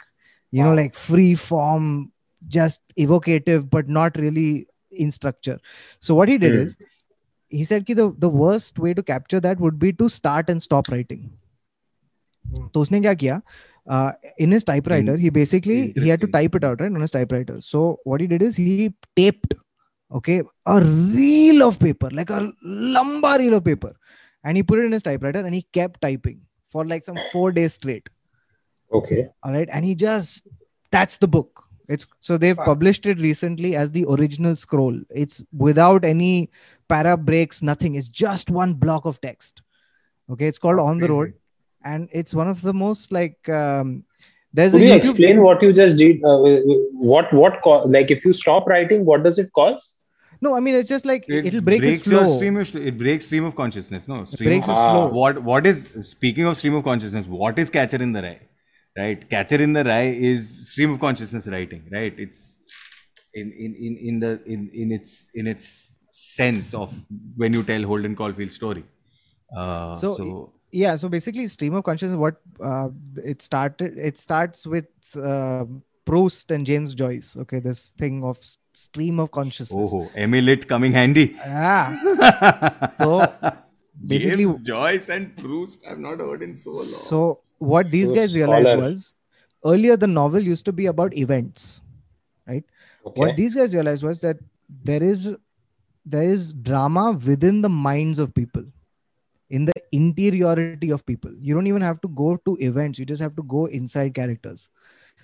You 0.50 0.64
know 0.64 0.74
like 0.74 0.94
free 0.94 1.34
form 1.36 2.12
just 2.48 2.82
evocative 2.96 3.70
but 3.70 3.88
not 3.88 4.16
really 4.16 4.66
in 4.93 5.11
structure 5.11 5.57
so 5.99 6.15
what 6.15 6.29
he 6.33 6.37
did 6.37 6.55
Hmm. 6.55 6.63
is 6.63 6.77
he 7.49 7.63
said 7.71 7.85
कि 7.85 7.95
the, 7.95 8.07
the 8.23 8.29
worst 8.29 8.79
way 8.79 8.93
to 8.93 9.03
capture 9.03 9.39
that 9.39 9.59
would 9.59 9.77
be 9.83 9.91
to 10.01 10.09
start 10.09 10.49
and 10.55 10.63
stop 10.69 10.87
writing 10.95 11.29
Hmm. 12.51 12.67
तो 12.73 12.81
उसने 12.81 12.99
क्या 13.01 13.13
किया 13.23 13.41
uh, 13.95 14.11
in 14.45 14.51
his 14.51 14.63
typewriter 14.63 15.15
he 15.23 15.29
basically 15.35 15.79
he 15.95 16.07
had 16.09 16.21
to 16.21 16.27
Interesting. 16.27 16.31
type 16.37 16.55
it 16.59 16.63
out 16.69 16.81
right 16.81 16.95
on 16.99 17.01
his 17.05 17.11
typewriter 17.15 17.57
so 17.61 17.81
what 18.11 18.21
he 18.21 18.27
did 18.31 18.41
is 18.47 18.55
he 18.55 18.93
taped 19.19 19.53
okay 20.19 20.37
a 20.65 20.77
reel 21.15 21.61
of 21.67 21.77
paper 21.85 22.09
like 22.19 22.31
a 22.37 22.39
lamba 22.97 23.37
reel 23.43 23.53
of 23.59 23.63
paper 23.69 23.91
and 24.43 24.57
he 24.57 24.63
put 24.71 24.79
it 24.79 24.85
in 24.89 24.91
his 24.97 25.03
typewriter 25.03 25.39
and 25.49 25.53
he 25.59 25.61
kept 25.79 26.01
typing 26.07 26.39
for 26.75 26.85
like 26.93 27.05
some 27.09 27.19
four 27.33 27.51
days 27.59 27.73
straight 27.73 28.09
okay 29.01 29.27
all 29.43 29.51
right 29.59 29.69
and 29.71 29.85
he 29.85 29.93
just 30.05 30.47
that's 30.97 31.17
the 31.17 31.27
book 31.37 31.62
it's 31.88 32.06
so 32.20 32.38
they've 32.38 32.56
Wow. 32.58 32.64
published 32.64 33.06
it 33.06 33.20
recently 33.20 33.76
as 33.76 33.90
the 33.92 34.06
original 34.08 34.56
scroll. 34.56 34.98
It's 35.10 35.42
without 35.52 36.04
any 36.04 36.50
para 36.88 37.16
breaks 37.16 37.62
nothing. 37.62 37.94
It's 37.94 38.08
just 38.08 38.50
one 38.50 38.74
block 38.74 39.04
of 39.04 39.20
text. 39.20 39.62
Okay 40.30 40.46
it's 40.46 40.58
called 40.58 40.78
on 40.78 40.98
the 40.98 41.08
road. 41.08 41.34
And 41.84 42.08
it's 42.12 42.32
one 42.34 42.48
of 42.48 42.62
the 42.62 42.72
most 42.72 43.12
like 43.12 43.48
um 43.48 44.04
there's 44.52 44.72
could 44.72 44.82
a 44.82 44.84
you 44.86 44.92
YouTube- 44.92 45.08
explain 45.10 45.42
what 45.42 45.62
you 45.62 45.72
just 45.72 45.96
did 45.98 46.24
uh, 46.24 46.38
what 46.92 47.32
what 47.32 47.60
co- 47.62 47.82
like 47.96 48.10
if 48.10 48.24
you 48.24 48.32
stop 48.32 48.66
writing 48.66 49.04
what 49.04 49.22
does 49.22 49.38
it 49.38 49.52
cause? 49.52 49.90
No 50.40 50.54
i 50.56 50.60
mean 50.60 50.74
it's 50.78 50.88
just 50.88 51.06
like 51.10 51.24
it 51.28 51.46
it'll 51.50 51.62
break 51.68 51.80
breaks 51.80 52.04
his 52.04 52.12
flow. 52.12 52.20
your 52.22 52.32
stream 52.34 52.56
of 52.62 52.74
it 52.92 52.96
breaks 52.98 53.26
stream 53.26 53.44
of 53.44 53.54
consciousness. 53.56 54.06
No 54.08 54.24
stream 54.24 54.48
breaks 54.50 54.68
of, 54.68 54.74
his 54.76 54.82
flow. 54.94 55.06
what 55.20 55.42
what 55.42 55.66
is 55.66 55.88
speaking 56.14 56.44
of 56.50 56.56
stream 56.56 56.74
of 56.80 56.84
consciousness 56.84 57.26
what 57.26 57.58
is 57.58 57.70
catcher 57.76 58.00
in 58.08 58.12
the 58.16 58.22
rye 58.22 58.40
right? 58.96 59.28
Catcher 59.28 59.60
in 59.62 59.72
the 59.72 59.84
rye 59.84 60.14
is 60.30 60.70
stream 60.70 60.92
of 60.92 61.00
consciousness 61.00 61.46
writing 61.46 61.88
right? 61.92 62.14
It's 62.18 62.58
in 63.34 63.52
in 63.52 63.74
in, 63.74 63.96
in 64.08 64.20
the 64.20 64.42
in 64.46 64.70
in 64.72 64.92
its 64.92 65.28
in 65.34 65.46
its 65.46 65.94
sense 66.10 66.74
of 66.74 66.92
when 67.36 67.52
you 67.52 67.62
tell 67.62 67.82
holden 67.82 68.14
caulfield 68.14 68.52
story. 68.52 68.84
Uh, 69.56 69.96
So, 69.96 70.14
so, 70.16 70.52
yeah 70.72 70.96
so 70.96 71.08
basically 71.08 71.46
stream 71.48 71.74
of 71.74 71.84
consciousness 71.84 72.18
what 72.18 72.36
uh, 72.60 72.88
it 73.24 73.42
started 73.42 73.98
it 73.98 74.16
starts 74.18 74.66
with 74.66 74.86
uh, 75.16 75.64
proust 76.04 76.50
and 76.50 76.66
james 76.66 76.94
joyce 76.94 77.36
okay? 77.42 77.60
This 77.60 77.90
thing 77.92 78.24
of 78.24 78.38
stream 78.72 79.20
of 79.20 79.30
consciousness. 79.30 79.90
Oh 79.92 80.08
emily 80.14 80.42
lit 80.42 80.68
coming 80.68 80.92
handy. 80.92 81.36
Yeah. 81.36 82.90
So 82.98 83.32
basically 84.06 84.44
James 84.44 84.66
Joyce 84.66 85.08
and 85.08 85.36
Proust. 85.36 85.86
I've 85.88 85.98
not 85.98 86.18
heard 86.18 86.42
in 86.42 86.54
so 86.54 86.70
long. 86.70 86.84
so 86.84 87.40
what 87.58 87.90
these 87.90 88.08
So 88.08 88.14
guys 88.14 88.34
realized 88.36 88.68
scholar. 88.68 88.82
was 88.82 89.14
earlier 89.64 89.96
the 89.96 90.06
novel 90.06 90.40
used 90.40 90.64
to 90.66 90.72
be 90.72 90.86
about 90.86 91.16
events 91.16 91.80
Okay. 93.06 93.20
what 93.20 93.36
these 93.36 93.54
guys 93.54 93.74
realized 93.74 94.02
was 94.02 94.20
that 94.20 94.38
there 94.82 95.02
is 95.02 95.36
there 96.06 96.24
is 96.24 96.52
drama 96.54 97.12
within 97.26 97.60
the 97.62 97.68
minds 97.68 98.18
of 98.18 98.34
people 98.34 98.64
in 99.50 99.64
the 99.66 99.72
interiority 99.92 100.90
of 100.90 101.04
people 101.06 101.30
you 101.38 101.54
don't 101.54 101.66
even 101.66 101.82
have 101.82 102.00
to 102.00 102.08
go 102.08 102.36
to 102.44 102.56
events 102.60 102.98
you 102.98 103.04
just 103.04 103.22
have 103.22 103.36
to 103.36 103.42
go 103.42 103.66
inside 103.66 104.14
characters 104.14 104.68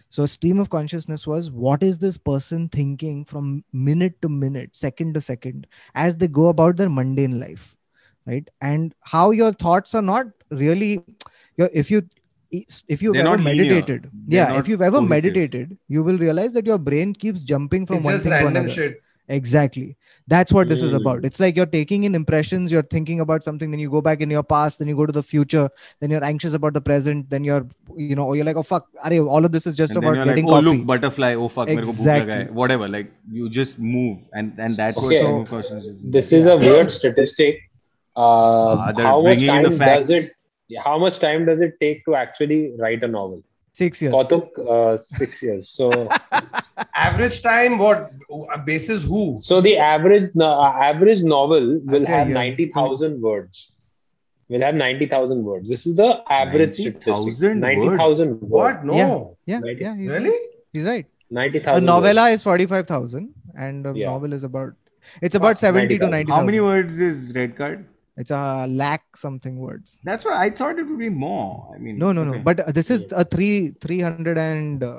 so 0.08 0.26
stream 0.26 0.58
of 0.58 0.68
consciousness 0.70 1.26
was 1.26 1.50
what 1.50 1.82
is 1.82 1.98
this 1.98 2.16
person 2.18 2.68
thinking 2.68 3.24
from 3.24 3.64
minute 3.72 4.20
to 4.22 4.28
minute 4.28 4.76
second 4.76 5.14
to 5.14 5.20
second 5.20 5.66
as 5.94 6.16
they 6.16 6.28
go 6.28 6.48
about 6.48 6.76
their 6.76 6.88
mundane 6.90 7.38
life 7.40 7.74
right 8.30 8.48
and 8.60 8.94
how 9.00 9.30
your 9.30 9.52
thoughts 9.52 9.94
are 9.94 10.02
not 10.02 10.26
really 10.50 11.04
if 11.58 11.90
you 11.90 12.06
if 12.50 13.02
you've 13.02 13.14
They're 13.14 13.26
ever 13.26 13.38
meditated 13.38 14.10
yeah 14.26 14.58
if 14.58 14.66
you've 14.68 14.82
ever 14.82 14.98
cohesive. 14.98 15.10
meditated 15.10 15.78
you 15.88 16.02
will 16.02 16.18
realize 16.18 16.52
that 16.54 16.66
your 16.66 16.78
brain 16.78 17.12
keeps 17.12 17.42
jumping 17.42 17.86
from 17.86 17.98
it's 17.98 18.06
one 18.06 18.18
thing 18.18 18.32
to 18.32 18.46
another 18.46 18.68
shit. 18.68 19.00
exactly 19.28 19.96
that's 20.26 20.52
what 20.52 20.68
this 20.68 20.80
mm. 20.80 20.86
is 20.86 20.92
about 20.92 21.24
it's 21.28 21.38
like 21.38 21.54
you're 21.54 21.70
taking 21.74 22.02
in 22.08 22.16
impressions 22.16 22.72
you're 22.72 22.88
thinking 22.94 23.20
about 23.20 23.44
something 23.44 23.70
then 23.70 23.78
you 23.84 23.90
go 23.92 24.00
back 24.00 24.20
in 24.26 24.34
your 24.36 24.42
past 24.42 24.80
then 24.80 24.88
you 24.88 24.96
go 24.96 25.06
to 25.06 25.12
the 25.12 25.22
future 25.22 25.68
then 26.00 26.10
you're 26.10 26.24
anxious 26.24 26.52
about 26.52 26.74
the 26.78 26.80
present 26.80 27.30
then 27.30 27.44
you're 27.44 27.64
you 27.96 28.16
know 28.16 28.32
you're 28.32 28.48
like 28.50 28.56
oh 28.56 28.66
fuck 28.72 28.88
are 29.04 29.14
all 29.36 29.44
of 29.44 29.52
this 29.52 29.68
is 29.68 29.76
just 29.76 29.94
and 29.94 30.04
about 30.04 30.24
getting 30.24 30.46
like, 30.46 30.52
oh 30.52 30.60
coffee. 30.60 30.76
look 30.78 30.86
butterfly 30.92 31.32
oh 31.34 31.48
fuck 31.48 31.68
exactly. 31.68 32.44
whatever 32.62 32.88
like 32.88 33.12
you 33.30 33.48
just 33.48 33.78
move 33.78 34.28
and 34.32 34.52
and 34.58 34.76
that's 34.76 34.98
okay. 34.98 35.24
what 35.24 35.64
so, 35.64 35.80
this 36.18 36.32
is 36.32 36.46
yeah. 36.46 36.52
a 36.52 36.56
weird 36.56 36.90
statistic 36.90 37.69
uh, 38.16 38.22
Ah, 38.22 38.92
they're 38.92 39.06
how 39.06 39.20
much 39.22 39.38
bringing 39.38 39.54
in 39.56 39.62
time 39.62 39.72
the 39.72 39.78
facts. 39.78 40.06
does 40.08 40.24
it? 40.24 40.32
How 40.84 40.98
much 40.98 41.18
time 41.18 41.46
does 41.46 41.60
it 41.60 41.74
take 41.80 42.04
to 42.04 42.14
actually 42.14 42.72
write 42.78 43.02
a 43.04 43.08
novel? 43.08 43.42
six 43.72 44.02
years 44.02 44.12
Kautuk, 44.12 44.48
uh, 44.68 44.96
six 44.96 45.42
years. 45.42 45.68
So, 45.70 46.08
Average 46.94 47.42
time, 47.42 47.78
what 47.78 48.10
basis 48.64 49.04
who? 49.04 49.38
so 49.42 49.60
the 49.60 49.76
average 49.78 50.24
uh, 50.36 50.60
average 50.90 51.22
novel 51.22 51.80
will 51.84 52.04
say 52.04 52.12
have 52.12 52.28
year. 52.28 52.34
ninety 52.34 52.66
thousand 52.74 53.20
words. 53.20 53.74
Will 54.48 54.60
have 54.62 54.74
ninety 54.74 55.06
thousand 55.06 55.44
words. 55.44 55.68
This 55.68 55.86
is 55.86 55.94
the 55.96 56.08
average 56.28 56.78
90,000 56.78 57.02
statistic. 57.02 57.56
Ninety 57.56 57.96
thousand 57.96 58.40
words. 58.40 58.50
What? 58.50 58.84
No. 58.84 58.96
Yeah. 58.96 59.60
yeah 59.60 59.60
Right. 59.66 59.78
yeah 59.80 59.94
he's 59.96 60.08
Really? 60.10 60.30
right. 60.30 60.48
he's 60.72 60.86
right 60.86 61.06
Ninety 61.30 61.58
a 61.58 61.62
thousand. 61.62 61.84
novella 61.84 62.28
is 62.30 62.42
45000 62.42 63.32
and 63.56 63.86
a 63.86 63.92
Yeah. 63.94 64.06
novel 64.10 64.32
is 64.32 64.42
about 64.42 64.72
it's 65.22 65.36
about 65.36 65.58
70 65.58 65.98
to 65.98 66.06
90,000. 66.08 66.10
90 66.10 66.32
How 66.32 66.42
many 66.44 66.60
words 66.60 66.98
is 66.98 67.32
red 67.36 67.56
card? 67.56 67.86
It's 68.20 68.30
a 68.42 68.66
lakh 68.82 69.04
something 69.24 69.56
words 69.66 69.98
That's 70.10 70.24
what 70.28 70.36
I 70.44 70.50
thought 70.58 70.78
it 70.82 70.86
would 70.90 70.98
be 70.98 71.08
more. 71.24 71.48
I 71.74 71.78
mean, 71.78 71.98
no 72.04 72.12
no 72.18 72.24
no 72.30 72.38
but 72.48 72.60
uh, 72.60 72.72
this 72.78 72.90
is 72.96 73.06
a 73.22 73.24
3 73.24 73.72
300 73.84 74.38
and 74.38 74.82
uh, 74.82 74.94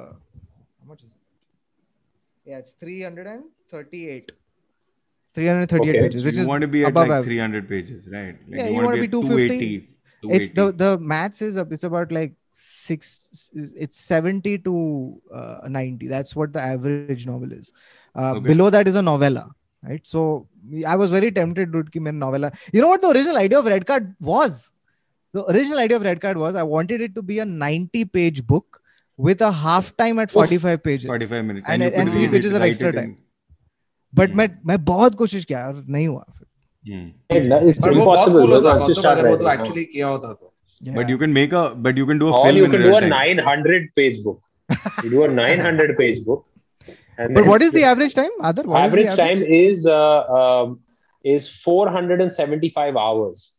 how 0.80 0.86
much 0.92 1.04
is 1.08 1.12
it 1.12 2.50
yeah 2.52 2.58
it's 2.64 2.74
338 2.74 4.32
338 5.34 5.94
Okay. 5.94 6.02
pages 6.04 6.22
So 6.22 6.28
which 6.28 6.36
you 6.36 6.42
is 6.42 6.48
want 6.48 6.62
to 6.62 6.68
be 6.68 6.84
at 6.84 6.90
above 6.90 7.10
like 7.10 7.24
300 7.24 7.70
pages, 7.70 8.10
right? 8.12 8.36
Like 8.50 8.60
Yeah, 8.60 8.68
you 8.68 8.74
want 8.74 8.86
wanna 8.86 8.98
to 8.98 9.02
be 9.08 9.08
250. 9.08 9.88
280. 10.22 10.36
it's 10.38 10.50
the 10.58 10.72
the 10.72 10.90
maths 11.12 11.42
is 11.42 11.58
up 11.58 11.72
it's 11.76 11.84
about 11.84 12.12
like 12.12 12.34
six 12.54 13.50
it's 13.86 13.98
70 13.98 14.58
to 14.60 14.74
uh, 15.34 15.68
90 15.68 16.08
that's 16.08 16.36
what 16.36 16.54
the 16.54 16.62
average 16.62 17.26
novel 17.26 17.54
is 17.54 17.72
uh, 18.16 18.36
Okay. 18.36 18.44
below 18.50 18.70
that 18.70 18.88
is 18.92 18.96
a 18.96 19.02
novella 19.02 19.50
right 19.89 20.07
so 20.13 20.23
i 20.93 20.97
was 21.03 21.11
very 21.17 21.31
tempted 21.41 21.73
to 21.75 21.83
keep 21.97 22.09
novella 22.23 22.51
you 22.77 22.81
know 22.85 22.89
what 22.95 23.03
the 23.07 23.11
original 23.17 23.37
idea 23.43 23.59
of 23.59 23.67
red 23.75 23.85
card 23.91 24.09
was 24.33 24.57
the 25.35 25.45
original 25.53 25.79
idea 25.85 25.97
of 26.01 26.07
red 26.11 26.21
card 26.25 26.37
was 26.45 26.57
i 26.63 26.67
wanted 26.75 27.05
it 27.07 27.15
to 27.19 27.23
be 27.31 27.39
a 27.45 27.45
90 27.45 28.05
page 28.19 28.41
book 28.53 28.81
with 29.29 29.41
a 29.51 29.53
half 29.67 29.93
time 30.03 30.19
at 30.25 30.31
45 30.39 30.83
pages 30.87 31.07
45 31.07 31.45
minutes. 31.51 31.69
And- 31.75 31.83
you 31.83 31.89
and 31.91 32.09
could 32.09 32.15
three 32.17 32.25
read 32.27 32.35
it, 32.35 32.37
pages 32.39 32.55
of 32.57 32.61
write 32.65 32.75
extra 32.75 32.89
it 32.89 32.97
in- 32.97 33.01
time. 33.03 33.15
but 34.21 34.35
मैं 34.41 34.49
मैं 34.71 34.77
बहुत 34.91 35.15
कोशिश 35.23 35.45
किया 35.53 35.67
और 35.69 35.85
नहीं 35.97 36.09
हुआ 36.09 36.25
फिर 36.33 36.45
Hmm. 36.89 37.07
It's 37.37 37.85
पर 37.85 37.95
वो 37.99 38.05
बहुत 38.05 38.19
impossible. 38.19 38.41
cool 38.41 38.53
Once 38.53 38.67
होता 38.67 38.73
you 38.75 38.81
कौतुक 38.81 38.99
start 38.99 39.19
अगर 39.19 39.29
वो 39.29 39.37
writing, 39.37 39.39
तो 39.39 39.47
huh? 39.47 39.55
actually 39.55 39.85
किया 39.95 40.07
होता 40.17 40.33
तो 40.43 40.53
But 40.99 41.09
you 41.13 41.19
can 41.23 41.33
make 41.37 41.55
a, 41.61 41.63
but 41.87 41.97
you 42.01 42.07
can 42.11 42.19
do 42.23 42.27
a 42.29 42.35
Or 42.39 42.43
film 42.47 42.59
you 42.61 42.65
in 42.67 42.75
can 42.75 42.83
real 42.85 42.93
do 42.93 42.97
a 42.99 43.01
time. 43.05 43.15
900 43.15 43.89
page 44.01 44.19
book. 44.27 44.43
You 45.05 45.11
do 45.15 45.23
a 45.27 45.29
900 45.39 45.93
page 46.01 46.21
book. 46.27 46.45
and 47.18 47.36
but 47.36 47.46
what 47.46 47.62
is 47.62 47.72
the 47.72 47.84
average 47.84 48.14
time 48.16 48.30
Aadar, 48.42 48.66
what 48.66 48.86
is 48.86 48.92
the 48.92 49.00
average 49.02 49.18
time 49.18 49.44
is 49.44 49.86
uh, 49.86 50.22
um, 50.42 50.80
is 51.24 51.48
475 51.50 52.98
hours. 52.98 53.54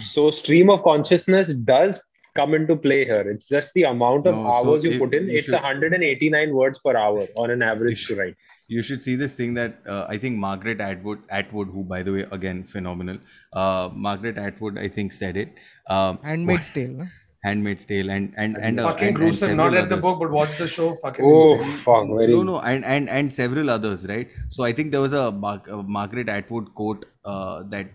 So 0.00 0.30
stream 0.30 0.68
of 0.70 0.82
consciousness 0.82 1.54
does 1.54 2.00
come 2.34 2.54
into 2.54 2.76
play 2.76 3.04
here. 3.04 3.22
It's 3.30 3.48
just 3.48 3.72
the 3.74 3.84
amount 3.84 4.26
of 4.26 4.34
No, 4.34 4.42
so 4.44 4.52
hours 4.70 4.84
you 4.84 4.90
if 4.92 4.98
put 4.98 5.14
in. 5.14 5.28
you 5.28 5.36
It's 5.38 5.46
should- 5.46 5.54
189 5.54 6.52
words 6.54 6.78
per 6.78 6.96
hour 6.96 7.26
on 7.36 7.50
an 7.50 7.62
average 7.62 8.06
to 8.08 8.16
write. 8.16 8.34
You 8.68 8.82
should 8.82 9.02
see 9.02 9.16
this 9.16 9.32
thing 9.34 9.54
that 9.54 9.78
uh, 9.86 10.04
I 10.08 10.18
think 10.18 10.36
Margaret 10.36 10.80
Atwood, 10.80 11.20
Atwood, 11.30 11.68
who 11.68 11.84
by 11.84 12.02
the 12.02 12.12
way 12.12 12.26
again 12.30 12.64
phenomenal, 12.64 13.18
uh, 13.52 13.88
Margaret 13.92 14.36
Atwood, 14.36 14.78
I 14.78 14.88
think 14.88 15.12
said 15.12 15.36
it. 15.36 15.54
Um, 15.88 16.18
handmaid's 16.22 16.70
tale 16.70 16.90
no? 16.90 17.06
Handmaid's 17.44 17.84
Tale, 17.86 18.10
and 18.10 18.34
and 18.36 18.56
and 18.56 18.80
uh, 18.80 18.88
fucking 18.88 19.08
and, 19.08 19.16
and 19.16 19.16
gruesome 19.16 19.56
not 19.56 19.64
several 19.64 19.82
read 19.82 19.88
the 19.88 19.96
book 19.96 20.18
but 20.18 20.30
watch 20.30 20.56
the 20.58 20.66
show 20.66 20.94
fucking 20.94 21.24
Oh 21.24 21.54
insane. 21.54 21.78
fuck! 21.78 22.06
Very 22.08 22.32
No, 22.32 22.42
no, 22.42 22.60
and 22.60 22.84
and 22.84 23.08
and 23.08 23.32
several 23.32 23.70
others, 23.70 24.06
right? 24.06 24.28
So 24.48 24.64
I 24.64 24.72
think 24.72 24.90
there 24.92 25.00
was 25.00 25.12
a, 25.12 25.30
Mar- 25.30 25.62
a 25.68 25.82
Margaret 25.82 26.28
Atwood 26.28 26.74
quote 26.74 27.04
uh, 27.24 27.62
that 27.68 27.86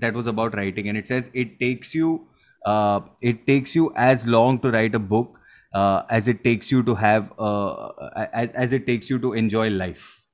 that 0.00 0.14
was 0.14 0.26
about 0.26 0.54
writing, 0.54 0.88
and 0.88 0.96
it 0.96 1.06
says 1.06 1.30
it 1.34 1.60
takes 1.60 1.94
you 1.94 2.26
uh, 2.64 3.00
it 3.20 3.46
takes 3.46 3.74
you 3.74 3.92
as 3.96 4.26
long 4.26 4.58
to 4.60 4.70
write 4.70 4.94
a 4.94 4.98
book 4.98 5.38
uh, 5.74 6.02
as 6.08 6.28
it 6.28 6.42
takes 6.44 6.70
you 6.70 6.82
to 6.82 6.94
have 6.94 7.32
uh, 7.38 7.88
as, 8.32 8.48
as 8.50 8.72
it 8.72 8.86
takes 8.86 9.10
you 9.10 9.18
to 9.18 9.32
enjoy 9.34 9.68
life, 9.70 10.24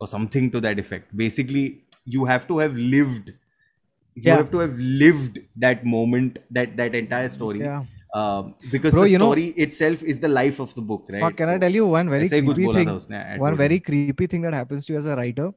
or 0.00 0.06
something 0.08 0.50
to 0.50 0.60
that 0.60 0.78
effect. 0.78 1.16
Basically, 1.16 1.84
you 2.04 2.24
have 2.24 2.46
to 2.48 2.58
have 2.58 2.76
lived 2.76 3.32
you 4.14 4.22
yeah. 4.24 4.36
have 4.36 4.50
to 4.50 4.58
have 4.58 4.76
lived 4.78 5.38
that 5.56 5.84
moment 5.84 6.38
that 6.50 6.76
that 6.76 6.94
entire 6.94 7.28
story 7.28 7.60
yeah 7.60 7.84
um, 8.12 8.56
because 8.72 8.92
Bro, 8.92 9.04
the 9.04 9.14
story 9.14 9.46
know, 9.46 9.54
itself 9.56 10.02
is 10.02 10.18
the 10.18 10.28
life 10.28 10.58
of 10.58 10.74
the 10.74 10.82
book 10.82 11.06
right 11.10 11.36
can 11.36 11.46
so, 11.46 11.54
i 11.54 11.58
tell 11.58 11.72
you 11.72 11.86
one 11.86 12.10
very 12.10 12.28
creepy 12.28 12.66
thing 12.72 12.88
one 13.38 13.56
very 13.56 13.78
creepy 13.78 14.26
thing 14.26 14.42
that 14.42 14.52
happens 14.52 14.86
to 14.86 14.94
you 14.94 14.98
as 14.98 15.06
a 15.06 15.16
writer 15.16 15.52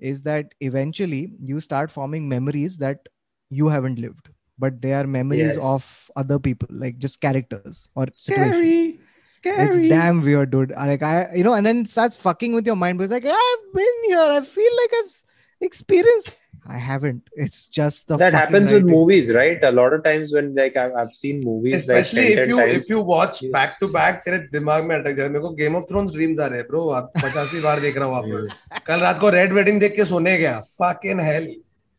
is 0.00 0.22
that 0.22 0.52
eventually 0.60 1.34
you 1.40 1.60
start 1.60 1.90
forming 1.90 2.28
memories 2.28 2.76
that 2.78 3.08
you 3.50 3.68
haven't 3.68 3.98
lived 4.00 4.30
but 4.58 4.82
they 4.82 4.92
are 4.92 5.06
memories 5.06 5.56
of 5.58 6.10
other 6.16 6.38
people 6.38 6.68
like 6.70 6.98
just 6.98 7.20
characters 7.20 7.88
or 7.94 8.06
scary 8.10 8.52
situations. 8.52 9.08
Scary. 9.22 9.66
It's 9.66 9.80
damn 9.80 10.20
weird, 10.20 10.50
dude. 10.50 10.70
Like 10.70 11.02
I, 11.02 11.32
you 11.34 11.44
know, 11.44 11.54
and 11.54 11.64
then 11.64 11.84
starts 11.84 12.16
fucking 12.16 12.54
with 12.54 12.66
your 12.66 12.76
mind. 12.76 12.98
But 12.98 13.04
it's 13.04 13.12
like 13.12 13.24
I've 13.24 13.74
been 13.74 13.98
here. 14.08 14.18
I 14.18 14.40
feel 14.40 14.72
like 14.76 14.90
I've 14.98 15.22
experienced 15.60 16.38
I 16.69 16.77
haven't. 16.77 17.29
It's 17.43 17.59
just 17.67 18.07
the 18.09 18.17
that 18.17 18.33
fucking 18.33 18.39
happens 18.39 18.71
with 18.71 18.83
writing. 18.83 18.95
movies, 18.97 19.29
right? 19.35 19.61
A 19.63 19.71
lot 19.71 19.93
of 19.97 20.03
times 20.07 20.33
when 20.37 20.53
like 20.55 20.75
I've, 20.75 20.95
I've 21.01 21.13
seen 21.13 21.39
movies 21.45 21.75
especially 21.77 22.25
like 22.25 22.35
10, 22.35 22.43
if 22.43 22.49
you 22.49 22.57
10 22.57 22.65
times. 22.67 22.83
if 22.85 22.89
you 22.93 23.01
watch 23.11 23.41
Yes. 23.43 23.51
back 23.57 23.77
to 23.83 23.87
back 23.93 24.23
तेरे 24.25 24.37
दिमाग 24.55 24.83
में 24.89 24.95
अटक 24.95 25.15
जाए 25.19 25.29
मेरे 25.29 25.39
को 25.45 25.49
game 25.61 25.75
of 25.75 25.85
thrones 25.91 26.11
dreams 26.13 26.39
आ 26.39 26.47
रहे 26.47 26.59
हैं 26.59 26.67
bro 26.71 26.87
आप 26.99 27.11
50वीं 27.23 27.61
बार 27.63 27.79
देख 27.85 27.97
रहा 27.97 28.05
हूँ 28.07 28.13
वापस 28.15 28.81
कल 28.87 28.99
रात 29.07 29.19
को 29.19 29.29
रेड 29.37 29.53
वेडिंग 29.59 29.79
देख 29.79 29.95
के 29.95 30.05
सोने 30.11 30.37
गया 30.43 30.59
fucking 30.81 31.23
hell 31.29 31.47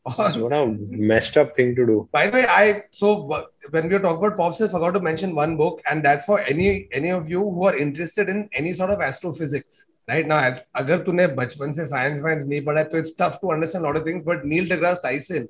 It's 0.06 0.36
what 0.42 0.52
a 0.56 0.60
messed 1.08 1.34
up 1.40 1.50
thing 1.56 1.72
to 1.78 1.84
do. 1.88 1.94
By 2.16 2.20
the 2.26 2.36
way, 2.38 2.44
I 2.58 2.82
so 2.98 3.08
w- 3.30 3.72
when 3.74 3.88
we 3.88 3.94
were 3.96 3.98
talking 4.04 4.22
about 4.26 4.36
pops, 4.38 4.60
I 4.66 4.68
forgot 4.74 4.94
to 4.96 5.00
mention 5.06 5.34
one 5.38 5.56
book, 5.58 5.82
and 5.90 6.06
that's 6.08 6.28
for 6.30 6.36
any 6.52 6.68
any 7.00 7.10
of 7.16 7.26
you 7.32 7.42
who 7.56 7.66
are 7.70 7.72
interested 7.82 8.30
in 8.34 8.38
any 8.60 8.72
sort 8.78 8.92
of 8.94 9.02
astrophysics. 9.08 9.82
Right 10.07 10.27
ना 10.27 10.39
अगर 10.75 10.97
तूने 10.99 11.27
बचपन 11.35 11.71
से 11.71 11.85
science 11.85 12.21
wines 12.21 12.45
नहीं 12.45 12.61
पढ़ा 12.65 12.83
तो 12.83 12.97
it's 12.97 13.15
tough 13.21 13.37
to 13.41 13.51
understand 13.53 13.85
lot 13.85 13.97
of 13.97 14.05
things 14.05 14.25
but 14.25 14.45
Neil 14.45 14.69
deGrasse 14.69 14.99
Tyson 15.03 15.47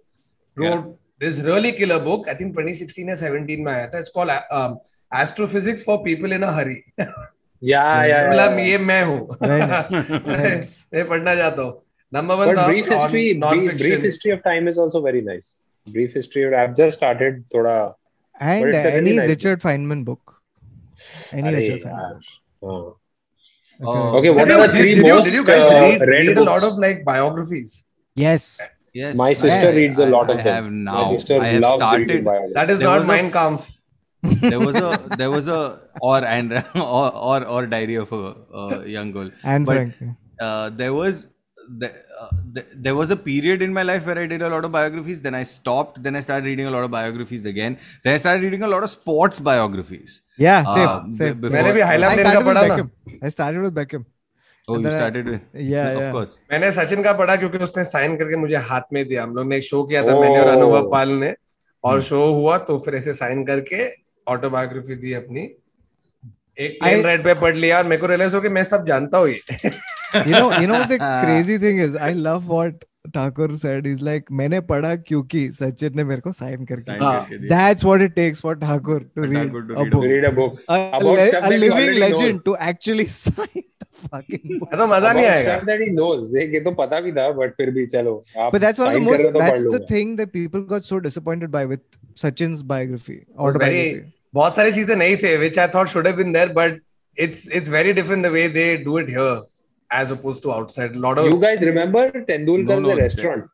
wrote 0.57 0.95
this 1.19 1.39
really 1.45 1.71
killer 1.71 1.99
book 1.99 2.27
I 2.29 2.35
think 2.35 2.55
2016 2.55 3.09
या 3.09 3.15
17 3.15 3.65
में 3.65 3.71
आया 3.73 3.87
था. 3.87 3.99
It's 3.99 4.09
called 4.09 4.77
astrophysics 5.11 5.85
for 5.85 5.97
people 5.97 6.33
in 6.33 6.43
a 6.43 6.51
hurry 6.51 6.81
या 7.61 7.83
या 8.05 8.29
मतलब 8.29 8.59
ये 8.59 8.77
मैं 8.77 9.03
हूँ। 9.03 9.37
मैं 9.41 11.07
पढ़ना 11.07 11.35
चाहता 11.35 11.61
हूँ। 11.61 11.81
Number 12.13 12.47
1 12.47 12.65
brief 12.67 12.91
history 12.91 13.33
brief 13.33 14.03
history 14.03 14.31
of 14.31 14.39
time 14.39 14.67
is 14.69 14.79
also 14.79 15.01
very 15.01 15.21
nice 15.21 15.53
brief 15.87 16.15
history 16.15 16.43
I 16.43 16.59
have 16.59 16.73
just 16.73 16.97
started 16.97 17.43
थोड़ा 17.55 17.77
and 18.41 18.75
any 18.75 19.19
Richard 19.19 19.59
Feynman 19.59 20.03
book 20.03 20.41
any 21.33 21.55
Richard 21.55 21.83
Feynman 21.83 22.93
Okay, 23.81 24.29
what 24.29 24.47
Did 24.47 24.55
are 24.57 24.61
you- 24.61 24.67
the 24.67 24.73
three 24.77 24.95
did 24.95 25.05
you- 25.05 25.13
most 25.13 25.25
did 25.25 25.33
you 25.33 25.45
guys 25.45 25.69
uh, 25.69 25.73
read, 25.73 26.01
read 26.01 26.27
read 26.27 26.37
a 26.37 26.43
lot 26.43 26.63
of 26.63 26.77
like 26.77 27.03
biographies? 27.03 27.87
Yes. 28.15 28.59
Yes, 28.93 29.15
My 29.17 29.33
sister 29.33 29.47
Yes. 29.47 29.75
reads 29.75 29.97
a 29.97 30.05
lot 30.05 30.29
I, 30.29 30.33
of 30.33 30.39
I 30.39 30.43
them. 30.43 30.63
have 30.63 30.71
now. 30.71 31.03
My 31.03 31.15
sister 31.17 31.41
I 31.41 31.47
have 31.47 31.61
loves 31.61 31.97
reading 31.99 32.21
started. 32.23 32.53
That 32.53 32.69
is 32.69 32.79
There 32.79 32.87
not 32.87 32.99
was 32.99 33.05
a- 33.09 33.11
Mein 33.11 33.31
Kampf. 33.31 33.79
There 34.21 34.59
was 34.59 34.75
a 34.75 34.91
there 35.17 35.31
was 35.31 35.47
a 35.47 35.81
or 36.01 36.23
and 36.23 36.53
or 36.75 37.11
or, 37.31 37.43
or 37.45 37.65
diary 37.67 37.95
of 37.95 38.11
a 38.13 38.35
uh, 38.53 38.83
young 38.85 39.11
girl. 39.11 39.31
And 39.43 39.65
But- 39.65 39.75
Frank. 39.75 39.95
Uh, 40.39 40.69
there 40.69 40.93
was 40.93 41.27
the, 41.81 41.87
uh, 42.21 42.29
the, 42.53 42.65
there 42.75 42.95
was 42.95 43.09
a 43.09 43.15
period 43.15 43.61
in 43.61 43.73
my 43.73 43.83
life 43.83 44.05
where 44.05 44.17
I 44.19 44.25
did 44.27 44.41
a 44.41 44.49
lot 44.49 44.65
of 44.65 44.71
biographies. 44.71 45.21
Then 45.21 45.35
I 45.35 45.43
stopped. 45.43 46.01
Then 46.03 46.15
I 46.15 46.21
started 46.21 46.45
reading 46.45 46.67
a 46.67 46.71
lot 46.71 46.83
of 46.83 46.91
biographies 46.91 47.45
again. 47.45 47.77
Then 48.03 48.13
I 48.13 48.17
started 48.17 48.43
reading 48.43 48.63
a 48.63 48.67
lot 48.67 48.83
of 48.83 48.89
sports 48.89 49.39
biographies. 49.39 50.21
Yeah, 50.37 50.63
same, 50.73 50.87
Uh, 50.87 51.13
same. 51.21 51.39
be- 51.41 51.51
मैंने 51.51 51.71
भी 51.73 51.79
before- 51.79 51.87
highlight 51.87 52.19
I 52.19 52.23
का 52.23 52.31
started 52.31 52.45
पढ़ा 52.49 52.65
ना 52.67 53.27
I 53.29 53.31
started 53.37 53.61
with 53.67 53.73
Beckham. 53.79 54.05
Oh, 54.67 54.77
you 54.79 54.91
started 54.91 55.29
with 55.33 55.41
Yeah, 55.69 55.87
of 55.93 56.01
yeah. 56.01 56.11
course. 56.17 56.35
मैंने 56.51 56.71
सचिन 56.79 57.03
का 57.03 57.13
पढ़ा 57.21 57.35
क्योंकि 57.43 57.57
उसने 57.69 57.83
साइन 57.83 58.15
करके 58.17 58.35
मुझे 58.45 58.55
हाथ 58.69 58.93
में 58.93 59.03
दिया 59.07 59.23
हम 59.23 59.35
लोग 59.35 59.47
ने 59.47 59.57
एक 59.57 59.63
शो 59.63 59.83
किया 59.91 60.03
था 60.03 60.13
Oh. 60.15 60.21
मैंने 60.21 60.39
और 60.39 60.47
अनुभव 60.55 60.89
पाल 60.91 61.09
ने 61.23 61.27
हम्म। 61.27 61.91
और 61.91 62.01
शो 62.11 62.23
हुआ 62.39 62.57
तो 62.69 62.77
फिर 62.85 62.95
ऐसे 62.95 63.13
साइन 63.13 63.43
करके 63.45 63.87
ऑटोबायोग्राफी 64.27 64.95
दी 65.03 65.13
अपनी 65.13 65.41
एक 66.57 66.77
प्लेन 66.81 67.03
राइड 67.03 67.23
पे 67.23 67.33
पढ़ 67.41 67.55
लिया 67.55 67.77
और 67.77 67.83
मेरे 67.87 68.01
को 68.01 68.07
रियलाइज़ 68.07 68.35
हो 68.35 68.41
कि 68.41 68.49
मैं 68.57 68.63
सब 68.71 68.85
जानता 68.87 69.17
हूँ 69.17 69.27
ये 69.29 69.39
You 70.14 70.32
know, 70.32 70.58
you 70.60 70.66
know 70.66 70.78
what 70.80 70.88
the 70.88 70.98
crazy 70.98 71.58
thing 71.58 71.78
is. 71.78 71.94
I 71.94 72.12
love 72.12 72.46
what 72.48 72.84
Thakur 73.14 73.48
said. 73.62 73.84
He's 73.86 74.00
like, 74.06 74.30
मैंने 74.30 74.60
पढ़ा 74.70 74.94
क्योंकि 75.08 75.40
सचिन 75.58 75.96
ने 75.96 76.04
मेरे 76.04 76.20
को 76.26 76.32
साइन 76.32 76.64
करके 76.70 76.84
Sign 76.84 77.00
हाँ. 77.02 77.12
करके 77.24 77.38
दिया. 77.38 77.48
That's 77.50 77.84
what 77.88 78.02
it 78.06 78.14
takes 78.16 78.40
for 78.46 78.54
Thakur 78.62 78.98
to 79.00 79.20
For 79.22 79.28
read 79.28 79.52
Thakur 79.52 79.62
to 79.68 79.74
a 79.74 79.84
read 79.84 79.86
a 79.86 79.90
book. 79.90 80.04
Read 80.04 80.24
a 80.24 80.32
book. 80.38 80.58
A, 80.68 80.78
About 80.98 81.04
le- 81.18 81.26
stuff 81.28 81.44
a 81.44 81.48
that 81.48 81.52
he 81.52 81.58
living 81.58 81.72
already 81.72 81.98
legend 82.04 82.32
knows. 82.38 82.44
to 82.44 82.56
actually 82.70 83.06
sign 83.16 83.62
the 83.80 84.08
fucking 84.08 84.58
book. 84.60 84.70
तो 84.72 84.86
मजा 84.94 85.12
नहीं 85.12 85.24
About 85.26 85.36
आएगा 85.36 85.56
stuff 85.58 85.66
that 85.70 85.84
he 85.86 85.90
knows. 85.98 86.32
ये 86.36 86.60
तो 86.64 86.72
पता 86.80 87.00
भी 87.08 87.12
था 87.20 87.26
but 87.40 87.54
फिर 87.60 87.70
भी 87.78 87.86
चलो 87.96 88.14
आप 88.46 88.52
But 88.56 88.60
that's 88.66 88.82
one 88.84 88.88
of 88.88 88.94
the 88.94 89.00
sign 89.00 89.06
कर 89.06 89.12
रहे 89.12 89.18
most. 89.18 89.26
हो 89.26 89.32
तो 89.32 89.44
That's 89.44 89.62
पढ़ 89.62 89.70
the 89.72 89.78
लूंगा. 89.78 89.88
thing 89.92 90.16
that 90.22 90.32
people 90.38 90.64
got 90.72 90.88
so 90.88 91.00
disappointed 91.08 91.50
by 91.58 91.64
with 91.74 91.84
Sachin's 92.24 92.62
biography, 92.74 93.18
was 93.36 93.56
very- 93.56 93.84
autobiography. 93.84 94.12
बहुत 94.34 94.56
सारी 94.56 94.72
चीजें 94.80 94.94
नहीं 94.96 95.16
थे 95.22 95.36
which 95.44 95.58
I 95.58 95.66
thought 95.76 95.88
should 95.94 96.06
have 96.12 96.16
been 96.22 96.32
there 96.38 96.48
but 96.62 96.80
it's 97.26 97.46
it's 97.60 97.68
very 97.76 97.92
different 98.00 98.28
the 98.28 98.32
way 98.38 98.46
they 98.58 98.66
do 98.88 98.98
it 99.04 99.08
here 99.18 99.36
as 100.01 100.11
opposed 100.11 100.43
to 100.43 100.53
outside. 100.53 100.95
A 100.95 100.99
lot 100.99 101.17
of 101.17 101.25
you 101.31 101.39
guys 101.39 101.61
remember 101.61 102.11
Tendulkar's 102.29 102.83
no, 102.83 102.93
no, 102.93 102.95
restaurant. 102.97 103.49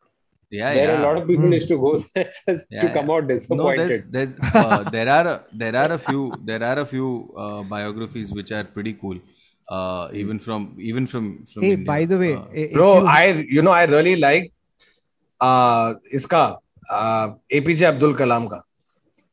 Yeah, 0.50 0.74
there 0.74 0.86
yeah. 0.86 0.94
are 0.94 1.02
a 1.02 1.06
lot 1.06 1.16
of 1.18 1.28
people 1.28 1.46
hmm. 1.46 1.52
used 1.52 1.68
to 1.68 1.76
go 1.78 1.90
yeah, 2.16 2.24
to 2.24 2.62
yeah. 2.70 2.92
come 2.92 3.10
out 3.10 3.28
disappointed. 3.28 3.78
No, 3.78 3.88
there's, 3.88 4.04
there's, 4.04 4.54
uh, 4.54 4.82
there 4.90 5.08
are 5.08 5.44
there 5.52 5.76
are 5.82 5.92
a 5.92 5.98
few 5.98 6.32
there 6.44 6.62
are 6.70 6.78
a 6.80 6.86
few 6.86 7.32
uh, 7.36 7.62
biographies 7.74 8.32
which 8.32 8.50
are 8.50 8.64
pretty 8.64 8.94
cool. 8.94 9.20
Uh, 9.68 10.08
even 10.12 10.40
from 10.40 10.74
even 10.80 11.06
from, 11.06 11.46
from 11.46 11.62
hey, 11.62 11.72
India. 11.74 11.86
by 11.86 12.04
the 12.04 12.18
way, 12.18 12.34
uh, 12.34 12.72
bro, 12.72 12.88
you... 13.00 13.06
I 13.06 13.26
you 13.58 13.62
know 13.62 13.70
I 13.70 13.84
really 13.84 14.16
like 14.16 14.52
uh, 15.40 15.94
iska 16.12 16.58
uh, 16.90 17.34
APJ 17.52 17.82
Abdul 17.92 18.14
Kalam 18.14 18.50
ka. 18.50 18.62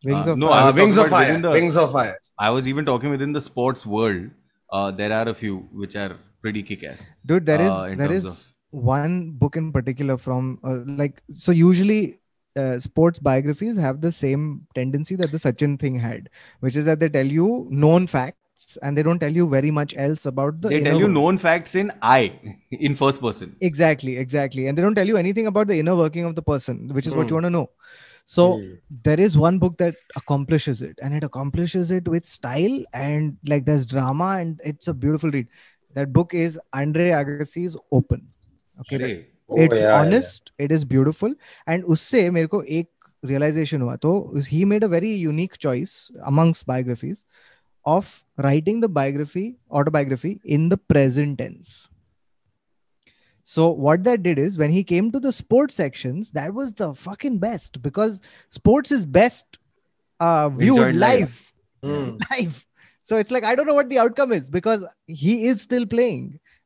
Wings 0.04 0.28
uh, 0.28 0.32
of 0.32 0.38
no, 0.38 0.50
Fire. 0.50 0.74
Wings 0.74 0.98
of 0.98 1.10
Fire. 1.10 1.40
The, 1.40 1.50
Wings 1.50 1.76
of 1.76 1.92
Fire. 1.92 2.20
I 2.38 2.52
was 2.52 2.68
even 2.68 2.86
talking 2.86 3.10
within 3.10 3.34
the 3.34 3.42
sports 3.42 3.86
world. 3.86 4.30
Uh, 4.72 4.92
there 4.92 5.12
are 5.12 5.28
a 5.30 5.34
few 5.34 5.58
which 5.72 5.96
are 5.96 6.16
pretty 6.42 6.64
kick-ass. 6.64 7.12
dude 7.26 7.46
there 7.46 7.62
is 7.62 7.76
uh, 7.80 7.90
in 7.92 8.00
there 8.00 8.08
terms 8.08 8.26
is 8.26 8.54
one 8.72 9.32
book 9.32 9.56
in 9.56 9.72
particular 9.72 10.18
from 10.18 10.60
uh, 10.64 10.80
like 10.86 11.22
so 11.34 11.52
usually 11.52 12.20
uh, 12.56 12.80
sports 12.80 13.20
biographies 13.20 13.78
have 13.78 14.02
the 14.02 14.12
same 14.12 14.68
tendency 14.76 15.16
that 15.16 15.32
the 15.32 15.38
sachin 15.38 15.80
thing 15.80 15.98
had 16.00 16.30
which 16.60 16.76
is 16.76 16.86
that 16.86 17.00
they 17.00 17.10
tell 17.10 17.26
you 17.26 17.68
known 17.70 18.08
facts 18.08 18.78
and 18.82 18.98
they 18.98 19.04
don't 19.04 19.20
tell 19.20 19.32
you 19.32 19.48
very 19.48 19.72
much 19.72 19.96
else 19.98 20.26
about 20.26 20.62
the 20.62 20.70
they 20.70 20.80
tell 20.82 20.98
you 20.98 21.08
work- 21.08 21.14
known 21.18 21.38
facts 21.38 21.76
in 21.76 21.92
I, 22.02 22.34
in 22.72 22.96
first 22.96 23.22
person. 23.22 23.56
exactly 23.60 24.18
exactly 24.18 24.68
and 24.68 24.78
they 24.78 24.82
don't 24.82 24.96
tell 24.96 25.08
you 25.08 25.18
anything 25.18 25.48
about 25.48 25.68
the 25.68 25.80
inner 25.80 25.96
working 25.96 26.26
of 26.26 26.36
the 26.36 26.42
person 26.42 26.90
which 26.90 27.08
is 27.08 27.16
what 27.16 27.28
Hmm. 27.28 27.30
you 27.30 27.36
want 27.36 27.46
to 27.46 27.50
know 27.50 27.70
so 28.26 28.46
Hmm. 28.58 28.74
there 29.04 29.20
is 29.20 29.38
one 29.38 29.58
book 29.60 29.78
that 29.78 29.96
accomplishes 30.16 30.82
it 30.82 30.98
and 31.02 31.14
it 31.14 31.24
accomplishes 31.24 31.92
it 31.92 32.08
with 32.08 32.26
style 32.26 32.84
and 32.94 33.38
like 33.48 33.66
there's 33.66 33.86
drama 33.86 34.38
and 34.40 34.62
it's 34.64 34.88
a 34.88 34.94
beautiful 34.94 35.32
read 35.32 35.48
that 35.95 36.13
book 36.13 36.35
is 36.35 36.59
andre 36.73 37.11
agassi's 37.11 37.77
open 37.91 38.29
okay 38.81 38.99
Shay. 38.99 39.27
Oh, 39.49 39.57
it's 39.63 39.77
yeah, 39.77 39.83
yeah. 39.83 40.01
honest 40.01 40.53
it 40.59 40.73
is 40.73 40.85
beautiful 40.85 41.35
and 41.67 41.85
उससे 41.85 42.31
मेरे 42.31 42.47
को 42.47 42.63
एक 42.63 42.89
realization 43.25 43.83
हुआ 43.83 43.97
तो 43.97 44.13
he 44.49 44.65
made 44.65 44.83
a 44.83 44.89
very 44.89 45.11
unique 45.11 45.59
choice 45.59 46.11
amongst 46.25 46.67
biographies 46.67 47.25
of 47.85 48.25
writing 48.39 48.81
the 48.81 48.89
biography 48.89 49.57
autobiography 49.71 50.41
in 50.45 50.69
the 50.69 50.77
present 50.77 51.39
tense 51.39 51.89
so 53.45 53.69
what 53.71 54.05
that 54.05 54.23
did 54.23 54.39
is 54.39 54.57
when 54.57 54.71
he 54.71 54.85
came 54.85 55.11
to 55.11 55.21
the 55.21 55.33
sports 55.33 55.75
sections 55.75 56.31
that 56.31 56.55
was 56.55 56.73
the 56.75 56.95
fucking 56.95 57.39
best 57.39 57.83
because 57.83 58.21
sports 58.51 58.93
is 58.93 59.05
best 59.05 59.59
uh 60.21 60.49
viewed 60.49 60.79
Enjoyed 60.79 60.95
live. 60.95 61.21
live 61.21 61.53
Hmm. 61.83 62.17
live. 62.31 62.66
So 63.07 63.17
it's 63.25 63.33
like 63.37 63.45
I 63.45 63.55
don't 63.57 63.67
know 63.67 63.75
what 63.81 63.89
the 63.91 63.99
outcome 63.99 64.33
is 64.33 64.49
because 64.51 64.87
he 65.25 65.33
is 65.53 65.61
still 65.69 65.87
playing, 65.87 66.23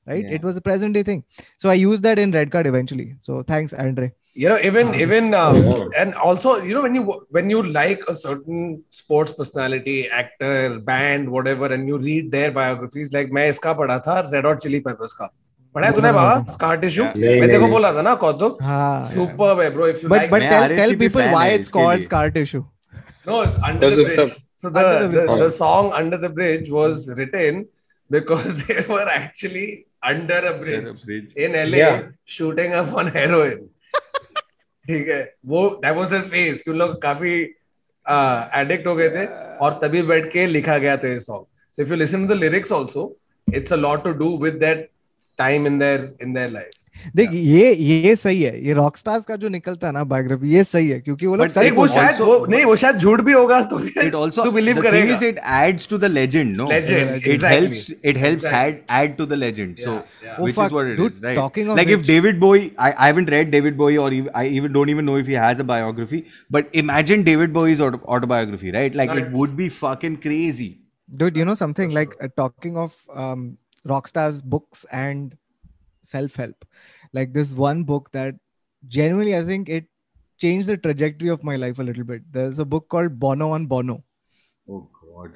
right? 0.07 0.25
Yeah. 0.25 0.35
It 0.39 0.43
was 0.51 0.57
a 0.57 0.63
present 0.69 0.95
day 1.01 1.03
thing. 1.03 1.25
So 1.65 1.71
I 1.71 1.75
used 1.83 2.03
that 2.09 2.19
in 2.19 2.35
red 2.39 2.51
card 2.57 2.67
eventually. 2.67 3.09
So 3.29 3.43
thanks, 3.55 3.73
Andre. 3.89 4.13
you 4.43 4.49
know 4.53 4.57
even 4.69 4.89
Uh-huh. 4.89 5.03
even 5.03 5.35
um, 5.43 5.59
Yeah. 5.67 5.85
and 6.01 6.17
also 6.31 6.51
you 6.71 6.75
know 6.77 6.81
when 6.87 6.97
you 6.99 7.05
when 7.37 7.53
you 7.53 7.61
like 7.77 8.03
a 8.13 8.15
certain 8.23 8.67
sports 8.99 9.33
personality 9.39 9.95
actor 10.19 10.51
band 10.89 11.31
whatever 11.37 11.71
and 11.77 11.89
you 11.93 12.01
read 12.09 12.29
their 12.35 12.51
biographies 12.59 13.15
like 13.17 13.31
मैं 13.39 13.47
इसका 13.53 13.73
पढ़ा 13.79 13.99
था 14.09 14.19
red 14.35 14.47
hot 14.47 14.61
Chili 14.63 14.81
Peppers 14.89 15.13
का 15.21 15.31
पढ़ा 15.75 15.87
है 15.87 15.95
तूने 15.95 16.13
बाबा 16.19 16.53
scar 16.57 16.77
tissue 16.85 17.05
Yeah. 17.05 17.17
नहीं, 17.17 17.41
मैं 17.41 17.49
देखो 17.51 17.63
नहीं, 17.63 17.71
बोला 17.73 17.93
था 17.93 18.03
ना 18.09 18.15
कौतुक 18.27 18.59
Ah, 18.75 19.01
सुपर 19.15 19.63
है 19.63 19.71
bro 19.79 19.87
if 19.95 20.05
you 20.05 20.11
but 20.11 20.17
like 20.17 20.31
but 20.31 20.41
मैं 20.41 20.51
tell, 20.51 20.69
RHCP 20.69 20.83
tell 20.83 20.97
people 21.05 21.23
fan 21.27 21.33
why 21.37 21.47
है 21.47 21.55
it's 21.59 21.69
इसके 21.69 21.79
called 21.79 21.99
लिए। 21.99 22.07
So 24.62 24.70
the, 24.70 24.80
under 24.80 25.08
the, 25.08 25.28
the, 25.28 25.36
the, 25.38 25.52
song 25.52 25.92
Under 25.92 26.18
the 26.18 26.30
Bridge 26.30 26.70
was 26.70 27.10
written 27.10 27.68
because 28.10 28.64
they 28.66 28.86
were 28.88 29.08
actually 29.10 29.88
under 30.04 30.38
a 30.38 30.58
bridge, 30.60 30.78
under 30.80 30.92
a 30.92 31.06
bridge. 31.06 31.34
in 31.34 31.54
LA 31.54 31.78
yeah. 31.78 32.02
shooting 32.26 32.74
up 32.74 32.94
on 32.94 33.08
heroin. 33.08 33.70
ठीक 34.86 35.08
है 35.08 35.22
वो 35.46 35.60
that 35.82 35.96
was 35.96 36.10
their 36.10 36.22
face 36.30 36.62
कि 36.62 36.74
लोग 36.74 37.02
काफ़ी 37.02 37.34
addict 38.62 38.88
हो 38.88 38.96
गए 38.96 39.10
थे 39.10 39.26
और 39.66 39.80
तभी 39.84 40.02
बैठ 40.12 40.32
के 40.32 40.46
लिखा 40.46 40.78
गया 40.86 40.96
था 40.98 41.08
ये 41.08 41.20
song 41.20 41.46
so 41.76 41.82
if 41.82 41.90
you 41.90 41.96
listen 41.96 42.28
to 42.28 42.34
the 42.34 42.38
lyrics 42.38 42.72
also 42.74 43.04
it's 43.56 43.74
a 43.74 43.76
lot 43.76 44.04
to 44.04 44.12
do 44.24 44.30
with 44.44 44.56
that 44.64 44.90
time 45.40 45.68
in 45.68 45.80
their 45.80 46.12
in 46.22 46.34
their 46.34 46.50
life 46.50 46.81
देख 47.16 47.30
ये 47.34 47.74
ये 47.74 48.16
सही 48.16 48.42
है 48.42 48.64
ये 48.66 48.74
रॉक 48.74 48.98
स्टार्स 48.98 49.26
का 49.26 49.36
जो 49.36 49.50
निकलता 49.50 49.88
है 49.88 49.94
ना 49.94 50.04
बायोग्राफी 50.04 50.50
ये 50.50 50.64
सही 50.64 50.90
है 50.90 51.00
क्योंकि 51.00 51.28
वो 51.28 51.36
लोग 51.36 51.48
सही 51.48 51.72
वो 51.72 51.88
शायद 51.88 52.22
वो 52.22 52.46
नहीं 52.46 52.66
वो 52.66 52.76
शायद 52.76 52.98
झूठ 52.98 53.22
भी 53.22 53.34
होगा 53.34 53.62
तो 53.72 53.80
इट 53.84 54.16
आल्सो 54.16 54.44
टू 54.44 54.52
बिलीव 54.52 54.82
करेगा। 54.82 55.18
It 55.28 55.40
adds 55.52 55.88
to 55.90 55.98
the 55.98 56.12
legend 56.12 56.56
no 56.58 56.70
it 56.72 57.44
helps 57.44 57.90
it 58.06 58.18
helps 58.18 58.46
add 58.46 59.16
to 59.18 59.26
the 59.26 59.34
legend 59.34 59.76
so 59.80 59.94
which 59.94 60.60
is 60.60 60.74
what 60.74 60.88
it 60.88 61.00
is 61.00 61.26
right 61.26 61.68
like 61.68 61.90
if 61.90 62.06
David 62.08 62.40
Bowie 62.40 62.70
I 62.80 62.92
I 62.92 63.08
haven't 63.08 63.30
read 63.30 63.52
David 63.52 63.78
Bowie 63.78 63.98
और 63.98 64.16
I 64.36 64.58
even 64.58 64.74
don't 64.74 64.90
even 64.90 65.06
know 65.06 65.18
if 65.20 65.28
he 65.28 65.42
has 65.46 65.62
a 65.62 65.66
biography 65.66 66.24
but 66.52 66.76
imagine 66.76 67.24
David 67.24 67.54
Bowie's 67.54 67.74
is 67.74 67.82
autobiography 67.84 68.72
right 68.72 68.96
like 68.96 69.12
it 69.18 69.34
would 69.36 69.56
be 69.56 69.70
fucking 69.82 70.18
crazy 70.18 70.76
dude 71.10 71.38
you 71.38 71.46
know 71.46 71.56
something 71.56 71.92
like 71.92 72.16
talking 72.38 72.78
of 72.78 72.92
of 72.92 73.18
um, 73.18 73.58
rockstar's 73.86 74.42
books 74.42 74.86
and 74.92 75.38
self-help. 76.06 76.66
like 77.13 77.33
this 77.33 77.53
one 77.55 77.85
book 77.85 78.11
that 78.13 78.35
genuinely 78.89 79.37
i 79.37 79.45
think 79.53 79.69
it 79.69 79.87
changed 80.45 80.69
the 80.69 80.77
trajectory 80.77 81.31
of 81.37 81.43
my 81.51 81.57
life 81.57 81.79
a 81.79 81.83
little 81.83 82.05
bit 82.05 82.23
there's 82.31 82.59
a 82.59 82.65
book 82.75 82.89
called 82.89 83.19
bono 83.19 83.51
on 83.53 83.67
bono 83.67 84.03
Oh 84.69 84.79
God. 85.01 85.31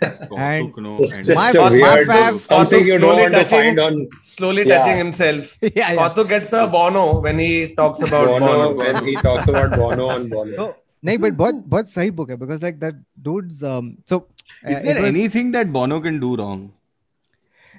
That's 0.00 0.18
And- 0.20 0.68
Kautuk, 0.72 0.78
no, 0.84 0.92
It's 1.06 1.16
and- 1.16 1.26
just 1.26 1.36
My- 1.38 1.50
a 1.50 1.64
my 1.64 1.70
weird, 1.94 2.06
fam- 2.10 2.38
something 2.44 2.84
you 2.90 2.92
don't 2.92 3.00
slowly 3.02 3.22
want 3.24 3.34
to 3.34 3.40
touching- 3.40 3.66
find 3.66 3.80
on 3.86 3.98
slowly 4.28 4.62
Yeah. 4.66 4.78
touching 4.78 4.96
himself 5.00 5.50
yeah, 5.60 5.70
yeah. 5.76 5.90
Kautuk 5.98 6.28
gets 6.30 6.54
a 6.60 6.62
bono 6.76 7.02
when 7.26 7.38
he 7.38 7.50
talks 7.80 8.00
about 8.06 8.26
Bono 8.30 8.46
bono, 8.46 8.70
when 8.80 9.04
he 9.10 9.14
talks 9.26 9.48
about 9.52 9.76
Bono 9.82 10.08
and 10.16 10.30
Bono. 10.30 10.56
So, 10.62 10.66
नहीं 11.06 11.18
but 11.26 11.36
बहुत 11.42 11.62
बहुत 11.74 11.90
सही 11.92 12.10
book 12.22 12.30
है 12.30 12.38
because 12.44 12.62
like 12.68 12.80
that 12.86 12.98
dude's 13.28 13.62
um 13.74 13.92
so 14.12 14.18
uh, 14.64 14.70
Is 14.76 14.82
there 14.88 14.96
it 14.96 15.02
was- 15.02 15.14
anything 15.14 15.52
that 15.58 15.70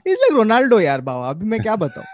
is 0.09 0.19
like 0.21 0.33
Ronaldo 0.37 0.81
यार 0.81 1.01
बाबा 1.11 1.29
अभी 1.31 1.47
मैं 1.47 1.61
क्या 1.63 1.77
बताऊँ? 1.77 2.05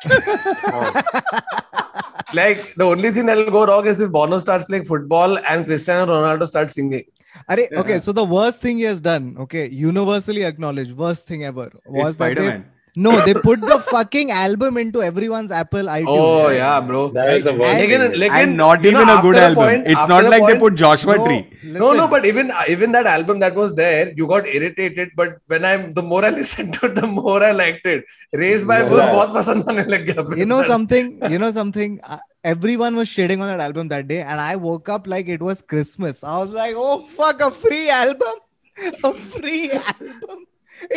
Like 2.36 2.62
the 2.78 2.82
only 2.82 3.10
thing 3.14 3.26
that 3.26 3.36
will 3.36 3.48
go 3.50 3.64
wrong 3.64 3.86
is 3.88 4.02
if 4.02 4.10
Bono 4.10 4.38
starts 4.38 4.66
playing 4.66 4.84
football 4.86 5.38
and 5.46 5.64
Cristiano 5.66 6.04
Ronaldo 6.12 6.46
start 6.46 6.70
singing 6.70 7.02
अरे 7.50 7.68
okay 7.78 7.98
so 8.00 8.12
the 8.12 8.26
worst 8.30 8.64
thing 8.64 8.78
he 8.78 8.84
has 8.84 9.02
done 9.02 9.34
okay 9.42 9.68
universally 9.76 10.42
acknowledge 10.44 10.90
worst 10.96 11.30
thing 11.30 11.42
ever 11.44 11.70
was 11.88 12.12
Spiderman 12.14 12.64
no 13.03 13.11
they 13.26 13.34
put 13.34 13.61
the 13.61 13.76
fucking 13.88 14.31
album 14.31 14.77
into 14.81 15.01
everyone's 15.07 15.51
Apple 15.57 15.89
iTunes 15.95 16.21
oh 16.21 16.49
yeah 16.49 16.80
bro 16.88 17.01
That 17.17 17.30
is 17.34 17.43
the 17.43 17.53
worst 17.53 17.81
Lekin- 17.81 18.01
thing. 18.11 18.21
lekin, 18.21 18.39
And 18.43 18.57
not 18.57 18.84
you 18.84 18.91
know, 18.91 19.01
even 19.03 19.11
a 19.17 19.21
good 19.26 19.35
after 19.35 19.45
album. 19.49 19.63
point- 19.63 19.88
it's 19.88 20.01
after 20.01 20.13
not 20.13 20.26
a 20.26 20.30
like 20.34 20.41
they 20.47 20.53
point- 20.53 20.59
put 20.63 20.76
Joshua 20.81 21.17
No, 21.19 21.26
Tree. 21.26 21.38
no 21.63 21.80
no 21.80 21.91
listen. 21.91 22.09
but 22.15 22.26
even 22.31 22.51
even 22.76 22.91
that 22.97 23.05
album 23.13 23.39
that 23.45 23.55
was 23.61 23.76
there 23.76 24.11
you 24.21 24.27
got 24.34 24.47
irritated 24.55 25.13
but 25.21 25.38
when 25.53 25.63
i'm 25.71 25.85
the 25.99 26.05
more 26.09 26.23
i 26.26 26.34
listened 26.39 26.73
to 26.80 26.88
it 26.88 26.95
the 26.95 27.07
more 27.13 27.38
i 27.43 27.51
liked 27.61 27.85
it 27.85 28.03
raised 28.43 28.67
by 28.73 28.80
Yeah. 28.81 28.89
Bull 28.89 29.05
बहुत 29.13 29.34
पसंद 29.38 29.69
आने 29.69 29.85
लग 29.95 30.05
गया 30.11 30.27
फिर 30.30 30.43
you 30.43 30.49
know 30.55 30.61
से। 30.63 30.67
something 30.73 31.13
you 31.38 31.41
know 31.45 31.51
something 31.61 31.95
uh, 32.03 32.19
everyone 32.55 33.01
was 33.03 33.13
shitting 33.15 33.45
on 33.47 33.53
that 33.53 33.65
album 33.69 33.93
that 33.95 34.07
day 34.13 34.21
and 34.34 34.45
i 34.49 34.55
woke 34.67 34.89
up 34.97 35.07
like 35.15 35.30
it 35.39 35.47
was 35.51 35.61
christmas 35.73 36.23
i 36.35 36.38
was 36.43 36.53
like 36.61 36.76
oh 36.89 36.99
fuck 37.17 37.47
a 37.49 37.51
free 37.63 37.88
album 38.03 38.93
a 39.13 39.17
free 39.34 39.65
album 39.88 40.45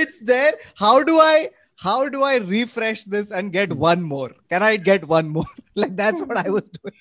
it's 0.04 0.18
there 0.36 0.52
how 0.86 0.94
do 1.02 1.18
i 1.32 1.34
how 1.76 2.08
do 2.08 2.22
I 2.22 2.36
refresh 2.36 3.04
this 3.04 3.30
and 3.30 3.52
get 3.52 3.72
one 3.72 4.02
more? 4.02 4.30
Can 4.50 4.62
I 4.62 4.76
get 4.76 5.08
one 5.08 5.28
more? 5.28 5.44
like 5.74 5.96
that's 5.96 6.22
what 6.22 6.36
I 6.36 6.48
was 6.50 6.68
doing. 6.68 6.94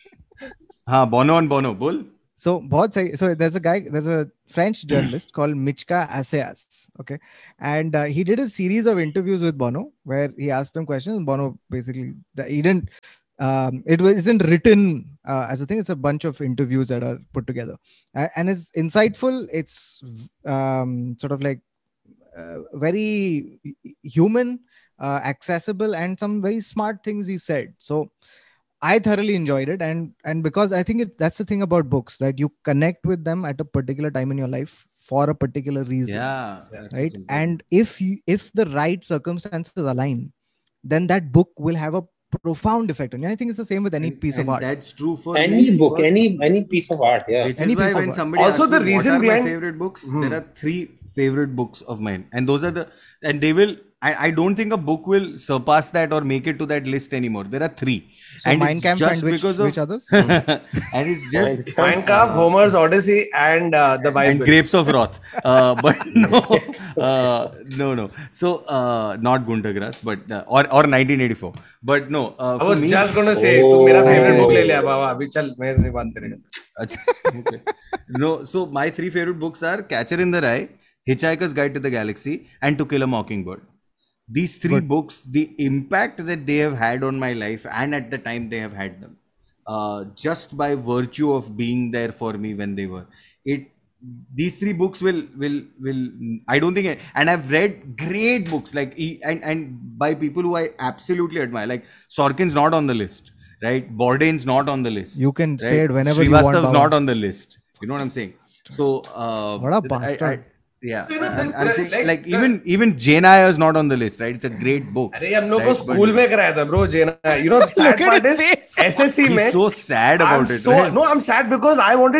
हाँ 0.89 1.09
Bono 1.09 1.37
and 1.37 1.49
Bono 1.49 1.73
बोल 1.75 2.05
So, 2.41 2.59
बहुत 2.59 2.93
सही. 2.93 3.15
So 3.15 3.35
there's 3.35 3.53
a 3.53 3.59
guy, 3.59 3.81
there's 3.81 4.07
a 4.07 4.27
French 4.47 4.87
journalist 4.87 5.31
called 5.31 5.53
Michka 5.53 6.09
Assayas. 6.09 6.89
Okay, 6.99 7.19
and 7.59 7.95
uh, 7.95 8.05
he 8.05 8.23
did 8.23 8.39
a 8.39 8.49
series 8.49 8.87
of 8.87 8.97
interviews 8.97 9.43
with 9.43 9.59
Bono 9.59 9.91
where 10.05 10.33
he 10.39 10.49
asked 10.49 10.75
him 10.75 10.87
questions. 10.87 11.17
And 11.17 11.25
Bono 11.25 11.59
basically 11.69 12.13
he 12.47 12.63
didn't. 12.63 12.89
Um, 13.39 13.83
it 13.85 14.01
was 14.01 14.15
isn't 14.15 14.43
written 14.43 15.19
uh, 15.27 15.45
as 15.51 15.61
a 15.61 15.67
thing. 15.67 15.77
It's 15.77 15.89
a 15.89 15.95
bunch 15.95 16.25
of 16.25 16.41
interviews 16.41 16.87
that 16.87 17.03
are 17.03 17.19
put 17.31 17.45
together, 17.45 17.75
uh, 18.15 18.29
and 18.35 18.49
it's 18.49 18.71
insightful. 18.71 19.47
It's 19.53 20.01
um, 20.43 21.17
sort 21.19 21.31
of 21.31 21.43
like 21.43 21.59
uh, 21.59 21.64
very 22.72 23.60
human, 24.02 24.60
uh, 24.98 25.20
accessible, 25.24 25.94
and 25.94 26.18
some 26.18 26.42
very 26.42 26.60
smart 26.60 27.02
things 27.04 27.26
he 27.26 27.38
said. 27.38 27.74
So 27.78 28.10
I 28.82 28.98
thoroughly 28.98 29.34
enjoyed 29.34 29.68
it, 29.68 29.80
and 29.82 30.12
and 30.24 30.42
because 30.42 30.72
I 30.72 30.82
think 30.82 31.00
it, 31.02 31.18
that's 31.18 31.38
the 31.38 31.44
thing 31.44 31.62
about 31.62 31.88
books 31.90 32.18
that 32.18 32.38
you 32.38 32.52
connect 32.64 33.06
with 33.06 33.24
them 33.24 33.44
at 33.44 33.60
a 33.60 33.64
particular 33.64 34.10
time 34.10 34.30
in 34.30 34.38
your 34.38 34.48
life 34.48 34.86
for 34.98 35.30
a 35.30 35.34
particular 35.34 35.82
reason, 35.84 36.16
yeah 36.16 36.62
right? 36.92 37.14
And 37.28 37.62
if 37.70 38.00
you 38.00 38.18
if 38.26 38.52
the 38.52 38.66
right 38.66 39.02
circumstances 39.04 39.72
align, 39.76 40.32
then 40.84 41.06
that 41.06 41.32
book 41.32 41.50
will 41.56 41.76
have 41.76 41.94
a 41.94 42.02
profound 42.42 42.90
effect 42.90 43.14
on 43.14 43.22
you. 43.22 43.28
I 43.28 43.36
think 43.36 43.48
it's 43.50 43.56
the 43.56 43.64
same 43.64 43.84
with 43.84 43.94
any 43.94 44.08
And- 44.08 44.20
piece 44.20 44.36
of 44.36 44.48
art. 44.48 44.60
that's 44.60 44.92
true 44.92 45.16
for 45.16 45.38
any 45.38 45.70
me 45.70 45.76
book, 45.82 45.96
for- 45.98 46.04
any 46.04 46.24
any 46.42 46.62
piece 46.64 46.90
of 46.90 47.00
art. 47.00 47.24
Yeah. 47.28 47.44
Which 47.46 47.60
Any 47.60 47.72
is 47.72 47.78
why 47.78 47.84
piece 47.86 47.94
of 47.94 48.00
when 48.00 48.08
art. 48.14 48.16
somebody 48.16 48.42
Also, 48.46 48.62
asks 48.64 48.70
the 48.76 48.80
me 48.80 48.92
reason 48.94 49.12
what 49.12 49.18
are 49.18 49.26
behind- 49.26 49.44
my 49.44 49.50
favorite 49.50 49.78
books, 49.84 50.02
Hmm. 50.10 50.20
there 50.26 50.34
are 50.40 50.46
three 50.62 50.80
favorite 51.18 51.56
books 51.60 51.82
of 51.82 52.00
mine 52.08 52.26
and 52.32 52.48
those 52.48 52.64
are 52.68 52.74
the 52.78 52.86
and 53.22 53.40
they 53.40 53.52
will 53.52 53.76
I, 54.02 54.26
I 54.26 54.30
don't 54.30 54.54
think 54.54 54.72
a 54.72 54.76
book 54.76 55.06
will 55.06 55.38
surpass 55.38 55.88
that 55.90 56.12
or 56.12 56.20
make 56.20 56.46
it 56.46 56.58
to 56.58 56.66
that 56.66 56.86
list 56.86 57.14
anymore. 57.14 57.44
There 57.44 57.62
are 57.62 57.72
three, 57.80 58.12
so 58.38 58.50
and 58.50 58.60
Mein 58.60 58.80
Kampf 58.80 58.98
just 58.98 59.22
and 59.22 59.32
which, 59.32 59.42
of 59.42 59.58
which 59.58 59.78
others, 59.78 60.06
and 60.12 61.08
it's 61.12 61.24
just 61.32 61.60
Mein 61.78 62.02
Kampf, 62.02 62.34
Homer's 62.34 62.74
Odyssey, 62.74 63.30
and 63.34 63.74
uh, 63.74 63.96
the 63.96 64.12
Bible, 64.12 64.30
and 64.32 64.40
Grapes 64.44 64.74
of 64.74 64.88
Wrath. 64.88 65.18
Uh, 65.42 65.74
but 65.86 65.96
no, 66.14 66.38
uh, 67.02 67.54
no, 67.78 67.94
no. 67.94 68.10
So 68.30 68.58
uh, 68.66 69.16
not 69.18 69.46
Gundagrass, 69.46 70.04
but 70.04 70.30
uh, 70.30 70.44
or 70.46 70.64
or 70.66 70.84
1984. 70.84 71.54
But 71.82 72.10
no, 72.10 72.34
uh, 72.38 72.58
I 72.60 72.64
was 72.64 72.80
me, 72.80 72.90
just 72.90 73.14
gonna 73.14 73.34
say, 73.34 73.62
oh, 73.62 73.70
tu 73.70 73.84
mera 73.86 74.02
oh. 74.02 74.04
favorite 74.04 74.36
book 74.36 74.50
le 74.50 74.64
liya, 74.72 74.82
Baba. 74.82 75.14
Abhi 75.14 75.32
chal, 75.32 75.54
main 75.56 75.78
nahi 75.78 75.92
baat 75.98 76.96
No, 78.08 78.44
so 78.44 78.66
my 78.66 78.90
three 78.90 79.08
favorite 79.08 79.38
books 79.38 79.62
are 79.62 79.82
Catcher 79.82 80.20
in 80.20 80.30
the 80.30 80.42
Rye 80.42 80.68
hitchhiker's 81.08 81.52
guide 81.58 81.74
to 81.74 81.80
the 81.86 81.90
galaxy 81.98 82.34
and 82.62 82.78
to 82.78 82.86
kill 82.92 83.02
a 83.02 83.10
mockingbird 83.16 83.62
these 84.38 84.54
three 84.64 84.80
books 84.94 85.22
the 85.36 85.44
impact 85.70 86.24
that 86.30 86.46
they 86.50 86.56
have 86.66 86.76
had 86.86 87.04
on 87.08 87.18
my 87.26 87.32
life 87.44 87.64
and 87.82 87.94
at 88.00 88.10
the 88.14 88.18
time 88.28 88.48
they 88.52 88.58
have 88.66 88.72
had 88.82 89.00
them 89.02 89.16
uh, 89.74 90.04
just 90.26 90.56
by 90.62 90.74
virtue 90.74 91.32
of 91.38 91.56
being 91.56 91.90
there 91.96 92.12
for 92.22 92.32
me 92.44 92.54
when 92.60 92.74
they 92.80 92.86
were 92.94 93.06
it 93.44 93.62
these 94.40 94.56
three 94.60 94.72
books 94.80 95.00
will 95.06 95.20
will 95.42 95.58
will 95.84 96.02
i 96.54 96.58
don't 96.62 96.74
think 96.78 97.00
and 97.20 97.30
i've 97.32 97.46
read 97.50 97.72
great 98.02 98.50
books 98.50 98.74
like 98.78 98.92
e- 99.06 99.18
and 99.30 99.42
and 99.52 99.62
by 100.02 100.10
people 100.24 100.42
who 100.48 100.52
i 100.62 100.68
absolutely 100.90 101.40
admire 101.46 101.66
like 101.72 101.84
sorkin's 102.18 102.54
not 102.60 102.74
on 102.80 102.86
the 102.90 102.96
list 103.02 103.32
right 103.66 103.86
bourdain's 104.02 104.44
not 104.52 104.68
on 104.74 104.82
the 104.88 104.92
list 104.98 105.18
You 105.26 105.32
can 105.40 105.58
say 105.58 105.76
it 105.84 105.90
whenever 105.98 106.22
you 106.22 106.30
want, 106.30 106.46
Srivastav's 106.46 106.72
not 106.80 106.92
on 106.98 107.06
the 107.10 107.14
list. 107.14 107.58
You 107.80 107.88
know 107.88 107.94
what 107.94 108.02
I'm 108.02 108.10
saying? 108.16 108.34
So 108.76 108.84
uh, 109.24 109.58
What 109.64 109.72
a 109.72 109.76
I- 109.76 109.80
I- 109.80 109.92
bastard. 109.92 110.44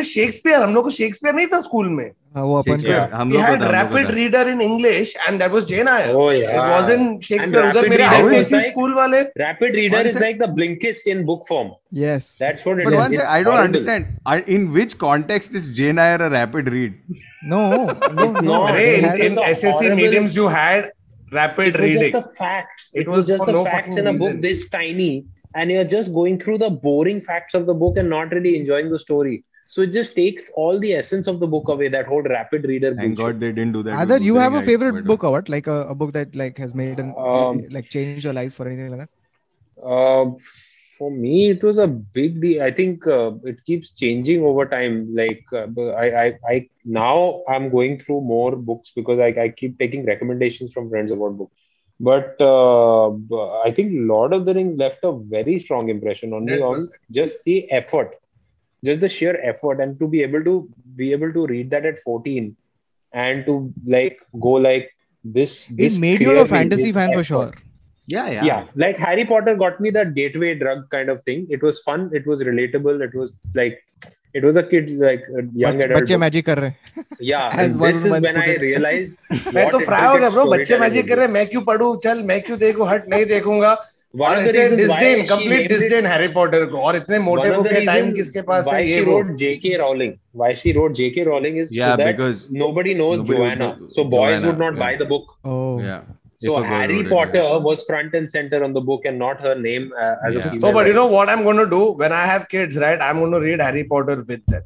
Shakespeare 0.03 0.63
हम 0.63 0.75
लोग 0.75 0.85
को 0.85 0.91
Shakespeare 0.91 1.35
नहीं 1.35 1.47
था 1.47 1.61
school 1.61 1.89
में. 1.89 2.11
वो 2.36 2.56
अपन 2.58 2.72
Shakespeare, 2.72 2.98
का 3.12 3.18
हम 3.18 3.30
we 3.32 3.36
लोग 3.38 3.46
को 3.46 3.52
had 3.52 3.62
था, 3.62 3.66
हम 3.66 3.72
लोग 3.72 3.90
को 3.92 3.98
rapid 3.98 4.06
था. 4.10 4.14
reader 4.18 4.44
in 4.52 4.62
English 4.66 5.10
and 5.28 5.42
that 5.44 5.52
was 5.56 5.66
Jane 5.72 5.90
Eyre 5.94 6.14
Oh, 6.20 6.30
yeah. 6.36 6.52
it 6.60 6.70
wasn't 6.74 7.24
Shakespeare 7.30 7.64
And 7.64 7.72
उधर 7.72 7.82
rapid 7.82 7.90
मेरे 7.94 8.06
reader 8.12 8.30
is 8.30 8.44
ICSE 8.44 8.54
like- 8.56 8.72
school 8.72 8.94
वाले 9.00 9.20
Rapid 9.42 9.76
reader 9.80 9.98
One 9.98 10.06
is 10.12 10.14
sec- 10.14 10.22
like 10.26 10.40
the 10.44 10.50
Blinkist 10.60 11.10
in 11.16 11.26
book 11.32 11.44
form. 11.50 11.72
yes. 12.04 12.30
That's 12.46 12.66
what 12.70 12.80
it 12.80 12.86
But 12.86 12.94
is. 12.94 13.00
one 13.02 13.14
It's 13.18 13.22
sec, 13.24 13.28
I 13.28 13.44
don't 13.44 13.52
horrible. 13.54 13.66
understand. 13.66 14.06
I, 14.26 14.38
in 14.58 14.72
which 14.80 14.98
context 14.98 15.56
is 15.62 15.70
Jane 15.82 16.00
Eyre 16.06 16.22
a 16.22 16.30
rapid 16.38 16.70
read? 16.78 16.96
No, 17.44 17.62
no, 17.90 18.32
no. 18.32 18.42
not. 18.42 18.70
अरे 18.74 18.86
they 18.86 18.96
in, 19.00 19.04
had- 19.10 19.20
in 19.28 19.38
a 19.38 19.42
SSC 19.52 19.72
horrible- 19.82 19.96
mediums 20.06 20.36
you 20.42 20.48
had 20.48 20.90
rapid 21.34 21.68
It 21.68 21.80
was 21.80 21.82
reading 21.90 22.12
just 22.12 22.30
the 22.32 22.36
facts. 22.36 22.90
It 22.94 23.02
It, 23.02 23.08
was 23.10 23.18
was, 23.18 23.28
just 23.28 23.40
for 23.46 23.52
the 23.52 23.58
no 23.60 23.66
facts 23.66 23.88
fucking 23.88 23.98
in 24.06 24.08
a 24.08 24.12
reason. 24.12 24.34
book 24.34 24.42
this 24.50 24.64
tiny, 24.70 25.26
and 25.56 25.72
you're 25.72 25.84
just 26.00 26.14
going 26.14 26.40
through 26.40 26.58
the 26.60 26.70
boring 26.70 27.20
facts 27.30 27.54
of 27.54 27.66
the 27.66 27.74
book 27.74 27.98
and 27.98 28.10
not 28.10 28.32
really 28.40 28.58
enjoying 28.58 28.90
the 28.90 29.00
story. 29.00 29.44
So 29.67 29.83
it 29.83 29.93
just 29.93 30.15
takes 30.15 30.51
all 30.55 30.79
the 30.79 30.95
essence 30.95 31.27
of 31.27 31.41
the 31.41 31.47
book 31.47 31.69
away. 31.69 31.89
That 31.89 32.07
whole 32.07 32.23
rapid 32.23 32.65
reader. 32.65 32.95
Thank 32.95 33.17
bullshit. 33.17 33.35
God 33.35 33.41
they 33.41 33.53
didn't 33.53 33.73
do 33.73 33.83
that. 33.83 33.95
Either 33.95 34.19
you 34.19 34.37
have 34.37 34.55
a 34.55 34.63
favorite 34.63 34.93
but, 34.93 35.05
book 35.05 35.25
or 35.25 35.33
what? 35.33 35.49
Like 35.49 35.67
a, 35.67 35.87
a 35.89 35.95
book 35.95 36.13
that 36.13 36.35
like 36.35 36.59
has 36.59 36.75
made 36.75 36.99
an 36.99 37.15
Um, 37.17 37.65
like 37.71 37.91
changed 37.91 38.25
your 38.25 38.33
life 38.33 38.59
or 38.61 38.69
anything 38.69 38.91
like 38.91 39.01
that? 39.01 39.11
Uh, 39.83 40.31
for 40.99 41.11
me, 41.11 41.51
it 41.51 41.63
was 41.63 41.79
a 41.79 41.87
big 41.87 42.41
deal. 42.41 42.63
I 42.63 42.71
think 42.71 43.07
uh, 43.07 43.33
it 43.45 43.65
keeps 43.67 43.91
changing 43.91 44.43
over 44.43 44.67
time. 44.67 45.15
Like 45.15 45.45
uh, 45.53 45.67
I, 45.91 46.25
I, 46.25 46.39
I 46.49 46.69
now 46.85 47.43
I'm 47.49 47.69
going 47.71 47.99
through 47.99 48.23
more 48.23 48.57
books 48.57 48.93
because 48.95 49.19
I, 49.19 49.35
I 49.41 49.49
keep 49.51 49.79
taking 49.79 50.07
recommendations 50.07 50.73
from 50.73 50.89
friends 50.89 51.11
about 51.11 51.37
books. 51.37 51.55
But 51.99 52.41
uh, 52.41 53.11
b- 53.11 53.51
I 53.65 53.73
think 53.75 53.93
Lord 53.93 54.33
of 54.33 54.45
the 54.45 54.55
Rings 54.55 54.77
left 54.77 55.01
a 55.03 55.13
very 55.13 55.59
strong 55.59 55.89
impression 55.89 56.33
on 56.33 56.45
me 56.45 56.61
on 56.61 56.89
just 57.11 57.43
the 57.45 57.71
effort, 57.73 58.17
just 58.84 59.00
the 59.02 59.10
sheer 59.10 59.36
effort, 59.44 59.80
and 59.80 60.00
to 60.00 60.08
be 60.08 60.24
able 60.24 60.44
to 60.44 60.70
be 60.96 61.12
able 61.12 61.32
to 61.34 61.46
read 61.48 61.70
that 61.72 61.86
at 61.86 62.00
14 62.00 62.56
and 63.14 63.46
to 63.46 63.74
like 63.86 64.20
go 64.40 64.52
like 64.52 64.90
this. 65.26 65.70
It 65.70 65.78
this 65.78 65.98
made 66.00 66.22
you 66.22 66.32
a 66.32 66.34
clearly, 66.34 66.50
fantasy 66.50 66.84
this 66.86 66.94
fan 66.96 67.14
for 67.14 67.20
effort 67.20 67.24
sure. 67.26 67.52
Yeah, 68.08 68.30
yeah. 68.30 68.44
yeah 68.46 68.64
like 68.76 68.98
harry 68.98 69.24
potter 69.26 69.52
got 69.56 69.80
me 69.80 69.90
that 69.98 70.14
gateway 70.16 70.54
drug 70.62 70.80
kind 70.90 71.10
of 71.10 71.20
thing 71.24 71.44
it 71.50 71.62
was 71.68 71.78
fun 71.84 72.10
it 72.20 72.26
was 72.32 72.42
relatable 72.48 73.04
it 73.08 73.14
was 73.20 73.34
like 73.60 73.78
it 74.34 74.44
was 74.48 74.58
a 74.62 74.64
kid 74.72 74.90
like 75.04 75.22
a 75.42 75.44
young 75.64 75.78
बच- 75.78 75.86
adult 75.86 76.02
बच्चे 76.02 76.14
book. 76.14 76.22
Magic 76.22 76.46
कर 76.46 76.60
रहे 76.60 76.70
हैं 76.70 77.06
yeah 77.30 77.46
as 77.64 77.76
and 77.76 77.82
Varun 77.84 77.94
this 77.94 78.04
is 78.06 78.12
once 78.16 78.28
when 78.28 78.40
put 78.40 78.44
i 78.44 78.50
it. 78.56 78.62
realized 78.66 79.14
मैं 79.56 79.64
what 79.64 79.72
तो 79.72 79.80
fry 79.86 80.08
हो 80.08 80.18
गया 80.18 80.30
bro 80.30 80.44
intricate 80.44 80.60
बच्चे 80.60 80.74
storytelling 80.74 80.82
मैजिक 80.82 81.04
is. 81.06 81.10
कर 81.10 81.18
रहे 81.18 81.26
हैं 81.26 81.34
मैं 81.34 81.46
क्यों 81.54 81.62
पढूं 81.70 81.96
चल 82.08 82.24
मैं 82.32 82.42
क्यों 82.50 82.58
देखूं 82.66 82.90
हट 82.90 83.08
नहीं 83.14 83.26
देखूंगा 83.36 83.72
One 84.21 84.39
of 84.39 84.45
the 84.47 84.53
reasons 84.53 84.91
why 84.91 84.99
disdain 84.99 85.21
she 85.23 85.29
complete 85.31 85.59
named 85.61 85.69
disdain 85.73 86.07
Harry 86.07 86.29
Potter 86.35 86.65
को 86.75 86.83
और 86.89 86.97
इतने 86.97 87.19
मोटे 87.29 87.51
बुक 87.57 87.67
के 87.69 87.85
टाइम 87.87 88.13
किसके 88.19 88.43
पास 88.51 88.69
है 88.73 88.83
ये 88.89 89.01
wrote 89.07 89.33
jk 89.43 89.73
rowling 89.81 90.13
why 90.43 90.51
she 90.61 90.75
wrote 90.77 90.95
jk 91.01 91.25
rowling 91.31 91.57
is 91.65 91.73
Yeah, 91.79 91.91
so 91.91 91.97
that 92.03 92.11
because 92.13 92.45
nobody 92.63 92.95
knows 93.01 93.19
nobody 93.23 93.41
would 93.41 93.49
joanna 93.49 93.69
know 93.81 93.89
so 93.97 94.05
boys 94.05 94.29
Joanna, 94.29 94.47
would 94.53 94.63
not 94.65 94.75
yeah. 94.79 94.85
buy 94.85 94.93
the 95.03 95.09
book 95.15 95.35
Oh, 95.57 95.81
Yeah. 95.89 96.07
so 96.45 96.55
harry 96.71 96.97
wrote 96.97 97.07
it, 97.07 97.13
potter 97.17 97.43
yeah. 97.49 97.59
was 97.67 97.83
front 97.91 98.15
and 98.21 98.31
center 98.37 98.63
on 98.69 98.79
the 98.79 98.85
book 98.93 99.05
and 99.11 99.19
not 99.27 99.45
her 99.49 99.55
name 99.67 99.91
uh, 100.05 100.15
as 100.29 100.35
Yeah. 100.35 100.41
a 100.41 100.51
female 100.51 100.65
So, 100.67 100.73
but 100.79 100.91
you 100.93 100.97
know 101.01 101.07
what 101.17 101.35
I'm 101.35 101.45
going 101.51 101.61
to 101.65 101.69
do 101.77 101.83
when 102.05 102.17
I 102.23 102.25
have 102.33 102.49
kids, 102.55 102.81
right? 102.87 103.05
I'm 103.11 103.21
going 103.25 103.37
to 103.37 103.41
read 103.45 103.63
Harry 103.69 103.85
Potter 103.93 104.17
with 104.33 104.43
them. 104.55 104.65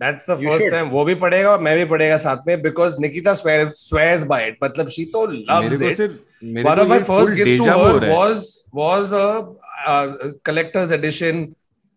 That's 0.00 0.26
the 0.26 0.36
first 0.38 0.68
time. 0.72 0.90
वो 0.90 1.04
भी 1.04 1.14
पढ़ेगा 1.22 1.50
और 1.50 1.60
मैं 1.62 1.76
भी 1.76 1.84
पढ़ेगा 1.92 2.16
साथ 2.24 2.46
में 2.46 2.60
because 2.62 2.96
Nikita 3.00 3.32
swear 3.34 3.68
swears 3.74 4.24
by 4.24 4.46
it 4.48 4.58
मतलब 4.64 4.88
शी 4.88 5.04
तो 5.14 5.26
loves 5.26 5.82
it 5.82 6.10
one 6.42 6.78
of 6.78 6.88
my 6.88 7.00
first 7.02 7.34
gift 7.34 7.58
to 7.58 7.64
her 7.64 8.08
was 8.10 8.44
was 8.74 9.14
a 9.14 10.32
collector's 10.46 10.92
edition 10.92 11.44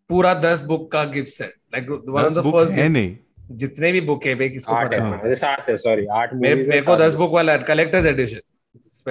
पूरा 0.10 0.34
दस 0.46 0.62
बुक 0.68 0.92
का 0.92 1.04
gift 1.14 1.30
set 1.30 1.54
like 1.74 1.90
one 1.90 2.24
of 2.24 2.34
the 2.34 2.52
first 2.52 2.74
है 2.74 2.88
नहीं। 2.90 3.16
जितने 3.58 3.92
भी 3.92 4.02
बुक 4.02 4.26
है 4.26 4.34
वे 4.34 4.50
किसको 4.50 4.74
पढ़ा 4.76 5.06
है 5.24 5.36
सात 5.36 5.70
है 5.70 5.76
सॉरी 5.78 6.06
आठ 6.22 6.34
मेरे 6.42 6.82
को 6.82 6.96
दस 6.98 7.16
बुक 7.16 7.34
वाला 7.34 7.58
collector's 7.70 8.06
edition 8.06 8.42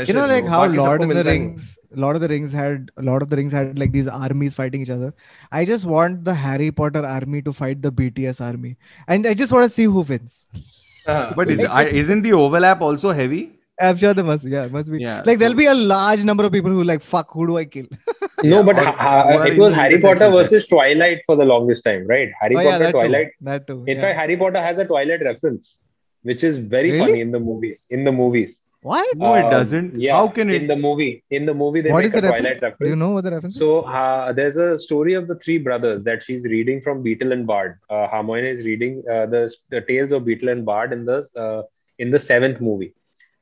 you 0.06 0.14
know 0.14 0.26
like 0.26 0.46
how 0.46 0.66
Lord 0.66 1.02
of 1.02 1.08
the 1.08 1.24
Rings, 1.24 1.78
Lord 1.90 2.16
of 2.16 2.22
the 2.22 2.28
Rings 2.28 2.52
had 2.52 2.90
Lord 2.96 3.22
of 3.22 3.28
the 3.28 3.36
Rings 3.36 3.52
had 3.52 3.78
like 3.78 3.92
these 3.92 4.08
armies 4.08 4.54
fighting 4.54 4.82
each 4.82 4.90
other. 4.90 5.14
I 5.52 5.64
just 5.64 5.84
want 5.84 6.24
the 6.24 6.34
Harry 6.34 6.70
Potter 6.70 7.04
army 7.04 7.42
to 7.42 7.52
fight 7.52 7.82
the 7.82 7.92
BTS 7.92 8.40
army, 8.40 8.76
and 9.08 9.26
I 9.26 9.34
just 9.34 9.52
want 9.52 9.64
to 9.64 9.70
see 9.70 9.84
who 9.84 10.00
wins. 10.00 10.46
but 11.06 11.50
is, 11.50 11.64
I, 11.64 11.86
isn't 11.86 12.22
the 12.22 12.32
overlap 12.32 12.80
also 12.80 13.10
heavy 13.10 13.60
I'm 13.80 13.96
sure 13.96 14.12
there 14.12 14.24
must, 14.24 14.44
be. 14.44 14.50
yeah, 14.50 14.66
must 14.70 14.92
be. 14.92 15.00
Yeah, 15.00 15.22
like 15.24 15.38
there'll 15.38 15.54
be 15.54 15.66
a 15.66 15.74
large 15.74 16.22
number 16.22 16.44
of 16.44 16.52
people 16.52 16.70
who 16.70 16.84
like, 16.84 17.00
fuck, 17.00 17.30
who 17.32 17.46
do 17.46 17.56
I 17.58 17.64
kill? 17.64 17.86
No, 18.42 18.62
but 18.62 18.78
or- 18.78 18.84
ha- 18.84 18.96
ha- 18.98 19.22
or 19.34 19.46
it 19.46 19.58
was 19.58 19.74
Harry 19.74 19.98
Potter 20.00 20.18
side. 20.18 20.32
versus 20.32 20.66
Twilight 20.66 21.20
for 21.26 21.36
the 21.36 21.44
longest 21.44 21.84
time, 21.84 22.06
right? 22.06 22.30
Harry 22.40 22.56
oh 22.56 22.60
yeah, 22.60 22.70
Potter, 22.70 22.84
that 22.84 22.92
Twilight. 22.92 23.26
too. 23.26 23.44
That 23.44 23.66
too. 23.66 23.84
In 23.86 23.96
yeah. 23.96 24.02
fact, 24.02 24.18
Harry 24.18 24.36
Potter 24.38 24.62
has 24.62 24.78
a 24.78 24.86
Twilight 24.86 25.20
reference, 25.22 25.76
which 26.22 26.42
is 26.42 26.56
very 26.56 26.90
Really? 26.92 27.00
funny 27.00 27.20
in 27.20 27.32
the 27.32 27.38
movies. 27.38 27.86
In 27.90 28.04
the 28.04 28.12
movies, 28.12 28.60
what? 28.82 29.16
no 29.16 29.34
it 29.34 29.44
Um, 29.44 29.50
doesn't 29.50 29.94
Yeah, 30.00 30.16
how 30.16 30.28
can 30.28 30.48
in 30.50 30.66
the 30.66 30.76
movie? 30.76 31.22
In 31.30 31.44
the 31.46 31.54
movie, 31.54 31.80
they 31.82 31.90
What 31.90 31.98
make 31.98 32.06
is 32.06 32.12
a 32.14 32.20
the 32.20 32.22
Twilight 32.22 32.44
reference? 32.44 32.62
reference. 32.62 32.78
Do 32.78 32.88
you 32.88 32.96
know 32.96 33.10
what 33.10 33.24
the 33.24 33.30
reference? 33.32 33.54
is? 33.54 33.58
So 33.60 33.80
uh, 33.82 34.32
there's 34.32 34.56
a 34.56 34.78
story 34.78 35.14
of 35.14 35.28
the 35.28 35.34
three 35.36 35.58
brothers 35.58 36.02
that 36.04 36.22
she's 36.22 36.44
reading 36.44 36.80
from 36.80 37.02
Beedle 37.04 37.32
and 37.32 37.46
Bard. 37.46 37.78
Uh, 37.90 38.08
Hermione 38.08 38.48
is 38.48 38.64
reading 38.64 39.02
uh, 39.10 39.26
the, 39.26 39.54
the 39.70 39.80
tales 39.82 40.12
of 40.12 40.22
Beedle 40.22 40.50
and 40.52 40.64
Bard 40.64 40.92
in 40.92 41.04
the 41.04 41.18
uh, 41.36 41.62
in 41.98 42.10
the 42.10 42.18
seventh 42.18 42.60
movie, 42.60 42.94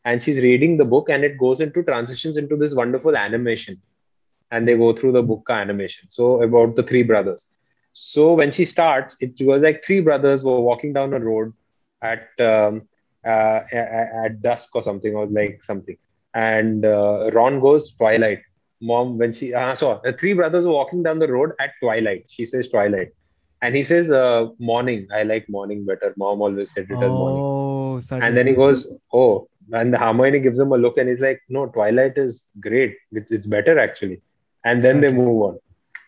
and 0.04 0.20
she's 0.22 0.42
reading 0.42 0.76
the 0.76 0.84
book, 0.84 1.08
and 1.08 1.22
it 1.24 1.38
goes 1.38 1.60
into 1.60 1.82
transitions 1.84 2.36
into 2.36 2.56
this 2.56 2.74
wonderful 2.74 3.16
animation, 3.16 3.80
and 4.50 4.66
they 4.66 4.76
go 4.76 4.92
through 4.92 5.12
the 5.12 5.22
book 5.22 5.46
animation. 5.48 6.08
So 6.10 6.42
about 6.42 6.74
the 6.74 6.82
three 6.82 7.02
brothers. 7.04 7.46
So 7.92 8.32
when 8.34 8.50
she 8.50 8.64
starts, 8.64 9.16
it 9.20 9.40
was 9.40 9.62
like 9.62 9.84
three 9.84 10.00
brothers 10.00 10.42
were 10.44 10.60
walking 10.60 10.92
down 10.92 11.12
a 11.14 11.20
road 11.20 11.52
at 12.02 12.28
um, 12.40 12.87
uh, 13.24 13.60
at 13.72 14.42
dusk 14.42 14.74
or 14.74 14.82
something, 14.82 15.14
or 15.14 15.26
like 15.26 15.62
something. 15.62 15.96
And 16.34 16.84
uh, 16.84 17.30
Ron 17.32 17.60
goes 17.60 17.92
twilight. 17.94 18.42
Mom, 18.80 19.18
when 19.18 19.32
she 19.32 19.54
uh, 19.54 19.74
so 19.74 20.00
the 20.04 20.12
three 20.12 20.32
brothers 20.34 20.64
were 20.64 20.72
walking 20.72 21.02
down 21.02 21.18
the 21.18 21.26
road 21.28 21.52
at 21.60 21.72
twilight. 21.80 22.30
She 22.30 22.44
says 22.44 22.68
twilight, 22.68 23.08
and 23.60 23.74
he 23.74 23.82
says 23.82 24.10
uh, 24.10 24.48
morning. 24.58 25.08
I 25.12 25.24
like 25.24 25.48
morning 25.48 25.84
better. 25.84 26.14
Mom 26.16 26.40
always 26.40 26.70
said 26.72 26.86
it 26.88 26.94
as 26.94 27.00
morning. 27.00 27.42
Oh. 27.42 28.00
And 28.12 28.36
then 28.36 28.46
he 28.46 28.54
goes, 28.54 28.86
oh, 29.12 29.48
and 29.72 29.92
the 29.92 29.98
Hermione 29.98 30.38
gives 30.38 30.60
him 30.60 30.70
a 30.70 30.76
look, 30.76 30.98
and 30.98 31.08
he's 31.08 31.20
like, 31.20 31.42
no, 31.48 31.66
twilight 31.66 32.16
is 32.16 32.44
great. 32.60 32.96
It's, 33.10 33.32
it's 33.32 33.46
better 33.46 33.76
actually. 33.78 34.22
And 34.64 34.84
then 34.84 35.00
they 35.00 35.10
move 35.10 35.42
on. 35.42 35.58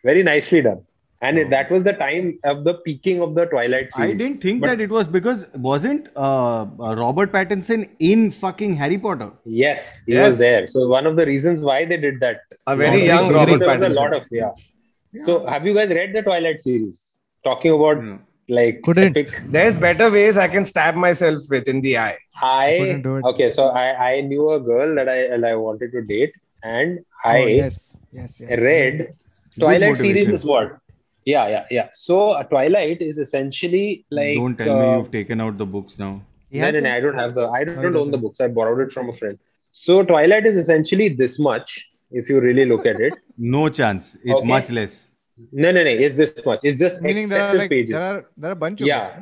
Very 0.05 0.23
nicely 0.23 0.63
done. 0.63 0.85
And 1.23 1.37
it, 1.39 1.51
that 1.51 1.71
was 1.71 1.83
the 1.83 1.93
time 1.93 2.39
of 2.45 2.65
the 2.65 2.75
peaking 2.85 3.21
of 3.21 3.35
the 3.35 3.45
Twilight 3.45 3.93
series. 3.93 4.15
I 4.15 4.17
didn't 4.17 4.39
think 4.41 4.63
But- 4.63 4.69
that 4.69 4.81
it 4.81 4.91
was 4.91 5.07
because 5.07 5.47
wasn't 5.55 6.09
uh, 6.17 6.63
uh, 6.63 6.95
Robert 6.97 7.31
Pattinson 7.33 7.89
in 7.99 8.31
fucking 8.31 8.75
Harry 8.77 8.97
Potter? 8.99 9.31
Yes, 9.45 10.01
he 10.07 10.15
Yes. 10.15 10.29
was 10.29 10.39
there. 10.39 10.67
So 10.69 10.89
one 10.89 11.07
of 11.07 11.17
the 11.17 11.27
reasons 11.27 11.61
why 11.61 11.85
they 11.85 11.99
did 11.99 12.21
that. 12.21 12.41
A 12.67 12.75
very 12.77 12.91
Robert 12.91 13.05
young 13.13 13.29
Pattinson, 13.29 13.35
Robert 13.35 13.59
there 13.59 13.69
was 13.69 13.83
a 13.83 13.89
lot 14.01 14.15
of 14.15 14.27
yeah. 14.31 14.51
So 15.29 15.47
have 15.47 15.67
you 15.67 15.75
guys 15.75 15.91
read 15.91 16.15
the 16.15 16.23
Twilight 16.23 16.61
series? 16.61 17.13
Talking 17.45 17.73
about 17.79 18.03
No. 18.03 18.19
like 18.49 18.81
Couldn't. 18.83 19.17
epic 19.17 19.43
There's 19.49 19.77
better 19.77 20.11
ways 20.11 20.37
I 20.39 20.49
can 20.49 20.65
stab 20.65 20.95
myself 20.95 21.43
with 21.51 21.69
in 21.69 21.81
the 21.83 21.99
eye. 21.99 22.17
I 22.43 22.77
Couldn't 22.81 23.03
do 23.03 23.17
it. 23.19 23.25
okay, 23.35 23.51
so 23.51 23.69
I 23.69 23.87
I 24.11 24.21
knew 24.23 24.51
a 24.53 24.61
girl 24.61 24.95
that 25.01 25.09
I 25.09 25.19
that 25.37 25.45
I 25.45 25.55
wanted 25.69 25.93
to 25.97 26.03
date, 26.03 26.33
and 26.63 26.99
Oh, 27.25 27.31
I 27.31 27.39
yes, 27.63 27.99
yes, 28.11 28.41
yes. 28.41 28.61
read 28.69 29.09
Twilight 29.59 29.99
series 29.99 30.31
is 30.39 30.45
what? 30.53 30.79
Yeah, 31.25 31.49
yeah, 31.49 31.67
yeah. 31.71 31.89
So 31.93 32.31
uh, 32.33 32.43
Twilight 32.45 33.03
is 33.03 33.19
essentially 33.19 34.05
like 34.11 34.37
Don't 34.37 34.57
tell 34.57 34.69
me 34.69 34.95
uh, 34.95 34.97
you've 34.97 35.13
taken 35.13 35.41
out 35.41 35.59
the 35.59 35.67
books 35.67 35.99
now. 35.99 36.23
He 36.51 36.59
no, 36.61 36.71
no, 36.71 36.81
no, 36.81 36.93
I 36.93 37.01
don't 37.01 37.19
have 37.19 37.35
the 37.35 37.49
I 37.49 37.65
don't, 37.65 37.79
he 37.79 37.99
own 38.01 38.11
the 38.11 38.19
books. 38.19 38.41
I 38.41 38.49
borrowed 38.49 38.81
it 38.81 38.93
from 38.93 39.11
a 39.11 39.13
friend. 39.13 39.39
So 39.71 40.03
Twilight 40.03 40.47
is 40.47 40.57
essentially 40.57 41.09
this 41.11 41.39
much 41.39 41.91
if 42.11 42.29
you 42.29 42.41
really 42.41 42.65
look 42.65 42.87
at 42.87 43.01
it. 43.01 43.17
No 43.39 43.69
chance. 43.69 44.17
It's 44.25 44.41
Okay. 44.41 44.47
much 44.49 44.71
less. 44.71 45.11
No, 45.53 45.71
no, 45.73 45.83
no. 45.83 45.91
It's 45.91 46.17
this 46.17 46.45
much. 46.45 46.61
It's 46.63 46.79
just 46.79 47.01
Meaning 47.03 47.29
there 47.29 47.43
are 47.43 47.55
like 47.55 47.71
pages. 47.71 47.91
there 47.91 48.01
are 48.17 48.27
there 48.37 48.51
are 48.51 48.53
a 48.53 48.57
bunch 48.57 48.81
of 48.81 48.87
Yeah. 48.87 49.05
books, 49.05 49.17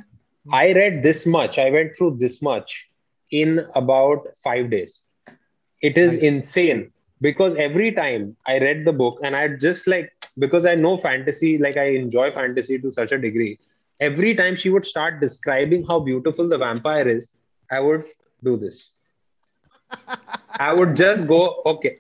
right? 0.47 0.71
I 0.71 0.73
read 0.73 1.03
this 1.03 1.27
much. 1.27 1.59
I 1.59 1.71
went 1.71 1.95
through 1.97 2.17
this 2.19 2.41
much 2.43 2.89
in 3.31 3.65
about 3.75 4.27
five 4.43 4.71
days. 4.71 5.03
It 5.83 5.99
is 5.99 6.15
Nice. 6.15 6.23
insane 6.23 6.93
because 7.21 7.55
every 7.57 7.93
time 7.93 8.37
I 8.47 8.59
read 8.59 8.85
the 8.85 8.93
book 8.93 9.21
and 9.23 9.37
I 9.37 9.49
just 9.49 9.87
like 9.87 10.11
because 10.39 10.67
I 10.67 10.75
know 10.75 10.97
fantasy, 10.97 11.59
like 11.59 11.77
I 11.77 11.87
enjoy 12.03 12.31
fantasy 12.33 12.79
to 12.79 12.91
such 12.91 13.13
a 13.13 13.19
degree. 13.19 13.59
Every 14.01 14.35
time 14.35 14.55
she 14.57 14.71
would 14.71 14.85
start 14.85 15.21
describing 15.21 15.85
how 15.85 15.99
beautiful 16.01 16.49
the 16.49 16.59
vampire 16.59 17.09
is, 17.09 17.31
I 17.71 17.81
would 17.81 18.05
do 18.45 18.57
this. 18.57 18.93
I 20.61 20.73
would 20.73 20.95
just 20.95 21.27
go, 21.27 21.61
okay, 21.67 21.99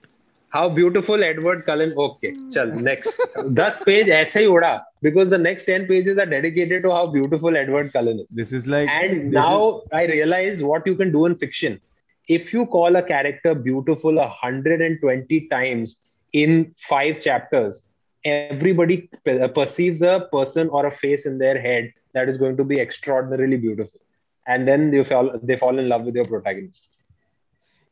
how 0.50 0.68
beautiful 0.68 1.22
Edward 1.22 1.64
Cullen. 1.66 1.92
Okay, 1.96 2.32
hmm. 2.32 2.48
chal, 2.48 2.66
next. 2.66 3.20
10 3.34 3.56
page 3.84 4.08
aise 4.08 4.32
hi 4.32 4.42
uda 4.42 4.82
because 5.02 5.28
the 5.28 5.38
next 5.38 5.64
10 5.64 5.86
pages 5.86 6.18
are 6.18 6.26
dedicated 6.26 6.82
to 6.84 6.90
how 6.90 7.06
beautiful 7.06 7.56
Edward 7.56 7.92
Cullen 7.92 8.20
is. 8.20 8.28
This 8.30 8.52
is 8.52 8.66
like. 8.66 8.88
And 8.88 9.30
now 9.30 9.80
is... 9.80 9.92
I 9.92 10.04
realize 10.06 10.62
what 10.62 10.86
you 10.86 10.94
can 10.94 11.12
do 11.12 11.26
in 11.26 11.34
fiction. 11.34 11.80
If 12.28 12.52
you 12.52 12.66
call 12.66 12.96
a 12.96 13.02
character 13.02 13.54
beautiful 13.54 14.14
120 14.14 15.40
times 15.48 15.96
in 16.32 16.74
five 16.76 17.20
chapters, 17.20 17.82
everybody 18.27 19.09
pe- 19.25 19.47
perceives 19.49 20.01
a 20.01 20.27
person 20.31 20.69
or 20.69 20.85
a 20.85 20.91
face 20.91 21.25
in 21.25 21.37
their 21.37 21.59
head 21.61 21.91
that 22.13 22.29
is 22.29 22.37
going 22.37 22.57
to 22.57 22.63
be 22.63 22.79
extraordinarily 22.79 23.57
beautiful. 23.57 23.99
And 24.47 24.67
then 24.67 24.91
they 24.91 25.03
fall, 25.03 25.31
they 25.41 25.57
fall 25.57 25.77
in 25.79 25.87
love 25.89 26.03
with 26.03 26.15
your 26.15 26.25
protagonist. 26.25 26.87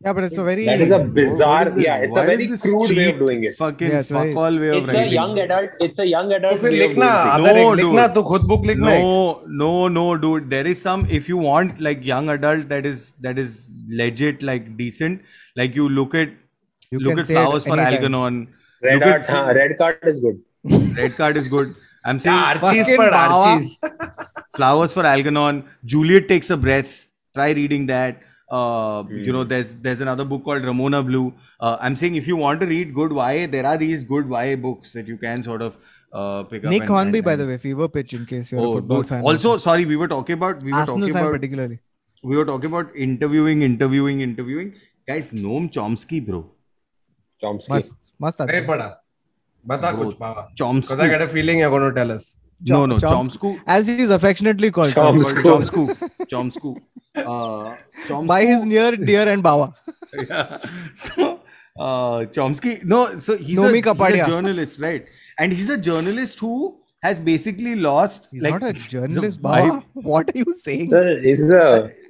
Yeah, 0.04 0.14
but 0.14 0.24
it's 0.24 0.38
a 0.38 0.44
very 0.44 0.66
That 0.66 0.82
is 0.82 0.92
a 0.92 0.98
What 0.98 1.14
bizarre, 1.14 1.68
is 1.68 1.76
this? 1.76 1.84
yeah, 1.86 1.98
it's 1.98 2.16
Why 2.16 2.22
a 2.22 2.24
is 2.24 2.30
very 2.30 2.46
this 2.48 2.62
crude 2.64 2.74
way 2.74 2.84
of 2.84 2.90
cheap 3.12 3.20
doing 3.20 3.44
it. 3.44 3.56
Fucking 3.56 3.88
Yeah, 3.90 4.00
it's 4.00 4.10
fuck 4.10 4.22
very- 4.24 4.34
all 4.34 4.58
way 4.60 4.70
of 4.70 4.78
It's 4.84 4.94
a 4.94 4.96
writing. 4.98 5.14
young 5.14 5.40
adult, 5.40 5.70
it's 5.80 6.00
a 6.00 6.08
young 6.08 6.30
तो 6.32 6.36
adult 6.38 6.60
फिर 6.64 6.64
way 6.64 6.70
of 6.70 6.90
लिखना 6.90 7.10
doing 7.12 7.22
things. 7.22 7.36
अगर 7.36 7.56
No, 7.60 7.68
एक 7.72 7.76
लिखना 7.82 8.06
dude. 8.08 8.16
तो 8.16 8.24
खुद 8.30 8.48
book 8.52 8.66
लिखना 8.66 8.90
है 8.90 9.02
No, 9.04 9.42
no, 9.62 9.88
no, 9.98 10.06
dude. 10.24 10.50
There 10.56 10.68
is 10.72 10.82
some. 10.88 11.06
If 11.20 11.30
you 11.34 11.38
want 11.38 11.80
like 11.90 12.04
young 12.14 12.30
adult 12.38 12.68
that 12.70 12.88
is 12.94 13.04
that 13.28 13.38
is 13.46 13.60
legit, 14.02 14.42
like 14.52 14.72
decent. 14.82 15.22
Like 15.62 15.76
you 15.82 15.88
look 16.00 16.16
at 16.24 16.34
You 16.96 17.00
look 17.00 17.12
can 17.14 17.20
at 17.20 17.28
say 17.28 17.36
it 17.36 17.38
flowers 17.38 17.68
for 17.68 17.78
anytime. 17.78 17.94
Algernon. 17.94 18.42
Red, 18.83 19.27
card. 19.27 19.57
red 19.63 19.79
card 19.79 19.99
is 20.03 20.21
good. 20.21 20.41
Red 20.97 21.13
card 21.17 21.37
is 21.37 21.49
good. 21.49 21.75
I'm 22.05 22.19
saying 22.19 22.39
Archie's 22.39 22.87
for 22.95 23.15
Archie's. 23.15 23.81
flowers 24.57 24.93
for 24.93 25.05
Algernon. 25.05 25.65
Juliet 25.85 26.29
takes 26.29 26.51
a 26.51 26.57
breath. 26.57 27.09
Try 27.35 27.51
reading 27.51 27.87
that. 27.87 28.23
Uh, 28.49 29.03
mm. 29.03 29.25
You 29.25 29.33
know, 29.33 29.43
hmm. 29.43 29.49
there's 29.49 29.75
there's 29.77 30.01
another 30.01 30.25
book 30.25 30.45
called 30.45 30.65
Ramona 30.65 31.03
Blue. 31.03 31.35
Uh, 31.59 31.77
I'm 31.81 31.97
saying 31.97 32.15
if 32.15 32.29
you 32.29 32.37
want 32.37 32.61
to 32.61 32.67
read 32.67 32.95
good 32.95 33.13
YA, 33.13 33.49
there 33.49 33.67
are 33.67 33.77
these 33.77 34.05
good 34.05 34.29
YA 34.31 34.55
books 34.55 34.93
that 34.93 35.09
you 35.09 35.17
can 35.17 35.43
sort 35.43 35.63
of 35.63 35.77
uh, 36.13 36.45
pick 36.45 36.63
Nick 36.63 36.67
up. 36.67 36.81
Nick 36.81 36.89
Hornby, 36.89 37.19
and, 37.19 37.25
by 37.25 37.37
the 37.37 37.47
way, 37.47 37.57
fever 37.57 37.89
pitch 37.89 38.15
in 38.15 38.25
case 38.25 38.53
you're 38.53 38.61
oh, 38.61 38.71
a 38.71 38.75
football 38.77 39.03
fan. 39.03 39.25
Also, 39.25 39.59
sorry, 39.59 39.85
we 39.85 39.97
were 39.97 40.07
talking 40.07 40.35
about 40.35 40.63
we 40.63 40.71
were 40.71 40.79
Arsenal 40.79 41.01
talking 41.01 41.15
fan 41.15 41.23
about 41.25 41.33
particularly. 41.33 41.81
We 42.23 42.37
were 42.37 42.45
talking 42.45 42.71
about 42.71 42.95
interviewing, 42.95 43.63
interviewing, 43.63 44.21
interviewing. 44.21 44.75
Guys, 45.07 45.33
Noam 45.33 45.71
Chomsky, 45.71 46.25
bro. 46.25 46.49
Chomsky. 47.43 47.69
Must 47.69 47.95
मस्त 48.23 48.41
आता 48.41 48.53
है। 48.53 48.67
बड़ा 48.67 48.87
बता 49.65 49.91
कुछ 49.93 50.17
बाबा 50.21 50.49
Choms 50.59 50.89
कदा 50.93 51.07
get 51.09 51.23
a 51.23 51.27
feeling 51.33 51.61
you 51.61 51.65
are 51.67 51.71
gonna 51.71 51.89
tell 51.99 52.11
us 52.11 52.37
no 52.61 52.85
no 52.87 52.99
Chomsku. 53.01 53.55
As 53.71 53.89
he 53.89 53.97
is 54.05 54.13
affectionately 54.13 54.71
called 54.79 54.95
Chomsku. 54.95 55.89
Chomsku 56.31 56.77
Choms 57.19 58.27
by 58.29 58.47
his 58.47 58.65
near 58.65 58.97
dear 59.05 59.29
and 59.29 59.43
Baba 59.43 59.73
so 61.05 61.35
Chomsky 62.35 62.77
no 62.87 63.07
so 63.27 63.37
he 63.37 63.53
is 63.53 63.81
Kapadia 63.85 64.27
journalist 64.27 64.81
right 64.83 65.07
and 65.41 65.53
he 65.53 65.63
is 65.63 65.73
a 65.73 65.77
journalist 65.91 66.43
who 66.43 66.73
has 67.05 67.19
basically 67.27 67.73
lost 67.85 68.25
He's 68.35 68.45
like 68.45 68.55
not 68.55 68.63
a 68.69 68.71
journalist 68.93 69.41
bhai 69.43 69.65
what 70.07 70.31
are 70.31 70.39
you 70.39 70.53
saying? 70.61 70.87
Sir 70.93 71.03
is 71.33 71.43
a 71.57 71.67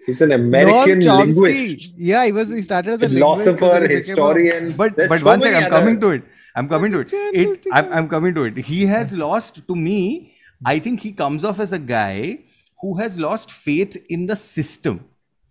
he's 0.06 0.20
an 0.22 0.32
American 0.32 1.00
Noam 1.00 1.34
linguist, 1.34 1.94
Yeah, 1.96 2.24
he 2.24 2.32
was. 2.32 2.50
He 2.50 2.62
started 2.62 2.92
as 2.94 3.02
a 3.02 3.08
philosopher, 3.08 3.50
linguist. 3.50 3.62
and 3.62 3.82
then 3.82 3.90
he 3.90 3.96
became 3.96 3.96
a- 3.96 4.08
historian. 4.08 4.72
But 4.80 4.96
There's 4.96 5.10
but 5.10 5.20
so 5.20 5.26
one 5.26 5.40
many 5.40 5.54
I'm 5.56 5.64
other- 5.64 5.76
coming 5.78 6.00
to 6.00 6.10
it. 6.10 6.22
I'm 6.54 6.68
coming 6.68 6.92
to 6.92 7.00
it. 7.00 7.12
It 7.12 7.66
I'm, 7.72 7.92
I'm 7.92 8.08
coming 8.08 8.34
to 8.34 8.44
it. 8.44 8.56
He 8.72 8.86
has 8.86 9.12
lost 9.12 9.62
to 9.68 9.74
me. 9.76 10.32
I 10.64 10.78
think 10.78 11.00
he 11.00 11.12
comes 11.12 11.44
off 11.44 11.60
as 11.60 11.72
a 11.72 11.78
guy 11.78 12.38
who 12.80 12.96
has 12.98 13.18
lost 13.18 13.50
faith 13.52 13.96
in 14.08 14.26
the 14.26 14.36
system. 14.36 15.00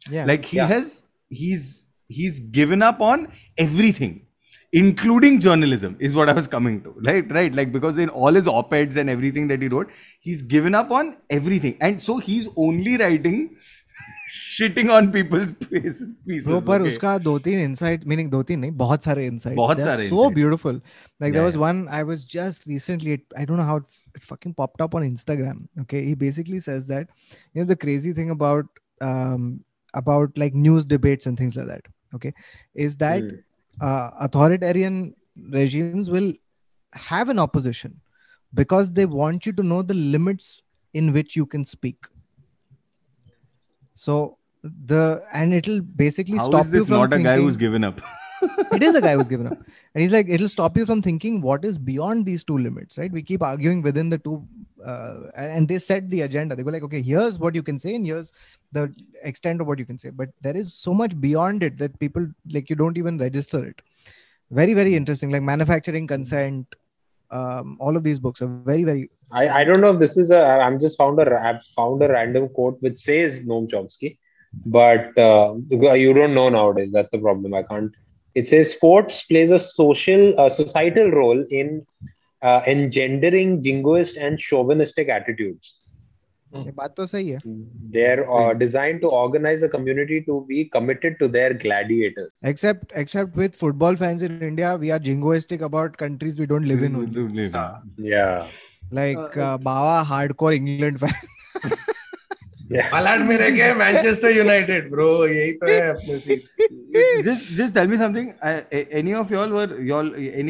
Yeah. 0.10 0.26
Like 0.26 0.46
he 0.46 0.58
Yeah. 0.58 0.68
has 0.68 1.04
he's 1.30 1.86
he's 2.08 2.40
given 2.40 2.82
up 2.82 3.02
on 3.02 3.28
everything. 3.58 4.22
Including 4.74 5.40
journalism 5.40 5.96
is 6.00 6.14
what 6.14 6.28
I 6.28 6.34
was 6.34 6.48
coming 6.48 6.82
to, 6.86 6.94
right? 7.06 7.30
Right, 7.32 7.54
like 7.56 7.72
because 7.72 7.98
in 7.98 8.10
all 8.10 8.34
his 8.34 8.46
op-eds 8.46 8.98
and 8.98 9.10
everything 9.10 9.48
that 9.48 9.62
he 9.62 9.70
wrote, 9.70 9.90
he's 10.20 10.42
given 10.42 10.76
up 10.76 10.92
on 10.92 11.16
everything, 11.30 11.78
and 11.80 12.02
so 12.02 12.18
he's 12.18 12.50
only 12.58 12.98
writing 12.98 13.56
shitting 14.33 14.91
on 14.97 15.11
people's 15.13 15.51
face- 15.53 16.03
pieces. 16.27 16.47
Bro, 16.47 16.61
पर 16.67 16.81
okay? 16.81 16.89
उसका 16.91 17.17
दो 17.23 17.39
तीन 17.47 17.61
insight 17.69 18.05
meaning 18.13 18.29
दो 18.31 18.43
तीन 18.51 18.61
नहीं 18.61 18.73
बहुत 18.83 19.05
सारे 19.05 19.29
insight 19.31 19.57
बहुत 19.57 19.77
They're 19.77 19.87
सारे 19.87 20.09
so 20.09 20.19
insights. 20.19 20.35
beautiful 20.41 20.73
like 20.75 21.33
there 21.33 21.41
Yeah, 21.41 21.47
was 21.47 21.55
yeah. 21.57 21.65
one 21.67 21.81
I 22.01 22.03
was 22.11 22.25
just 22.25 22.67
recently 22.67 23.13
it, 23.19 23.23
I 23.37 23.45
don't 23.45 23.57
know 23.63 23.69
how 23.71 23.77
it, 23.77 23.85
it 24.21 24.25
fucking 24.33 24.55
popped 24.55 24.81
up 24.87 24.95
on 25.01 25.03
Instagram 25.09 25.65
okay 25.85 26.05
he 26.05 26.15
basically 26.15 26.61
says 26.61 26.87
that 26.93 27.09
you 27.55 27.63
know 27.63 27.67
the 27.73 27.77
crazy 27.87 28.13
thing 28.21 28.31
about 28.37 28.67
um 29.01 29.49
about 29.95 30.37
like 30.45 30.55
news 30.69 30.85
debates 30.95 31.27
and 31.33 31.37
things 31.45 31.57
like 31.63 31.67
that 31.75 31.89
okay 32.21 32.33
is 32.87 32.97
that 33.07 33.23
Hmm. 33.23 33.87
uh, 33.89 34.11
authoritarian 34.29 34.97
regimes 35.59 36.09
will 36.15 36.33
have 37.11 37.29
an 37.35 37.39
opposition 37.43 37.93
because 38.61 38.93
they 38.93 39.07
want 39.07 39.47
you 39.47 39.53
to 39.61 39.63
know 39.73 39.83
the 39.91 39.95
limits 40.15 40.49
in 41.01 41.13
which 41.17 41.37
you 41.37 41.45
can 41.53 41.65
speak 41.73 42.09
so 43.96 44.38
the 44.64 45.24
and 45.34 45.54
it'll 45.54 45.82
basically 45.82 46.38
How 46.38 46.46
stop 46.46 46.62
is 46.62 46.70
this 46.70 46.80
you 46.82 46.86
from 46.86 47.10
not 47.10 47.14
a 47.14 47.24
guy 47.24 47.38
who's 47.38 47.58
given 47.58 47.84
up? 47.84 48.02
it 48.74 48.84
is 48.84 48.94
a 48.96 49.02
guy 49.02 49.16
who's 49.16 49.28
given 49.34 49.48
up. 49.48 49.58
And 49.94 50.02
he's 50.02 50.12
like 50.12 50.28
it'll 50.30 50.50
stop 50.50 50.78
you 50.78 50.86
from 50.86 51.02
thinking 51.02 51.42
what 51.42 51.64
is 51.64 51.78
beyond 51.78 52.26
these 52.26 52.44
two 52.44 52.58
limits 52.58 52.98
right? 52.98 53.12
We 53.12 53.24
keep 53.24 53.42
arguing 53.42 53.82
within 53.82 54.10
the 54.10 54.18
two 54.18 54.46
uh, 54.86 55.16
and 55.36 55.68
they 55.68 55.80
set 55.80 56.10
the 56.10 56.22
agenda. 56.22 56.56
They 56.56 56.64
go 56.64 56.72
like 56.72 56.84
okay 56.84 57.02
here's 57.02 57.40
what 57.40 57.56
you 57.56 57.64
can 57.64 57.80
say 57.80 57.96
and 57.96 58.06
here's 58.06 58.32
the 58.72 58.94
extent 59.24 59.62
of 59.62 59.68
what 59.68 59.80
you 59.80 59.86
can 59.86 59.98
say. 59.98 60.10
But 60.10 60.30
there 60.42 60.56
is 60.56 60.74
so 60.74 60.94
much 60.94 61.20
beyond 61.20 61.64
it 61.64 61.78
that 61.78 61.98
people 62.00 62.28
like 62.52 62.70
you 62.70 62.76
don't 62.76 62.98
even 62.98 63.18
register 63.18 63.66
it. 63.66 63.82
Very 64.52 64.74
very 64.74 64.96
interesting. 64.96 65.30
Like 65.30 65.42
manufacturing 65.42 66.08
consent 66.08 66.68
um, 67.32 67.78
all 67.80 67.98
of 67.98 68.04
these 68.04 68.20
books 68.20 68.42
are 68.42 68.48
very 68.48 68.84
very 68.84 69.10
I, 69.33 69.49
I 69.61 69.65
don't 69.65 69.81
know 69.81 69.93
if 69.95 69.99
this 70.01 70.17
is 70.17 70.31
a 70.31 70.41
I'm 70.67 70.79
just 70.79 70.99
found 70.99 71.21
a 71.21 71.41
I've 71.49 71.63
found 71.77 72.03
a 72.03 72.09
random 72.09 72.49
quote 72.49 72.79
which 72.81 72.99
says 72.99 73.45
Noam 73.45 73.69
Chomsky, 73.69 74.19
but 74.67 75.17
uh, 75.19 75.55
you 76.05 76.13
don't 76.13 76.35
know 76.35 76.49
nowadays. 76.49 76.91
That's 76.93 77.11
the 77.11 77.19
problem. 77.19 77.55
I 77.55 77.63
can't. 77.63 77.93
It 78.35 78.49
says 78.49 78.73
sports 78.73 79.23
plays 79.25 79.51
a 79.51 79.59
social, 79.59 80.39
uh, 80.39 80.49
societal 80.49 81.11
role 81.11 81.45
in 81.51 81.85
uh, 82.43 82.61
engendering 82.67 83.61
jingoist 83.63 84.17
and 84.17 84.39
chauvinistic 84.39 85.09
attitudes. 85.09 85.77
ये 86.55 86.73
बात 86.77 86.95
तो 86.97 87.05
सही 87.07 87.29
है 87.31 87.39
They're 87.97 88.23
uh, 88.37 88.55
designed 88.55 89.01
to 89.03 89.09
organize 89.09 89.63
a 89.63 89.69
community 89.69 90.21
to 90.29 90.45
be 90.49 90.65
committed 90.77 91.19
to 91.21 91.29
their 91.29 91.55
gladiators. 91.55 92.33
except 92.53 92.97
except 93.03 93.37
with 93.43 93.55
football 93.61 93.99
fans 94.01 94.25
in 94.29 94.43
india 94.49 94.73
we 94.85 94.91
are 94.97 94.99
jingoistic 94.99 95.63
about 95.69 95.97
countries 96.03 96.41
we 96.41 96.49
don't 96.55 96.67
live 96.73 96.83
in 96.89 96.97
only. 96.97 97.51
Yeah. 98.15 98.49
like 98.94 99.18
Baba 99.38 100.02
hardcore 100.02 100.54
England 100.54 100.98
fan 100.98 101.12
हालाँकि 102.94 103.24
मेरे 103.24 103.52
just 107.22 107.54
just 107.54 107.74
tell 107.74 107.88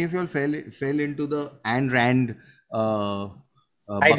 of 0.04 0.16
y'all 0.16 0.26
fell 0.26 0.64
fell 0.80 1.02
into 1.02 1.28
the 1.28 1.50
end 1.68 1.94
rand 1.94 2.34
I 4.04 4.12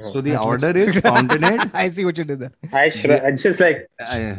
So 0.00 0.20
the 0.20 0.36
order 0.36 0.70
is 0.76 0.96
Fountainhead. 0.98 1.70
i 1.74 1.88
see 1.88 2.04
what 2.04 2.18
you 2.18 2.24
did 2.24 2.40
there 2.40 2.52
I 2.72 2.88
shru- 2.88 3.22
it's 3.32 3.42
just 3.42 3.60
like 3.60 3.88
Uh, 4.00 4.34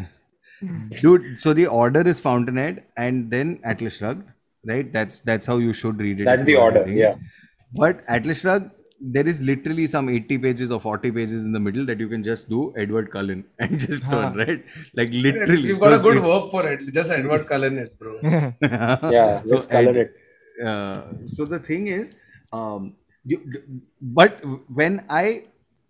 dude, 1.02 1.40
so 1.40 1.53
the 1.53 1.68
order 1.68 2.02
is 2.02 2.19
Fountainhead 2.19 2.84
and 2.98 3.30
then 3.32 3.60
Atlas 3.64 3.98
Shrugged, 3.98 4.27
right? 4.68 4.91
That's 4.91 5.22
that's 5.22 5.45
how 5.45 5.57
you 5.57 5.73
should 5.73 5.99
read 5.99 6.19
it. 6.22 6.26
that's 6.26 6.44
the 6.44 6.56
order. 6.56 6.82
reading 6.84 6.98
Yeah. 6.98 7.15
But 7.73 8.02
Atlas 8.07 8.41
Shrugged, 8.41 8.72
there 8.99 9.27
is 9.27 9.41
literally 9.41 9.88
some 9.88 10.07
80 10.10 10.38
pages 10.40 10.72
or 10.72 10.80
40 10.80 11.11
pages 11.11 11.44
in 11.44 11.52
the 11.52 11.60
middle 11.60 11.86
that 11.86 11.99
you 11.99 12.07
can 12.07 12.23
just 12.23 12.49
do 12.49 12.73
Edward 12.77 13.11
Cullen 13.11 13.44
and 13.60 13.80
just 13.80 14.03
turn, 14.03 14.36
right? 14.38 14.64
Like 14.94 15.10
literally. 15.11 15.61
You've 15.69 15.80
got 15.80 15.94
a 15.99 16.02
good 16.03 16.18
it's- 16.18 16.27
verb 16.34 16.49
for 16.52 16.68
it. 16.72 16.94
Just 16.94 17.11
Edward 17.11 17.45
Cullen 17.48 17.77
it, 17.80 17.98
bro. 17.99 18.19
Yeah. 18.23 19.44
So, 19.44 19.56
Just 19.56 19.69
color 19.69 19.90
and- 19.90 19.98
it. 19.98 20.15
uh, 20.65 21.02
so 21.26 21.45
the 21.45 21.60
thing 21.60 21.88
is 21.88 22.15
um 22.53 22.94
but 24.02 24.41
when 24.80 25.03
i 25.10 25.43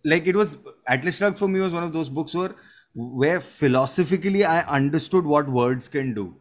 like 0.03 0.27
it 0.27 0.35
was 0.35 0.57
atlas 0.87 1.17
shrugged 1.17 1.37
for 1.37 1.47
me 1.47 1.59
was 1.59 1.73
one 1.73 1.83
of 1.83 1.93
those 1.93 2.09
books 2.09 2.33
where 2.33 2.55
where 2.93 3.39
philosophically 3.41 4.43
i 4.45 4.59
understood 4.79 5.25
what 5.25 5.49
words 5.49 5.87
can 5.89 6.13
do. 6.13 6.33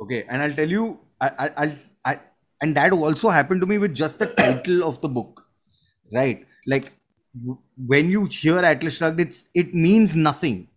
Okay 0.00 0.24
and 0.28 0.42
i'll 0.42 0.52
tell 0.52 0.68
you 0.68 0.98
i 1.20 1.30
i 1.46 1.50
I'll, 1.64 1.74
I 2.04 2.20
and 2.60 2.76
that 2.76 2.92
also 2.92 3.28
happened 3.30 3.60
to 3.62 3.66
me 3.66 3.78
with 3.78 3.94
just 3.94 4.18
the 4.18 4.26
title 4.26 4.84
of 4.84 5.00
the 5.00 5.08
book 5.08 5.42
right? 6.12 6.46
Like 6.66 6.92
when 7.86 8.10
you 8.10 8.24
hear 8.26 8.58
atlas 8.58 8.96
shrugged 8.98 9.20
it's 9.20 9.48
it 9.54 9.74
means 9.74 10.14
nothing 10.16 10.68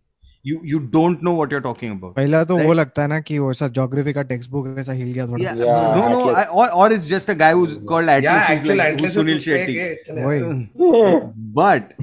you 0.49 0.57
you 0.71 0.79
don't 0.95 1.23
know 1.27 1.33
what 1.37 1.53
you're 1.55 1.65
talking 1.67 1.93
about 1.97 2.11
पहला 2.17 2.43
तो 2.49 2.57
वो 2.57 2.63
Right. 2.65 2.77
लगता 2.79 3.03
है 3.03 3.09
ना 3.09 3.19
कि 3.29 3.39
वो 3.39 3.51
ऐसा 3.51 3.69
geography 3.77 4.13
का 4.13 4.23
टेक्स्ट 4.33 4.51
बुक 4.51 4.67
ऐसा 4.79 4.93
हिल 4.99 5.13
गया 5.13 5.27
थोड़ा 5.27 5.43
yeah, 5.45 5.55
Yeah, 5.61 5.95
no 5.99 6.09
no 6.15 6.19
Atlas. 6.25 6.41
I, 6.41 6.45
or, 6.63 6.67
or 6.81 6.89
it's 6.97 7.07
just 7.13 7.31
a 7.35 7.37
guy 7.43 7.53
who's 7.59 7.77
called 7.93 8.13
atlas 8.15 8.25
Yeah, 8.25 8.43
who's 8.49 8.59
actual 8.59 8.77
like, 8.81 8.93
Atlas 8.95 9.15
who's 9.15 9.17
is 9.17 9.21
sunil 9.21 9.39
उसके 9.41 9.55
shetty 9.55 9.77
ये 9.77 9.95
चले 10.09 10.25
वही 10.25 11.39
but 11.61 11.95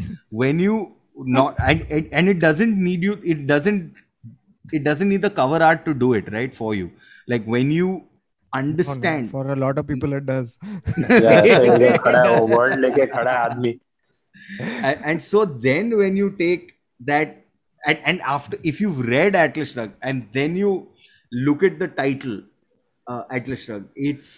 when 0.43 0.63
you 0.67 0.79
not 1.37 1.59
and, 1.71 1.83
and 1.97 2.15
and 2.21 2.33
it 2.33 2.39
doesn't 2.45 2.79
need 2.87 3.03
you 3.09 3.17
it 3.35 3.43
doesn't 3.51 4.01
it 4.79 4.83
doesn't 4.89 5.13
need 5.15 5.27
the 5.27 5.31
cover 5.41 5.59
art 5.69 5.85
to 5.89 5.93
do 6.05 6.09
it 6.21 6.31
right 6.37 6.57
for 6.61 6.71
you 6.79 6.89
like 7.35 7.45
when 7.57 7.69
you 7.77 7.91
understand 8.53 9.29
for 9.35 9.43
a 9.57 9.59
lot 9.65 9.77
of 9.83 9.87
people 9.91 10.17
it 10.21 10.25
does 10.31 10.55
Yeah. 10.63 11.45
so 11.45 11.61
इधर 11.75 11.97
खड़ा 12.07 12.23
है 12.23 12.33
वो 12.39 12.47
word 12.55 12.75
लेके 12.87 13.05
खड़ा 13.13 13.29
है 13.31 13.37
आदमी. 13.37 13.75
and, 14.89 15.05
and 15.11 15.23
so 15.29 15.45
then 15.67 15.93
when 16.01 16.17
you 16.23 16.31
take 16.41 16.67
that 17.11 17.37
and, 17.86 17.98
and 18.04 18.20
after 18.34 18.58
if 18.72 18.80
you've 18.82 19.00
read 19.14 19.36
atlas 19.44 19.72
shrugged 19.74 19.94
and 20.10 20.26
then 20.38 20.56
you 20.62 20.72
look 21.32 21.62
at 21.68 21.78
the 21.82 21.88
title 22.02 22.36
uh, 23.06 23.22
atlas 23.38 23.64
shrugged 23.64 23.88
it's 24.10 24.32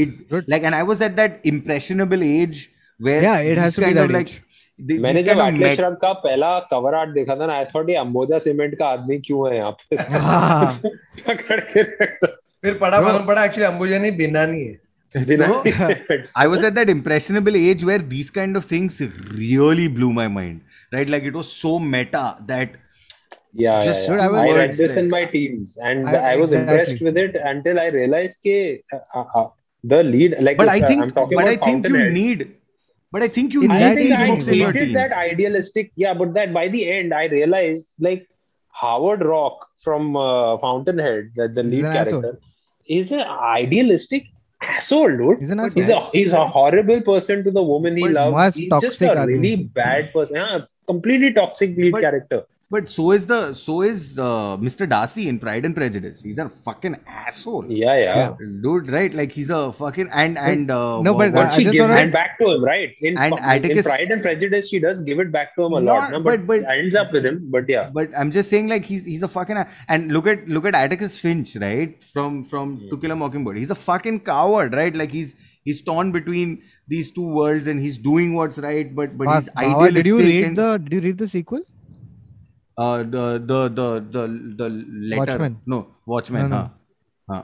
it 0.00 0.10
Good. 0.32 0.44
like 0.54 0.62
and 0.70 0.74
i 0.80 0.82
was 0.92 1.00
at 1.08 1.16
that 1.20 1.40
impressionable 1.52 2.22
age 2.30 2.70
where 3.00 3.22
Yeah, 3.22 3.38
it 3.52 3.58
has 3.58 3.74
to 3.76 3.86
be 3.86 3.92
that 4.00 4.12
like 4.16 4.28
age. 4.34 4.40
the- 4.78 4.98
मैंने 5.06 5.22
जब 5.30 5.36
met- 5.58 5.76
shrug 5.76 5.96
का 6.04 6.12
पहला 6.26 6.48
cover 6.70 6.94
art 7.00 7.10
देखा 7.14 7.34
था 7.40 7.46
ना 7.46 7.54
I 7.56 7.64
thought 7.74 7.90
ये 7.90 7.96
अंबोजा 7.96 8.38
cement 8.46 8.74
का 8.78 8.86
आदमी 8.98 9.18
क्यों 9.26 9.48
है 9.50 9.56
यहाँ 9.56 9.70
पे 9.90 9.96
हाँ. 10.02 10.70
फिर 12.62 12.78
पढ़ा 12.80 13.00
मालूम 13.00 13.26
पड़ा 13.26 13.44
एक्चुअली 13.44 13.66
अंबुजा 13.72 13.98
नहीं 13.98 14.16
बिना 14.16 14.44
नहीं 14.46 14.64
है 14.66 14.78
So, 15.14 15.62
I 16.36 16.48
was 16.48 16.64
at 16.64 16.74
that 16.74 16.90
impressionable 16.90 17.54
age 17.56 17.84
where 17.84 17.98
these 17.98 18.30
kind 18.30 18.56
of 18.56 18.64
things 18.64 19.00
really 19.32 19.86
blew 19.86 20.12
my 20.12 20.26
mind, 20.26 20.62
right? 20.92 21.08
Like 21.08 21.22
it 21.22 21.34
was 21.34 21.52
so 21.52 21.78
meta 21.78 22.36
that 22.46 22.76
yeah, 23.52 23.78
yeah, 23.78 23.80
Just 23.80 24.08
yeah. 24.08 24.14
Dude, 24.14 24.20
I 24.20 24.28
was- 24.28 24.40
I 24.40 24.56
read 24.58 24.74
this 24.74 24.96
in 24.96 25.08
my 25.08 25.24
teens, 25.26 25.78
and 25.80 26.08
I- 26.08 26.32
I, 26.32 26.36
was 26.36 26.52
exactly. 26.52 26.74
impressed 26.78 27.02
with 27.02 27.16
it 27.16 27.36
until 27.36 27.78
I 27.78 27.86
realized 27.86 28.40
ke, 28.42 28.82
uh, 28.92 28.98
uh, 29.14 29.24
uh, 29.36 29.48
the 29.84 30.02
lead, 30.02 30.34
like 30.40 30.56
but 30.56 30.68
I 30.68 30.80
uh, 30.80 30.86
think 30.88 31.02
I'm 31.02 31.10
talking 31.12 31.36
but 31.38 31.46
I 31.46 31.56
think 31.56 31.88
you 31.88 32.10
need 32.10 32.56
but 33.12 33.22
I 33.22 33.28
think 33.28 33.52
you 33.52 33.62
In 33.62 33.68
need 33.68 33.80
that 33.80 33.96
these 33.96 34.20
I 34.20 34.26
books 34.26 34.48
in 34.48 34.54
your 34.54 34.72
teens. 34.72 34.94
that 34.94 35.12
idealistic. 35.12 35.92
Yeah, 35.94 36.14
but 36.14 36.34
that 36.34 36.52
by 36.52 36.66
the 36.66 36.90
end, 36.90 37.14
I 37.14 37.26
realized 37.26 37.92
like 38.00 38.26
Howard 38.72 39.20
Roark 39.20 39.58
from 39.84 40.16
uh, 40.16 40.58
Fountainhead, 40.58 41.30
that 41.36 41.54
the 41.54 41.62
lead 41.62 41.84
character, 41.84 42.40
is 42.88 43.12
an 43.12 43.20
idealistic 43.20 44.24
asshole, 44.64 45.16
dude. 45.16 45.38
He's, 45.40 45.50
an 45.50 45.60
asshole. 45.60 45.82
he's 45.82 45.88
a 45.88 46.00
he's 46.00 46.32
a 46.32 46.46
horrible 46.46 47.00
person 47.00 47.44
to 47.44 47.50
the 47.50 47.62
woman 47.62 47.96
he 47.96 48.08
loves. 48.08 48.56
He's 48.56 48.68
toxic 48.68 48.90
just 48.90 49.02
a 49.02 49.26
really 49.26 49.56
bad 49.56 50.12
person. 50.12 50.36
Yeah, 50.36 50.60
completely 50.86 51.32
toxic 51.32 51.76
lead 51.76 51.92
but, 51.92 52.00
character. 52.00 52.44
But 52.74 52.88
so 52.88 53.04
is 53.16 53.26
the 53.30 53.40
so 53.54 53.74
is 53.82 54.18
uh, 54.18 54.56
Mr. 54.68 54.88
Darcy 54.92 55.28
in 55.32 55.38
Pride 55.38 55.64
and 55.66 55.76
Prejudice. 55.78 56.22
He's 56.22 56.38
a 56.44 56.48
fucking 56.68 56.96
asshole. 57.06 57.66
Yeah, 57.70 57.96
yeah. 58.04 58.16
Yeah. 58.16 58.46
Dude, 58.64 58.88
right? 58.94 59.14
Like 59.20 59.32
he's 59.32 59.50
a 59.50 59.60
fucking 59.80 60.08
and 60.22 60.38
and 60.38 60.70
uh, 60.70 61.00
No, 61.08 61.12
what- 61.12 61.32
but 61.32 61.34
what 61.40 61.46
I 61.52 61.56
she 61.56 61.64
just 61.64 61.76
gives 61.78 61.88
wanna- 61.94 62.06
it 62.08 62.12
back 62.12 62.38
to 62.40 62.50
him, 62.52 62.64
right? 62.64 62.90
In, 63.00 63.18
And 63.18 63.38
fu- 63.38 63.68
in 63.68 63.82
Pride 63.88 64.10
and 64.16 64.22
Prejudice, 64.22 64.68
she 64.68 64.80
does 64.86 65.02
give 65.02 65.20
it 65.26 65.30
back 65.36 65.54
to 65.56 65.64
him 65.66 65.72
a 65.74 65.80
No, 65.80 65.92
lot. 65.94 66.10
No, 66.12 66.20
but, 66.20 66.46
but- 66.46 66.62
but- 66.64 66.76
ends 66.78 66.94
up 67.02 67.12
with 67.12 67.24
him. 67.30 67.38
But 67.56 67.68
yeah, 67.74 67.90
but 68.00 68.10
I'm 68.16 68.30
just 68.38 68.50
saying 68.50 68.68
like 68.68 68.84
he's 68.84 69.04
he's 69.04 69.22
a 69.22 69.28
fucking 69.36 69.62
and 69.88 70.10
look 70.18 70.26
at 70.26 70.48
look 70.48 70.64
at 70.72 70.74
Atticus 70.74 71.18
Finch 71.18 71.56
right 71.66 72.02
from 72.12 72.42
from 72.54 72.74
To 72.90 72.98
Kill 73.04 73.12
a 73.12 73.16
Mockingbird 73.24 73.56
he's 73.56 73.70
a 73.70 73.80
fucking 73.84 74.20
coward 74.30 74.74
right 74.74 74.94
like 75.02 75.12
he's 75.12 75.34
he's 75.70 75.82
torn 75.82 76.10
between 76.18 76.56
these 76.88 77.10
two 77.20 77.28
worlds 77.38 77.66
and 77.74 77.80
he's 77.80 77.98
doing 77.98 78.34
what's 78.40 78.58
right 78.58 78.94
but 79.02 79.16
but 79.22 79.28
he's 79.34 79.48
Bhawa, 79.50 79.86
idealistic 79.86 80.02
did 80.02 80.06
you 80.06 80.18
read 80.18 80.44
and, 80.50 80.58
the 80.62 80.68
did 80.78 80.92
you 80.98 81.00
read 81.08 81.18
the 81.18 81.28
sequel 81.28 81.60
uh, 82.76 82.98
the 82.98 83.42
the 83.50 83.68
the 83.68 83.88
the 84.10 84.22
the 84.56 84.68
letter. 84.68 85.32
Watchmen. 85.32 85.60
No, 85.66 85.86
Watchmen. 86.06 86.50
No, 86.50 86.56
no. 86.56 86.70
Huh. 87.28 87.40
Huh. 87.40 87.42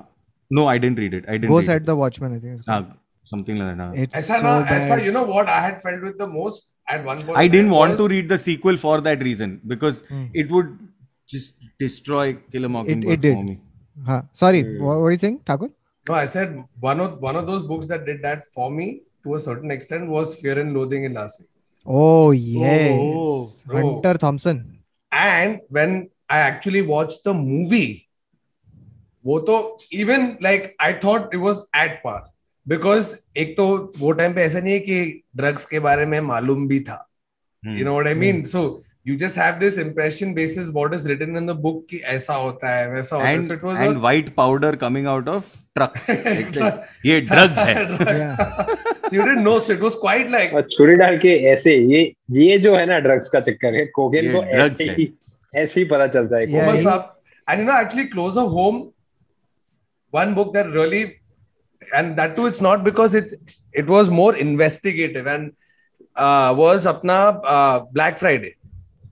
no 0.51 0.67
I 0.67 0.79
didn't 0.79 0.99
read 0.99 1.15
it. 1.15 1.25
I 1.29 1.33
didn't. 1.33 1.51
Ghost 1.51 1.69
read 1.69 1.77
at 1.77 1.87
the 1.87 1.97
Watchmen. 1.97 2.37
I 2.37 2.39
think. 2.41 2.61
Huh. 2.67 2.83
Ah, 2.89 2.97
something 3.23 3.59
like 3.59 3.77
that. 3.77 3.95
It's 3.97 4.17
Esa, 4.17 4.35
so 4.35 4.43
na, 4.43 4.63
bad. 4.65 5.05
You 5.05 5.13
know 5.13 5.23
what 5.23 5.49
I 5.49 5.61
had 5.61 5.83
felt 5.83 6.03
with 6.03 6.19
the 6.19 6.27
most 6.27 6.73
at 6.89 7.05
one 7.05 7.23
point. 7.23 7.39
I 7.39 7.49
didn't 7.49 7.71
want 7.71 7.97
to 7.99 8.09
read 8.09 8.29
the 8.29 8.39
sequel 8.39 8.77
for 8.77 9.01
that 9.01 9.23
reason 9.23 9.61
because 9.67 10.03
mm. 10.05 10.31
it 10.35 10.51
would 10.51 10.79
just 11.29 11.55
destroy 11.79 12.35
Kill 12.53 12.65
a 12.65 12.69
Mockingbird 12.69 13.25
it, 13.25 13.29
it 13.29 13.37
for 13.37 13.45
me. 13.45 13.61
Huh. 14.07 14.23
Sorry, 14.33 14.63
hmm. 14.63 14.83
what, 14.83 14.99
what 14.99 15.07
are 15.07 15.11
you 15.13 15.19
saying, 15.19 15.41
Thakur? 15.47 15.71
No, 16.09 16.15
I 16.15 16.27
said 16.27 16.65
one 16.81 17.01
of 17.01 17.21
one 17.21 17.37
of 17.37 17.47
those 17.47 17.63
books 17.63 17.87
that 17.87 18.07
did 18.07 18.23
that 18.23 18.47
for 18.47 18.71
me 18.71 19.03
to 19.25 19.35
a 19.35 19.41
certain 19.41 19.71
extent 19.71 20.09
was 20.09 20.35
Fear 20.41 20.59
and 20.59 20.75
Loathing 20.75 21.05
in 21.05 21.15
Las 21.15 21.39
Vegas. 21.39 21.77
Oh 21.87 22.31
yes, 22.31 22.93
oh, 22.99 23.51
oh. 23.71 23.77
Hunter 23.77 24.15
Thompson. 24.15 24.80
And 25.13 25.61
when 25.69 26.11
I 26.29 26.39
actually 26.39 26.83
watched 26.83 27.25
the 27.25 27.35
movie, 27.35 28.09
वो 29.27 29.41
तो 29.41 29.79
even 29.93 30.39
like 30.41 30.75
I 30.79 30.93
thought 30.93 31.35
it 31.35 31.39
was 31.39 31.67
at 31.75 32.03
par 32.03 32.21
because 32.69 33.15
एक 33.39 33.57
तो 33.57 33.67
वो 33.99 34.13
time 34.13 34.35
पे 34.35 34.43
ऐसा 34.43 34.61
नहीं 34.61 34.73
है 34.73 34.81
कि 34.81 35.23
ड्रग्स 35.37 35.65
के 35.67 35.79
बारे 35.81 36.07
में 36.07 36.21
मालूम 36.21 36.67
भी 36.69 36.81
था 36.81 37.07
you 37.67 37.85
know 37.85 37.91
know 37.91 37.95
what 37.99 38.11
I 38.11 38.15
mean 38.15 38.45
so 38.45 38.83
you 39.05 39.17
just 39.17 39.37
have 39.41 39.59
this 39.61 39.77
impression 39.83 40.35
basis 40.35 40.71
what 40.71 40.95
is 40.95 41.07
written 41.11 41.37
in 41.41 41.47
the 41.51 41.55
book 41.67 41.77
कि 41.91 42.01
ऐसा 42.15 42.35
होता 42.35 42.75
है 42.77 42.91
वैसा 42.93 43.17
होता 43.17 43.29
है 43.29 43.37
and 43.37 43.47
so 43.47 43.55
it 43.55 43.63
was 43.69 43.79
and 43.85 43.97
a, 43.97 44.01
white 44.07 44.35
powder 44.41 44.73
coming 44.83 45.07
out 45.13 45.29
of 45.35 45.47
trucks. 45.79 46.09
It's 46.09 46.57
like, 46.57 46.83
ये 47.07 47.21
drugs 47.29 47.59
है. 47.59 47.75
yeah 48.19 48.37
so 49.07 49.13
you 49.17 49.23
didn't 49.23 49.45
know 49.45 49.59
so 49.69 49.73
it 49.73 49.81
was 49.87 49.97
quite 50.03 50.31
like 50.37 50.53
और 50.55 50.67
छुरी 50.77 50.97
डाल 51.05 51.17
के 51.25 51.37
ऐसे 51.53 51.77
ये 51.95 52.03
ये 52.41 52.59
जो 52.67 52.75
है 52.77 52.85
ना 52.87 52.99
ड्रग्स 53.07 53.29
का 53.37 53.41
चक्कर 53.49 53.75
है 53.75 53.87
कोकेन 54.01 54.33
को 54.33 54.43
drugs 54.53 54.81
ऐसे 54.81 54.89
है। 54.91 54.97
ही 54.97 55.09
ऐसे 55.65 55.81
ही 55.81 55.87
पता 55.95 56.07
चलता 56.19 56.37
है 56.37 56.47
Yeah, 56.51 56.67
What's 56.71 56.85
he- 56.91 57.09
And 57.51 57.61
you 57.61 57.67
know, 57.67 57.73
actually, 57.73 58.07
closer 58.09 58.43
home, 58.43 58.93
one 60.11 60.35
book 60.35 60.53
that 60.53 60.69
really, 60.71 61.21
and 61.93 62.17
that 62.17 62.37
too, 62.37 62.47
it's 62.47 62.61
not 62.61 62.85
because 62.85 63.15
it's 63.21 63.35
it 63.73 63.87
was 63.87 64.11
more 64.19 64.37
investigative 64.37 65.27
and 65.27 65.53
uh, 66.17 66.55
was 66.57 66.87
apna 66.87 67.41
uh, 67.45 67.81
Black 67.97 68.21
Friday 68.21 68.53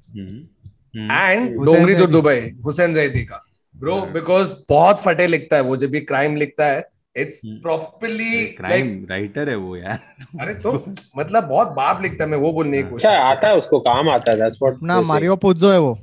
hmm. 0.08 1.10
And 1.12 1.56
Dongri 1.64 1.94
तो 1.94 2.06
Dubai. 2.06 2.40
Hussain 2.64 2.94
Zaidi 2.94 3.24
का। 3.24 3.44
Bro 3.74 4.00
because 4.12 4.52
बहुत 4.68 5.02
फटे 5.02 5.26
लिखता 5.26 5.56
है 5.56 5.62
वो 5.62 5.76
जब 5.76 5.92
crime 6.08 6.36
लिखता 6.36 6.66
है 6.66 6.88
इट्स 7.16 7.40
प्रॉपरली 7.62 8.44
क्राइम 8.56 9.06
राइटर 9.10 9.48
है 9.48 9.56
वो 9.56 9.76
यार। 9.76 9.98
अरे 10.40 10.54
तो 10.54 10.72
मतलब 11.18 11.44
बहुत 11.44 11.68
बाप 11.76 12.02
लिखता 12.02 12.24
है 12.24 12.30
मैं 12.30 12.38
वो 12.38 12.52
बोलने 12.52 12.76
की 12.76 12.82
हाँ। 12.82 12.90
कोशिश 12.90 13.06
अच्छा, 13.06 13.24
आता 13.24 13.48
है 13.48 13.56
उसको 13.56 13.80
काम 13.80 14.08
आता 14.10 14.32
है 14.32 14.38
दैट्स 14.38 14.58
व्हाट 14.62 14.82
ना 14.82 15.00
मारियो 15.02 15.38
है 15.64 15.78
वो। 15.80 15.98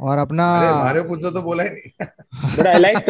और 0.00 0.18
अपना 0.18 0.44
मारियो 0.74 1.02
पुजो 1.04 1.30
तो 1.30 1.42
बोला 1.42 1.62
ही 1.62 1.70
नहीं। 1.70 2.06
But 2.58 2.66
I 2.66 2.78
like 2.78 3.08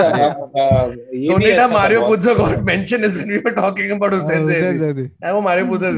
Mario 1.73 2.07
Puzo 2.07 2.35
got 2.35 2.59
mention 2.65 3.05
is 3.05 3.17
when 3.17 3.31
we 3.31 3.39
were 3.39 3.53
talking 3.55 3.91
about 3.91 4.15
Hussain 4.15 4.47
Zaidi 4.79 5.03
वो 5.25 5.41
मारियो 5.41 5.67
पुजो 5.67 5.89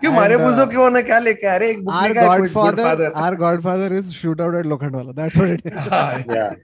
क्यों 0.00 0.12
मारियो 0.12 0.38
uh, 0.38 0.68
क्यों 0.70 0.90
ने 0.90 1.02
क्या 1.02 1.18
लेके 1.18 1.46
अरे 1.54 1.70
एक 1.70 1.84
बुक 1.84 1.94
Our 1.94 2.08
लिखा 2.08 2.20
है 2.32 2.38
कोई 2.38 2.48
godfather, 2.48 2.82
Godfather 2.82 3.12
our 3.24 3.36
godfather 3.44 3.92
is 4.00 4.12
shootout 4.18 4.58
at 4.60 4.66
Lokhandwala. 4.72 5.14
That's 5.14 5.36
what 5.36 5.50
it 5.50 5.62
is. 5.64 5.72
हाँ, 5.72 6.24
Yeah. 6.36 6.54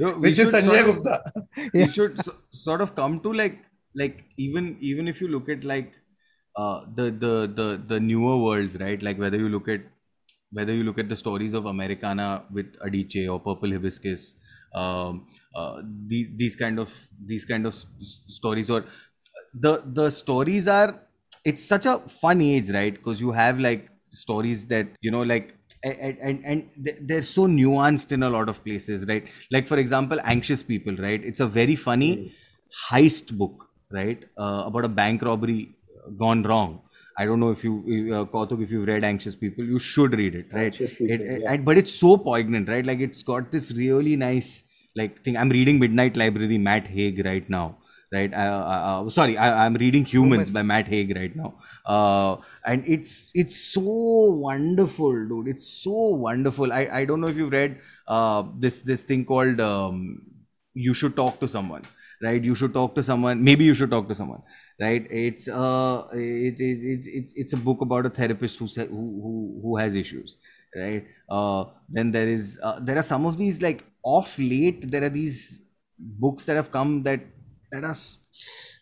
So 0.00 0.10
we 0.14 0.28
which 0.28 0.38
is 0.38 0.52
Sanjay 0.54 0.82
sort 0.82 0.88
of- 0.88 0.96
Gupta 0.96 1.44
we 1.74 1.80
Yeah. 1.80 1.88
should 1.98 2.20
so, 2.24 2.32
sort 2.64 2.80
of 2.86 2.94
come 2.98 3.20
to 3.28 3.32
like 3.32 3.56
like 4.02 4.18
even 4.48 4.76
even 4.90 5.08
if 5.12 5.20
you 5.22 5.28
look 5.36 5.48
at 5.54 5.64
like 5.70 5.88
uh, 6.56 6.80
the 6.98 7.06
the 7.24 7.32
the 7.60 7.66
the 7.94 7.98
newer 8.10 8.36
worlds 8.44 8.76
right 8.84 9.02
like 9.08 9.18
whether 9.24 9.40
you 9.44 9.48
look 9.54 9.68
at 9.76 9.88
whether 10.58 10.74
you 10.78 10.84
look 10.90 10.98
at 11.02 11.08
the 11.14 11.18
stories 11.22 11.56
of 11.62 11.66
americana 11.72 12.28
with 12.58 12.78
adiche 12.88 13.18
or 13.34 13.38
purple 13.48 13.74
hibiscus 13.76 14.28
um, 14.82 15.18
uh, 15.54 15.82
the, 16.12 16.20
these 16.36 16.56
kind 16.62 16.78
of 16.84 16.94
these 17.32 17.44
kind 17.44 17.66
of 17.72 17.74
s- 17.74 18.14
stories 18.38 18.70
or 18.76 18.80
the 19.66 19.74
the 20.00 20.08
stories 20.22 20.68
are 20.78 20.88
it's 21.52 21.64
such 21.74 21.86
a 21.86 21.98
fun 22.22 22.40
age 22.40 22.68
right? 22.78 22.94
Because 22.94 23.20
you 23.20 23.32
have 23.32 23.58
like 23.68 23.88
stories 24.10 24.66
that 24.72 24.88
you 25.00 25.10
know 25.10 25.22
like 25.22 25.54
and, 25.84 26.18
and 26.28 26.44
and 26.52 26.68
they- 26.86 26.98
they're 27.08 27.22
so 27.30 27.46
nuanced 27.46 28.12
in 28.16 28.22
a 28.28 28.30
lot 28.36 28.48
of 28.48 28.62
places 28.64 29.06
right? 29.12 29.28
Like 29.56 29.68
for 29.72 29.78
example 29.84 30.18
anxious 30.34 30.62
people 30.72 30.96
right? 31.06 31.24
It's 31.32 31.40
a 31.40 31.46
very 31.46 31.76
funny 31.76 32.12
heist 32.90 33.36
book 33.36 33.66
right? 33.90 34.24
Uh, 34.36 34.64
about 34.66 34.84
a 34.84 34.88
bank 34.88 35.22
robbery 35.22 35.74
gone 36.16 36.42
wrong. 36.42 36.82
I 37.20 37.24
don't 37.26 37.40
know 37.40 37.50
if 37.50 37.64
you 37.64 37.74
uh, 38.14 38.24
Kautuk, 38.32 38.62
if 38.62 38.70
you've 38.70 38.86
read 38.86 39.04
anxious 39.04 39.34
people 39.34 39.64
you 39.64 39.78
should 39.78 40.14
read 40.14 40.34
it 40.34 40.46
right? 40.52 40.72
People, 40.72 41.06
it, 41.14 41.20
it- 41.20 41.40
yeah. 41.42 41.52
and- 41.52 41.64
but 41.64 41.78
it's 41.78 41.92
so 41.92 42.16
poignant 42.16 42.68
right? 42.68 42.84
Like 42.84 43.00
it's 43.00 43.22
got 43.22 43.50
this 43.52 43.72
really 43.72 44.16
nice 44.16 44.62
like 44.96 45.22
thing. 45.24 45.36
I'm 45.36 45.48
reading 45.50 45.78
midnight 45.78 46.16
library 46.16 46.58
matt 46.58 46.86
haig 46.86 47.24
right 47.24 47.48
now 47.48 47.66
right? 48.12 48.32
Uh, 48.32 48.36
uh, 48.36 49.04
uh, 49.06 49.10
sorry 49.10 49.36
I, 49.36 49.66
i'm 49.66 49.74
reading 49.74 50.04
humans, 50.04 50.50
by 50.50 50.62
matt 50.62 50.88
haig 50.88 51.14
right 51.16 51.34
now. 51.34 51.54
Uh, 51.84 52.36
and 52.64 52.84
it's 52.86 53.30
it's 53.34 53.56
so 53.56 53.80
wonderful 53.82 55.28
dude. 55.28 55.48
It's 55.48 55.66
so 55.66 56.08
wonderful. 56.26 56.72
I 56.72 56.88
i 57.00 57.04
don't 57.04 57.20
know 57.20 57.28
if 57.28 57.36
you've 57.36 57.52
read 57.52 57.80
uh, 58.06 58.44
this 58.58 58.80
this 58.80 59.02
thing 59.02 59.24
called 59.24 59.60
um, 59.60 60.22
you 60.74 60.94
should 60.94 61.16
talk 61.16 61.40
to 61.40 61.48
someone 61.48 61.82
right? 62.20 62.42
You 62.42 62.54
should 62.56 62.72
talk 62.74 62.96
to 62.96 63.02
someone. 63.02 63.44
Maybe 63.44 63.64
you 63.64 63.74
should 63.74 63.90
talk 63.92 64.08
to 64.08 64.14
someone 64.14 64.42
right? 64.80 65.06
It's 65.10 65.48
uh 65.48 66.02
it, 66.12 66.60
it, 66.60 66.78
it, 66.92 67.06
it's 67.06 67.32
it's 67.34 67.52
a 67.52 67.56
book 67.56 67.80
about 67.80 68.06
a 68.06 68.10
therapist 68.10 68.58
who 68.58 68.66
sa- 68.66 68.86
who 68.86 69.04
who, 69.22 69.60
who 69.62 69.76
has 69.76 69.94
issues 69.94 70.36
right? 70.76 71.06
Uh 71.28 71.64
then 71.88 72.10
there 72.12 72.28
is 72.28 72.58
uh, 72.62 72.78
there 72.80 72.98
are 72.98 73.02
some 73.02 73.26
of 73.26 73.36
these 73.38 73.62
like 73.62 73.84
off 74.02 74.38
late 74.38 74.90
there 74.90 75.04
are 75.04 75.08
these 75.08 75.60
books 75.98 76.44
that 76.44 76.56
have 76.56 76.70
come 76.70 77.02
that 77.02 77.20
that 77.72 77.84
are 77.84 77.94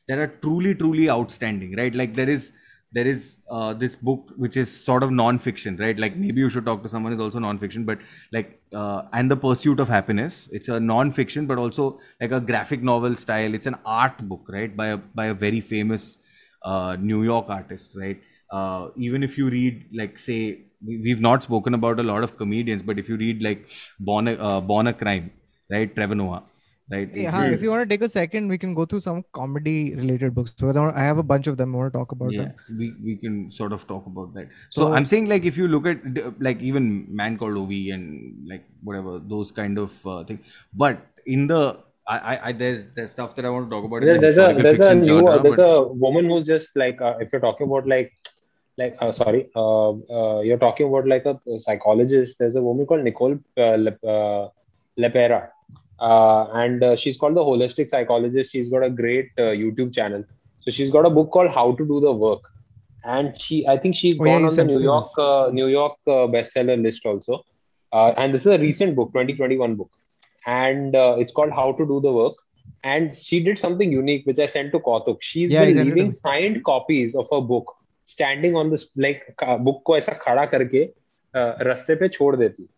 that 0.09 0.19
are 0.19 0.29
truly 0.43 0.75
truly 0.75 1.11
outstanding 1.11 1.75
right? 1.77 1.95
Like 1.95 2.15
there 2.15 2.29
is 2.29 2.53
there 2.93 3.07
is 3.07 3.39
uh, 3.51 3.75
this 3.75 3.97
book 3.97 4.33
which 4.37 4.57
is 4.57 4.71
sort 4.85 5.03
of 5.03 5.11
non-fiction 5.11 5.77
right? 5.77 5.99
Like 5.99 6.17
maybe 6.17 6.41
you 6.41 6.49
should 6.49 6.65
talk 6.67 6.83
to 6.83 6.89
someone 6.89 7.13
is 7.13 7.21
also 7.21 7.39
non-fiction 7.39 7.85
but 7.85 7.99
like 8.33 8.61
uh, 8.75 9.03
and 9.13 9.31
the 9.31 9.37
pursuit 9.37 9.81
of 9.81 9.89
happiness. 9.89 10.49
It's 10.53 10.69
a 10.69 10.79
non-fiction 10.81 11.47
but 11.47 11.59
also 11.59 12.01
like 12.21 12.33
a 12.33 12.41
graphic 12.41 12.83
novel 12.83 13.17
style. 13.17 13.55
It's 13.55 13.67
an 13.67 13.77
art 13.85 14.19
book 14.29 14.47
right? 14.49 14.75
By 14.77 14.87
a 14.89 14.97
by 14.97 15.27
a 15.27 15.35
very 15.35 15.61
famous 15.61 16.19
uh, 16.63 16.97
new 17.01 17.23
york 17.23 17.47
artist 17.49 17.93
right? 17.97 18.21
Uh, 18.51 18.89
even 18.97 19.23
if 19.25 19.37
you 19.37 19.49
read 19.51 19.85
like 19.93 20.19
say 20.19 20.61
we- 20.87 20.99
we've 20.99 21.21
not 21.21 21.43
spoken 21.43 21.75
about 21.75 21.99
a 21.99 22.03
lot 22.03 22.23
of 22.23 22.37
comedians 22.37 22.83
but 22.83 22.99
if 22.99 23.09
you 23.09 23.17
read 23.17 23.43
like 23.43 23.67
born 23.99 24.29
a, 24.29 24.35
uh, 24.35 24.61
born 24.61 24.87
a 24.87 24.93
crime 24.93 25.31
right? 25.71 25.95
Trevor 25.95 26.15
noah 26.15 26.45
right 26.91 27.09
Hey, 27.15 27.27
If 27.27 27.35
you- 27.35 27.55
if 27.57 27.63
you 27.63 27.71
want 27.71 27.83
to 27.89 27.93
take 27.93 28.03
a 28.07 28.09
second, 28.09 28.49
we 28.49 28.59
can 28.65 28.73
go 28.81 28.85
through 28.91 29.01
some 29.07 29.23
comedy 29.39 29.95
related 30.01 30.35
books. 30.35 30.51
Because 30.53 30.77
I 30.77 31.05
have 31.05 31.19
a 31.19 31.23
bunch 31.33 31.47
of 31.53 31.57
them. 31.61 31.75
I 31.75 31.79
want 31.79 31.93
to 31.93 31.99
talk 31.99 32.13
about 32.13 32.33
yeah 32.33 32.45
them. 32.45 32.79
we, 32.83 32.93
we 33.09 33.17
can 33.17 33.51
sort 33.51 33.73
of 33.79 33.87
talk 33.93 34.07
about 34.13 34.35
that 34.35 34.49
so, 34.77 34.83
So- 34.83 34.93
i'm 34.99 35.07
saying 35.13 35.27
like 35.33 35.45
if 35.51 35.57
you 35.63 35.67
look 35.75 35.87
at 35.93 35.99
like 36.49 36.61
even 36.71 36.85
man 37.23 37.37
called 37.43 37.57
Ove 37.63 37.81
and 37.97 38.07
like 38.53 38.65
whatever 38.91 39.19
those 39.35 39.51
kind 39.59 39.79
of 39.85 39.99
uh, 40.15 40.23
thing 40.31 40.39
but 40.85 40.99
in 41.37 41.47
the 41.53 41.61
I, 42.15 42.17
I, 42.33 42.35
I 42.49 42.53
there's 42.63 42.91
there's 42.97 43.11
stuff 43.17 43.35
that 43.37 43.45
i 43.45 43.51
want 43.57 43.69
to 43.69 43.75
talk 43.77 43.85
about 43.91 44.03
There- 44.09 44.21
there's 44.25 44.39
a 44.39 44.49
there's 44.67 44.81
a 44.81 44.95
new 44.95 45.19
genre, 45.19 45.41
there's 45.43 45.57
but- 45.57 45.71
a 45.79 45.83
woman 46.07 46.27
who's 46.33 46.47
just 46.55 46.77
like 46.85 47.01
uh, 47.11 47.15
if 47.21 47.33
you're 47.33 47.41
talking 47.49 47.67
about 47.71 47.87
like 47.95 48.13
like 48.79 48.95
uh, 49.01 49.11
sorry 49.21 49.43
uh, 49.57 49.91
uh, 50.19 50.41
you're 50.47 50.63
talking 50.67 50.87
about 50.93 51.07
like 51.15 51.27
a, 51.27 51.35
psychologist 51.67 52.39
there's 52.39 52.57
a 52.63 52.63
woman 52.63 52.87
called 52.87 53.03
nicole 53.11 53.35
uh, 53.65 53.77
Le, 53.87 53.93
uh, 54.15 54.49
lepera 55.05 55.41
uh, 55.99 56.51
and 56.53 56.83
uh, 56.83 56.97
she's 56.97 57.17
called 57.17 57.37
the 57.37 57.41
holistic 57.41 57.89
psychologist. 57.89 58.53
She's 58.53 58.69
got 58.69 58.83
a 58.83 58.91
great 58.91 59.31
uh, 59.39 59.55
youtube 59.63 59.95
channel. 59.95 60.25
So 60.61 60.71
she's 60.71 60.91
got 60.91 61.07
a 61.07 61.11
book 61.11 61.31
called 61.31 61.51
how 61.51 61.73
to 61.73 61.87
do 61.87 62.01
the 62.01 62.13
work. 62.13 62.43
And 63.05 63.41
she 63.41 63.67
i 63.69 63.77
think 63.79 63.95
she's 63.95 64.21
oh, 64.21 64.25
gone 64.25 64.41
yeah, 64.43 64.49
on 64.49 64.57
the 64.57 64.63
uh, 64.63 64.67
new 64.67 64.81
york 64.81 65.53
new 65.55 65.67
york 65.69 65.97
bestseller 66.07 66.81
list 66.83 67.07
also. 67.07 67.45
Uh, 67.93 68.13
and 68.17 68.35
this 68.35 68.43
is 68.43 68.49
a 68.49 68.59
recent 68.59 68.97
book 68.97 69.09
2021 69.13 69.77
book. 69.77 69.91
And 70.47 70.95
it's 70.95 71.33
called 71.33 71.53
how 71.53 71.73
to 71.73 71.87
do 71.87 72.01
the 72.01 72.13
work. 72.13 72.35
And 72.85 73.15
she 73.15 73.43
did 73.43 73.59
something 73.59 73.91
unique 73.91 74.27
which 74.27 74.39
i 74.39 74.47
sent 74.47 74.73
to 74.73 74.81
Kautuk 74.81 75.19
She's 75.21 75.51
yeah, 75.51 75.65
been 75.65 75.85
leaving 75.85 76.11
signed 76.11 76.65
copies 76.65 77.15
of 77.15 77.29
her 77.33 77.41
book 77.41 77.75
standing 78.05 78.55
on 78.55 78.71
this 78.71 78.89
like 78.97 79.35
book 79.61 79.83
ko 79.85 79.95
aisa 79.95 80.19
khada 80.19 80.49
karke 80.53 80.93
uh, 81.35 81.65
raste 81.69 81.99
pe 82.01 82.09
chhod 82.09 82.39
deti. 82.39 82.69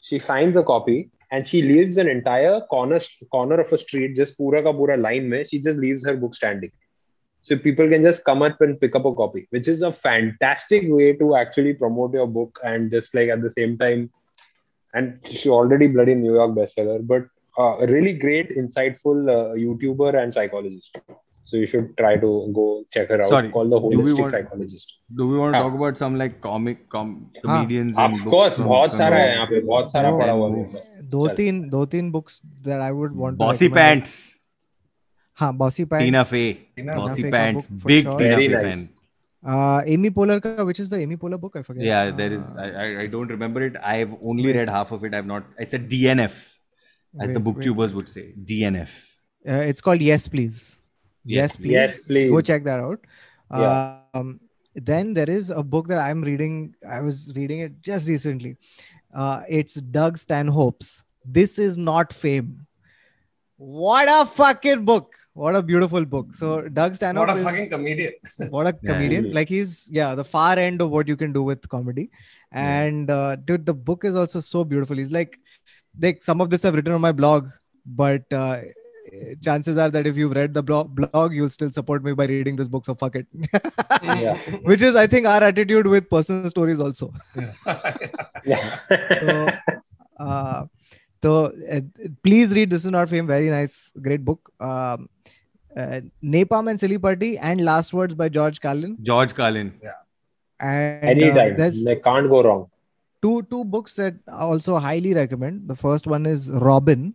She 0.00 0.18
signs 0.18 0.56
a 0.56 0.62
copy 0.62 1.10
and 1.34 1.46
she 1.50 1.60
leaves 1.68 1.98
an 2.02 2.10
entire 2.14 2.60
corner 2.72 3.00
corner 3.36 3.60
of 3.64 3.72
a 3.76 3.78
street 3.84 4.16
just 4.22 4.36
pura 4.40 4.62
ka 4.66 4.72
pura 4.80 4.96
line 5.04 5.28
mein 5.34 5.46
she 5.52 5.60
just 5.68 5.80
leaves 5.84 6.06
her 6.10 6.16
book 6.24 6.34
standing. 6.40 6.74
So 7.46 7.56
people 7.62 7.88
can 7.92 8.02
just 8.02 8.24
come 8.26 8.42
up 8.44 8.60
and 8.66 8.80
pick 8.82 8.94
up 8.98 9.08
a 9.12 9.14
copy 9.14 9.46
which 9.56 9.68
is 9.74 9.82
a 9.82 9.92
fantastic 9.92 10.84
way 10.98 11.12
to 11.22 11.34
actually 11.42 11.74
promote 11.84 12.14
your 12.20 12.28
book 12.38 12.60
and 12.72 12.90
just 12.96 13.14
like 13.20 13.34
at 13.36 13.42
the 13.46 13.50
same 13.58 13.78
time 13.84 14.10
and 14.94 15.20
she 15.40 15.50
already 15.58 15.88
bloody 15.96 16.14
new 16.14 16.34
york 16.40 16.52
bestseller 16.58 16.98
but 17.12 17.26
uh, 17.58 17.76
a 17.78 17.86
really 17.86 18.14
great 18.14 18.50
insightful 18.50 19.28
uh, 19.30 19.54
youtuber 19.54 20.20
and 20.20 20.34
psychologist. 20.34 20.98
so 21.49 21.57
you 21.61 21.67
should 21.69 21.85
try 21.99 22.11
to 22.23 22.29
go 22.55 22.63
check 22.95 23.07
her 23.13 23.17
out 23.23 23.29
Sorry, 23.29 23.49
called 23.53 23.71
the 23.75 23.79
do 23.83 23.87
we 23.89 23.95
holistic 23.99 24.19
want- 24.23 24.31
psychologist 24.35 24.91
do 25.21 25.27
we 25.29 25.37
want 25.43 25.53
to 25.55 25.59
Ah. 25.59 25.63
talk 25.67 25.77
about 25.79 25.97
some 26.01 26.17
like 26.23 26.35
comic 26.47 26.83
com- 26.95 27.13
comedians 27.45 27.97
and 28.03 28.13
of 28.13 28.19
books 28.25 28.33
course 28.35 28.55
from- 28.59 28.67
बहुत 28.73 28.89
from 28.91 28.99
सारा 29.03 29.17
है 29.21 29.23
those- 29.27 29.35
यहाँ 29.37 29.47
पे 29.53 29.61
बहुत 29.71 29.91
सारा 29.95 30.11
No. 30.11 30.19
पड़ा 30.19 30.31
हुआ 30.33 30.49
Then 30.49 30.57
है 30.57 30.65
move. 30.65 30.75
बस। 30.75 30.91
दो 31.15 31.27
चल। 31.27 31.35
तीन 31.41 31.61
दो 31.69 31.85
तीन 31.95 32.11
books 32.17 32.37
that 32.69 32.83
I 32.89 32.91
would 32.99 33.17
want 33.23 33.39
to 33.39 33.45
bossy 33.45 33.69
recommend. 33.71 34.03
pants 34.03 34.19
हाँ 35.41 35.51
bossy 35.63 35.85
pants 35.95 36.05
tina 36.05 36.23
fey 36.35 36.47
Tina 36.77 36.95
bossy 37.01 37.23
Fey 37.23 37.31
का 37.31 37.37
pants 37.37 37.67
book 37.67 37.81
for 37.83 37.87
big 37.95 38.03
sure. 38.09 38.17
tina 38.21 38.35
Very 38.39 38.47
fey 38.53 38.63
nice. 38.63 38.79
fan 38.79 38.87
uh 39.55 39.81
Amy 39.95 40.09
Poehler 40.15 40.39
ka, 40.45 40.63
which 40.69 40.79
is 40.83 40.89
the 40.93 40.97
Amy 41.03 41.15
Poehler 41.21 41.39
book 41.43 41.53
I 41.59 41.61
forget 41.67 41.85
yeah 41.89 42.11
there 42.21 42.33
is 42.39 42.47
Uh, 42.55 42.61
I, 42.63 42.69
I 42.85 42.87
i 43.03 43.05
don't 43.13 43.31
remember 43.35 43.61
it 43.67 43.77
i've 43.91 44.15
only 44.31 44.51
read 44.57 44.69
half 44.77 44.91
of 44.97 45.05
it 45.09 45.13
i've 45.19 45.29
not 45.33 45.45
it's 45.65 45.77
a 45.77 45.79
dnf 45.93 46.35
as 47.25 47.31
the 47.37 47.39
Wait, 47.39 47.45
booktubers 47.45 47.93
would 47.99 48.09
say 48.15 48.25
dnf 48.51 48.97
uh, 49.47 49.61
it's 49.73 49.81
called 49.87 50.01
Yes 50.07 50.27
Please 50.35 50.57
Yes, 51.24 51.50
Yes 51.50 51.56
Please. 51.56 51.70
yes 51.72 52.04
please. 52.06 52.30
go 52.30 52.40
check 52.40 52.64
that 52.64 52.80
out. 52.80 53.00
Yeah. 53.50 53.98
um 54.14 54.40
then 54.74 55.14
there 55.14 55.30
is 55.30 55.50
a 55.50 55.62
book 55.62 55.86
that 55.88 55.98
I'm 55.98 56.22
reading 56.22 56.74
I 56.88 57.00
was 57.00 57.32
reading 57.36 57.60
it 57.60 57.80
just 57.82 58.08
recently. 58.08 58.56
Uh 59.14 59.42
it's 59.48 59.74
Doug 59.98 60.18
Stanhope's 60.18 61.04
This 61.24 61.58
is 61.58 61.76
not 61.78 62.12
fame. 62.12 62.66
What 63.56 64.08
a 64.14 64.26
fucking 64.26 64.84
book. 64.84 65.14
What 65.32 65.56
a 65.56 65.62
beautiful 65.62 66.04
book. 66.04 66.34
So 66.34 66.68
Doug 66.68 66.94
Stanhope 66.94 67.28
what 67.28 67.36
a 67.36 67.38
is 67.38 67.44
fucking 67.44 67.68
comedian. 67.70 68.12
what 68.50 68.66
a 68.66 68.76
Yeah. 68.82 68.92
comedian. 68.92 69.32
like 69.32 69.48
he's 69.48 69.88
yeah 69.90 70.14
the 70.14 70.24
far 70.24 70.58
end 70.58 70.80
of 70.82 70.90
what 70.90 71.08
you 71.08 71.16
can 71.16 71.32
do 71.32 71.42
with 71.42 71.68
comedy. 71.68 72.10
And 72.52 73.10
uh, 73.10 73.36
dude 73.36 73.64
the 73.66 73.74
book 73.74 74.04
is 74.04 74.14
also 74.16 74.40
so 74.40 74.64
beautiful. 74.64 74.96
He's 74.96 75.12
like 75.12 75.38
like 76.00 76.22
some 76.24 76.40
of 76.40 76.50
this 76.50 76.64
i've 76.64 76.74
written 76.74 76.92
on 76.92 77.00
my 77.00 77.12
blog 77.12 77.48
but 77.86 78.32
uh, 78.32 78.58
chances 79.42 79.76
are 79.76 79.90
that 79.90 80.06
if 80.06 80.16
you've 80.16 80.32
read 80.32 80.54
the 80.54 80.62
blog, 80.62 80.94
blog 80.94 81.34
you'll 81.34 81.50
still 81.50 81.70
support 81.70 82.04
me 82.04 82.12
by 82.12 82.26
reading 82.26 82.56
this 82.56 82.68
book 82.68 82.84
so 82.84 82.94
fuck 82.94 83.16
it. 83.16 83.26
Yeah. 84.02 84.36
Which 84.62 84.82
is 84.82 84.94
i 84.94 85.06
think 85.06 85.26
our 85.26 85.42
attitude 85.42 85.86
with 85.86 86.08
personal 86.10 86.48
stories 86.50 86.80
also. 86.80 87.12
Yeah. 88.44 88.78
So 90.18 90.24
uh, 90.24 90.64
so 91.22 91.52
uh, 91.70 91.80
please 92.22 92.54
read 92.54 92.70
this 92.70 92.84
is 92.84 92.90
not 92.90 93.08
fame. 93.08 93.26
Very 93.26 93.48
nice. 93.50 93.90
Great 94.00 94.24
book. 94.24 94.52
Um, 94.60 95.08
uh, 95.76 96.00
napalm 96.22 96.70
and 96.70 96.78
silly 96.78 96.98
putty 96.98 97.36
and 97.38 97.64
last 97.64 97.92
words 97.92 98.14
by 98.14 98.28
george 98.28 98.60
carlin. 98.60 98.96
George 99.02 99.34
carlin. 99.34 99.74
Yeah. 99.82 100.00
And 100.60 101.04
uh, 101.04 101.26
anytime. 101.26 101.56
there's 101.56 101.82
like 101.82 102.04
can't 102.04 102.28
go 102.28 102.42
wrong. 102.42 102.70
two 103.22 103.42
two 103.50 103.64
books 103.64 103.96
that 103.96 104.14
I 104.28 104.42
also 104.42 104.78
highly 104.78 105.14
recommend. 105.14 105.68
The 105.68 105.74
first 105.74 106.06
one 106.06 106.26
is 106.26 106.50
Robin, 106.50 107.14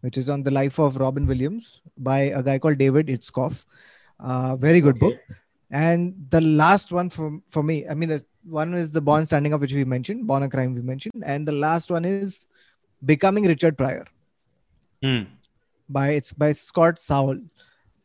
which 0.00 0.16
is 0.16 0.28
on 0.28 0.42
the 0.42 0.50
life 0.50 0.78
of 0.78 0.96
Robin 0.96 1.26
Williams 1.26 1.82
by 1.98 2.18
a 2.18 2.42
guy 2.42 2.58
called 2.58 2.78
David 2.78 3.06
Itzkoff. 3.08 3.64
Uh, 4.18 4.56
very 4.56 4.80
good 4.80 4.98
book. 4.98 5.14
And 5.70 6.26
the 6.30 6.40
last 6.40 6.90
one 6.92 7.08
for 7.10 7.40
for 7.48 7.62
me, 7.62 7.86
I 7.88 7.94
mean, 7.94 8.08
the 8.08 8.24
one 8.44 8.74
is 8.74 8.90
the 8.92 9.00
Born 9.00 9.24
Standing 9.24 9.52
Up, 9.54 9.60
which 9.60 9.72
we 9.72 9.84
mentioned, 9.84 10.26
Born 10.26 10.42
a 10.42 10.48
Crime, 10.48 10.74
we 10.74 10.82
mentioned, 10.82 11.22
and 11.24 11.46
the 11.46 11.52
last 11.52 11.90
one 11.90 12.04
is 12.04 12.46
Becoming 13.04 13.44
Richard 13.44 13.78
Pryor 13.78 14.06
Hmm. 15.02 15.22
by 15.88 16.10
it's 16.10 16.32
by 16.32 16.52
Scott 16.52 16.98
Saul. 16.98 17.38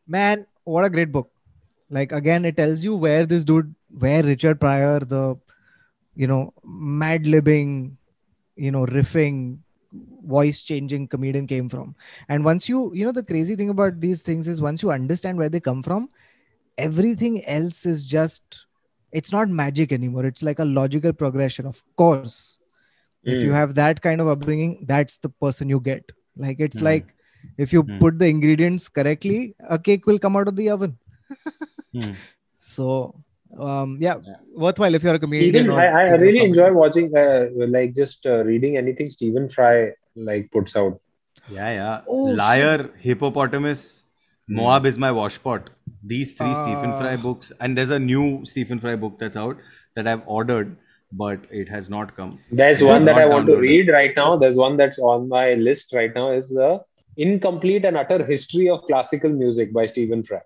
Man, 0.06 0.46
what 0.64 0.84
a 0.84 0.90
great 0.90 1.10
book! 1.12 1.30
Like 1.90 2.12
again, 2.12 2.44
it 2.44 2.56
tells 2.56 2.84
you 2.84 2.94
where 2.96 3.26
this 3.26 3.44
dude, 3.44 3.74
where 3.90 4.22
Richard 4.22 4.60
Pryor, 4.60 5.00
the 5.00 5.36
you 6.14 6.26
know 6.26 6.54
mad 6.64 7.24
libbing, 7.24 7.96
you 8.56 8.70
know 8.70 8.86
riffing, 8.86 9.58
voice 10.26 10.62
changing 10.62 11.08
comedian 11.08 11.46
came 11.46 11.68
from. 11.68 11.94
And 12.28 12.44
once 12.44 12.68
you 12.68 12.92
you 12.94 13.04
know 13.04 13.12
the 13.12 13.24
crazy 13.24 13.56
thing 13.56 13.70
about 13.70 14.00
these 14.00 14.22
things 14.22 14.48
is 14.48 14.60
once 14.60 14.82
you 14.82 14.90
understand 14.92 15.38
where 15.38 15.50
they 15.50 15.60
come 15.60 15.82
from, 15.82 16.10
everything 16.78 17.44
else 17.46 17.86
is 17.86 18.06
just 18.06 18.66
it's 19.12 19.32
not 19.32 19.48
magic 19.48 19.92
anymore. 19.92 20.26
It's 20.26 20.42
like 20.42 20.58
a 20.60 20.64
logical 20.64 21.12
progression. 21.12 21.66
Of 21.66 21.82
course, 21.96 22.52
if 23.18 23.42
you 23.42 23.48
Mm. 23.48 23.52
have 23.52 23.74
that 23.74 24.00
kind 24.02 24.20
of 24.20 24.28
upbringing, 24.28 24.84
that's 24.86 25.16
the 25.18 25.28
person 25.28 25.68
you 25.68 25.80
get. 25.80 26.10
Like 26.36 26.58
it's 26.60 26.80
Hmm. 26.80 26.82
like 26.82 27.14
if 27.58 27.72
you 27.72 27.84
Hmm. 27.86 28.00
put 28.00 28.18
the 28.18 28.26
ingredients 28.28 28.88
correctly, 28.88 29.54
a 29.68 29.78
cake 29.78 30.06
will 30.06 30.18
come 30.18 30.36
out 30.36 30.48
of 30.48 30.56
the 30.56 30.70
oven. 30.70 30.98
Hmm. 31.92 32.14
So 32.58 33.14
um 33.58 33.98
yeah, 34.00 34.16
Yeah. 34.26 34.36
worthwhile 34.54 34.94
if 34.94 35.02
you're 35.02 35.14
a 35.14 35.18
comedian. 35.18 35.56
Stephen, 35.56 35.70
or 35.70 35.80
I, 35.80 35.86
I 35.88 36.02
really 36.14 36.44
enjoy 36.44 36.72
watching, 36.72 37.14
uh, 37.16 37.46
like 37.68 37.94
just 37.94 38.26
uh, 38.26 38.44
reading 38.44 38.76
anything 38.76 39.08
Stephen 39.08 39.48
Fry 39.48 39.90
like 40.16 40.50
puts 40.50 40.76
out. 40.76 41.00
Yeah, 41.48 41.72
yeah. 41.72 42.00
Oh, 42.08 42.24
Liar, 42.24 42.90
Hippopotamus, 42.98 44.06
hmm. 44.48 44.56
Moab 44.56 44.86
is 44.86 44.98
my 44.98 45.10
washpot. 45.10 45.68
These 46.02 46.34
three 46.34 46.48
ah. 46.48 46.62
Stephen 46.62 46.98
Fry 47.00 47.16
books, 47.16 47.52
and 47.60 47.76
there's 47.76 47.90
a 47.90 47.98
new 47.98 48.44
Stephen 48.44 48.78
Fry 48.78 48.96
book 48.96 49.18
that's 49.18 49.36
out 49.36 49.58
that 49.94 50.08
I've 50.08 50.22
ordered, 50.26 50.76
but 51.12 51.40
it 51.50 51.68
has 51.68 51.88
not 51.88 52.16
come. 52.16 52.38
There's 52.50 52.82
one 52.82 53.04
that 53.04 53.16
I 53.16 53.26
want 53.26 53.46
to 53.46 53.56
read 53.56 53.88
right 53.88 54.12
now. 54.16 54.36
There's 54.36 54.56
one 54.56 54.76
that's 54.76 54.98
on 54.98 55.28
my 55.28 55.54
list 55.54 55.92
right 55.92 56.12
now. 56.14 56.32
Is 56.32 56.48
the 56.48 56.80
incomplete 57.16 57.84
and 57.84 57.96
utter 57.96 58.24
history 58.24 58.68
of 58.68 58.82
classical 58.82 59.30
music 59.30 59.72
by 59.72 59.86
Stephen 59.86 60.22
Fry. 60.22 60.40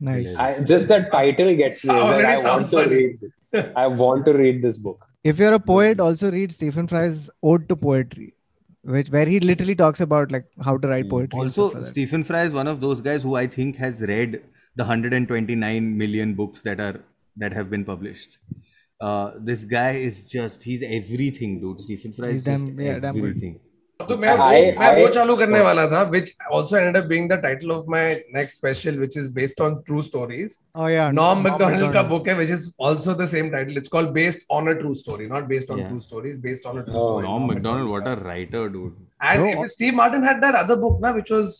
Nice. 0.00 0.34
I, 0.36 0.62
just 0.64 0.88
the 0.88 1.00
title 1.12 1.54
gets 1.54 1.84
me. 1.84 1.94
That 1.94 2.24
I 2.24 2.42
want 2.42 2.70
to 2.70 2.76
funny. 2.76 2.96
read. 2.96 3.72
I 3.76 3.86
want 3.86 4.24
to 4.26 4.32
read 4.32 4.62
this 4.62 4.76
book. 4.76 5.06
If 5.22 5.38
you're 5.38 5.52
a 5.52 5.60
poet, 5.60 6.00
also 6.00 6.30
read 6.30 6.52
Stephen 6.52 6.86
Fry's 6.86 7.28
Ode 7.42 7.68
to 7.68 7.76
Poetry, 7.76 8.34
which 8.82 9.10
where 9.10 9.26
he 9.26 9.40
literally 9.40 9.74
talks 9.74 10.00
about 10.00 10.32
like 10.32 10.46
how 10.64 10.76
to 10.78 10.88
write 10.88 11.08
poetry. 11.08 11.40
Also, 11.40 11.70
like. 11.70 11.82
Stephen 11.82 12.24
Fry 12.24 12.42
is 12.44 12.52
one 12.52 12.66
of 12.66 12.80
those 12.80 13.00
guys 13.00 13.22
who 13.22 13.34
I 13.36 13.46
think 13.46 13.76
has 13.76 14.00
read 14.00 14.42
the 14.76 14.84
129 14.84 15.98
million 15.98 16.34
books 16.34 16.62
that 16.62 16.80
are 16.80 17.00
that 17.36 17.52
have 17.52 17.70
been 17.70 17.84
published. 17.84 18.38
Uh, 19.00 19.32
this 19.38 19.64
guy 19.64 19.92
is 19.92 20.26
just 20.26 20.62
he's 20.62 20.82
everything, 20.82 21.60
dude. 21.60 21.80
Stephen 21.80 22.12
Fry 22.12 22.28
He's 22.28 22.40
is 22.40 22.44
just 22.46 22.66
damn- 22.66 22.80
yeah, 22.80 22.98
damn 22.98 23.16
everything. 23.16 23.60
तो 24.08 24.16
मैं 24.16 24.34
वो, 24.34 24.44
I, 24.44 24.78
मैं 24.78 24.88
I, 24.88 25.00
वो 25.00 25.08
चालू 25.14 25.36
करने 25.36 25.60
वाला 25.60 25.86
था 25.86 26.02
which 26.10 26.32
also 26.52 26.76
and 26.76 26.96
being 27.06 27.32
title 27.32 27.70
of 27.70 27.84
my 27.90 28.12
next 28.34 28.56
special 28.56 28.98
which 28.98 29.16
is 29.16 29.32
based 29.34 29.60
on 29.62 29.74
true 29.86 30.00
stories 30.02 30.56
Nom 31.14 31.42
Macdonald 31.44 31.92
का 31.94 32.02
बुक 32.02 32.28
है 32.28 32.34
which 32.34 32.50
is 32.50 32.70
also 32.80 33.14
the 33.14 33.26
same 33.26 33.50
title 33.50 33.76
it's 33.76 33.88
called 33.88 34.10
based 34.10 34.46
on 34.50 34.68
a 34.68 34.72
true 34.72 34.94
story 34.94 35.26
not 35.26 35.44
based 35.44 35.70
on 35.70 35.82
true 35.82 36.00
stories 36.00 36.38
based 36.40 36.66
on 36.66 36.78
a 36.78 36.82
true 36.82 36.94
story 36.94 37.26
Nom 37.26 37.48
Macdonald 37.48 37.88
what 37.88 38.08
a 38.08 38.14
writer 38.24 38.68
dude 38.68 38.96
and 39.24 39.66
Steve 39.66 39.94
Martin 39.94 40.24
had 40.24 40.36
that 40.36 40.54
other 40.54 40.76
book 40.76 41.02
ना 41.02 41.10
which 41.10 41.32
was 41.32 41.58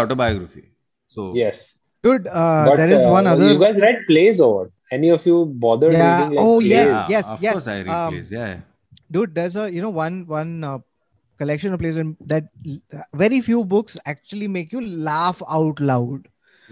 autobiography 0.00 0.73
So 1.13 1.33
Yes. 1.35 1.75
Dude, 2.03 2.27
uh, 2.27 2.65
But, 2.69 2.77
there 2.77 2.89
is 2.89 3.05
uh, 3.05 3.09
one 3.09 3.27
other. 3.27 3.47
You 3.51 3.59
guys 3.59 3.77
read 3.85 3.97
plays 4.07 4.39
or 4.39 4.49
what? 4.57 4.69
Any 4.97 5.09
of 5.09 5.25
you 5.25 5.45
bothered 5.63 5.93
Yeah. 5.93 6.11
reading 6.19 6.35
like 6.37 6.45
Oh, 6.45 6.59
plays? 6.59 6.69
yes, 6.71 6.87
yeah, 6.87 7.07
yes, 7.15 7.27
of 7.33 7.41
yes. 7.47 7.53
course 7.53 7.67
I 7.67 7.77
read 7.79 7.89
Um, 7.95 8.13
plays. 8.13 8.31
Yeah, 8.31 8.47
yeah. 8.53 8.59
dude 9.15 9.33
there's 9.35 9.55
a 9.55 9.63
you 9.75 9.81
know 9.83 9.89
one 9.97 10.17
one 10.31 10.63
uh, 10.63 10.77
collection 11.41 11.73
of 11.75 11.79
plays 11.83 11.97
in- 12.01 12.15
that 12.31 12.47
l- 12.73 13.03
very 13.21 13.39
few 13.47 13.61
books 13.73 13.97
actually 14.13 14.47
make 14.55 14.73
you 14.77 14.81
laugh 15.09 15.41
out 15.59 15.79
loud 15.91 16.27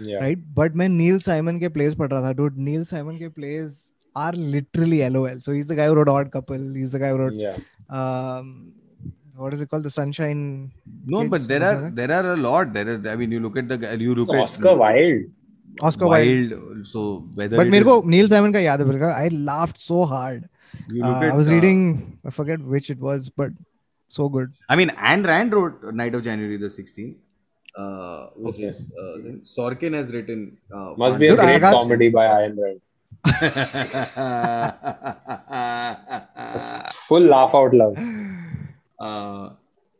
Yeah. 0.08 0.20
right 0.24 0.42
but 0.58 0.76
मैं 0.82 0.88
नील 0.96 1.18
Simon 1.28 1.58
के 1.62 1.68
plays 1.76 1.94
पढ़ 2.02 2.10
रहा 2.12 2.20
था 2.26 2.34
dude 2.40 2.58
नील 2.68 2.84
Simon 2.90 3.16
के 3.22 3.28
plays 3.38 3.78
are 4.24 4.32
literally 4.56 5.00
lol 5.16 5.40
so 5.46 5.56
he's 5.58 5.66
the 5.72 5.78
guy 5.80 5.86
who 5.88 5.96
wrote 6.00 6.12
odd 6.14 6.30
couple 6.36 6.68
he's 6.82 6.94
the 6.96 7.00
guy 7.04 7.10
who 7.14 7.18
wrote 7.22 7.40
Yeah. 7.46 7.58
um 8.02 8.52
what 9.35 9.53
is 9.53 9.61
it 9.61 9.69
called 9.69 9.83
the 9.83 9.89
sunshine 9.89 10.71
no 11.05 11.21
kids, 11.21 11.31
but 11.31 11.47
there 11.47 11.63
are 11.63 11.89
there 11.89 12.11
are 12.11 12.33
a 12.33 12.37
lot 12.37 12.73
there 12.73 12.87
are 12.93 13.09
i 13.13 13.15
mean 13.15 13.31
you 13.31 13.39
look 13.39 13.57
at 13.57 13.67
the 13.67 13.77
you 13.99 14.15
look 14.15 14.29
oscar 14.29 14.37
at 14.37 14.43
oscar 14.45 14.75
wilde 14.75 15.31
oscar 15.81 16.07
wilde, 16.07 16.87
so 16.93 17.25
whether 17.33 17.57
but 17.57 17.67
mere 17.67 18.01
neil 18.15 18.27
simon 18.27 18.53
ka 18.53 18.63
yaad 18.69 18.81
i 19.25 19.27
laughed 19.51 19.77
so 19.77 20.05
hard 20.05 20.49
uh, 21.01 21.11
at, 21.11 21.31
i 21.31 21.35
was 21.41 21.49
uh, 21.49 21.53
reading 21.55 21.79
i 22.25 22.31
forget 22.39 22.59
which 22.75 22.89
it 22.95 22.99
was 23.09 23.29
but 23.29 23.51
so 24.07 24.29
good 24.29 24.49
i 24.69 24.75
mean 24.75 24.89
Ayn 25.11 25.25
Rand 25.31 25.53
wrote 25.53 25.93
night 26.01 26.15
of 26.15 26.23
january 26.23 26.57
the 26.57 26.73
16th 26.79 27.15
uh, 27.75 28.27
which 28.35 28.55
okay. 28.55 28.65
is 28.65 28.91
uh, 28.99 29.17
Sorkin 29.41 29.93
has 29.93 30.13
written. 30.13 30.59
Uh, 30.71 30.93
Must 30.95 31.17
be 31.17 31.27
a 31.27 31.35
great 31.35 31.59
comedy 31.61 32.09
by 32.09 32.27
Ayn 32.27 32.55
Rand. 32.61 32.79
full 37.07 37.21
laugh 37.21 37.55
out 37.55 37.73
loud. 37.73 37.97
Uh, 38.99 39.49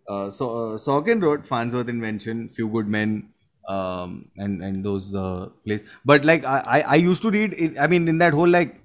uh, 0.08 0.30
so 0.30 0.74
uh, 0.74 0.78
Sorkin 0.78 1.22
wrote 1.22 1.46
Farnsworth 1.46 1.90
Invention, 1.90 2.48
Few 2.50 2.68
Good 2.68 2.88
Men, 2.88 3.30
um, 3.68 4.30
and 4.38 4.62
and 4.62 4.84
those 4.84 5.14
uh, 5.16 5.50
plays. 5.66 5.84
But 6.06 6.26
like 6.26 6.46
I, 6.46 6.84
I 6.88 6.96
used 6.96 7.22
to 7.22 7.32
read. 7.32 7.78
I 7.80 7.88
mean, 7.88 8.08
in 8.08 8.18
that 8.18 8.34
whole 8.34 8.48
like 8.48 8.82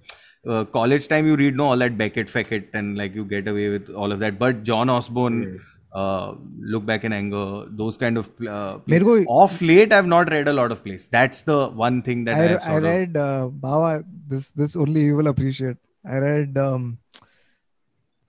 uh, 0.47 0.65
college 0.65 1.09
time, 1.09 1.27
you 1.27 1.37
read 1.37 1.57
no 1.57 1.67
all 1.67 1.77
that 1.77 1.99
Beckett, 1.99 2.29
Feckett, 2.29 2.69
and 2.73 2.97
like 2.97 3.15
you 3.15 3.25
get 3.25 3.49
away 3.49 3.69
with 3.71 3.91
all 3.91 4.13
of 4.13 4.21
that. 4.21 4.39
But 4.39 4.63
John 4.63 4.89
Osborne. 4.89 5.43
Yeah. 5.43 5.61
Uh, 5.91 6.35
look 6.61 6.85
back 6.85 7.03
in 7.03 7.15
anger 7.15 7.65
those 7.71 7.97
kind 7.97 8.19
of 8.19 8.29
uh, 8.47 8.77
plays. 8.77 9.03
Ko, 9.03 9.25
off 9.25 9.63
late 9.63 9.91
i've 9.91 10.07
not 10.07 10.31
read 10.31 10.47
a 10.47 10.53
lot 10.53 10.71
of 10.71 10.85
plays 10.85 11.09
that's 11.09 11.41
the 11.43 11.69
one 11.69 12.03
thing 12.03 12.25
that 12.25 12.35
i, 12.35 12.73
I, 12.73 12.75
I 12.75 12.79
read 12.79 13.17
of... 13.17 13.65
uh, 13.65 14.03
this 14.29 14.51
this 14.51 14.77
only 14.77 15.05
you 15.05 15.17
will 15.17 15.29
appreciate 15.29 15.79
i 16.05 16.19
read 16.19 16.59
um 16.59 16.99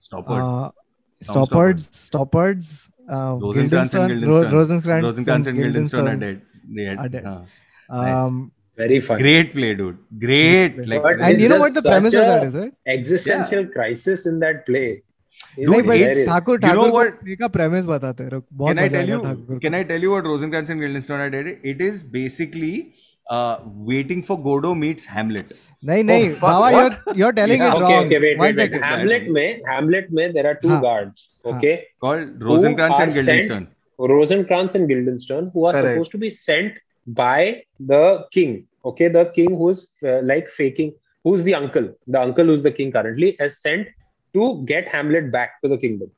Stoppard 0.00 0.72
Stoppards, 1.22 1.88
Stoppards, 1.94 2.90
uh, 3.08 3.36
Rosencrantz 3.40 3.94
and 3.94 4.20
Guildenstern. 4.20 5.02
Rosencrantz, 5.02 5.46
and 5.46 5.56
Guildenstern 5.56 6.08
are 6.08 6.16
dead. 6.16 6.42
They 6.74 6.88
are 6.88 7.08
dead. 7.08 7.26
Uh, 7.26 7.42
um, 7.90 8.52
nice. 8.78 8.88
Very 8.88 9.00
fun. 9.00 9.18
Great 9.18 9.52
play, 9.52 9.74
dude. 9.74 9.98
Great. 10.18 10.86
Like, 10.86 11.02
and 11.20 11.40
you 11.40 11.48
know 11.48 11.58
what 11.58 11.74
the 11.74 11.82
premise 11.82 12.14
of 12.14 12.20
that 12.20 12.44
is, 12.44 12.54
right? 12.54 12.72
Existential 12.86 13.64
yeah. 13.64 13.70
crisis 13.70 14.26
in 14.26 14.38
that 14.40 14.64
play. 14.64 15.02
Dude, 15.56 15.86
no, 15.86 15.92
it's 15.92 16.26
Thakur 16.26 16.58
Thakur 16.60 17.08
का 17.40 17.50
premise 17.52 17.86
बताते 17.86 18.24
हैं 18.24 18.40
can 18.40 18.78
I 18.78 18.88
tell 18.88 19.10
you 19.10 19.20
can 19.64 19.74
I 19.74 19.84
uh, 23.30 23.60
waiting 23.64 24.22
for 24.22 24.36
Godot 24.42 24.74
meets 24.74 25.04
Hamlet. 25.04 25.56
No, 25.82 26.02
no, 26.02 26.14
oh, 26.42 26.90
you're, 27.14 27.32
telling 27.32 27.60
yeah. 27.60 27.72
wrong. 27.72 28.06
Okay, 28.06 28.18
wait, 28.18 28.38
wait. 28.38 28.74
Hamlet, 28.82 29.28
mein, 29.28 29.62
Hamlet 29.66 30.12
mein, 30.12 30.34
there 30.34 30.46
are 30.46 30.56
two 30.56 30.80
guards. 30.80 31.30
Okay. 31.44 31.86
Called 32.00 32.42
Rosencrantz 32.42 32.98
and 32.98 33.14
Guildenstern. 33.14 33.68
Rosencrantz 33.98 34.74
and 34.74 34.88
Guildenstern, 34.88 35.50
who 35.54 35.64
are 35.66 35.74
supposed 35.74 36.10
to 36.10 36.18
be 36.18 36.30
sent 36.30 36.74
by 37.06 37.62
the 37.78 38.26
king. 38.32 38.66
Okay, 38.84 39.08
the 39.08 39.26
king 39.26 39.56
who 39.56 39.68
is 39.68 39.92
uh, 40.02 40.20
like 40.22 40.48
faking, 40.48 40.94
who's 41.22 41.42
the 41.42 41.54
uncle, 41.54 41.94
the 42.06 42.20
uncle 42.20 42.46
who's 42.46 42.62
the 42.62 42.72
king 42.72 42.90
currently, 42.90 43.36
has 43.38 43.60
sent 43.60 43.88
to 44.34 44.64
get 44.64 44.88
Hamlet 44.88 45.30
back 45.30 45.60
to 45.62 45.68
the 45.68 45.76
kingdom. 45.76 46.10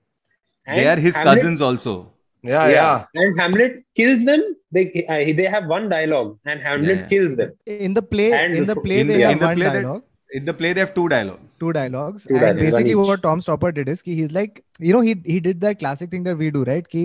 They 0.66 0.86
are 0.86 0.96
his 0.96 1.16
cousins 1.16 1.60
also. 1.60 2.12
Yeah 2.42 2.68
yeah 2.68 3.04
And 3.14 3.38
Hamlet 3.40 3.74
kills 3.94 4.24
them. 4.24 4.42
They 4.76 4.84
uh, 5.08 5.18
they 5.40 5.48
have 5.54 5.66
one 5.72 5.88
dialogue, 5.88 6.30
and 6.46 6.60
Hamlet 6.68 6.98
Yeah. 7.00 7.06
kills 7.12 7.36
them. 7.40 7.50
in 7.88 7.94
the 7.98 8.02
play 8.14 8.30
And 8.32 8.54
in 8.60 8.64
the 8.70 8.76
play 8.86 9.00
in 9.00 9.06
they 9.12 9.18
the- 9.18 9.24
have 9.26 9.32
in 9.36 9.38
the 9.44 9.46
one 9.50 9.56
play 9.60 9.66
that- 9.68 9.82
dialogue 9.82 10.02
In 10.38 10.44
the 10.48 10.52
play, 10.58 10.68
they 10.76 10.80
have 10.82 10.92
two 10.98 11.04
dialogues. 11.12 11.56
two 11.62 11.72
dialogues 11.76 12.22
Two 12.28 12.34
and 12.36 12.40
dialogues, 12.42 12.60
one 12.60 12.70
basically 12.70 12.94
what 13.08 13.22
Tom 13.24 13.40
Stoppard 13.46 13.74
did 13.78 13.88
is 13.94 14.02
he's 14.10 14.30
like 14.36 14.62
you 14.88 14.92
know 14.96 15.02
he 15.08 15.14
he 15.32 15.36
did 15.46 15.58
that 15.64 15.78
classic 15.82 16.10
thing 16.14 16.22
that 16.28 16.38
we 16.44 16.48
do 16.54 16.62
right 16.68 16.86
कि 16.94 17.02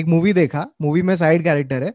एक 0.00 0.06
movie 0.14 0.32
देखा 0.38 0.66
movie 0.86 1.02
में 1.10 1.14
side 1.22 1.44
character 1.44 1.84
है 1.84 1.92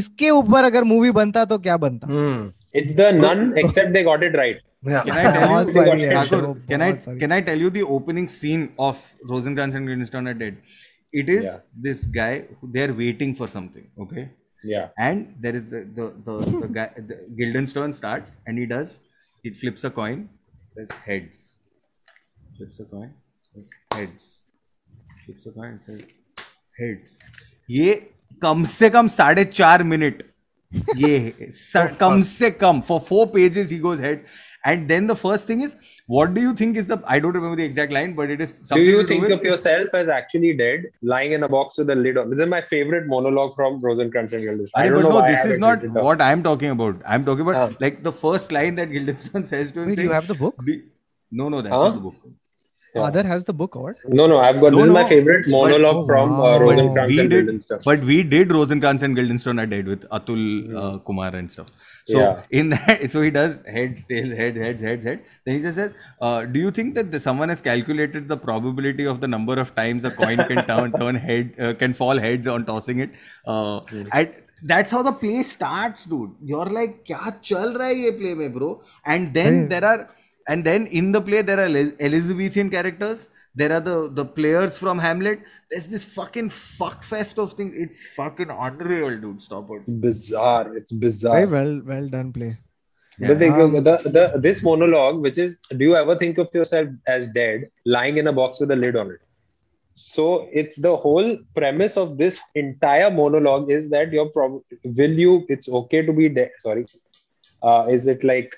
इसके 0.00 0.30
ऊपर 0.40 0.64
अगर 0.64 0.84
movie 0.90 1.10
बनता 1.20 1.44
तो 1.54 1.58
क्या 1.68 1.76
बनता 1.86 2.08
hmm. 2.16 2.42
It's 2.80 2.92
the 2.98 3.08
nun, 3.22 3.40
except 3.62 3.90
they 3.96 4.02
got 4.10 4.22
it 4.28 4.36
right. 4.42 4.60
yeah 4.90 5.02
Can 5.08 5.18
I 5.22 5.24
tell 5.32 5.50
you, 5.96 6.12
Thakur, 6.12 6.38
can 6.70 6.82
I 6.84 6.92
can 7.24 7.34
I 7.38 7.40
tell 7.48 7.64
you 7.64 7.68
the 7.80 7.82
opening 7.96 8.28
scene 8.36 8.62
of 8.90 9.02
Rosencrantz 9.32 9.78
and 9.80 9.90
Guildenstern 9.92 10.30
are 10.30 10.38
dead? 10.44 10.56
it 11.12 11.28
is 11.28 11.44
yeah. 11.44 11.58
this 11.86 12.04
guy 12.06 12.48
they're 12.62 12.94
waiting 12.94 13.34
for 13.34 13.48
something 13.48 13.90
okay? 13.98 14.30
Yeah. 14.64 14.88
And 14.96 15.34
there 15.40 15.54
is 15.54 15.66
the 15.66 15.80
the 15.98 16.14
the, 16.24 16.34
the 16.60 16.68
guy 16.68 16.90
the 16.96 17.26
Guildenstern 17.36 17.92
starts 17.92 18.36
and 18.46 18.58
he 18.58 18.66
does 18.66 19.00
it 19.44 19.56
flips 19.56 19.84
a 19.84 19.90
coin 19.90 20.28
says 20.70 20.90
heads. 21.04 21.58
Flips 22.56 22.80
a 22.80 22.84
coin 22.84 23.12
says 23.40 23.70
heads. 23.92 24.42
Flips 25.24 25.46
a 25.46 25.52
coin 25.52 25.78
says 25.80 26.02
heads. 26.78 27.18
Yeah. 27.68 28.00
कम 28.42 28.62
से 28.64 28.88
कम 28.90 29.08
साढ़े 29.14 29.44
चार 29.44 29.82
मिनट 29.84 30.22
ये 30.96 31.32
कम 32.00 32.22
से 32.22 32.50
कम 32.50 32.80
for 32.86 33.00
four 33.00 33.26
pages 33.34 33.70
he 33.70 33.78
goes 33.78 34.00
heads 34.04 34.22
and 34.70 34.88
then 34.90 35.06
the 35.10 35.16
first 35.16 35.46
thing 35.48 35.60
is 35.66 35.72
what 36.06 36.34
do 36.34 36.40
you 36.40 36.52
think 36.60 36.76
is 36.76 36.86
the 36.86 36.98
I 37.14 37.18
don't 37.18 37.32
remember 37.38 37.56
the 37.60 37.64
exact 37.64 37.92
line 37.96 38.14
but 38.20 38.30
it 38.34 38.40
is 38.40 38.52
Do 38.68 38.80
you 38.80 38.96
to 38.98 39.02
do 39.02 39.08
think 39.08 39.22
with, 39.24 39.32
of 39.38 39.42
yourself 39.48 39.94
as 40.00 40.08
actually 40.08 40.52
dead, 40.56 40.84
lying 41.02 41.32
in 41.32 41.42
a 41.42 41.48
box 41.48 41.78
with 41.78 41.90
a 41.90 41.94
lid 41.94 42.16
on? 42.18 42.30
This 42.30 42.38
is 42.40 42.46
my 42.46 42.60
favorite 42.60 43.06
monologue 43.06 43.54
from 43.56 43.80
Rosencrantz 43.80 44.32
and 44.32 44.42
Guildenstern. 44.42 44.70
I 44.82 44.84
don't 44.88 44.94
but 44.94 45.02
know 45.02 45.08
no, 45.08 45.14
why 45.16 45.26
I 45.26 45.30
this 45.32 45.40
is 45.40 45.44
haven't 45.46 45.60
not 45.60 45.70
written 45.80 45.90
it 45.90 45.94
down. 45.94 46.04
what 46.04 46.22
I'm 46.22 46.42
talking 46.42 46.70
about. 46.70 47.02
I'm 47.06 47.24
talking 47.24 47.48
about 47.48 47.56
Ah. 47.64 47.76
like 47.86 48.02
the 48.02 48.12
first 48.12 48.52
line 48.52 48.76
that 48.76 48.90
Guildenstern 48.96 49.44
says 49.52 49.72
to 49.72 49.80
him. 49.82 49.88
Wait, 49.88 49.96
saying, 49.96 50.08
you 50.08 50.14
have 50.20 50.26
the 50.28 50.34
book? 50.46 50.64
"Be- 50.70 50.82
No, 51.40 51.48
no, 51.52 51.60
that's 51.66 51.74
Huh? 51.74 51.82
not 51.88 51.94
the 51.94 52.00
book. 52.06 52.14
Yeah. 52.94 53.02
Other 53.04 53.22
has 53.26 53.44
the 53.50 53.52
book 53.60 53.74
or? 53.82 53.96
No, 54.06 54.24
no, 54.30 54.38
I've 54.46 54.60
got 54.62 54.72
No, 54.72 54.78
this 54.80 54.86
is 54.88 54.92
my 54.96 55.04
favorite 55.10 55.46
monologue 55.52 56.00
Oh, 56.02 56.06
from 56.08 56.32
wow. 56.38 56.44
uh, 56.48 56.58
But 56.58 56.64
Rosencrantz 56.66 57.08
we 57.12 57.20
and 57.20 57.30
did, 57.30 57.44
Guildenstern. 57.46 57.80
but 57.86 58.00
we 58.10 58.16
did 58.22 58.52
Rosencrantz 58.52 59.02
and 59.06 59.16
Guildenstern 59.16 59.58
are 59.62 59.64
dead 59.74 59.86
with 59.92 60.02
Atul 60.10 60.42
uh, 60.82 60.98
Kumar 60.98 61.30
and 61.34 61.50
stuff. 61.50 61.68
So 62.04 62.18
yeah. 62.18 62.42
in 62.50 62.70
that, 62.70 63.10
so 63.14 63.22
he 63.22 63.30
does 63.30 63.64
heads, 63.66 64.04
tails, 64.04 64.36
head, 64.36 64.56
heads, 64.56 64.82
heads, 64.82 65.04
heads. 65.04 65.24
Then 65.44 65.56
he 65.56 65.60
just 65.60 65.76
says, 65.76 65.94
uh, 66.20 66.44
"Do 66.44 66.58
you 66.58 66.70
think 66.70 66.94
that 66.94 67.12
the, 67.12 67.20
someone 67.20 67.48
has 67.48 67.60
calculated 67.60 68.28
the 68.28 68.36
probability 68.36 69.06
of 69.06 69.20
the 69.20 69.28
number 69.28 69.58
of 69.58 69.74
times 69.74 70.04
a 70.04 70.10
coin 70.10 70.38
can 70.48 70.66
turn, 70.72 70.92
turn 70.92 71.14
head, 71.14 71.54
uh, 71.58 71.74
can 71.74 71.94
fall 71.94 72.18
heads 72.18 72.48
on 72.48 72.64
tossing 72.64 73.00
it?" 73.00 73.10
Uh, 73.46 73.80
hmm. 73.80 74.02
that's 74.62 74.90
how 74.90 75.02
the 75.02 75.12
play 75.12 75.42
starts, 75.42 76.04
dude. 76.04 76.34
You're 76.42 76.66
like, 76.66 77.04
"Kya 77.04 77.40
chal 77.42 77.74
raha 77.84 78.02
hai 78.04 78.16
play 78.18 78.34
mein, 78.34 78.52
bro?" 78.52 78.80
And 79.04 79.32
then 79.34 79.68
there 79.68 79.84
are, 79.84 80.10
and 80.48 80.64
then 80.64 80.86
in 80.86 81.12
the 81.12 81.20
play 81.20 81.42
there 81.42 81.60
are 81.60 81.66
Elizabethan 81.66 82.70
characters 82.70 83.28
there 83.54 83.72
are 83.72 83.80
the 83.80 84.10
the 84.12 84.24
players 84.24 84.78
from 84.78 84.98
hamlet 84.98 85.40
there's 85.70 85.86
this 85.86 86.04
fucking 86.04 86.48
fuck 86.48 87.02
fest 87.02 87.38
of 87.38 87.52
things 87.52 87.74
it's 87.76 88.06
fucking 88.14 88.50
unreal 88.50 89.18
dude 89.20 89.42
stop 89.42 89.68
it 89.70 89.82
bizarre. 90.00 90.76
It's 90.76 90.92
bizarre. 90.92 91.46
Very 91.46 91.50
well, 91.50 91.82
well 91.84 92.08
done 92.08 92.32
play. 92.32 92.52
The, 93.18 93.36
thing, 93.36 93.52
Um, 93.52 93.72
the, 93.74 93.96
the 94.16 94.40
this 94.40 94.62
monologue, 94.62 95.20
which 95.20 95.38
is, 95.38 95.58
do 95.76 95.84
you 95.84 95.96
ever 95.96 96.16
think 96.16 96.38
of 96.38 96.48
yourself 96.54 96.88
as 97.06 97.28
dead, 97.28 97.68
lying 97.84 98.16
in 98.16 98.26
a 98.26 98.32
box 98.32 98.58
with 98.58 98.70
a 98.70 98.76
lid 98.76 98.96
on 98.96 99.10
it? 99.10 99.20
So 99.94 100.48
it's 100.52 100.76
the 100.76 100.96
whole 100.96 101.36
premise 101.54 101.98
of 101.98 102.16
this 102.16 102.40
entire 102.54 103.10
monologue 103.10 103.70
is 103.70 103.90
that 103.90 104.12
you're 104.12 104.30
probably 104.30 104.62
will 104.84 105.10
you? 105.10 105.44
It's 105.48 105.68
okay 105.68 106.04
to 106.06 106.12
be 106.12 106.30
dead. 106.30 106.52
Sorry, 106.60 106.86
uh, 107.62 107.86
is 107.90 108.06
it 108.06 108.24
like 108.24 108.56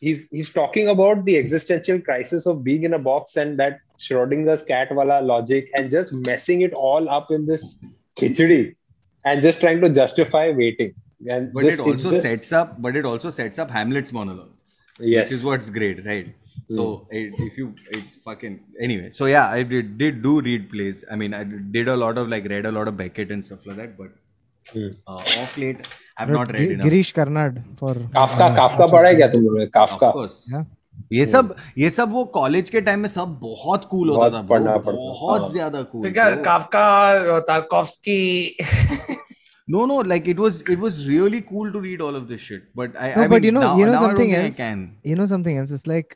he's 0.00 0.26
he's 0.30 0.52
talking 0.52 0.88
about 0.88 1.24
the 1.24 1.36
existential 1.36 2.00
crisis 2.00 2.46
of 2.46 2.62
being 2.62 2.84
in 2.84 2.94
a 2.94 2.98
box 2.98 3.36
and 3.36 3.58
that 3.58 3.80
Schrodinger's 4.05 4.63
cat 4.63 4.93
wala 4.99 5.21
logic 5.31 5.69
and 5.77 5.91
just 5.97 6.13
messing 6.29 6.61
it 6.69 6.73
all 6.73 7.09
up 7.17 7.31
in 7.31 7.45
this 7.51 7.63
khichdi 8.21 8.61
and 9.25 9.41
just 9.41 9.61
trying 9.61 9.81
to 9.81 9.89
justify 9.89 10.45
waiting. 10.51 10.93
And 11.33 11.53
but 11.53 11.63
just, 11.63 11.79
it 11.79 11.85
also 11.91 12.11
just- 12.11 12.23
sets 12.23 12.51
up 12.61 12.81
but 12.81 12.95
it 13.01 13.05
also 13.11 13.29
sets 13.29 13.57
up 13.63 13.69
hamlet's 13.71 14.11
monologue 14.17 14.51
yes. 14.99 15.21
which 15.21 15.31
is 15.37 15.45
what's 15.49 15.69
great 15.77 16.01
right 16.05 16.27
so 16.75 16.83
it, 17.19 17.33
if 17.45 17.57
you 17.59 17.65
it's 17.99 18.11
fucking 18.25 18.59
anyway 18.87 19.09
so 19.09 19.25
yeah 19.31 19.47
i 19.49 19.63
did, 19.71 19.97
did 20.01 20.21
do 20.25 20.33
read 20.41 20.69
plays 20.73 21.03
i 21.11 21.15
mean 21.21 21.33
i 21.39 21.43
did 21.77 21.87
a 21.87 21.95
lot 22.03 22.17
of 22.23 22.27
like 22.33 22.45
read 22.53 22.65
a 22.71 22.71
lot 22.77 22.87
of 22.91 22.97
beckett 23.01 23.31
and 23.37 23.43
stuff 23.49 23.65
like 23.71 23.77
that 23.83 23.97
but 24.03 24.11
Hmm. 24.73 24.85
uh, 25.07 25.23
off 25.41 25.57
late 25.63 25.81
i've 26.17 26.27
But 26.27 26.33
not 26.37 26.51
read 26.53 26.67
Gi- 26.67 26.73
enough 26.75 26.85
Girish 26.87 27.09
Karnad 27.17 27.57
for 27.79 27.91
Kafka 28.19 28.45
uh, 28.45 28.55
Kafka 28.59 28.85
which 28.85 28.93
is 28.93 28.93
पढ़ा 28.93 29.09
है 29.09 29.13
good. 29.15 29.19
क्या 29.19 29.27
तुम 29.33 29.41
लोगों 29.47 29.59
ने 29.59 29.65
Kafka 29.79 30.07
Of 30.07 30.15
course. 30.19 30.37
Yeah. 30.53 30.63
ये 31.12 31.26
सब 31.26 31.54
ये 31.78 31.90
सब 31.90 32.12
वो 32.12 32.24
कॉलेज 32.34 32.70
के 32.70 32.80
टाइम 32.80 33.00
में 33.00 33.08
सब 33.08 33.38
बहुत 33.42 33.84
कूल 33.84 34.08
cool 34.08 34.16
होता 34.16 34.36
था 34.36 34.42
पढ़ना 34.46 34.76
पढ़ना 34.76 35.00
बहुत 35.00 35.40
हाँ। 35.40 35.50
ज़्यादा 35.50 35.82
cool 35.82 36.10
Kafka 36.10 37.38
Tarkovsky 37.40 38.56
no 39.68 39.84
no 39.86 40.02
like 40.02 40.28
it 40.28 40.38
was 40.38 40.62
it 40.70 40.78
was 40.78 41.06
really 41.08 41.40
cool 41.42 41.72
to 41.72 41.80
read 41.80 42.02
all 42.02 42.16
of 42.16 42.24
this 42.24 42.40
shit 42.40 42.68
but 42.76 42.96
I 42.96 43.10
I 43.10 43.28
but 43.28 43.44
you 43.44 43.52
know 43.52 43.62
you 43.78 43.86
know 43.86 43.98
something 43.98 44.34
else 44.34 44.60
you 45.06 45.16
know 45.16 45.26
something 45.26 45.58
else 45.58 45.72
it's 45.72 45.86
like 45.88 46.14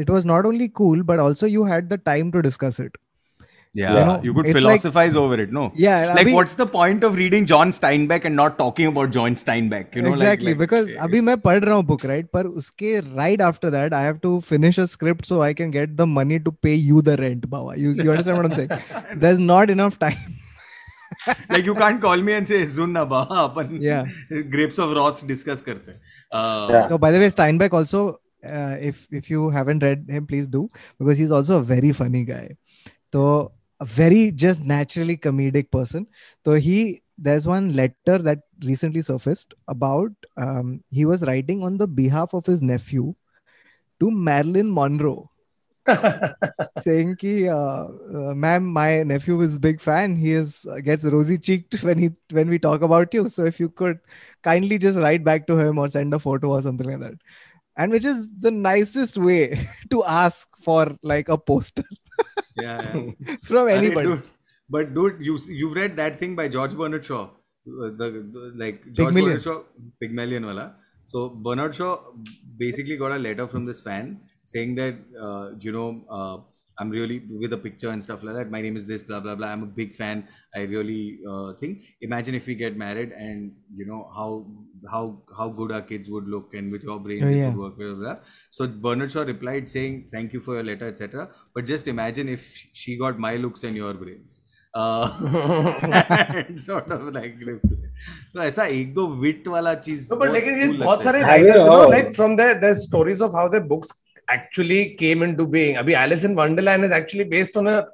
it 0.00 0.10
was 0.10 0.26
not 0.26 0.46
only 0.46 0.68
cool 0.80 1.02
but 1.02 1.20
also 1.20 1.46
you 1.46 1.64
had 1.64 1.88
the 1.88 2.00
time 2.04 2.30
to 2.30 2.40
discuss 2.40 2.80
it 2.80 2.96
yeah 3.79 3.93
You 3.93 3.99
you, 3.99 4.05
know, 4.05 4.33
could 4.37 4.47
it's 4.49 4.55
like- 4.55 4.81
philosophize 4.81 5.15
over 5.19 5.37
it 5.43 5.51
no 5.57 5.61
Yeah, 5.83 6.13
like 6.17 6.27
Abhi- 6.27 6.33
what's 6.39 6.53
the 6.57 6.65
point 6.73 7.03
of 7.07 7.15
reading 7.21 7.45
john 7.51 7.71
steinbeck 7.77 8.27
and 8.29 8.35
not 8.41 8.57
talking 8.59 8.89
about 8.91 9.15
john 9.15 9.37
steinbeck 9.43 9.95
you 9.99 10.03
know 10.07 10.11
like- 10.11 10.19
exactly 10.19 10.51
like, 10.53 10.59
because 10.63 10.91
eh, 10.91 10.97
अभी 11.05 11.21
मैं 11.29 11.37
पढ़ 11.47 11.57
रहा 11.63 11.75
हूँ 11.79 11.85
book 11.93 12.03
right 12.11 12.27
पर 12.37 12.47
उसके 12.61 12.91
right 13.21 13.41
after 13.47 13.71
that 13.77 13.95
I 14.01 14.03
have 14.09 14.19
to 14.27 14.33
finish 14.51 14.79
a 14.83 14.87
script 14.93 15.25
so 15.31 15.41
I 15.47 15.49
can 15.61 15.71
get 15.77 15.95
the 16.03 16.07
money 16.19 16.39
to 16.49 16.53
pay 16.67 16.75
you 16.91 17.01
the 17.09 17.17
rent 17.23 17.49
Bawa 17.55 17.75
you, 17.85 17.93
you 18.03 18.11
understand 18.11 18.37
what 18.37 18.45
I'm 18.51 18.57
saying 18.59 19.19
there's 19.25 19.41
not 19.47 19.73
enough 19.77 19.97
time 20.05 20.21
like 21.55 21.65
you 21.71 21.75
can't 21.81 22.01
call 22.03 22.21
me 22.27 22.33
and 22.41 22.47
say 22.51 22.59
सुन 22.75 22.91
ना 22.99 23.03
बा 23.15 23.23
अपन 23.47 23.73
Yeah. 23.87 24.13
grapes 24.57 24.79
of 24.85 24.93
wrath 24.99 25.25
discuss 25.33 25.61
करते 25.71 25.91
हैं 25.91 25.99
uh, 26.41 26.69
Yeah. 26.75 26.87
so 26.93 27.01
by 27.07 27.11
the 27.17 27.23
way 27.25 27.31
Steinbeck 27.37 27.75
also 27.81 28.03
uh, 28.59 28.77
if 28.91 29.03
if 29.21 29.29
you 29.35 29.49
haven't 29.57 29.83
read 29.89 30.07
him 30.19 30.29
please 30.31 30.47
do 30.55 30.63
because 31.01 31.21
he's 31.23 31.35
also 31.39 31.59
a 31.63 31.67
very 31.75 31.91
funny 32.03 32.23
guy 32.31 32.45
so 33.15 33.27
a 33.80 33.84
very 33.84 34.32
just 34.32 34.64
naturally 34.64 35.16
comedic 35.16 35.70
person. 35.70 36.06
So 36.44 36.54
he 36.54 37.02
there's 37.16 37.46
one 37.46 37.74
letter 37.74 38.18
that 38.18 38.40
recently 38.64 39.02
surfaced 39.02 39.54
about 39.66 40.12
um, 40.36 40.82
he 40.90 41.04
was 41.04 41.22
writing 41.24 41.64
on 41.64 41.76
the 41.76 41.86
behalf 41.86 42.32
of 42.34 42.46
his 42.46 42.62
nephew 42.62 43.14
to 44.00 44.10
Marilyn 44.10 44.72
Monroe 44.72 45.30
saying 46.80 47.16
ki 47.16 47.48
uh, 47.48 47.54
uh, 47.54 48.34
ma'am 48.34 48.66
my 48.66 49.02
nephew 49.02 49.40
is 49.40 49.58
big 49.58 49.80
fan. 49.80 50.16
He 50.16 50.32
is 50.32 50.66
uh, 50.70 50.80
gets 50.80 51.04
rosy 51.04 51.38
cheeked 51.38 51.82
when 51.82 51.98
he 51.98 52.10
when 52.30 52.48
we 52.48 52.58
talk 52.58 52.82
about 52.82 53.14
you. 53.14 53.28
So 53.28 53.44
if 53.44 53.58
you 53.60 53.70
could 53.70 53.98
kindly 54.42 54.78
just 54.78 54.98
write 54.98 55.24
back 55.24 55.46
to 55.48 55.58
him 55.58 55.78
or 55.78 55.88
send 55.88 56.14
a 56.14 56.18
photo 56.18 56.50
or 56.52 56.62
something 56.62 56.86
like 56.86 57.00
that. 57.00 57.14
And 57.76 57.92
which 57.92 58.04
is 58.04 58.28
the 58.38 58.50
nicest 58.50 59.18
way 59.18 59.66
to 59.90 60.04
ask 60.04 60.48
for 60.62 60.96
like 61.02 61.28
a 61.28 61.38
poster 61.38 61.84
yeah, 62.56 62.96
yeah. 62.96 63.36
from 63.44 63.68
anybody 63.68 64.08
dude, 64.08 64.22
but 64.68 64.94
dude, 64.94 65.16
you 65.20 65.38
you've 65.48 65.74
read 65.74 65.96
that 65.96 66.18
thing 66.18 66.36
by 66.36 66.48
George 66.48 66.76
Bernard 66.76 67.04
Shaw, 67.04 67.24
uh, 67.24 67.90
the, 68.00 68.28
the 68.34 68.52
like 68.56 68.82
George 68.92 69.14
Pygmalion. 69.14 69.24
Bernard 69.24 69.42
Shaw, 69.42 69.58
Pygmalion 70.00 70.46
wala. 70.46 70.76
So 71.04 71.30
Bernard 71.30 71.74
Shaw 71.74 71.98
basically 72.56 72.96
got 72.96 73.12
a 73.12 73.18
letter 73.18 73.46
from 73.48 73.64
this 73.64 73.80
fan 73.80 74.20
saying 74.44 74.74
that 74.74 74.96
uh, 75.20 75.50
you 75.58 75.72
know 75.72 76.04
uh, 76.10 76.38
I'm 76.79 76.89
really 76.89 77.21
with 77.29 77.53
a 77.53 77.57
picture 77.57 77.89
and 77.89 78.03
stuff 78.03 78.23
like 78.23 78.33
that. 78.35 78.49
My 78.49 78.59
name 78.59 78.75
is 78.75 78.85
this, 78.85 79.03
blah 79.03 79.19
blah 79.19 79.35
blah. 79.35 79.47
I'm 79.47 79.63
a 79.63 79.67
big 79.67 79.93
fan. 79.93 80.27
I 80.55 80.61
really 80.61 81.19
uh, 81.29 81.53
think. 81.59 81.83
Imagine 82.01 82.33
if 82.35 82.47
we 82.47 82.55
get 82.55 82.75
married 82.75 83.11
and 83.11 83.51
you 83.75 83.85
know 83.85 84.09
how 84.15 84.47
how 84.91 85.21
how 85.37 85.49
good 85.49 85.71
our 85.71 85.81
kids 85.81 86.09
would 86.09 86.27
look 86.27 86.55
and 86.55 86.71
with 86.71 86.83
your 86.83 86.99
brains 86.99 87.23
Oh, 87.23 87.27
it 87.27 87.37
yeah. 87.37 87.49
would 87.49 87.57
work. 87.57 87.77
Blah, 87.77 87.93
blah, 87.93 88.15
blah. 88.15 88.15
So 88.49 88.67
Bernard 88.67 89.11
Shaw 89.11 89.21
replied 89.21 89.69
saying, 89.69 90.09
"Thank 90.11 90.33
you 90.33 90.41
for 90.41 90.55
your 90.55 90.63
letter, 90.63 90.87
etc." 90.87 91.27
But 91.53 91.65
just 91.65 91.87
imagine 91.87 92.27
if 92.29 92.49
she 92.73 92.97
got 92.97 93.19
my 93.19 93.35
looks 93.35 93.63
and 93.63 93.75
your 93.75 93.93
brains. 93.93 94.39
Uh, 94.75 95.07
and 96.29 96.59
sort 96.59 96.89
of 96.91 97.03
like 97.13 97.35
तो 98.33 98.43
ऐसा 98.43 98.65
एक 98.65 98.93
दो 98.93 99.07
विट 99.07 99.47
वाला 99.47 99.73
चीज 99.87 100.09
No, 100.11 100.17
but 100.17 100.27
बहुत 100.27 100.33
लेकिन 100.33 100.59
ये 100.59 100.67
cool 100.67 100.79
बहुत 100.79 101.05
लगता 101.05 101.11
सारे 101.11 101.19
है। 101.19 101.25
Have 101.25 101.39
you 101.39 101.47
writers, 101.47 101.65
you 101.65 101.71
know, 101.71 101.79
heard? 101.81 101.93
like 101.95 102.13
from 102.15 102.35
their 102.35 102.59
their 102.63 102.75
stories 104.36 104.56
of 104.56 104.66
how 104.66 104.86
their 104.86 104.94
books 104.94 105.06
actually 105.06 105.16
came 105.16 105.22
into 105.22 105.46
being. 105.46 105.76
अभी 105.76 105.94
Alice 105.94 106.24
in 106.24 106.34
Wonderland 106.34 106.84
is 106.84 106.92
actually 106.92 107.24
based 107.24 107.56
on 107.56 107.66
a 107.66 107.86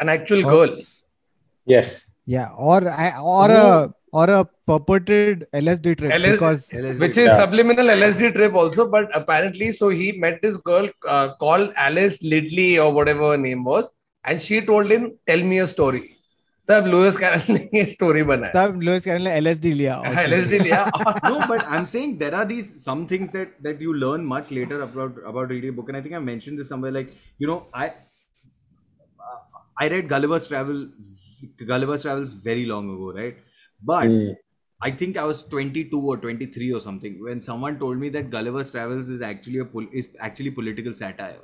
an 0.00 0.08
actual 0.08 0.42
girl. 0.42 0.76
Yes. 1.66 2.06
yeah 2.26 2.48
or 2.56 2.88
I- 2.88 3.18
or 3.18 3.50
a 3.50 3.94
or 4.12 4.30
a 4.30 4.44
purported 4.66 5.46
lsd 5.54 5.98
trip 5.98 6.10
LS 6.10 6.32
because 6.32 6.70
LSD. 6.70 6.98
which 6.98 7.18
is 7.18 7.28
Yeah. 7.28 7.36
subliminal 7.36 7.86
LSD 7.86 8.34
trip 8.34 8.54
also, 8.54 8.88
but 8.88 9.06
apparently, 9.14 9.72
so 9.72 9.88
he 9.88 10.12
met 10.12 10.40
this 10.42 10.56
girl 10.56 10.88
uh, 11.08 11.34
called 11.40 11.72
Alice 11.76 12.22
Lidley 12.22 12.78
or 12.84 12.92
whatever 12.92 13.30
her 13.30 13.36
name 13.36 13.64
was, 13.64 13.92
and 14.24 14.42
she 14.42 14.60
told 14.60 14.90
him, 14.90 15.12
"Tell 15.26 15.42
me 15.42 15.58
a 15.58 15.66
story." 15.66 16.11
तब 16.68 16.86
Lewis 16.86 17.16
Carroll 17.18 17.52
ने 17.54 17.68
ये 17.74 17.84
story 17.92 18.22
बनाया 18.30 18.52
तब 18.56 18.80
Lewis 18.88 19.04
Carroll 19.04 19.22
ने 19.28 19.40
lsd 19.40 19.72
लिया. 19.80 19.94
LSD 20.24 20.60
लिया 20.62 20.84
no, 21.30 21.38
but 21.52 21.64
I'm 21.76 21.86
saying 21.92 22.12
there 22.22 22.34
are 22.40 22.44
these 22.52 22.68
some 22.84 23.02
things 23.12 23.32
that 23.36 23.56
that 23.66 23.80
you 23.86 23.94
learn 24.04 24.24
much 24.34 24.50
later 24.58 24.78
about 24.86 25.18
about 25.32 25.50
reading 25.54 25.74
a 25.74 25.76
book, 25.80 25.88
and 25.92 26.00
I 26.00 26.02
think 26.06 26.14
I 26.20 26.22
mentioned 26.28 26.62
this 26.62 26.70
somewhere. 26.74 26.94
Like 26.98 27.10
you 27.44 27.50
know, 27.52 27.58
I 27.82 27.88
uh, 27.88 29.40
I 29.84 29.88
read 29.94 30.08
Gulliver's 30.14 30.46
Travel, 30.52 30.80
Gulliver's 31.72 32.06
Travels 32.08 32.32
very 32.48 32.64
long 32.72 32.94
ago, 32.96 33.12
right? 33.20 33.42
But 33.92 34.08
Mm. 34.16 34.32
I 34.80 34.90
think 35.00 35.16
I 35.22 35.24
was 35.30 35.40
22 35.50 35.98
or 36.12 36.16
23 36.22 36.68
or 36.76 36.80
something 36.84 37.18
when 37.24 37.40
someone 37.40 37.76
told 37.82 37.98
me 38.04 38.08
that 38.14 38.30
Gulliver's 38.30 38.70
Travels 38.76 39.08
is 39.16 39.20
actually 39.28 39.60
a 39.64 39.66
pol- 39.74 39.92
is 40.00 40.08
actually 40.28 40.52
political 40.62 40.94
satire. 41.00 41.42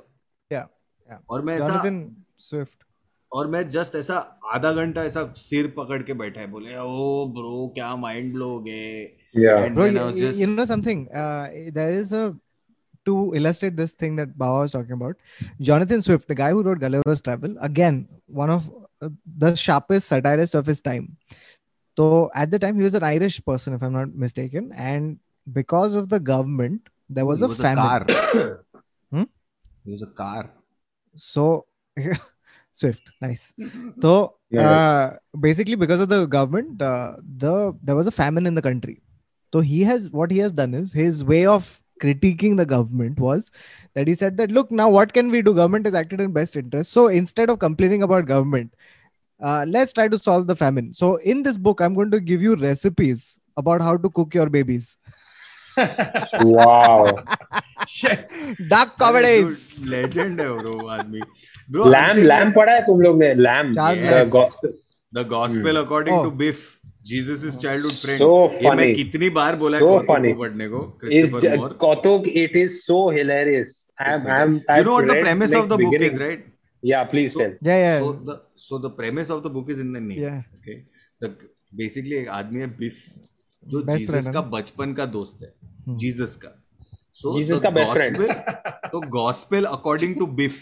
yeah 0.55 0.65
yeah 1.11 1.19
और 1.29 1.41
मैं 1.49 1.55
ऐसा 1.57 1.67
jonathan 1.67 1.99
swift 2.47 2.85
और 3.33 3.47
मैं 3.47 3.67
just 3.69 3.95
ऐसा 3.95 4.15
आधा 4.53 4.71
घंटा 4.71 5.03
ऐसा 5.05 5.23
सिर 5.37 5.67
पकड़ 5.77 6.01
के 6.03 6.13
बैठा 6.21 6.41
है 6.41 6.47
बोले 6.51 6.75
ओ 6.77 7.25
ब्रो 7.37 7.67
क्या 7.75 7.95
माइंड 7.95 8.33
ब्लो 8.33 8.49
हो 8.49 8.59
गए 8.67 8.91
was 9.33 10.47
know 10.47 10.65
something? 10.65 11.01
Uh, 11.13 11.47
there 11.73 11.91
is 11.91 12.13
a 12.19 12.35
to 13.05 13.13
illustrate 13.39 13.75
this 13.75 13.93
thing 13.93 14.15
that 14.19 14.31
Baba 14.37 14.61
was 14.61 14.71
talking 14.71 14.93
about. 14.93 15.15
Jonathan 15.67 16.01
Swift, 16.01 16.27
the 16.27 16.37
guy 16.39 16.49
who 16.51 16.63
wrote 16.63 16.79
Gulliver's 16.79 17.21
Travel, 17.21 17.55
again 17.67 17.99
one 18.41 18.49
of 18.55 18.71
uh, 19.01 19.09
the 19.45 19.55
sharpest 19.55 20.07
satirists 20.07 20.55
of 20.61 20.65
his 20.65 20.81
time. 20.81 21.17
So 21.97 22.31
at 22.33 22.49
the 22.49 22.59
time, 22.59 22.77
he 22.77 22.83
was 22.83 22.93
an 22.93 23.03
Irish 23.03 23.43
person, 23.45 23.73
if 23.73 23.81
I'm 23.83 23.93
not 23.93 24.15
mistaken, 24.15 24.71
and 24.73 25.19
because 25.59 25.95
of 26.01 26.09
the 26.09 26.19
government, 26.19 26.89
there 27.09 27.25
was 27.25 27.41
It 27.41 27.51
a 27.51 27.55
famine. 27.55 27.83
car. 27.83 28.65
Hmm? 29.11 29.23
It 29.85 29.91
was 29.91 30.01
a 30.01 30.11
car. 30.23 30.51
So 31.15 31.65
Swift, 32.79 33.11
nice. 33.21 33.53
So 34.01 34.35
Nice. 34.51 34.63
uh, 34.65 35.17
basically, 35.39 35.75
because 35.75 35.99
of 35.99 36.09
the 36.09 36.25
government, 36.25 36.81
uh, 36.81 37.17
the 37.37 37.73
there 37.83 37.95
was 37.95 38.07
a 38.07 38.11
famine 38.11 38.47
in 38.47 38.55
the 38.55 38.61
country. 38.61 39.01
So 39.53 39.59
he 39.61 39.83
has 39.83 40.09
what 40.11 40.31
he 40.31 40.39
has 40.39 40.51
done 40.51 40.73
is 40.73 40.93
his 40.93 41.23
way 41.23 41.45
of 41.45 41.79
critiquing 42.01 42.55
the 42.57 42.65
government 42.65 43.19
was 43.19 43.51
that 43.93 44.07
he 44.07 44.15
said 44.15 44.37
that 44.37 44.51
look 44.51 44.71
now 44.71 44.89
what 44.89 45.13
can 45.13 45.29
we 45.29 45.41
do? 45.41 45.53
Government 45.53 45.85
has 45.85 45.95
acted 45.95 46.21
in 46.21 46.31
best 46.31 46.55
interest. 46.55 46.91
So 46.91 47.07
instead 47.07 47.49
of 47.49 47.59
complaining 47.59 48.03
about 48.03 48.25
government, 48.25 48.73
uh, 49.41 49.65
let's 49.67 49.93
try 49.93 50.07
to 50.07 50.17
solve 50.17 50.47
the 50.47 50.55
famine. 50.55 50.93
So 50.93 51.17
in 51.17 51.43
this 51.43 51.57
book, 51.57 51.81
I'm 51.81 51.93
going 51.93 52.11
to 52.11 52.19
give 52.19 52.41
you 52.41 52.55
recipes 52.55 53.39
about 53.57 53.81
how 53.81 53.97
to 53.97 54.09
cook 54.09 54.33
your 54.33 54.49
babies. 54.49 54.97
wow. 56.43 57.23
Shit. 57.87 58.29
Dark 58.73 58.97
comedies. 59.03 59.65
Legend 59.89 60.41
है 60.41 60.47
bro 60.57 60.87
आदमी 60.95 61.21
bro 61.71 61.89
Lamb 61.89 62.17
Lamb 62.31 62.51
पढ़ा 62.55 62.73
है 62.73 62.81
तुम 62.85 63.01
लोग 63.01 63.19
ने 63.19 63.33
Lamb 63.47 63.73
Charles 63.75 64.03
Yes. 64.09 64.31
gospel 64.35 64.73
the 65.13 65.25
gospel 65.27 65.77
according 65.77 66.15
Oh. 66.17 66.23
To 66.23 66.31
Biff 66.43 66.65
Jesus 67.11 67.43
is 67.45 67.57
childhood 67.57 67.93
friend 68.01 68.21
So 68.21 68.63
ये 68.63 68.75
मैं 68.75 68.93
कितनी 68.95 69.29
बार 69.37 69.55
बोला 69.59 69.79
So 69.79 69.87
कौतुक 69.87 70.37
पढ़ने 70.39 70.67
को 70.69 70.79
Christopher 71.03 71.57
Moore 71.57 72.27
it 72.43 72.55
is 72.63 72.79
so 72.85 72.99
hilarious. 73.19 73.75
I'm, 74.01 74.27
I'm, 74.33 74.51
you 74.53 74.61
I've 74.73 74.85
know 74.85 74.93
what 74.93 75.07
the 75.07 75.13
read, 75.15 75.23
premise 75.23 75.53
like, 75.53 75.63
of 75.63 75.69
the 75.69 75.77
book 75.77 76.01
is 76.09 76.13
right 76.19 76.43
Yeah, 76.83 77.03
please 77.13 77.33
So- 77.33 77.39
tell. 77.39 77.55
Yeah, 77.69 77.79
yeah. 77.85 77.97
so 78.03 78.11
the 78.27 78.35
so 78.65 78.77
the 78.83 78.91
premise 78.99 79.31
of 79.35 79.41
the 79.47 79.49
book 79.55 79.71
is 79.75 79.79
in 79.85 79.89
the 79.97 80.03
name 80.03 80.21
Yeah. 80.25 80.37
okay 80.59 80.77
the 81.21 81.31
basically 81.81 82.15
एक 82.19 82.29
आदमी 82.37 82.61
है 82.61 82.67
बिफ 82.77 83.01
जो 83.63 83.81
Jesus 83.87 84.29
का 84.33 84.41
बचपन 84.51 84.93
का 84.93 85.05
दोस्त 85.05 85.43
है। 85.43 85.53
Jesus 85.97 86.35
का। 86.35 86.55
सो 87.13 87.31
गॉस्पेल 87.71 88.31
तो 88.91 88.99
gospel 89.11 89.65
according 89.65 90.15
to 90.15 90.27
Biff 90.35 90.59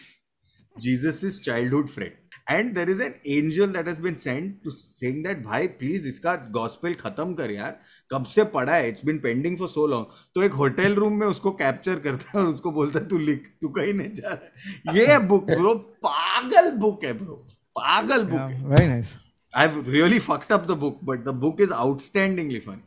Jesus 0.76 1.24
is 1.24 1.42
childhood 1.42 1.88
friend 1.90 2.12
and 2.50 2.74
there 2.76 2.90
is 2.90 3.02
an 3.02 3.14
angel 3.28 3.72
that 3.74 3.88
has 3.88 4.02
been 4.02 4.16
send 4.16 4.54
to 4.64 4.72
saying 4.72 5.24
that 5.26 5.44
भाई 5.44 5.68
प्लीज़ 5.80 6.08
इसका 6.08 6.36
गॉस्पेल 6.52 6.94
खत्म 6.94 7.34
कर 7.34 7.52
यार। 7.52 7.80
कब 8.12 8.26
से 8.26 8.44
पड़ा 8.56 8.74
है? 8.74 8.90
It's 8.90 9.06
been 9.06 9.20
pending 9.20 9.58
for 9.58 9.68
so 9.70 9.86
long 9.88 10.06
तो 10.36 10.44
एक 10.44 10.54
होटल 10.54 10.96
रूम 10.96 11.20
में 11.20 11.28
उसको 11.28 11.52
कैप्चर 11.62 12.00
करता 12.00 12.40
है 12.40 12.46
उसको 12.46 12.72
बोलता 12.72 13.00
है 13.00 13.08
तू 13.08 13.18
लिख 13.20 13.48
तू 13.62 13.70
कहीं 13.78 13.94
नहीं 13.94 14.14
जा 14.14 14.34
रहा 14.34 14.98
ये 14.98 15.18
बुक 15.28 15.46
ब्रो 15.52 15.74
पागल 16.08 16.72
बुक 16.78 17.04
है 17.06 17.14
ब्रो 17.20 17.36
पागल 17.76 18.24
book 18.26 18.70
very 18.70 18.88
nice 18.88 19.16
I've 19.54 19.88
really 19.88 20.20
fucked 20.28 20.52
up 20.52 20.68
the 20.68 20.76
book, 20.76 21.00
but 21.02 21.26
the 21.26 21.34
book 21.34 21.60
is 21.60 21.72
outstandingly 21.72 22.62
fun. 22.62 22.84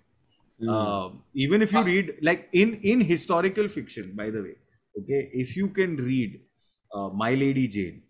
Uh, 0.68 1.08
even 1.32 1.62
if 1.62 1.72
you 1.72 1.82
read 1.82 2.12
like 2.20 2.48
in 2.52 2.74
in 2.82 3.00
historical 3.00 3.66
fiction, 3.66 4.12
by 4.14 4.28
the 4.28 4.42
way, 4.42 4.56
okay, 4.98 5.30
if 5.32 5.56
you 5.56 5.68
can 5.68 5.96
read 5.96 6.38
uh, 6.92 7.08
My 7.08 7.32
Lady 7.34 7.66
Jane, 7.66 8.02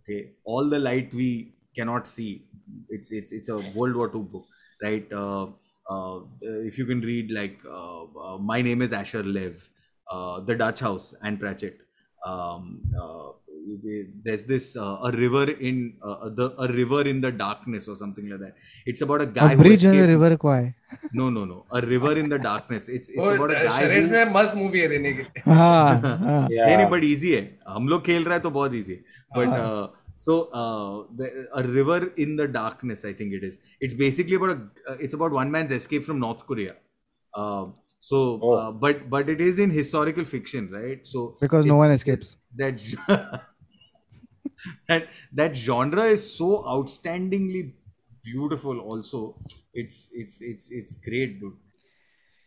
okay, 0.00 0.34
all 0.44 0.68
the 0.68 0.78
light 0.78 1.12
we 1.12 1.54
cannot 1.76 2.06
see. 2.06 2.46
It's 2.88 3.10
it's 3.10 3.32
it's 3.32 3.48
a 3.48 3.58
World 3.74 3.96
War 3.96 4.10
II 4.14 4.22
book, 4.22 4.44
right? 4.82 5.12
Uh, 5.12 5.46
uh, 5.90 6.20
if 6.40 6.78
you 6.78 6.86
can 6.86 7.00
read 7.00 7.30
like 7.30 7.60
uh, 7.68 8.04
uh, 8.04 8.38
My 8.38 8.62
Name 8.62 8.82
is 8.82 8.92
Asher 8.92 9.22
Lev, 9.22 9.68
uh, 10.10 10.40
The 10.40 10.54
Dutch 10.54 10.80
House, 10.80 11.14
and 11.22 11.40
Pratchett. 11.40 11.80
Um, 12.24 12.82
uh, 13.00 13.28
there's 14.24 14.44
this 14.44 14.76
uh, 14.76 15.08
a 15.08 15.10
river 15.12 15.44
in 15.50 15.94
uh, 16.02 16.28
the 16.40 16.46
a 16.58 16.68
river 16.72 17.02
in 17.12 17.20
the 17.20 17.32
darkness 17.32 17.88
or 17.88 17.96
something 17.96 18.28
like 18.30 18.40
that. 18.40 18.54
It's 18.92 19.00
about 19.06 19.22
a 19.22 19.26
guy 19.26 19.52
A 19.52 19.56
who 19.56 19.62
bridge 19.62 19.84
in 19.84 19.96
the 19.98 20.06
river 20.12 20.36
Kwai. 20.36 20.74
No, 21.12 21.28
no, 21.30 21.44
no. 21.44 21.58
A 21.72 21.80
river 21.80 22.12
in 22.22 22.28
the 22.28 22.38
darkness. 22.38 22.88
It's 22.88 23.08
it's 23.08 23.18
वो 23.18 23.34
about 23.34 23.50
a 23.50 23.64
guy 23.68 23.82
who. 23.94 24.10
में 24.10 24.32
मस्त 24.34 24.54
movie 24.56 24.80
है 24.80 24.88
देने 24.88 25.12
के 25.18 25.26
हाँ, 25.50 26.00
हाँ. 26.00 26.48
Yeah. 26.50 26.66
नहीं 26.66 26.76
नहीं 26.76 26.86
बट 26.96 27.04
इजी 27.04 27.32
है 27.34 27.42
हम 27.68 27.88
लोग 27.88 28.04
खेल 28.10 28.24
रहा 28.24 28.34
है 28.34 28.40
तो 28.48 28.50
बहुत 28.58 28.74
इजी 28.82 28.92
है 28.92 29.02
but 29.38 29.94
so 30.24 30.34
uh, 30.58 30.92
the, 31.16 31.26
a 31.60 31.62
river 31.62 31.96
in 32.24 32.30
the 32.36 32.44
darkness 32.52 33.02
i 33.08 33.10
think 33.16 33.34
it 33.38 33.42
is 33.48 33.58
it's 33.86 33.96
basically 34.02 34.36
about 34.38 34.52
a, 34.52 34.92
uh, 34.92 34.94
it's 35.06 35.16
about 35.18 35.34
one 35.38 35.50
man's 35.56 35.74
escape 35.78 36.06
from 36.06 36.22
north 36.22 36.44
korea 36.52 36.72
uh, 37.40 37.66
so 38.10 38.20
Oh. 38.46 38.52
uh, 38.60 38.70
but 38.84 39.02
but 39.16 39.28
it 39.34 39.42
is 39.48 39.58
in 39.64 39.74
historical 39.80 40.24
fiction 40.32 40.70
right 40.78 41.06
so 41.12 41.26
Because 41.44 41.68
no 41.72 41.76
one 41.82 41.94
escapes. 41.98 42.32
that 42.62 42.80
that 44.89 45.07
that 45.41 45.55
genre 45.65 46.05
is 46.17 46.25
so 46.37 46.49
outstandingly 46.75 47.63
beautiful 48.29 48.79
also 48.91 49.19
it's 49.83 49.99
it's 50.23 50.41
it's 50.51 50.71
it's 50.79 50.97
great 51.09 51.39
dude 51.41 51.59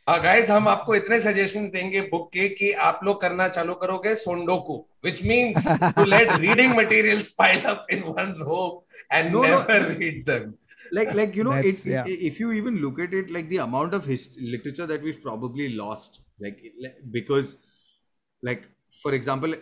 guys 0.08 0.50
हम 0.50 0.66
आपको 0.68 0.94
इतने 0.94 1.18
suggestion 1.20 1.68
देंगे 1.74 2.00
book 2.10 2.28
के 2.32 2.48
कि 2.56 2.70
आप 2.86 3.00
लोग 3.04 3.20
करना 3.20 3.46
चालू 3.48 3.74
करोगे 3.84 4.14
tsundoku 4.22 4.76
which 5.04 5.22
means 5.26 5.66
to 5.98 6.04
let 6.04 6.32
reading 6.40 6.74
materials 6.76 7.28
pile 7.38 7.60
up 7.70 7.86
in 7.92 8.02
one's 8.08 8.42
home 8.48 9.16
and 9.16 9.32
No, 9.34 9.38
no. 9.42 9.46
Never 9.48 9.86
read 9.98 10.24
them 10.28 10.52
like 10.96 11.12
like 11.18 11.36
you 11.38 11.44
know 11.46 11.52
it, 11.58 11.64
That's- 11.66 11.86
it- 11.86 11.92
yeah. 11.92 12.10
if 12.30 12.38
you 12.40 12.50
even 12.56 12.74
look 12.80 12.98
at 13.04 13.14
it 13.20 13.30
like 13.36 13.46
the 13.52 13.60
amount 13.62 13.94
of 13.98 14.08
hist- 14.10 14.36
literature 14.54 14.86
that 14.90 15.06
we've 15.08 15.20
probably 15.22 15.68
lost 15.78 16.18
like 16.46 16.58
it- 16.70 16.76
like, 16.86 16.98
because 17.16 17.54
like 18.42 18.66
for 19.02 19.12
example 19.18 19.56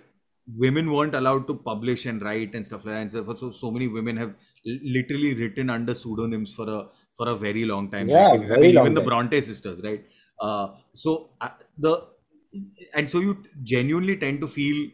women 0.56 0.92
weren't 0.92 1.16
allowed 1.16 1.48
to 1.48 1.56
publish 1.56 2.06
and 2.06 2.22
write 2.22 2.56
and 2.56 2.66
stuff 2.66 2.86
like 2.86 2.94
that. 2.96 3.02
And 3.02 3.12
so, 3.28 3.36
so, 3.36 3.52
so 3.52 3.72
many 3.72 3.88
women 3.88 4.16
have 4.18 4.36
literally 4.66 5.34
written 5.36 5.70
under 5.70 5.94
pseudonyms 5.94 6.54
for 6.54 6.70
a 6.70 6.90
for 7.14 7.28
a 7.28 7.36
very 7.36 7.66
long 7.66 7.92
time 7.92 8.08
Yeah, 8.08 8.32
Like, 8.32 8.52
I 8.52 8.58
mean, 8.58 8.74
long 8.74 8.74
even 8.74 8.94
the 8.94 9.02
bronte 9.02 9.40
sisters 9.42 9.82
right? 9.84 10.08
Uh, 10.40 10.76
so 10.94 11.32
uh, 11.42 11.50
the 11.78 12.08
and 12.94 13.10
so 13.10 13.20
you 13.20 13.44
genuinely 13.64 14.18
tend 14.18 14.42
to 14.42 14.48
feel 14.48 14.90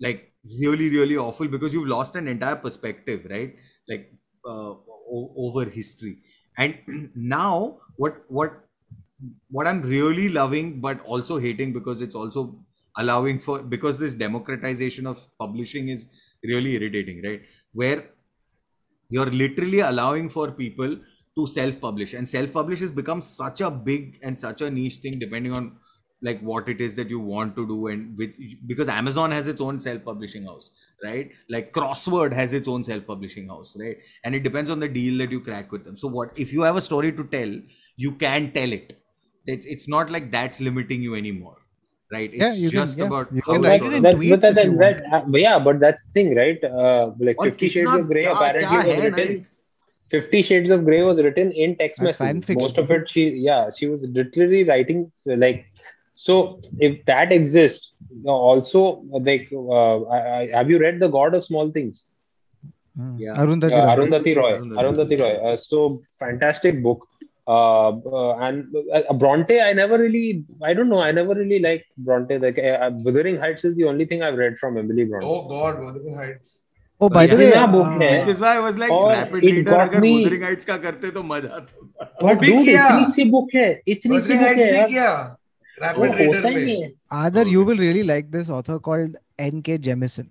like 0.00 0.32
really 0.60 0.88
really 0.90 1.16
awful 1.16 1.48
because 1.48 1.72
you've 1.72 1.88
lost 1.88 2.16
an 2.16 2.28
entire 2.28 2.56
perspective 2.56 3.26
right? 3.30 3.56
Like 3.88 4.12
uh, 4.44 4.70
o- 5.16 5.32
over 5.36 5.68
history. 5.70 6.22
And 6.56 7.10
now 7.14 7.78
what 7.96 8.24
what 8.28 8.64
what 9.50 9.66
i'm 9.66 9.82
really 9.82 10.28
loving 10.28 10.80
but 10.80 11.00
also 11.02 11.38
hating 11.38 11.72
because 11.72 12.00
it's 12.00 12.14
also 12.14 12.64
allowing 12.98 13.38
for 13.38 13.62
because 13.62 13.98
this 13.98 14.14
democratization 14.14 15.06
of 15.06 15.26
publishing 15.38 15.88
is 15.88 16.06
really 16.44 16.74
irritating 16.74 17.22
right? 17.24 17.42
Where 17.72 18.10
you're 19.08 19.30
literally 19.42 19.80
allowing 19.80 20.28
for 20.28 20.50
people 20.52 20.96
to 21.36 21.46
self-publish 21.46 22.14
and 22.14 22.28
self-publish 22.28 22.80
has 22.80 22.90
become 22.90 23.22
such 23.22 23.60
a 23.60 23.70
big 23.70 24.18
and 24.22 24.38
such 24.38 24.60
a 24.60 24.70
niche 24.70 24.96
thing 24.96 25.18
depending 25.18 25.52
on 25.56 25.76
like 26.20 26.40
what 26.40 26.68
it 26.68 26.80
is 26.80 26.96
that 26.96 27.08
you 27.08 27.20
want 27.20 27.54
to 27.54 27.66
do 27.66 27.86
and 27.86 28.18
with 28.18 28.30
because 28.66 28.88
amazon 28.88 29.30
has 29.30 29.46
its 29.46 29.60
own 29.60 29.78
self-publishing 29.78 30.44
house 30.44 30.70
right? 31.04 31.30
Like 31.48 31.72
crossword 31.72 32.32
has 32.32 32.52
its 32.52 32.66
own 32.66 32.82
self-publishing 32.82 33.48
house 33.48 33.76
right? 33.78 33.98
And 34.24 34.34
it 34.34 34.42
depends 34.42 34.68
on 34.68 34.80
the 34.80 34.88
deal 34.88 35.18
that 35.18 35.30
you 35.30 35.40
crack 35.40 35.70
with 35.70 35.84
them. 35.84 35.96
So 35.96 36.08
what 36.08 36.36
if 36.36 36.52
you 36.52 36.62
have 36.62 36.76
a 36.76 36.82
story 36.82 37.12
to 37.12 37.24
tell 37.24 37.54
you 37.96 38.12
can 38.12 38.52
tell 38.52 38.72
it. 38.72 39.00
It's, 39.46 39.64
it's 39.66 39.88
not 39.88 40.10
like 40.10 40.30
that's 40.30 40.60
limiting 40.60 41.00
you 41.00 41.14
anymore 41.14 41.56
right? 42.12 42.30
It's 42.32 42.40
yeah, 42.40 42.52
you 42.52 42.70
just 42.70 42.98
can, 42.98 43.06
about 43.06 43.32
you 43.32 43.42
can, 43.42 43.62
like, 43.62 43.82
that's, 43.82 44.26
but, 44.26 44.40
that, 44.40 44.54
that, 44.54 45.24
yeah 45.32 45.58
but 45.58 45.80
that's 45.80 46.02
the 46.04 46.10
thing 46.12 46.34
right? 46.34 46.62
Uh, 46.64 47.12
like 47.18 47.36
or 47.38 47.46
50 47.46 47.68
shades 47.68 47.94
of 47.94 48.06
gray 48.08 48.24
apparently 48.24 48.76
was 48.76 49.04
written 49.04 49.46
50 50.08 50.42
shades 50.42 50.70
of 50.70 50.84
gray 50.84 51.02
was 51.02 51.20
written 51.20 51.52
in 51.52 51.76
text 51.76 52.00
messages 52.00 52.48
most 52.56 52.78
of 52.78 52.90
it 52.90 53.08
she 53.08 53.28
yeah 53.30 53.68
she 53.76 53.86
was 53.86 54.02
literally 54.08 54.64
writing 54.64 55.10
like 55.26 55.66
so 56.14 56.60
if 56.80 57.04
that 57.04 57.30
exists 57.30 57.92
also 58.24 59.02
like 59.28 59.48
uh, 59.52 60.02
I, 60.04 60.18
I, 60.38 60.50
have 60.52 60.70
you 60.70 60.78
read 60.78 60.98
the 60.98 61.08
god 61.08 61.34
of 61.34 61.44
small 61.44 61.70
things? 61.70 62.02
Yeah. 63.16 63.34
Arundhati, 63.34 63.72
uh, 63.72 63.94
Arundhati 63.94 64.36
Roy. 64.36 64.58
Arundhati 64.58 64.74
Roy. 64.74 64.82
Arundhati 64.82 65.20
Roy. 65.20 65.52
Uh, 65.52 65.56
so 65.56 66.02
fantastic 66.18 66.82
book. 66.82 67.06
Uh, 67.47 67.89
uh, 68.17 68.37
and 68.37 68.73
uh, 68.97 69.13
Bronte, 69.13 69.59
I 69.59 69.73
never 69.73 69.97
really, 69.97 70.45
I 70.61 70.73
don't 70.73 70.87
know, 70.87 70.99
I 71.01 71.11
never 71.11 71.33
really 71.35 71.59
liked 71.59 71.87
Bronte. 71.97 72.37
Like 72.39 72.57
uh, 72.57 72.89
Wuthering 73.07 73.37
Heights 73.37 73.65
is 73.65 73.75
the 73.75 73.83
only 73.83 74.05
thing 74.05 74.23
I've 74.23 74.37
read 74.37 74.57
from 74.57 74.77
Emily 74.77 75.03
Bronte. 75.05 75.27
Oh 75.29 75.47
God, 75.49 75.81
Wuthering 75.81 76.15
Heights. 76.15 76.61
Oh, 77.01 77.09
by 77.09 77.25
the 77.27 77.33
Yeah, 77.35 77.39
way, 77.41 77.49
yeah, 77.49 77.65
book 77.73 77.87
uh, 77.87 77.99
है. 77.99 78.09
which 78.17 78.29
is 78.33 78.39
why 78.39 78.53
I 78.55 78.61
was 78.67 78.77
like 78.83 78.91
और 78.97 79.11
rapid 79.15 79.43
it 79.43 79.51
reader 79.55 79.71
got 79.71 79.81
अगर 79.89 80.01
me- 80.05 80.13
Wuthering 80.15 80.45
Heights 80.47 80.65
का 80.65 80.77
करते 80.85 81.11
तो 81.17 81.23
मजा 81.33 81.49
आता 81.57 82.07
वो 82.23 82.35
भी 82.43 82.47
Dude, 82.51 82.65
किया 82.65 82.87
इतनी 82.87 83.11
सी 83.13 83.23
बुक 83.31 83.49
है 83.55 83.67
इतनी 83.95 84.19
सी 84.21 84.33
Wuthering 84.33 84.39
बुक 84.39 84.47
Heights 84.47 84.63
है 84.63 84.71
भी 84.71 84.77
यार 84.77 84.87
किया 84.89 85.11
वो 85.97 86.05
रैपिड 86.05 86.15
रीडर 86.21 86.35
होता 86.35 86.47
ही 86.47 86.55
नहीं 86.55 86.81
में 86.81 86.87
है 86.87 86.91
Either 87.23 87.45
you 87.55 87.65
will 87.71 87.83
really 87.87 88.03
like 88.13 88.31
this 88.37 88.49
author 88.59 88.79
called 88.89 89.17
N.K. 89.49 89.77
Jemisin. 89.89 90.29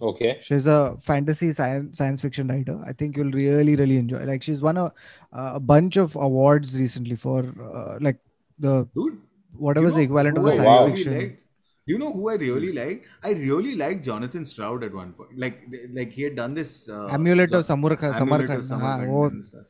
Okay. 0.00 0.38
She's 0.40 0.66
a 0.66 0.96
fantasy 1.00 1.52
science 1.52 1.98
science 1.98 2.22
fiction 2.22 2.48
writer. 2.48 2.80
I 2.84 2.92
think 2.92 3.16
you'll 3.16 3.30
really 3.30 3.76
really 3.76 3.96
enjoy. 3.96 4.24
Like 4.24 4.42
she's 4.42 4.60
won 4.60 4.76
a 4.76 4.92
a 5.32 5.60
bunch 5.60 5.96
of 5.96 6.16
awards 6.16 6.78
recently 6.78 7.16
for 7.16 7.44
uh, 7.62 7.98
like 8.00 8.18
the 8.58 8.88
Dude, 8.94 9.20
whatever 9.56 9.86
is 9.86 9.92
you 9.94 9.98
the 9.98 10.04
equivalent 10.04 10.38
of 10.38 10.44
the 10.44 10.50
I 10.50 10.56
science 10.56 10.66
wow. 10.66 10.84
really 10.84 10.96
fiction. 10.96 11.18
liked? 11.18 11.40
You 11.86 11.98
know 11.98 12.12
who 12.12 12.30
I 12.30 12.34
really 12.34 12.72
like? 12.72 13.06
I 13.22 13.30
really 13.30 13.74
like 13.76 14.02
Jonathan 14.02 14.44
Stroud 14.46 14.84
at 14.84 14.94
one 14.94 15.12
point. 15.12 15.38
Like, 15.38 15.62
like 15.92 16.12
he 16.12 16.22
had 16.22 16.34
done 16.34 16.54
this 16.54 16.88
uh, 16.88 17.08
Amulet 17.10 17.52
of 17.52 17.62
Zo- 17.62 17.74
Samarkand. 17.74 18.16
Samarkand. 18.16 18.64
Samarkand 18.64 19.08
हाँ, 19.08 19.14
वो- 19.14 19.26
and 19.26 19.46
stuff. 19.46 19.66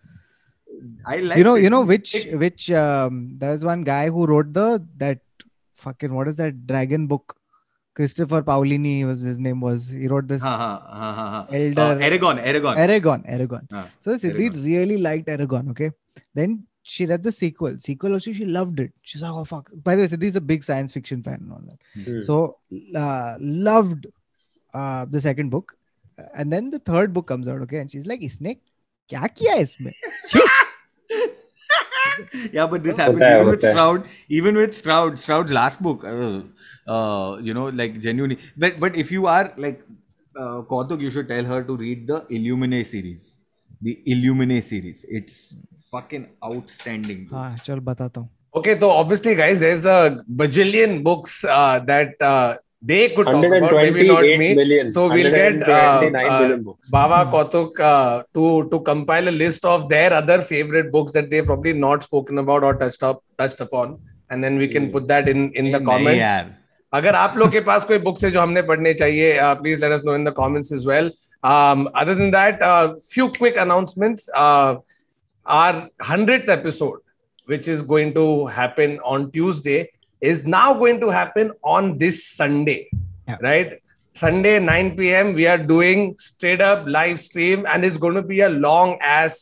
I 1.07 1.17
like. 1.17 1.39
you 1.39 1.45
know, 1.45 1.57
you 1.57 1.71
know 1.71 1.83
which 1.83 2.27
which 2.33 2.71
um, 2.71 3.35
there's 3.39 3.65
one 3.65 3.83
guy 3.83 4.11
who 4.11 4.27
wrote 4.27 4.53
the 4.53 4.87
that 4.99 5.19
fucking 5.75 6.15
what 6.15 6.29
is 6.29 6.37
that 6.37 6.67
dragon 6.67 7.09
book? 7.09 7.37
Christopher 7.95 8.43
Paolini 8.43 9.07
was 9.07 9.21
his 9.21 9.39
name 9.39 9.61
was. 9.61 9.89
He 9.89 10.09
wrote 10.09 10.27
this 10.27 10.43
ha, 10.43 10.57
ha, 10.57 11.13
ha, 11.15 11.47
Elder 11.53 11.81
uh, 11.81 11.95
Eragon, 11.95 12.43
Eragon, 12.43 12.77
Eragon, 12.77 13.27
Eragon. 13.31 13.67
Ah, 13.73 13.89
so 14.01 14.15
Siddhi 14.15 14.51
Eragon. 14.51 14.65
really 14.65 14.99
liked 14.99 15.29
Eragon. 15.29 15.71
Okay, 15.71 15.93
then 16.35 16.67
she 16.83 17.07
read 17.07 17.23
the 17.23 17.31
sequel. 17.31 17.79
Sequel 17.79 18.13
also 18.15 18.33
she 18.33 18.45
loved 18.45 18.81
it. 18.81 18.93
She's 19.03 19.23
like, 19.23 19.33
oh 19.33 19.45
fuck. 19.45 19.71
By 19.73 19.95
the 19.95 20.03
way, 20.03 20.09
Siddhi's 20.09 20.35
a 20.35 20.41
big 20.41 20.65
science 20.65 20.93
fiction 20.93 21.23
fan 21.23 21.35
and 21.35 21.53
all 21.53 21.63
that. 21.69 21.79
Mm. 22.05 22.23
So 22.25 22.59
uh, 22.97 23.37
loved 23.39 24.09
uh, 24.73 25.07
the 25.09 25.21
second 25.21 25.51
book, 25.51 25.77
and 26.35 26.53
then 26.53 26.71
the 26.71 26.81
third 26.81 27.13
book 27.13 27.29
comes 27.29 27.47
out. 27.47 27.61
Okay, 27.63 27.79
and 27.79 27.91
she's 27.91 28.07
like, 28.07 28.21
इसने 28.21 28.57
क्या 29.09 29.27
किया 29.39 29.55
इसमें? 29.55 29.93
yeah, 32.53 32.67
but 32.67 32.83
this 32.83 32.97
happens 32.97 33.23
even 33.23 33.47
with 33.47 33.63
Stroud. 33.63 34.07
Even 34.29 34.57
with 34.57 34.75
Stroud, 34.75 35.19
Stroud's 35.19 35.53
last 35.53 35.83
book, 35.83 36.05
uh, 36.05 36.43
uh, 36.91 37.39
you 37.39 37.55
know, 37.55 37.67
like 37.67 38.01
genuinely. 38.01 38.39
But 38.57 38.79
but 38.79 38.97
if 38.97 39.11
you 39.11 39.27
are 39.27 39.53
like 39.57 39.83
uh, 40.37 40.63
Kautuk, 40.63 41.01
you 41.01 41.11
should 41.11 41.29
tell 41.29 41.45
her 41.45 41.63
to 41.63 41.77
read 41.77 42.07
the 42.07 42.21
Illuminae 42.31 42.85
series. 42.87 43.39
The 43.83 44.01
Illuminae 44.07 44.63
series. 44.63 45.05
It's 45.09 45.55
fucking 45.91 46.29
outstanding. 46.45 47.29
Ah, 47.33 47.57
चल 47.65 47.81
बताता 47.81 48.21
हूँ. 48.21 48.29
Okay, 48.57 48.79
so 48.79 48.89
obviously, 48.91 49.35
guys, 49.35 49.59
there's 49.59 49.85
a 49.85 50.23
bajillion 50.41 51.03
books 51.03 51.45
uh, 51.45 51.81
that 51.87 52.15
uh, 52.21 52.57
they 52.91 53.09
could 53.11 53.27
talk 53.27 53.45
about 53.45 53.73
maybe 53.73 54.07
not 54.09 54.23
me. 54.23 54.55
million. 54.55 54.89
so 54.89 55.09
we'll 55.09 55.31
get 55.31 55.69
uh, 55.69 56.11
uh, 56.33 56.57
baba 56.91 57.21
Kautuk 57.35 57.81
uh, 57.81 58.23
to 58.35 58.69
to 58.73 58.81
compile 58.81 59.29
a 59.29 59.37
list 59.45 59.65
of 59.65 59.89
their 59.89 60.13
other 60.13 60.41
favorite 60.43 60.91
books 60.97 61.13
that 61.13 61.31
they've 61.31 61.47
probably 61.53 61.73
not 61.73 62.03
spoken 62.03 62.43
about 62.45 62.63
or 62.63 62.75
touched 62.75 63.03
up 63.03 63.25
touched 63.39 63.61
upon. 63.61 63.97
And 64.31 64.43
then 64.43 64.59
we 64.59 64.69
can 64.69 64.91
put 64.93 65.09
that 65.09 65.29
in 65.29 65.51
in 65.53 65.73
the 65.77 65.81
comments. 65.81 66.61
अगर 66.93 67.15
आप 67.15 67.37
लोग 67.37 67.51
के 67.53 67.61
पास 67.67 67.85
कोई 67.85 67.99
books 67.99 68.25
है 68.25 68.31
जो 68.31 68.41
हमने 68.41 68.63
पढ़ने 68.63 68.93
चाहिए 68.95 69.39
please 69.61 69.81
let 69.85 69.93
us 69.93 70.03
know 70.07 70.15
in 70.17 70.25
the 70.25 70.33
comments 70.37 70.73
as 70.73 70.87
well 70.89 71.11
other 71.45 72.15
than 72.15 72.31
that 72.31 72.63
few 73.15 73.27
quick 73.39 73.57
announcements 73.59 74.29
are 74.37 75.81
100th 76.11 76.51
episode 76.51 77.01
which 77.49 77.69
is 77.69 77.85
going 77.87 78.13
to 78.15 78.27
happen 78.57 78.97
on 79.15 79.27
Tuesday 79.31 79.79
is 80.33 80.45
now 80.57 80.67
going 80.83 81.01
to 81.05 81.09
happen 81.21 81.53
on 81.77 81.97
this 82.03 82.19
sunday 82.41 82.81
Yeah. 83.29 83.39
right 83.49 83.71
sunday 84.25 84.55
9 84.59 84.97
p.m 84.99 85.33
we 85.41 85.47
are 85.55 85.63
doing 85.73 86.05
straight 86.29 86.63
up 86.71 86.87
live 86.99 87.19
stream 87.27 87.67
and 87.73 87.85
it's 87.89 87.99
going 88.05 88.19
to 88.23 88.27
be 88.35 88.41
a 88.49 88.53
long 88.69 88.97
ass 89.17 89.35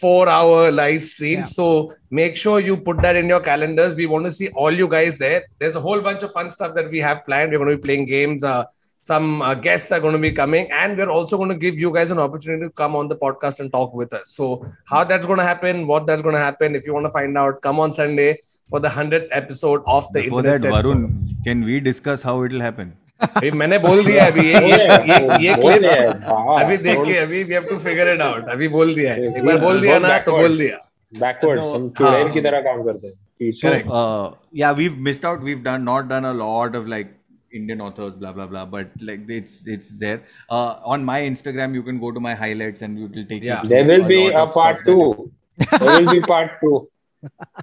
four 0.00 0.28
hour 0.28 0.70
live 0.70 1.02
stream. 1.02 1.40
Yeah. 1.40 1.44
So 1.44 1.92
make 2.10 2.36
sure 2.42 2.60
you 2.60 2.76
put 2.76 3.02
that 3.02 3.16
in 3.16 3.28
your 3.28 3.40
calendars. 3.40 3.94
We 3.94 4.06
want 4.06 4.24
to 4.24 4.30
see 4.30 4.48
all 4.50 4.70
you 4.82 4.88
guys 4.88 5.18
there. 5.18 5.44
There's 5.58 5.76
a 5.76 5.80
whole 5.80 6.00
bunch 6.00 6.22
of 6.22 6.32
fun 6.32 6.50
stuff 6.50 6.74
that 6.74 6.90
we 6.90 7.00
have 7.00 7.24
planned. 7.24 7.52
We're 7.52 7.58
going 7.58 7.70
to 7.70 7.76
be 7.76 7.82
playing 7.82 8.06
games. 8.06 8.42
Uh, 8.42 8.64
some 9.02 9.42
uh, 9.42 9.54
guests 9.54 9.90
are 9.92 10.00
going 10.00 10.12
to 10.12 10.18
be 10.18 10.30
coming, 10.32 10.70
and 10.70 10.96
we're 10.96 11.08
also 11.10 11.36
going 11.36 11.48
to 11.48 11.56
give 11.56 11.78
you 11.78 11.92
guys 11.92 12.10
an 12.10 12.18
opportunity 12.18 12.64
to 12.66 12.70
come 12.70 12.94
on 12.94 13.08
the 13.08 13.16
podcast 13.16 13.60
and 13.60 13.72
talk 13.72 13.94
with 13.94 14.12
us. 14.12 14.30
So, 14.30 14.66
how 14.84 15.04
that's 15.04 15.26
going 15.26 15.38
to 15.38 15.44
happen, 15.44 15.86
what 15.86 16.06
that's 16.06 16.22
going 16.22 16.34
to 16.34 16.40
happen, 16.40 16.76
if 16.76 16.86
you 16.86 16.92
want 16.94 17.06
to 17.06 17.10
find 17.10 17.36
out, 17.36 17.60
come 17.62 17.80
on 17.80 17.94
Sunday 17.94 18.38
for 18.69 18.79
the 18.79 18.89
100th 18.89 19.27
episode 19.31 19.81
of 19.95 20.05
the 20.13 20.21
Before 20.23 20.39
Internet 20.39 20.61
that, 20.61 20.83
Set 20.83 20.85
Varun, 20.85 21.01
Show. 21.29 21.35
can 21.47 21.63
we 21.65 21.79
discuss 21.79 22.21
how 22.29 22.41
it 22.43 22.51
will 22.57 22.61
happen? 22.69 22.93
अभी 23.25 23.49
मैंने 23.59 23.77
बोल 23.79 24.03
दिया 24.05 24.23
है, 24.23 24.31
अभी 24.31 24.41
ये 24.47 24.59
ये 24.69 24.77
ये, 25.09 25.17
ये 25.43 25.55
बोल 25.55 25.71
clip 25.73 25.81
दिया 25.81 25.91
है, 25.99 26.07
हाँ, 26.29 26.63
अभी 26.63 26.77
देख 26.77 26.97
के 26.97 27.13
don't- 27.13 27.21
अभी 27.23 27.43
we 27.49 27.53
have 27.57 27.67
to 27.69 27.77
figure 27.83 28.07
it 28.13 28.21
out 28.25 28.49
अभी 28.55 28.67
बोल 28.73 28.93
दिया 28.95 29.13
है 29.13 29.21
एक 29.27 29.35
Yeah, 29.35 29.45
बार 29.45 29.57
बोल 29.59 29.79
दिया 29.81 29.97
go 29.97 30.01
ना 30.05 30.17
तो 30.25 30.31
backwards. 30.31 30.47
बोल 30.47 30.57
दिया 30.57 30.79
backwards 31.21 31.61
No, 31.61 31.73
हम 31.75 31.89
चुड़ैल 31.99 32.23
हाँ. 32.25 32.33
की 32.33 32.41
तरह 32.47 32.61
काम 32.69 32.81
करते 32.87 33.07
हैं 33.07 33.13
पीछे 33.39 33.71
So 33.85 33.93
uh, 33.99 34.31
yeah, 34.61 34.73
we've 34.81 34.97
missed 35.09 35.25
out. 35.29 35.45
We've 35.49 35.63
done 35.69 35.85
not 35.91 36.09
done 36.09 36.25
a 36.25 36.33
lot 36.41 36.75
of 36.81 36.87
like 36.95 37.13
Indian 37.59 37.81
authors, 37.87 38.15
blah 38.23 38.33
blah 38.39 38.47
blah. 38.53 38.65
But 38.75 38.91
like 39.09 39.29
it's 39.37 39.55
it's 39.75 39.91
there. 40.03 40.19
Uh, 40.49 40.75
on 40.95 41.05
my 41.09 41.17
Instagram, 41.31 41.73
you 41.79 41.83
can 41.89 41.99
go 42.03 42.11
to 42.17 42.23
my 42.27 42.33
highlights 42.43 42.81
and 42.89 42.99
it 43.05 43.15
will 43.19 43.27
take 43.31 43.43
Yeah. 43.49 43.63
you. 43.63 43.69
there 43.75 43.85
through 43.85 43.97
will 44.01 44.07
be 44.13 44.19
lot 44.25 44.39
a 44.41 44.43
of 44.43 44.53
part 44.59 44.81
stuff 44.81 44.85
that 44.85 44.91
two 44.91 45.79
there 45.85 45.95
will 46.01 46.11
be 46.17 46.21
part 46.33 46.51
two 46.65 46.75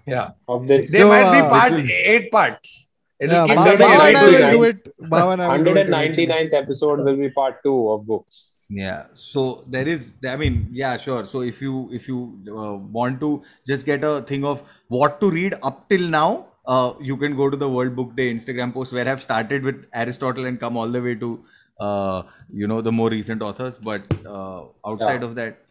yeah 0.05 0.31
of 0.47 0.67
this 0.67 0.91
There 0.91 1.01
So, 1.01 1.09
might 1.09 1.31
be 1.31 1.41
part 1.49 1.73
which 1.73 1.91
eight 1.91 2.31
parts. 2.31 2.91
It'll 3.19 3.33
Yeah, 3.35 3.45
keep 3.47 3.57
Bhavan 3.57 3.77
Bhavan 3.79 3.99
right 3.99 4.15
will 4.21 4.51
do 4.51 4.63
it. 4.63 4.79
Bhavan 5.01 5.39
I 5.39 5.49
will 5.49 5.63
do 5.63 5.75
it 5.75 5.89
eventually. 5.89 6.27
199th 6.27 6.53
episode 6.53 6.99
will 7.03 7.17
be 7.17 7.29
part 7.29 7.63
two 7.63 7.89
of 7.91 8.05
books 8.05 8.51
yeah 8.69 9.03
so 9.13 9.63
there 9.67 9.87
is 9.87 10.15
i 10.27 10.35
mean 10.35 10.67
yeah 10.71 10.97
sure 10.97 11.25
so 11.25 11.41
if 11.41 11.61
you 11.61 11.89
if 11.93 12.07
you 12.07 12.17
uh, 12.61 12.73
want 12.97 13.19
to 13.21 13.41
just 13.65 13.85
get 13.85 14.03
a 14.03 14.21
thing 14.23 14.43
of 14.45 14.61
what 14.89 15.21
to 15.21 15.29
read 15.31 15.53
up 15.63 15.87
till 15.89 16.01
now 16.01 16.47
uh, 16.65 16.93
you 16.99 17.15
can 17.15 17.35
go 17.35 17.49
to 17.49 17.55
the 17.55 17.69
world 17.69 17.95
book 17.95 18.15
day 18.17 18.33
instagram 18.33 18.73
post 18.73 18.91
where 18.91 19.07
i've 19.07 19.21
started 19.23 19.63
with 19.63 19.85
aristotle 19.93 20.45
and 20.45 20.59
come 20.59 20.75
all 20.75 20.89
the 20.89 21.01
way 21.01 21.15
to 21.15 21.41
uh, 21.79 22.23
you 22.51 22.67
know 22.67 22.81
the 22.81 22.91
more 22.91 23.09
recent 23.09 23.41
authors 23.41 23.77
but 23.77 24.05
uh, 24.25 24.63
outside 24.85 25.21
Yeah. 25.21 25.27
of 25.29 25.35
that 25.35 25.63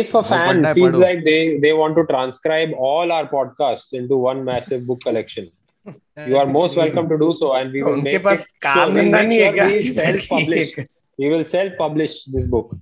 if 0.00 0.14
a 0.14 0.22
fan 0.24 0.62
feels 0.74 0.96
like 0.96 1.24
they, 1.24 1.58
they 1.58 1.72
want 1.72 1.96
to 1.96 2.04
transcribe 2.06 2.70
all 2.76 3.12
our 3.12 3.26
podcasts 3.28 3.92
into 3.92 4.16
one 4.16 4.44
massive 4.44 4.86
book 4.86 5.00
collection, 5.00 5.46
you 6.26 6.36
are 6.36 6.46
most 6.46 6.76
welcome 6.76 7.08
to 7.08 7.18
do 7.18 7.32
so. 7.32 7.54
And 7.54 7.72
we 7.72 7.82
will 7.82 8.00
make 8.00 8.14
it, 8.14 8.38
so 8.74 8.90
we 8.90 9.10
sure 9.10 9.66
we 9.66 9.82
self-publish. 10.00 10.74
We 11.16 11.28
will 11.30 11.44
self-publish 11.44 12.24
this 12.24 12.48
book. 12.48 12.76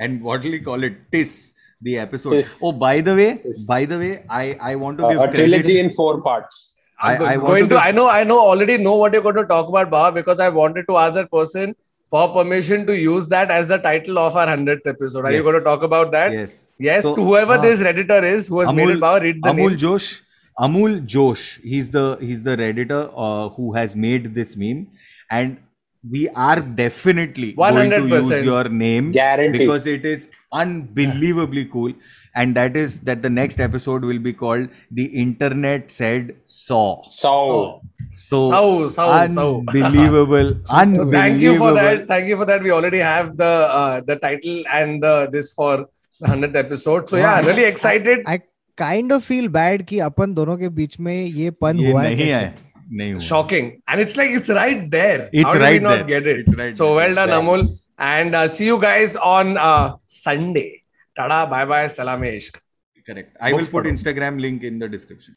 And 0.00 0.20
what 0.20 0.42
do 0.42 0.50
we 0.50 0.58
call 0.58 0.82
it? 0.82 0.96
TIS, 1.12 1.52
the 1.80 1.98
episode. 1.98 2.32
Tis. 2.32 2.58
Oh, 2.60 2.72
by 2.72 3.00
the 3.00 3.14
way, 3.14 3.36
Tis. 3.36 3.62
by 3.66 3.84
the 3.84 3.98
way, 4.00 4.24
I, 4.28 4.56
I 4.60 4.74
want 4.74 4.98
to 4.98 5.06
uh, 5.06 5.10
give 5.10 5.20
a 5.20 5.30
trilogy 5.30 5.78
in 5.78 5.90
four 5.90 6.20
parts. 6.22 6.76
I, 6.98 7.14
I, 7.14 7.36
want 7.36 7.46
going 7.46 7.62
to, 7.62 7.68
give... 7.68 7.78
I 7.78 7.92
know 7.92 8.08
I 8.08 8.24
know 8.24 8.40
already 8.40 8.78
know 8.78 8.96
what 8.96 9.12
you're 9.12 9.22
going 9.22 9.36
to 9.36 9.44
talk 9.44 9.68
about, 9.68 9.90
Baba, 9.90 10.12
because 10.20 10.40
I 10.40 10.48
wanted 10.48 10.88
to 10.88 10.96
ask 10.96 11.14
that 11.14 11.30
person 11.30 11.76
for 12.12 12.22
permission 12.32 12.82
to 12.88 12.94
use 13.02 13.26
that 13.28 13.50
as 13.58 13.68
the 13.68 13.78
title 13.84 14.18
of 14.22 14.36
our 14.40 14.46
100th 14.46 14.86
episode. 14.92 15.24
Are 15.28 15.32
you 15.32 15.42
going 15.42 15.58
to 15.58 15.64
talk 15.68 15.82
about 15.88 16.10
that? 16.18 16.32
yes 16.38 16.56
Yes, 16.86 17.02
So- 17.08 17.14
to 17.18 17.24
whoever 17.30 17.54
Ah. 17.58 17.62
this 17.66 17.80
Redditor 17.88 18.18
is 18.30 18.48
who 18.54 18.60
has 18.62 18.72
made 18.78 18.86
Amul- 18.88 18.94
it, 18.96 19.00
Baba, 19.06 19.24
read 19.24 19.42
the 19.42 19.52
Amul 19.52 19.70
name. 19.70 19.76
Josh. 19.84 20.08
Amul 20.68 20.96
Josh. 21.16 21.44
He's 21.74 21.90
the 21.98 22.06
he's 22.30 22.42
the 22.48 22.56
redditor 22.62 23.02
uh, 23.26 23.48
who 23.58 23.72
has 23.76 23.94
made 24.06 24.26
this 24.38 24.50
meme, 24.62 24.82
and 25.38 25.56
we 26.16 26.22
are 26.48 26.58
definitely 26.80 27.52
going 27.60 27.90
to 27.94 28.00
100%. 28.02 28.30
use 28.40 28.44
your 28.50 28.64
name 28.82 29.08
Guaranteed. 29.16 29.62
because 29.62 29.86
it 29.94 30.04
is 30.12 30.26
unbelievably 30.64 31.64
cool 31.76 31.92
And 32.35 32.55
that 32.55 32.75
is 32.77 32.99
that 33.01 33.21
the 33.23 33.29
next 33.29 33.59
episode 33.59 34.03
will 34.05 34.19
be 34.19 34.33
called 34.33 34.69
"The 34.91 35.05
Internet 35.21 35.89
Said 35.91 36.35
Saw." 36.45 37.03
so 37.09 37.81
So 38.11 38.41
Saw, 38.51 38.87
saw, 38.87 39.27
saw. 39.27 39.45
unbelievable, 39.67 40.51
unbelievable. 40.69 41.11
Thank 41.11 41.41
you 41.41 41.57
for 41.57 41.71
that. 41.73 42.07
Thank 42.07 42.27
you 42.29 42.37
for 42.37 42.45
that. 42.45 42.61
We 42.63 42.71
already 42.71 42.99
have 42.99 43.31
the 43.37 43.53
uh, 43.79 44.01
the 44.01 44.15
title 44.27 44.63
and 44.81 45.01
the 45.07 45.15
this 45.31 45.51
for 45.53 45.73
the 46.19 46.27
100th 46.27 46.55
episode. 46.55 47.09
So 47.09 47.17
yeah, 47.17 47.41
Wow. 47.41 47.47
really 47.47 47.65
excited. 47.71 48.21
I 48.35 48.37
kind 48.77 49.11
of 49.11 49.23
feel 49.23 49.49
bad 49.57 49.85
कि 49.89 49.99
अपन 50.11 50.33
दोनों 50.39 50.57
के 50.57 50.69
बीच 50.79 50.99
में 50.99 51.13
ये 51.41 51.49
पन 51.65 51.79
ये 51.79 51.91
हुआ 51.91 52.01
है 52.01 52.09
नहीं 52.15 52.25
कैसे? 52.25 52.45
है, 52.45 52.55
नहीं 53.01 53.13
हुआ। 53.13 53.21
Shocking. 53.27 53.69
And 53.87 54.05
it's 54.05 54.17
like 54.21 54.31
it's 54.39 54.49
right 54.61 54.89
there. 54.97 55.29
It's 55.33 55.43
How 55.49 55.53
did 55.53 55.61
right 55.67 55.81
we 55.81 55.87
not 55.89 56.07
there. 56.07 56.07
get 56.15 56.27
it? 56.33 56.39
It's 56.45 56.55
right 56.63 56.77
so 56.77 56.87
there. 56.87 56.95
well 57.01 57.15
done, 57.21 57.29
Exactly. 57.29 57.53
Amul. 57.57 57.77
And 57.99 58.35
uh, 58.35 58.47
see 58.47 58.65
you 58.71 58.79
guys 58.79 59.15
on 59.35 59.57
uh, 59.57 59.95
Sunday. 60.07 60.80
Tada, 61.16 61.46
bye 61.48 61.64
bye, 61.66 61.88
सलाम 61.88 62.24
इश्क 62.24 62.58
correct 63.08 63.30
i 63.40 63.52
will 63.52 63.66
put 63.66 63.86
instagram 63.90 64.36
link 64.42 64.62
in 64.62 64.78
the 64.78 64.88
description 64.88 65.34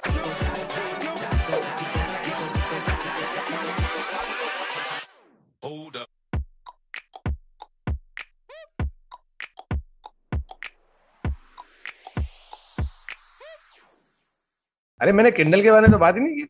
अरे 15.00 15.12
मैंने 15.12 15.32
Kindle 15.32 15.62
के 15.62 15.72
बारे 15.72 15.82
में 15.82 15.92
तो 15.92 15.98
बात 15.98 16.16
ही 16.16 16.22
नहीं 16.22 16.36
की 16.36 16.48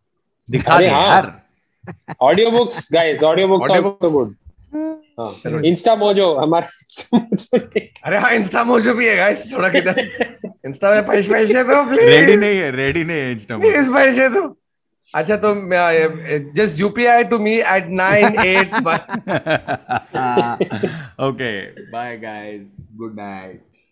दिखा 0.50 0.78
दे 0.80 0.86
यार 0.86 1.32
audio 2.22 2.52
books 2.52 2.88
guys 2.94 3.24
audio 3.24 3.48
books 3.48 3.72
also 3.72 4.10
good 4.12 4.36
Insta 5.20 5.96
mojo 5.96 6.34
हमारा. 6.36 6.68
अरे 8.06 8.18
हाँ 8.18 8.32
इंस्टा 8.36 8.64
मोजो 8.64 8.94
भी 8.94 9.08
है 9.08 9.16
गाइस 9.18 9.52
थोड़ा 9.54 9.70
किधर। 9.70 10.00
इंस्टा 10.66 10.92
में 10.92 11.06
पैसे 11.08 11.32
पैसे 11.32 11.64
दो 11.64 11.84
प्लीज़ 11.90 12.10
रेडी 12.10 12.36
नहीं 12.36 12.58
है 12.58 12.72
रेडी 12.76 13.04
नहीं 13.04 13.20
है 13.20 13.32
इंस्टा 13.32 13.58
प्लीज़ 13.58 14.22
है 14.22 14.30
दो। 14.34 14.44
अच्छा 15.16 15.36
तो 15.46 15.54
just 16.56 16.80
UPI 16.80 17.24
to 17.32 17.40
me 17.40 17.54
eight 17.54 17.88
nine 18.00 18.40
eight 18.46 18.76
okay 21.28 21.52
bye 21.92 22.18
guys 22.18 22.88
good 22.94 23.16
night. 23.20 23.84